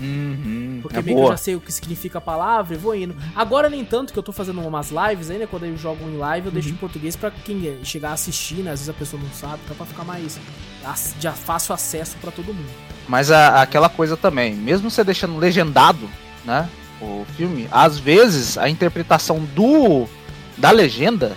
[0.00, 1.28] Uhum, Porque é meio boa.
[1.28, 3.16] que eu já sei o que significa a palavra e vou indo.
[3.34, 6.46] Agora, nem tanto que eu tô fazendo umas lives ainda, quando eu jogo em live,
[6.48, 6.74] eu deixo uhum.
[6.74, 8.72] em português pra quem chegar a assistir, né?
[8.72, 10.38] Às vezes a pessoa não sabe, então pra ficar mais
[11.18, 12.68] de fácil acesso para todo mundo.
[13.08, 16.08] Mas a, aquela coisa também, mesmo você deixando legendado,
[16.44, 16.68] né?
[17.00, 20.06] O filme, às vezes a interpretação do
[20.56, 21.36] da legenda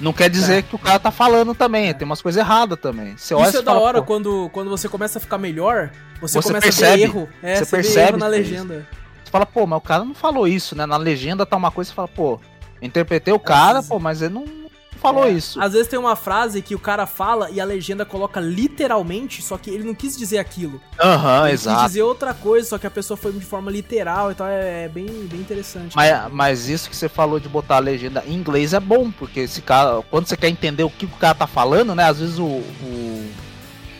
[0.00, 0.62] não quer dizer é.
[0.62, 3.16] que o cara tá falando também, tem umas coisas erradas também.
[3.16, 6.48] Você Isso é da fala, hora quando, quando você começa a ficar melhor, você, você
[6.48, 7.28] começa percebe, a ver erro.
[7.42, 8.86] É, você, você percebe erro na legenda.
[9.24, 10.86] Você fala, pô, mas o cara não falou isso, né?
[10.86, 12.40] Na legenda tá uma coisa, você fala, pô,
[12.80, 14.44] interpretei o cara, pô, mas ele não,
[14.98, 15.30] falou é.
[15.30, 15.60] isso.
[15.60, 19.56] Às vezes tem uma frase que o cara fala e a legenda coloca literalmente, só
[19.56, 20.80] que ele não quis dizer aquilo.
[21.00, 21.76] Aham, uhum, exato.
[21.78, 24.88] Quis dizer outra coisa, só que a pessoa foi de forma literal, então é, é
[24.88, 25.96] bem, bem interessante.
[25.96, 29.40] Mas, mas isso que você falou de botar a legenda em inglês é bom, porque
[29.40, 32.04] esse cara, quando você quer entender o que o cara tá falando, né?
[32.04, 33.30] Às vezes o, o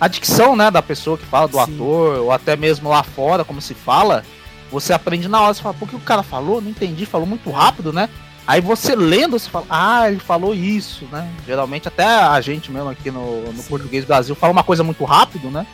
[0.00, 1.74] a dicção, né, da pessoa que fala, do Sim.
[1.74, 4.24] ator, ou até mesmo lá fora, como se fala,
[4.70, 6.60] você aprende na hora, você fala, por que o cara falou?
[6.60, 8.08] Não entendi, falou muito rápido, né?
[8.48, 11.30] Aí você lendo, você fala, ah, ele falou isso, né?
[11.46, 15.50] Geralmente até a gente mesmo aqui no, no português Brasil fala uma coisa muito rápido,
[15.50, 15.66] né?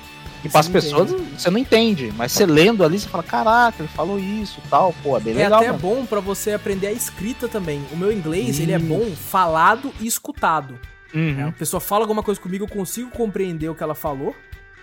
[0.43, 3.89] E para as pessoas você não entende, mas você lendo ali você fala, caraca, ele
[3.89, 5.63] falou isso, tal, pô, é bem é legal.
[5.63, 5.79] É até mano.
[5.79, 7.81] bom para você aprender a escrita também.
[7.93, 10.77] O meu inglês, ele é bom falado e escutado.
[11.15, 11.39] Uhum.
[11.39, 14.35] É, a pessoa fala alguma coisa comigo, eu consigo compreender o que ela falou,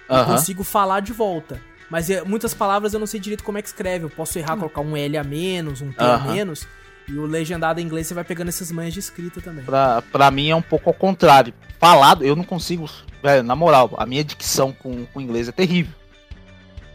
[0.10, 0.26] uhum.
[0.28, 1.60] consigo falar de volta.
[1.90, 4.06] Mas é, muitas palavras eu não sei direito como é que escreve.
[4.06, 6.66] Eu posso errar, colocar um L a menos, um T a menos.
[7.08, 9.64] E o legendado em inglês você vai pegando essas manhas de escrita também.
[9.64, 11.54] Pra, pra mim é um pouco ao contrário.
[11.80, 12.90] Falado, eu não consigo.
[13.22, 15.94] Velho, na moral, a minha dicção com, com inglês é terrível.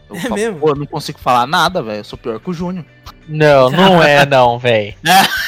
[0.09, 0.59] Eu é falo, mesmo?
[0.59, 1.99] Pô, eu não consigo falar nada, velho.
[1.99, 2.85] Eu sou pior que o Júnior.
[3.27, 4.95] Não, não é não, velho.
[5.05, 5.47] É.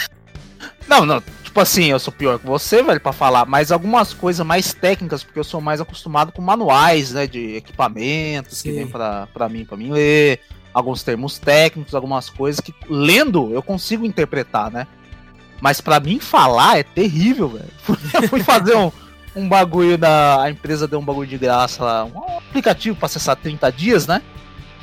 [0.87, 1.21] Não, não.
[1.43, 3.45] Tipo assim, eu sou pior que você, velho, para falar.
[3.45, 7.27] Mas algumas coisas mais técnicas, porque eu sou mais acostumado com manuais, né?
[7.27, 8.69] De equipamentos Sim.
[8.69, 10.41] que vem pra, pra mim, pra mim ler
[10.79, 14.87] alguns termos técnicos, algumas coisas que lendo eu consigo interpretar, né?
[15.61, 17.69] Mas para mim falar é terrível, velho.
[18.29, 18.91] Fui fazer um,
[19.35, 23.35] um bagulho da a empresa deu um bagulho de graça lá, um aplicativo para acessar
[23.35, 24.21] 30 dias, né?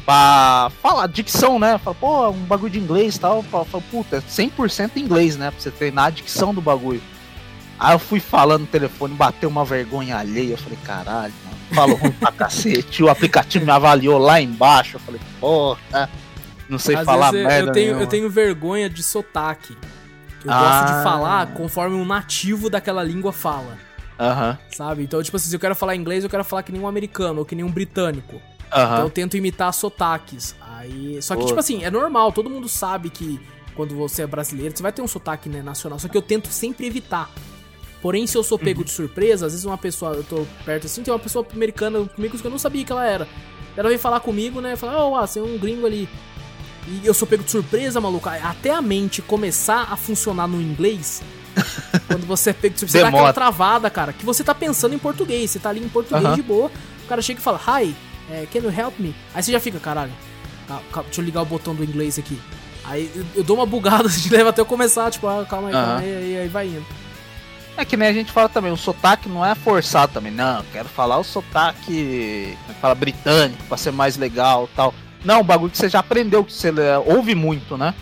[0.05, 1.79] Pra falar dicção, né?
[1.79, 3.43] Fala, pô, um bagulho de inglês e tal.
[3.43, 5.51] Fala, puta, 100% inglês, né?
[5.51, 7.03] Pra você treinar a dicção do bagulho.
[7.79, 10.53] Aí eu fui falando no telefone, bateu uma vergonha alheia.
[10.53, 13.03] Eu falei, caralho, mano, falou ruim pra cacete.
[13.03, 14.97] O aplicativo me avaliou lá embaixo.
[14.97, 16.09] Eu falei, porra,
[16.69, 17.69] não sei Às falar merda.
[17.69, 19.77] Eu tenho, eu tenho vergonha de sotaque.
[20.45, 20.61] Eu ah.
[20.61, 23.79] gosto de falar conforme um nativo daquela língua fala.
[24.19, 24.51] Aham.
[24.51, 24.77] Uh -huh.
[24.77, 25.03] Sabe?
[25.03, 27.41] Então, tipo assim, se eu quero falar inglês, eu quero falar que nem um americano
[27.41, 28.37] ou que nem um britânico.
[28.37, 28.41] Uh
[28.71, 28.85] -huh.
[28.85, 30.55] Então eu tento imitar sotaques.
[30.61, 31.21] Aí.
[31.21, 31.49] Só que, Pô.
[31.49, 33.41] tipo assim, é normal, todo mundo sabe que
[33.75, 35.99] quando você é brasileiro, você vai ter um sotaque né, nacional.
[35.99, 37.31] Só que eu tento sempre evitar.
[38.07, 38.85] Porém, se eu sou pego uhum.
[38.85, 42.39] de surpresa, às vezes uma pessoa, eu tô perto assim, tem uma pessoa americana comigo
[42.39, 43.27] que eu não sabia que ela era.
[43.77, 44.77] Ela vem falar comigo, né?
[44.77, 46.09] Falar, ó, oh, você é um gringo ali.
[46.87, 48.29] E eu sou pego de surpresa, maluco.
[48.29, 51.21] Até a mente começar a funcionar no inglês.
[52.07, 54.13] quando você é pego de surpresa, você dá aquela travada, cara.
[54.13, 55.51] Que você tá pensando em português.
[55.51, 56.37] Você tá ali em português uh -huh.
[56.37, 56.71] de boa.
[57.05, 57.93] O cara chega e fala, hi,
[58.31, 59.17] é, can you help me?
[59.35, 60.13] Aí você já fica, caralho.
[61.07, 62.41] Deixa eu ligar o botão do inglês aqui.
[62.85, 65.77] Aí eu dou uma bugada, de leva até eu começar, tipo, ah, calma aí, uh
[65.77, 65.85] -huh.
[65.85, 66.87] calma aí, aí, aí vai indo.
[67.77, 70.33] É que nem a gente fala também, o sotaque não é forçado também.
[70.33, 74.95] Não, quero falar o sotaque, fala britânico, pra ser mais legal tal.
[75.25, 76.73] Não, o bagulho que você já aprendeu, que você
[77.05, 77.95] ouve muito, né?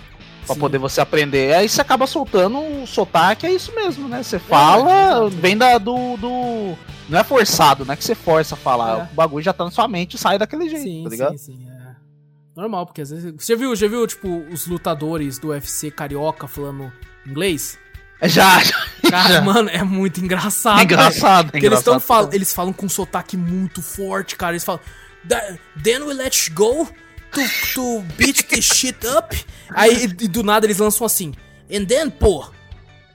[0.47, 0.61] Pra Sim.
[0.61, 1.55] poder você aprender.
[1.55, 4.23] Aí você acaba soltando o sotaque, é isso mesmo, né?
[4.23, 6.77] Você fala, é, vem da, do, do.
[7.09, 8.99] Não é forçado, não é que você força a falar.
[8.99, 9.03] É.
[9.11, 11.39] O bagulho já tá na sua mente e sai daquele jeito, sim, tá ligado?
[11.39, 11.97] Sim, sim, é.
[12.55, 13.35] Normal, porque às vezes.
[13.37, 16.93] Você viu, já viu, tipo, os lutadores do UFC carioca falando
[17.27, 17.79] inglês?
[18.29, 18.87] Já, já.
[19.11, 19.41] Cara, já.
[19.41, 20.81] mano, é muito engraçado.
[20.81, 21.95] É engraçado, é engraçado.
[21.95, 24.53] Eles, fal eles falam com um sotaque muito forte, cara.
[24.53, 24.81] Eles falam.
[25.83, 26.89] Then we let you go
[27.33, 27.41] to,
[27.75, 29.37] to beat this shit up.
[29.71, 31.33] Aí e do nada eles lançam assim.
[31.71, 32.47] And then, pô.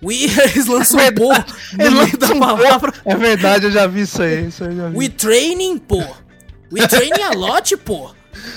[0.02, 0.26] We,
[0.56, 2.94] eles lançam é pô no meio da palavra.
[3.04, 4.48] É verdade, eu já vi isso aí.
[4.48, 4.98] Isso aí vi.
[4.98, 6.02] We training, pô.
[6.72, 8.12] We training a lot, pô.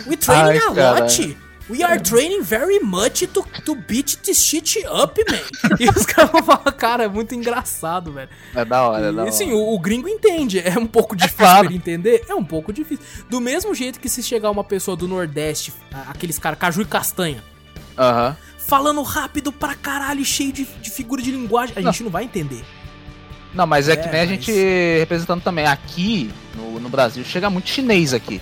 [0.06, 1.36] We training Ai, a lot.
[1.70, 5.76] We are training very much to, to beat this shit up, man.
[5.78, 8.28] e os caras vão falar, cara, é muito engraçado, velho.
[8.54, 9.30] É da hora, é da hora.
[9.30, 10.60] E, sim, o, o, gringo entende.
[10.60, 11.66] É um pouco é difícil é claro.
[11.68, 12.24] ele entender?
[12.28, 13.04] É um pouco difícil.
[13.30, 15.72] Do mesmo jeito que se chegar uma pessoa do Nordeste,
[16.08, 17.42] aqueles caras, caju e castanha.
[17.96, 18.30] Aham.
[18.30, 18.52] Uh -huh.
[18.58, 21.92] Falando rápido pra caralho, cheio de, de figura de linguagem, a não.
[21.92, 22.64] gente não vai entender.
[23.52, 24.22] Não, mas é, é que nem mas...
[24.22, 24.52] a gente
[24.98, 25.66] representando também.
[25.66, 28.40] Aqui, no, no Brasil, chega muito chinês aqui.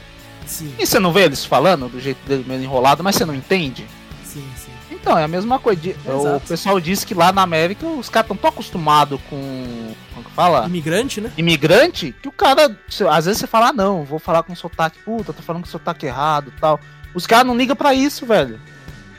[0.50, 0.74] Sim.
[0.78, 3.86] E você não vê eles falando do jeito dele meio enrolado, mas você não entende?
[4.24, 4.70] Sim, sim.
[4.90, 5.80] Então, é a mesma coisa.
[6.04, 9.94] O pessoal diz que lá na América os caras estão tão acostumados com.
[10.12, 10.66] Como que fala?
[10.66, 11.32] Imigrante, né?
[11.38, 12.76] Imigrante, que o cara.
[13.10, 16.06] Às vezes você fala, ah, não, vou falar com sotaque, puta, tô falando com sotaque
[16.06, 16.78] errado tal.
[17.14, 18.60] Os caras não ligam pra isso, velho.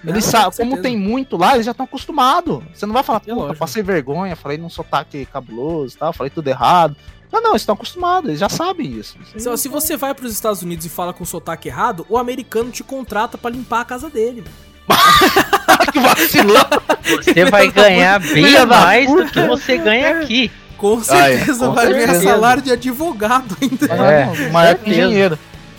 [0.05, 2.61] Eles sabem, como tem muito lá, eles já estão acostumados.
[2.73, 6.47] Você não vai falar, é puta, passei vergonha, falei num sotaque cabuloso tal, falei tudo
[6.47, 6.95] errado.
[7.31, 9.15] Não, não, eles estão acostumados, eles já sabem isso.
[9.37, 12.71] Se, se você vai para os Estados Unidos e fala com sotaque errado, o americano
[12.71, 14.43] te contrata para limpar a casa dele.
[15.93, 16.65] que vacilão!
[17.03, 20.51] Você vai ganhar bem mais do que você ganha aqui.
[20.77, 22.07] Com certeza, Ai, com vai certeza.
[22.07, 23.85] ganhar salário de advogado ainda.
[23.85, 25.37] É, maior que engenheiro.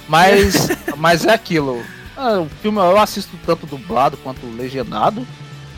[0.09, 1.83] Mas, mas é aquilo.
[2.17, 5.27] Ah, o filme eu assisto tanto dublado quanto legendado.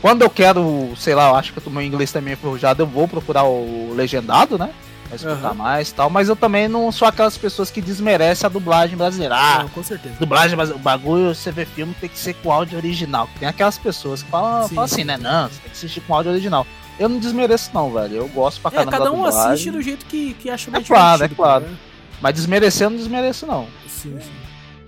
[0.01, 2.87] Quando eu quero, sei lá, eu acho que o meu inglês também é forjado, eu
[2.87, 4.69] vou procurar o legendado, né?
[5.07, 5.55] Pra escutar uhum.
[5.55, 6.09] mais tal.
[6.09, 9.35] Mas eu também não sou aquelas pessoas que desmerecem a dublagem brasileira.
[9.35, 10.15] Ah, não, com certeza.
[10.19, 13.29] Dublagem, mas o bagulho, você vê filme, tem que ser com áudio original.
[13.39, 15.17] Tem aquelas pessoas que falam, falam assim, né?
[15.17, 16.65] Não, você tem que assistir com áudio original.
[16.97, 18.15] Eu não desmereço, não, velho.
[18.15, 18.95] Eu gosto pra é, caramba.
[18.95, 21.77] É, cada um assiste do jeito que, que acha mais é claro, É claro, né?
[22.21, 23.67] Mas desmerecer eu não desmereço, não.
[23.87, 24.31] Sim, sim.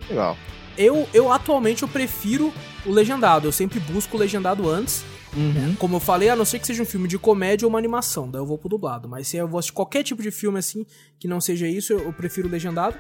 [0.10, 0.38] Legal.
[0.78, 2.54] Eu, eu atualmente eu prefiro
[2.86, 3.48] o legendado.
[3.48, 5.04] Eu sempre busco o legendado antes.
[5.38, 5.76] Uhum.
[5.76, 8.30] Como eu falei, a não ser que seja um filme de comédia ou uma animação,
[8.30, 9.08] daí eu vou pro dublado.
[9.08, 10.86] Mas se eu vou assistir qualquer tipo de filme assim
[11.20, 12.96] que não seja isso, eu, eu prefiro legendado.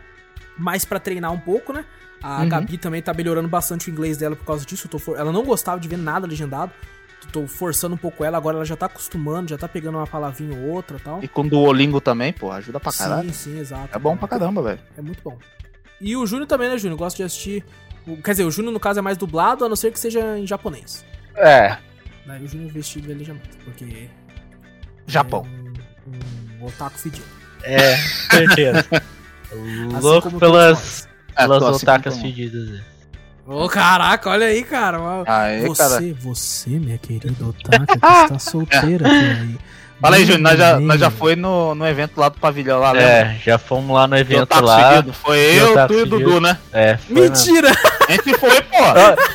[0.58, 1.86] Mais para treinar um pouco, né?
[2.22, 2.50] A uhum.
[2.50, 4.88] Gabi também tá melhorando bastante o inglês dela por causa disso.
[5.00, 5.18] For...
[5.18, 6.72] Ela não gostava de ver nada legendado.
[7.32, 10.58] Tô forçando um pouco ela, agora ela já tá acostumando, já tá pegando uma palavrinha
[10.58, 11.22] ou outra tal.
[11.22, 13.34] E com o Duolingo também, pô, ajuda pra caralho.
[13.34, 13.96] Sim, sim, exato.
[13.96, 14.80] É bom pra caramba, velho.
[14.98, 15.38] É muito bom.
[16.00, 16.98] E o Júnior também, né, Júnior?
[16.98, 17.66] Gosta de assistir.
[18.24, 20.48] Quer dizer, o Júnior, no caso, é mais dublado, a não ser que seja em
[20.48, 21.04] japonês.
[21.36, 21.78] É,
[22.28, 24.10] Daí o Júnior vestido de alejamento, porque.
[25.08, 25.46] Japão.
[25.46, 27.26] É um, um otaku fedido.
[27.64, 28.86] É, certeza.
[29.50, 32.82] assim Louco pelas, pelas é, otakas assim fedidas.
[33.46, 34.98] Ô, oh, caraca, olha aí, cara.
[35.26, 36.14] Aê, você, cara.
[36.20, 39.58] você, minha querida otaka, que está solteira por aí.
[40.00, 42.94] Fala aí, Júnior, nós já, nós já foi no, no evento lá do pavilhão lá,
[42.94, 43.02] né?
[43.02, 44.92] É, já fomos lá no evento lá.
[44.92, 45.14] Seguido.
[45.14, 46.58] Foi eu, tu e o Dudu, né?
[46.72, 47.00] É.
[47.10, 47.72] Mentira!
[48.08, 48.78] A gente foi, pô.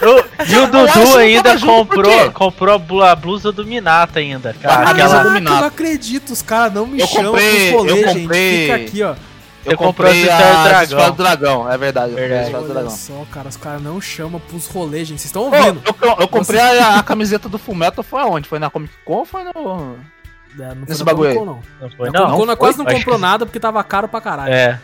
[0.00, 4.82] Eu, e o Dudu ainda comprou, comprou a blusa do Minata ainda, cara.
[4.82, 5.56] A camisa do Minata.
[5.56, 8.28] Eu não acredito, os caras não me eu chamam comprei, pros rolês, gente.
[8.28, 9.14] Fica aqui, ó.
[9.64, 11.10] Eu comprei a Dragão.
[11.10, 12.14] do Dragão, é verdade.
[12.14, 12.54] verdade.
[12.54, 12.90] Olha dragão.
[12.90, 15.20] só, cara, os caras não chamam pros rolês, gente.
[15.20, 15.82] Vocês estão ouvindo?
[15.84, 18.48] Eu, eu, eu comprei a, a, camiseta do Fullmetal, foi aonde?
[18.48, 19.96] Foi na Comic Con ou foi no...
[20.58, 21.34] É, não Nesse bagulho aí.
[21.36, 21.60] Não.
[21.80, 22.36] não foi, não.
[22.36, 24.52] Comic Con quase não comprou nada porque tava caro pra caralho.
[24.52, 24.80] É.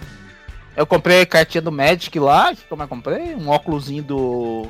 [0.76, 3.34] Eu comprei a cartinha do Magic lá, como é que eu comprei?
[3.34, 4.68] Um óculosinho do.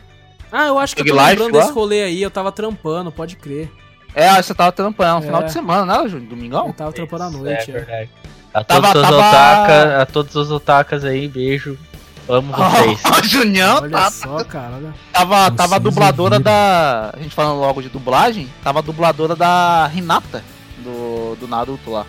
[0.50, 3.70] Ah, eu acho que eu tô lembrando desse rolê aí, eu tava trampando, pode crer.
[4.14, 5.26] É, você tava trampando no é.
[5.26, 6.30] final de semana, né, Júnior?
[6.30, 6.66] Domingão?
[6.68, 7.76] Eu tava trampando à noite, é.
[7.76, 8.08] é.
[8.54, 9.18] A todos, tava, os tava...
[9.18, 11.78] Otaka, a todos os otakas aí, beijo.
[12.26, 13.02] Amo vocês.
[13.04, 14.76] Oh, Junião, Olha tá, só, cara.
[14.76, 14.94] Olha.
[15.12, 17.10] Tava, tava a dubladora da.
[17.12, 20.42] A gente falando logo de dublagem, tava a dubladora da Renata
[20.82, 22.06] do, do Naruto lá.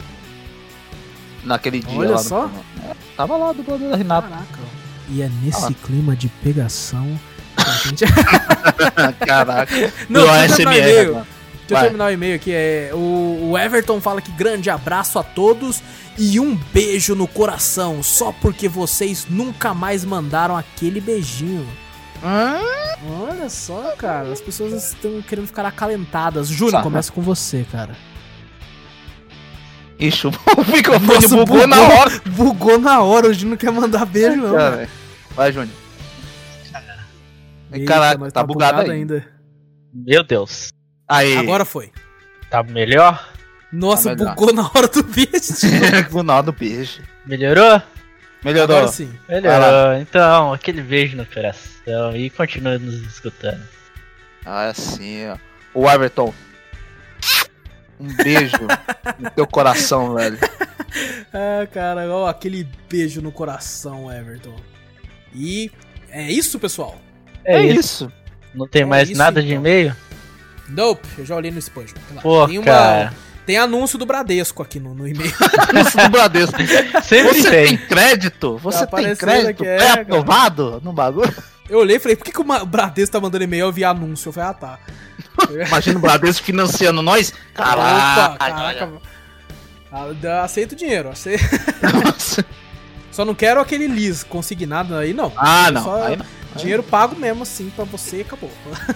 [1.43, 2.17] naquele dia Olha lá.
[2.17, 2.48] só.
[2.48, 2.59] No...
[2.89, 4.27] É, tava lá do da Renata.
[4.27, 4.59] Caraca.
[5.09, 5.85] E é nesse Ah.
[5.85, 7.19] clima de pegação
[7.56, 8.06] que a gente.
[9.25, 9.93] Caraca.
[10.09, 11.25] Não, Deu deixa eu terminar o ASMR.
[11.67, 12.51] Deixa eu terminar o e-mail aqui.
[12.53, 15.81] É, o, o Everton fala que grande abraço a todos
[16.17, 21.67] e um beijo no coração, só porque vocês nunca mais mandaram aquele beijinho.
[23.22, 26.48] Olha só, cara, as pessoas estão querendo ficar acalentadas.
[26.49, 27.95] Júnior, começa com você, cara.
[29.99, 30.31] Ixi, o
[30.71, 32.21] microfone Nossa, bugou, na hora.
[32.25, 34.55] Bugou na hora, o Júnior não quer mandar beijo, não.
[34.55, 34.87] cara.
[35.35, 35.75] Vai, Júnior.
[37.71, 39.25] Eita, Caraca, mas tá bugado ainda.
[39.93, 40.71] Meu Deus.
[41.07, 41.37] Aí.
[41.37, 41.91] Agora foi.
[42.49, 43.29] Tá melhor?
[43.71, 44.35] Nossa, Tá melhor.
[44.35, 45.37] bugou na hora do beijo.
[46.13, 47.01] o nó do beijo.
[47.25, 47.81] Melhorou?
[48.43, 48.77] Melhorou.
[48.77, 49.11] Agora sim.
[49.27, 49.93] Melhorou.
[49.99, 53.61] Então, aquele beijo no coração e continue nos escutando.
[54.45, 55.37] Ah, sim, ó.
[55.73, 56.33] O Everton.
[57.99, 58.57] Um beijo
[59.19, 60.37] no teu coração, velho.
[61.33, 64.55] Ah, cara, ó, aquele beijo no coração, Everton.
[65.33, 65.69] E
[66.09, 66.97] é isso, pessoal.
[67.43, 67.79] É, É isso.
[68.05, 68.11] isso.
[68.55, 69.59] Não tem É mais isso, nada de então.
[69.59, 69.95] e-mail?
[70.69, 71.83] Nope, eu já olhei no spam.
[72.21, 73.13] Pô, tem, uma- cara.
[73.45, 75.31] tem anúncio do Bradesco aqui no, no e-mail.
[75.85, 76.57] Isso do Bradesco.
[77.03, 77.67] Sempre Você tem.
[77.67, 78.57] tem crédito?
[78.57, 79.63] Você Tá tem crédito?
[79.63, 80.01] é, É cara.
[80.01, 81.33] aprovado no bagulho?
[81.69, 83.65] Eu olhei e falei, por que, que o Bradesco tá mandando e-mail?
[83.65, 84.29] Eu vi anúncio.
[84.29, 84.79] Eu falei, ah, tá.
[85.67, 87.33] Imagina o Bradesco financiando nós.
[87.53, 88.33] Caraca.
[88.33, 88.91] Opa, caraca.
[89.91, 91.09] Ah, aceito o dinheiro.
[91.09, 91.38] ace-
[92.03, 92.45] Nossa.
[93.11, 95.33] Só não quero aquele lis consignado aí, não.
[95.35, 95.83] Ah, não.
[95.83, 96.25] Só Aí não.
[96.56, 98.51] Dinheiro pago mesmo, assim, pra você e acabou.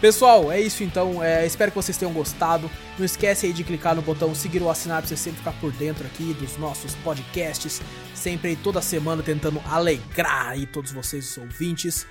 [0.00, 1.22] Pessoal, é isso então.
[1.22, 2.70] É, espero que vocês tenham gostado.
[2.98, 5.72] Não esquece aí de clicar no botão seguir ou assinar pra você sempre ficar por
[5.72, 7.80] dentro aqui dos nossos podcasts.
[8.14, 12.06] Sempre aí toda semana tentando alegrar aí todos vocês, os ouvintes.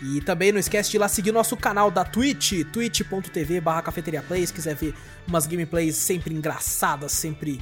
[0.00, 4.46] E também não esquece de ir lá seguir nosso canal da Twitch, twitch.tv barra cafeteriaplay,
[4.46, 4.94] se quiser ver
[5.26, 7.60] umas gameplays sempre engraçadas, sempre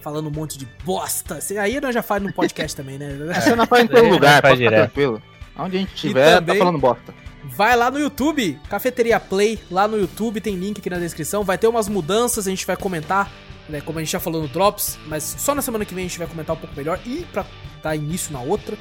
[0.00, 1.38] falando um monte de bosta.
[1.60, 3.16] Aí nós já faz no podcast também, né?
[3.40, 4.92] Você não faz em todo Aí lugar, faz pode ficar direto.
[4.92, 5.22] tranquilo.
[5.56, 7.14] Onde a gente estiver, também- tá falando bosta.
[7.44, 11.44] Vai lá no YouTube, Cafeteria Play, lá no YouTube, tem link aqui na descrição.
[11.44, 13.30] Vai ter umas mudanças, a gente vai comentar,
[13.68, 16.08] né, como a gente já falou no Drops, mas só na semana que vem a
[16.08, 17.46] gente vai comentar um pouco melhor e pra
[17.82, 18.76] dar início na outra.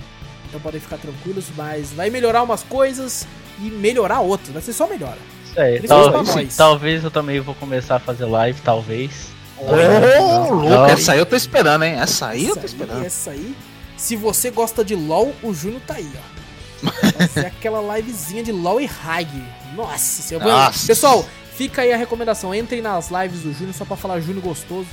[0.48, 3.28] Então podem ficar tranquilos, mas vai melhorar umas coisas
[3.60, 5.18] e melhorar outras, vai ser só melhora.
[5.46, 5.82] Isso aí.
[5.88, 6.56] Tal- pra nós.
[6.56, 9.30] talvez eu também vou começar a fazer live, talvez.
[9.58, 9.66] Ô,
[10.54, 10.86] louco, Não.
[10.86, 11.94] essa aí eu tô esperando, hein?
[12.00, 13.04] Essa aí eu tô Essa esperando.
[13.06, 13.56] Essa aí,
[13.98, 16.38] se você gosta de LoL, o Júnior tá aí, ó.
[17.18, 19.44] Vai ser aquela livezinha de LoL e Hag.
[19.76, 20.86] Nossa, seu Nossa.
[20.86, 22.54] Pessoal, fica aí a recomendação.
[22.54, 24.88] Entrem nas lives do Júnior só pra falar Júnior Gostoso.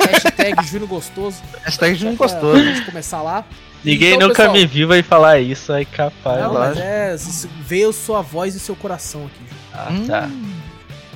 [0.00, 1.36] Hashtag Júnior Gostoso.
[1.62, 2.62] Hashtag Júnior Pra gostoso.
[2.62, 3.44] gente começar lá.
[3.84, 6.40] Ninguém Então, nunca pessoal, me viu vai falar isso, aí capaz.
[6.42, 7.16] Não, mas é,
[7.66, 9.42] veio sua voz e seu coração aqui.
[9.72, 10.06] Ah, Hum.
[10.06, 10.28] tá.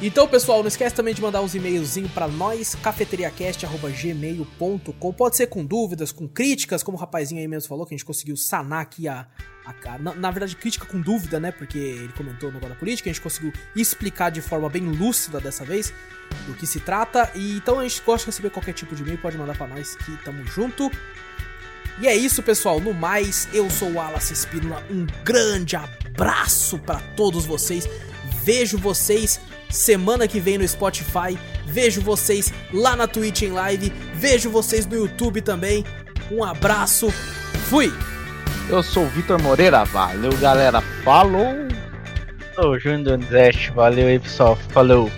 [0.03, 5.13] Então, pessoal, não esquece também de mandar uns e-mailzinhos pra nós, cafeteriacast.gmail.com.
[5.13, 8.05] Pode ser com dúvidas, com críticas, como o rapazinho aí mesmo falou, que a gente
[8.05, 9.27] conseguiu sanar aqui a.
[9.65, 11.51] a- na, na verdade, crítica com dúvida, né?
[11.51, 15.41] Porque ele comentou no negócio da política, a gente conseguiu explicar de forma bem lúcida
[15.41, 15.93] dessa vez
[16.47, 17.31] do que se trata.
[17.35, 19.97] E então a gente gosta de receber qualquer tipo de e-mail, pode mandar pra nós
[19.97, 20.91] que tamo junto.
[22.01, 22.81] E é isso, pessoal.
[22.81, 24.83] No mais, eu sou o Wallace Espínola.
[24.91, 27.89] Um grande abraço pra todos vocês.
[28.43, 31.39] Vejo vocês semana que vem no Spotify.
[31.67, 33.93] Vejo vocês lá na Twitch em live.
[34.15, 35.85] Vejo vocês no YouTube também.
[36.31, 37.11] Um abraço.
[37.69, 37.93] Fui!
[38.69, 39.85] Eu sou o Vitor Moreira.
[39.85, 40.81] Valeu, galera.
[41.05, 41.55] Falou.
[42.59, 44.57] Ô, Júnior Donizete, valeu aí, pessoal.
[44.71, 45.11] Falou.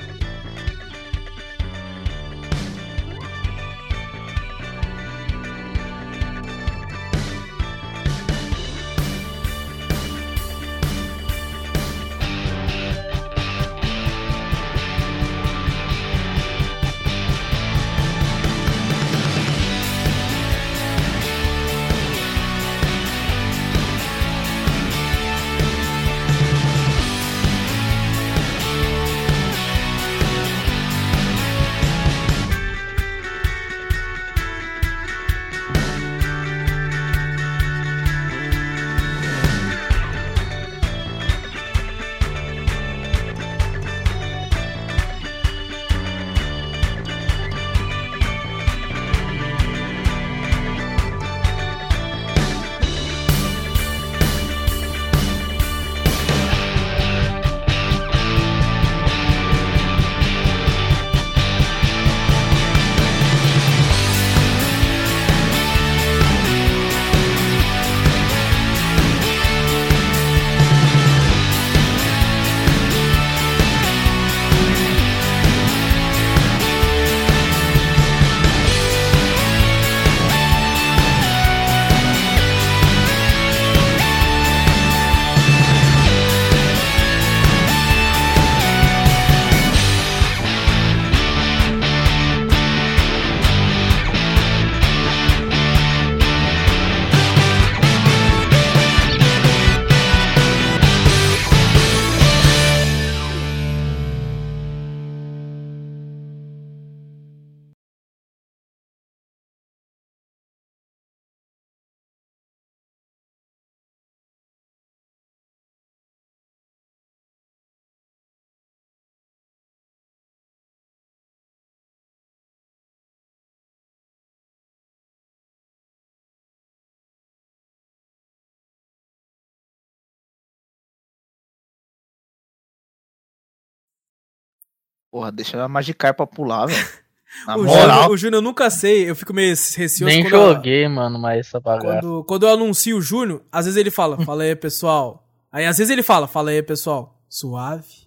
[135.19, 136.89] Porra, deixa a Magikarp pra pular, velho.
[137.59, 140.05] o, Júnior, o Júnior eu nunca sei, eu fico meio receoso.
[140.05, 142.01] Nem joguei, eu, mano, mas essa bagaça.
[142.01, 145.29] Quando, quando eu anuncio o Júnior, às vezes ele fala, fala aí, pessoal.
[145.51, 148.07] Aí às vezes ele fala, fala aí, pessoal, suave.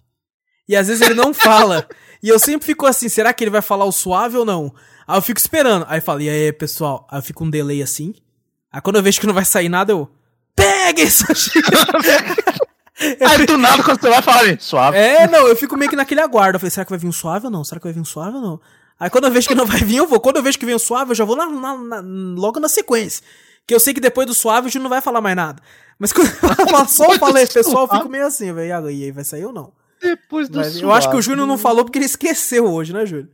[0.66, 1.86] E às vezes ele não fala.
[2.22, 4.74] E eu sempre fico assim, será que ele vai falar o suave ou não?
[5.06, 5.84] Aí eu fico esperando.
[5.90, 7.06] Aí fala, e aí, pessoal?
[7.10, 8.14] Aí eu fico um delay assim.
[8.72, 10.10] Aí quando eu vejo que não vai sair nada, eu.
[10.56, 11.26] Pega isso!
[13.38, 14.96] Aí do nada, quando você vai falar, suave.
[14.96, 16.56] É, não, eu fico meio que naquele aguardo.
[16.56, 17.64] Eu falei, será que vai vir um suave ou não?
[17.64, 18.60] Será que vai vir um suave ou não?
[18.98, 20.20] Aí quando eu vejo que não vai vir, eu vou.
[20.20, 22.00] Quando eu vejo que vem um suave, eu já vou na, na, na,
[22.36, 23.24] logo na sequência.
[23.66, 25.62] Que eu sei que depois do suave o Júnior não vai falar mais nada.
[25.98, 28.90] Mas quando eu só falei, pessoal, eu fico meio assim, velho.
[28.90, 29.72] E aí, vai sair ou não?
[30.00, 30.84] Depois do Mas, suave.
[30.84, 33.28] Eu acho que o Júnior não falou porque ele esqueceu hoje, né, Júnior?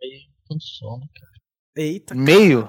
[0.00, 1.32] Meio com sono, cara.
[1.76, 2.14] Eita.
[2.14, 2.68] Meio?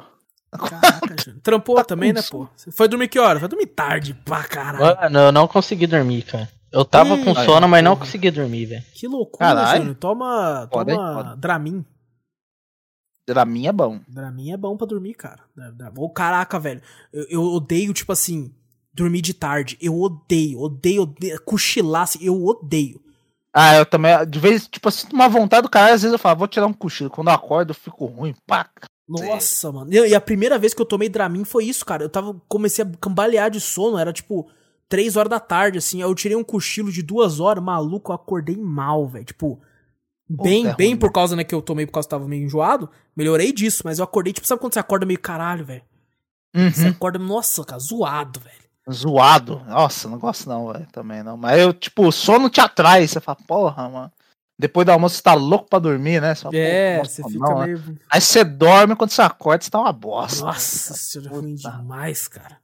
[0.57, 1.41] Caraca, Júnior.
[1.41, 2.47] Trampou tá também, né, pô?
[2.71, 3.39] Foi dormir que hora?
[3.39, 4.97] Foi dormir tarde pra caralho.
[4.97, 6.49] Mano, eu não consegui dormir, cara.
[6.71, 8.83] Eu tava hum, com sono, mas não consegui dormir, velho.
[8.93, 9.77] Que loucura, caralho.
[9.79, 9.95] Júnior.
[9.95, 11.39] Toma, pode, toma pode.
[11.39, 11.85] Dramin.
[13.27, 13.99] Dramin é bom.
[14.07, 15.39] Dramin é bom pra dormir, cara.
[15.97, 16.81] Ô, caraca, velho.
[17.13, 18.53] Eu, eu, odeio, tipo assim,
[18.93, 19.77] dormir de tarde.
[19.81, 21.41] Eu odeio, odeio, odeio.
[21.43, 23.01] Cochilar, assim, eu odeio.
[23.53, 24.13] Ah, eu também.
[24.27, 26.73] De vez, tipo assim, uma vontade do cara, às vezes eu falo, vou tirar um
[26.73, 27.09] cochilo.
[27.09, 28.85] Quando eu acordo, eu fico ruim, paca.
[29.07, 29.93] Nossa, mano.
[29.93, 32.03] E a primeira vez que eu tomei Dramin foi isso, cara.
[32.03, 32.35] Eu tava.
[32.47, 34.49] Comecei a cambalear de sono, era tipo.
[34.89, 35.97] três horas da tarde, assim.
[36.01, 39.25] Aí eu tirei um cochilo de duas horas, maluco, eu acordei mal, velho.
[39.25, 39.61] Tipo,
[40.27, 42.89] Bem, bem ruim, por causa, né, que eu tomei por causa que tava meio enjoado.
[43.15, 45.83] Melhorei disso, mas eu acordei, tipo, sabe quando você acorda meio caralho, velho?
[46.55, 46.71] Uhum.
[46.71, 48.65] Você acorda, nossa, cara, zoado, velho.
[48.91, 49.61] Zoado?
[49.67, 51.37] Nossa, não gosto não, velho, também não.
[51.37, 54.11] Mas eu, tipo, o sono te atrai, você fala, porra, mano.
[54.57, 56.33] Depois do almoço você tá louco pra dormir, né?
[56.33, 57.65] Só, é, você fica não, né?
[57.65, 57.79] meio...
[57.79, 57.95] Né?
[58.09, 60.45] Aí você dorme, quando você acorda, você tá uma bosta.
[60.45, 62.57] Nossa senhora, é ruim demais, cara.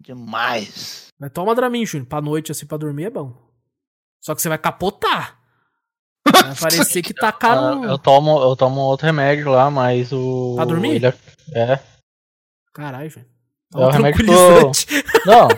[0.00, 1.08] Demais.
[1.18, 2.08] Mas toma Dramin, Júnior.
[2.08, 3.34] Pra noite, assim, pra dormir é bom.
[4.20, 5.36] Só que você vai capotar.
[6.28, 7.84] Vai parecer que tá caro.
[7.84, 10.54] eu tomo, eu tomo outro remédio lá, mas o.
[10.56, 10.96] Pra dormir?
[10.96, 11.14] Ele é...
[11.54, 11.82] é.
[12.74, 13.26] Caralho, velho.
[13.74, 14.72] É o remédio que eu...
[15.26, 15.48] Não,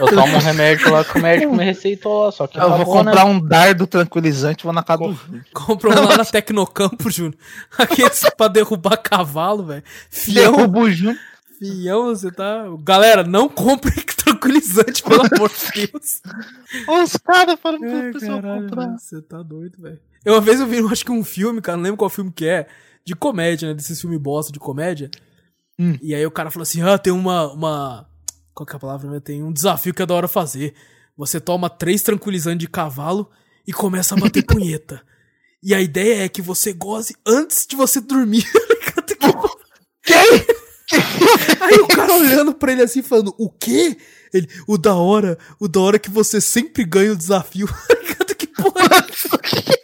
[0.00, 2.58] eu tomo um remédio lá que o médico me receitou, só que.
[2.58, 3.30] Eu vou comprar né?
[3.30, 5.12] um dardo tranquilizante e vou na casa Com...
[5.12, 5.20] do.
[5.52, 7.36] Comprou lá na Tecnocampo, Júnior.
[7.78, 9.84] Aqueles pra derrubar cavalo, velho.
[10.10, 10.56] Fião.
[10.56, 11.16] Derruba o Júnior.
[11.60, 12.64] Fião, você tá.
[12.82, 16.22] Galera, não compre tranquilizante, pelo amor de Deus.
[16.88, 18.98] Os caras falam pro pessoal comprar.
[18.98, 20.00] Você tá doido, velho.
[20.26, 22.66] Uma vez eu vi, acho que um filme, cara, não lembro qual filme que é,
[23.04, 23.74] de comédia, né?
[23.74, 25.08] Desses filmes bosta de comédia.
[25.80, 25.96] Hum.
[26.02, 27.50] E aí o cara falou assim: ah, tem uma.
[27.50, 28.06] uma...
[28.52, 29.18] Qual que é a palavra?
[29.22, 30.74] Tem um desafio que é da hora fazer.
[31.16, 33.30] Você toma três tranquilizantes de cavalo
[33.66, 35.02] e começa a bater punheta.
[35.62, 38.44] E a ideia é que você goze antes de você dormir.
[40.04, 40.46] Quem?
[41.60, 43.96] Aí o cara olhando pra ele assim, falando, o quê?
[44.32, 47.68] Ele, o da hora, o da hora que você sempre ganha o desafio.
[48.36, 49.79] que porra é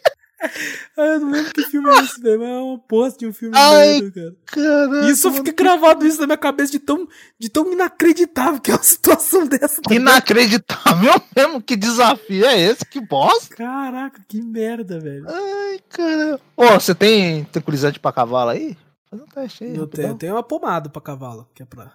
[0.96, 2.38] eu não lembro que filme é esse, velho.
[2.40, 4.36] Mas é uma posta de um filme Ai, merda, cara.
[4.46, 7.08] Caramba, isso fica gravado isso na minha cabeça de tão,
[7.38, 9.82] de tão inacreditável que é uma situação dessa.
[9.82, 11.62] Tá inacreditável mesmo?
[11.62, 12.84] Que desafio é esse?
[12.84, 13.54] Que bosta?
[13.54, 15.26] Caraca, que merda, velho.
[15.28, 16.40] Ai, cara.
[16.56, 18.76] Ô, você tem tranquilizante pra cavalo aí?
[19.10, 19.76] Faz um teste aí.
[19.76, 21.92] Eu tenho, eu tenho uma pomada pra cavalo, que é pra.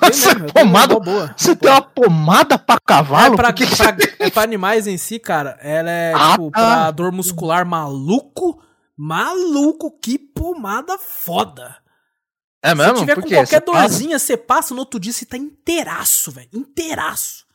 [0.00, 1.34] Você, mesmo, pomada, boa.
[1.36, 3.34] Você tem uma pomada pra cavalo?
[3.34, 5.58] É pra, que pra, é pra animais em si, cara.
[5.60, 6.60] Ela é, ah, tipo, tá.
[6.60, 8.62] pra dor muscular maluco.
[8.96, 11.76] Maluco, que pomada foda.
[12.62, 12.96] É mesmo?
[12.96, 14.26] Se tiver com qualquer você dorzinha, passa?
[14.26, 16.48] você passa no outro dia, você tá inteiraço, velho.
[16.52, 17.46] Inteiraço.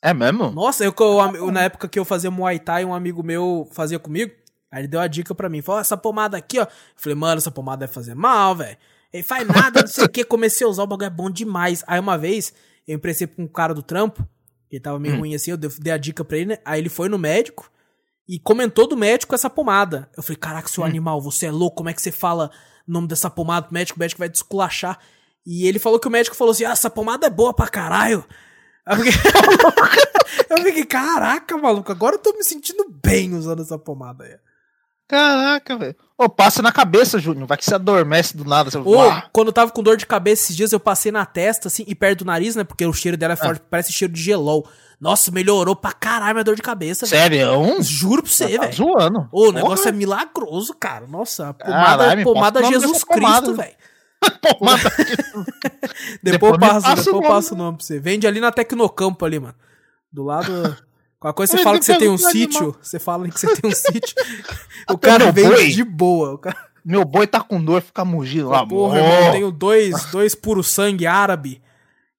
[0.00, 0.50] É mesmo?
[0.50, 0.94] Nossa, eu,
[1.34, 4.32] eu, na época que eu fazia Muay Thai, um amigo meu fazia comigo.
[4.70, 5.60] Aí ele deu a dica pra mim.
[5.60, 6.62] Falou, essa pomada aqui, ó.
[6.62, 8.76] Eu falei, mano, essa pomada deve fazer mal, velho.
[9.12, 10.24] Ele faz nada, não sei o que.
[10.24, 11.84] Comecei a usar o bagulho, é bom demais.
[11.86, 12.52] Aí uma vez,
[12.86, 14.26] eu emprestei pra um cara do trampo,
[14.70, 15.18] ele tava meio hum.
[15.20, 16.58] ruim assim, eu dei a dica pra ele, né?
[16.64, 17.70] Aí ele foi no médico
[18.26, 20.08] e comentou do médico essa pomada.
[20.16, 20.86] Eu falei, caraca, seu hum.
[20.86, 22.50] animal, você é louco, como é que você fala
[22.88, 23.98] o nome dessa pomada pro médico?
[23.98, 24.98] O médico vai desculachar.
[25.44, 28.24] E ele falou que o médico falou assim, ah, essa pomada é boa pra caralho.
[28.86, 29.12] Eu fiquei...
[30.48, 34.36] eu fiquei, caraca, maluco, agora eu tô me sentindo bem usando essa pomada aí.
[35.12, 35.94] Caraca, velho.
[36.16, 37.46] Ô, passa na cabeça, Júnior.
[37.46, 38.70] Vai que você adormece do nada.
[38.70, 38.78] Você...
[38.78, 41.84] Ô, quando eu tava com dor de cabeça esses dias, eu passei na testa, assim,
[41.86, 42.64] e perto do nariz, né?
[42.64, 43.66] Porque o cheiro dela é forte, ah.
[43.68, 44.66] parece cheiro de gelol.
[44.98, 47.04] Nossa, melhorou pra caralho minha dor de cabeça.
[47.04, 47.36] Sério?
[47.36, 47.82] Véio.
[47.82, 48.72] Juro pra você, tá velho.
[48.72, 49.28] zoando.
[49.30, 51.06] Ô, o negócio é milagroso, cara.
[51.06, 53.74] Nossa, pomada, caralho, pomada Jesus Cristo, velho.
[54.40, 54.90] pomada
[56.22, 57.98] Depois, depois eu passo, depois eu passo o nome pra você.
[57.98, 59.56] Vende ali na Tecnocampo ali, mano.
[60.10, 60.74] Do lado...
[61.22, 63.74] Qualquer coisa você fala que você tem um sítio, você fala que você tem um
[63.74, 64.16] sítio.
[64.90, 65.68] o cara vem boi.
[65.68, 66.36] de boa.
[66.36, 66.56] Cara...
[66.84, 68.66] Meu boi tá com dor, fica mugindo lá.
[68.66, 71.62] Porra, irmão, eu tenho dois, dois puro sangue árabe.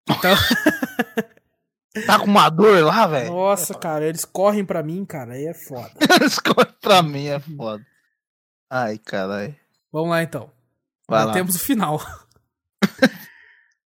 [0.10, 0.34] Então.
[2.08, 3.32] Tá com uma dor lá, velho?
[3.32, 5.92] Nossa, cara, eles correm pra mim, cara, aí é foda.
[6.20, 7.86] eles correm pra mim, é foda.
[8.68, 9.56] Ai, caralho.
[9.92, 10.50] Vamos lá então.
[11.08, 11.34] Vai Já lá.
[11.34, 12.02] temos o final.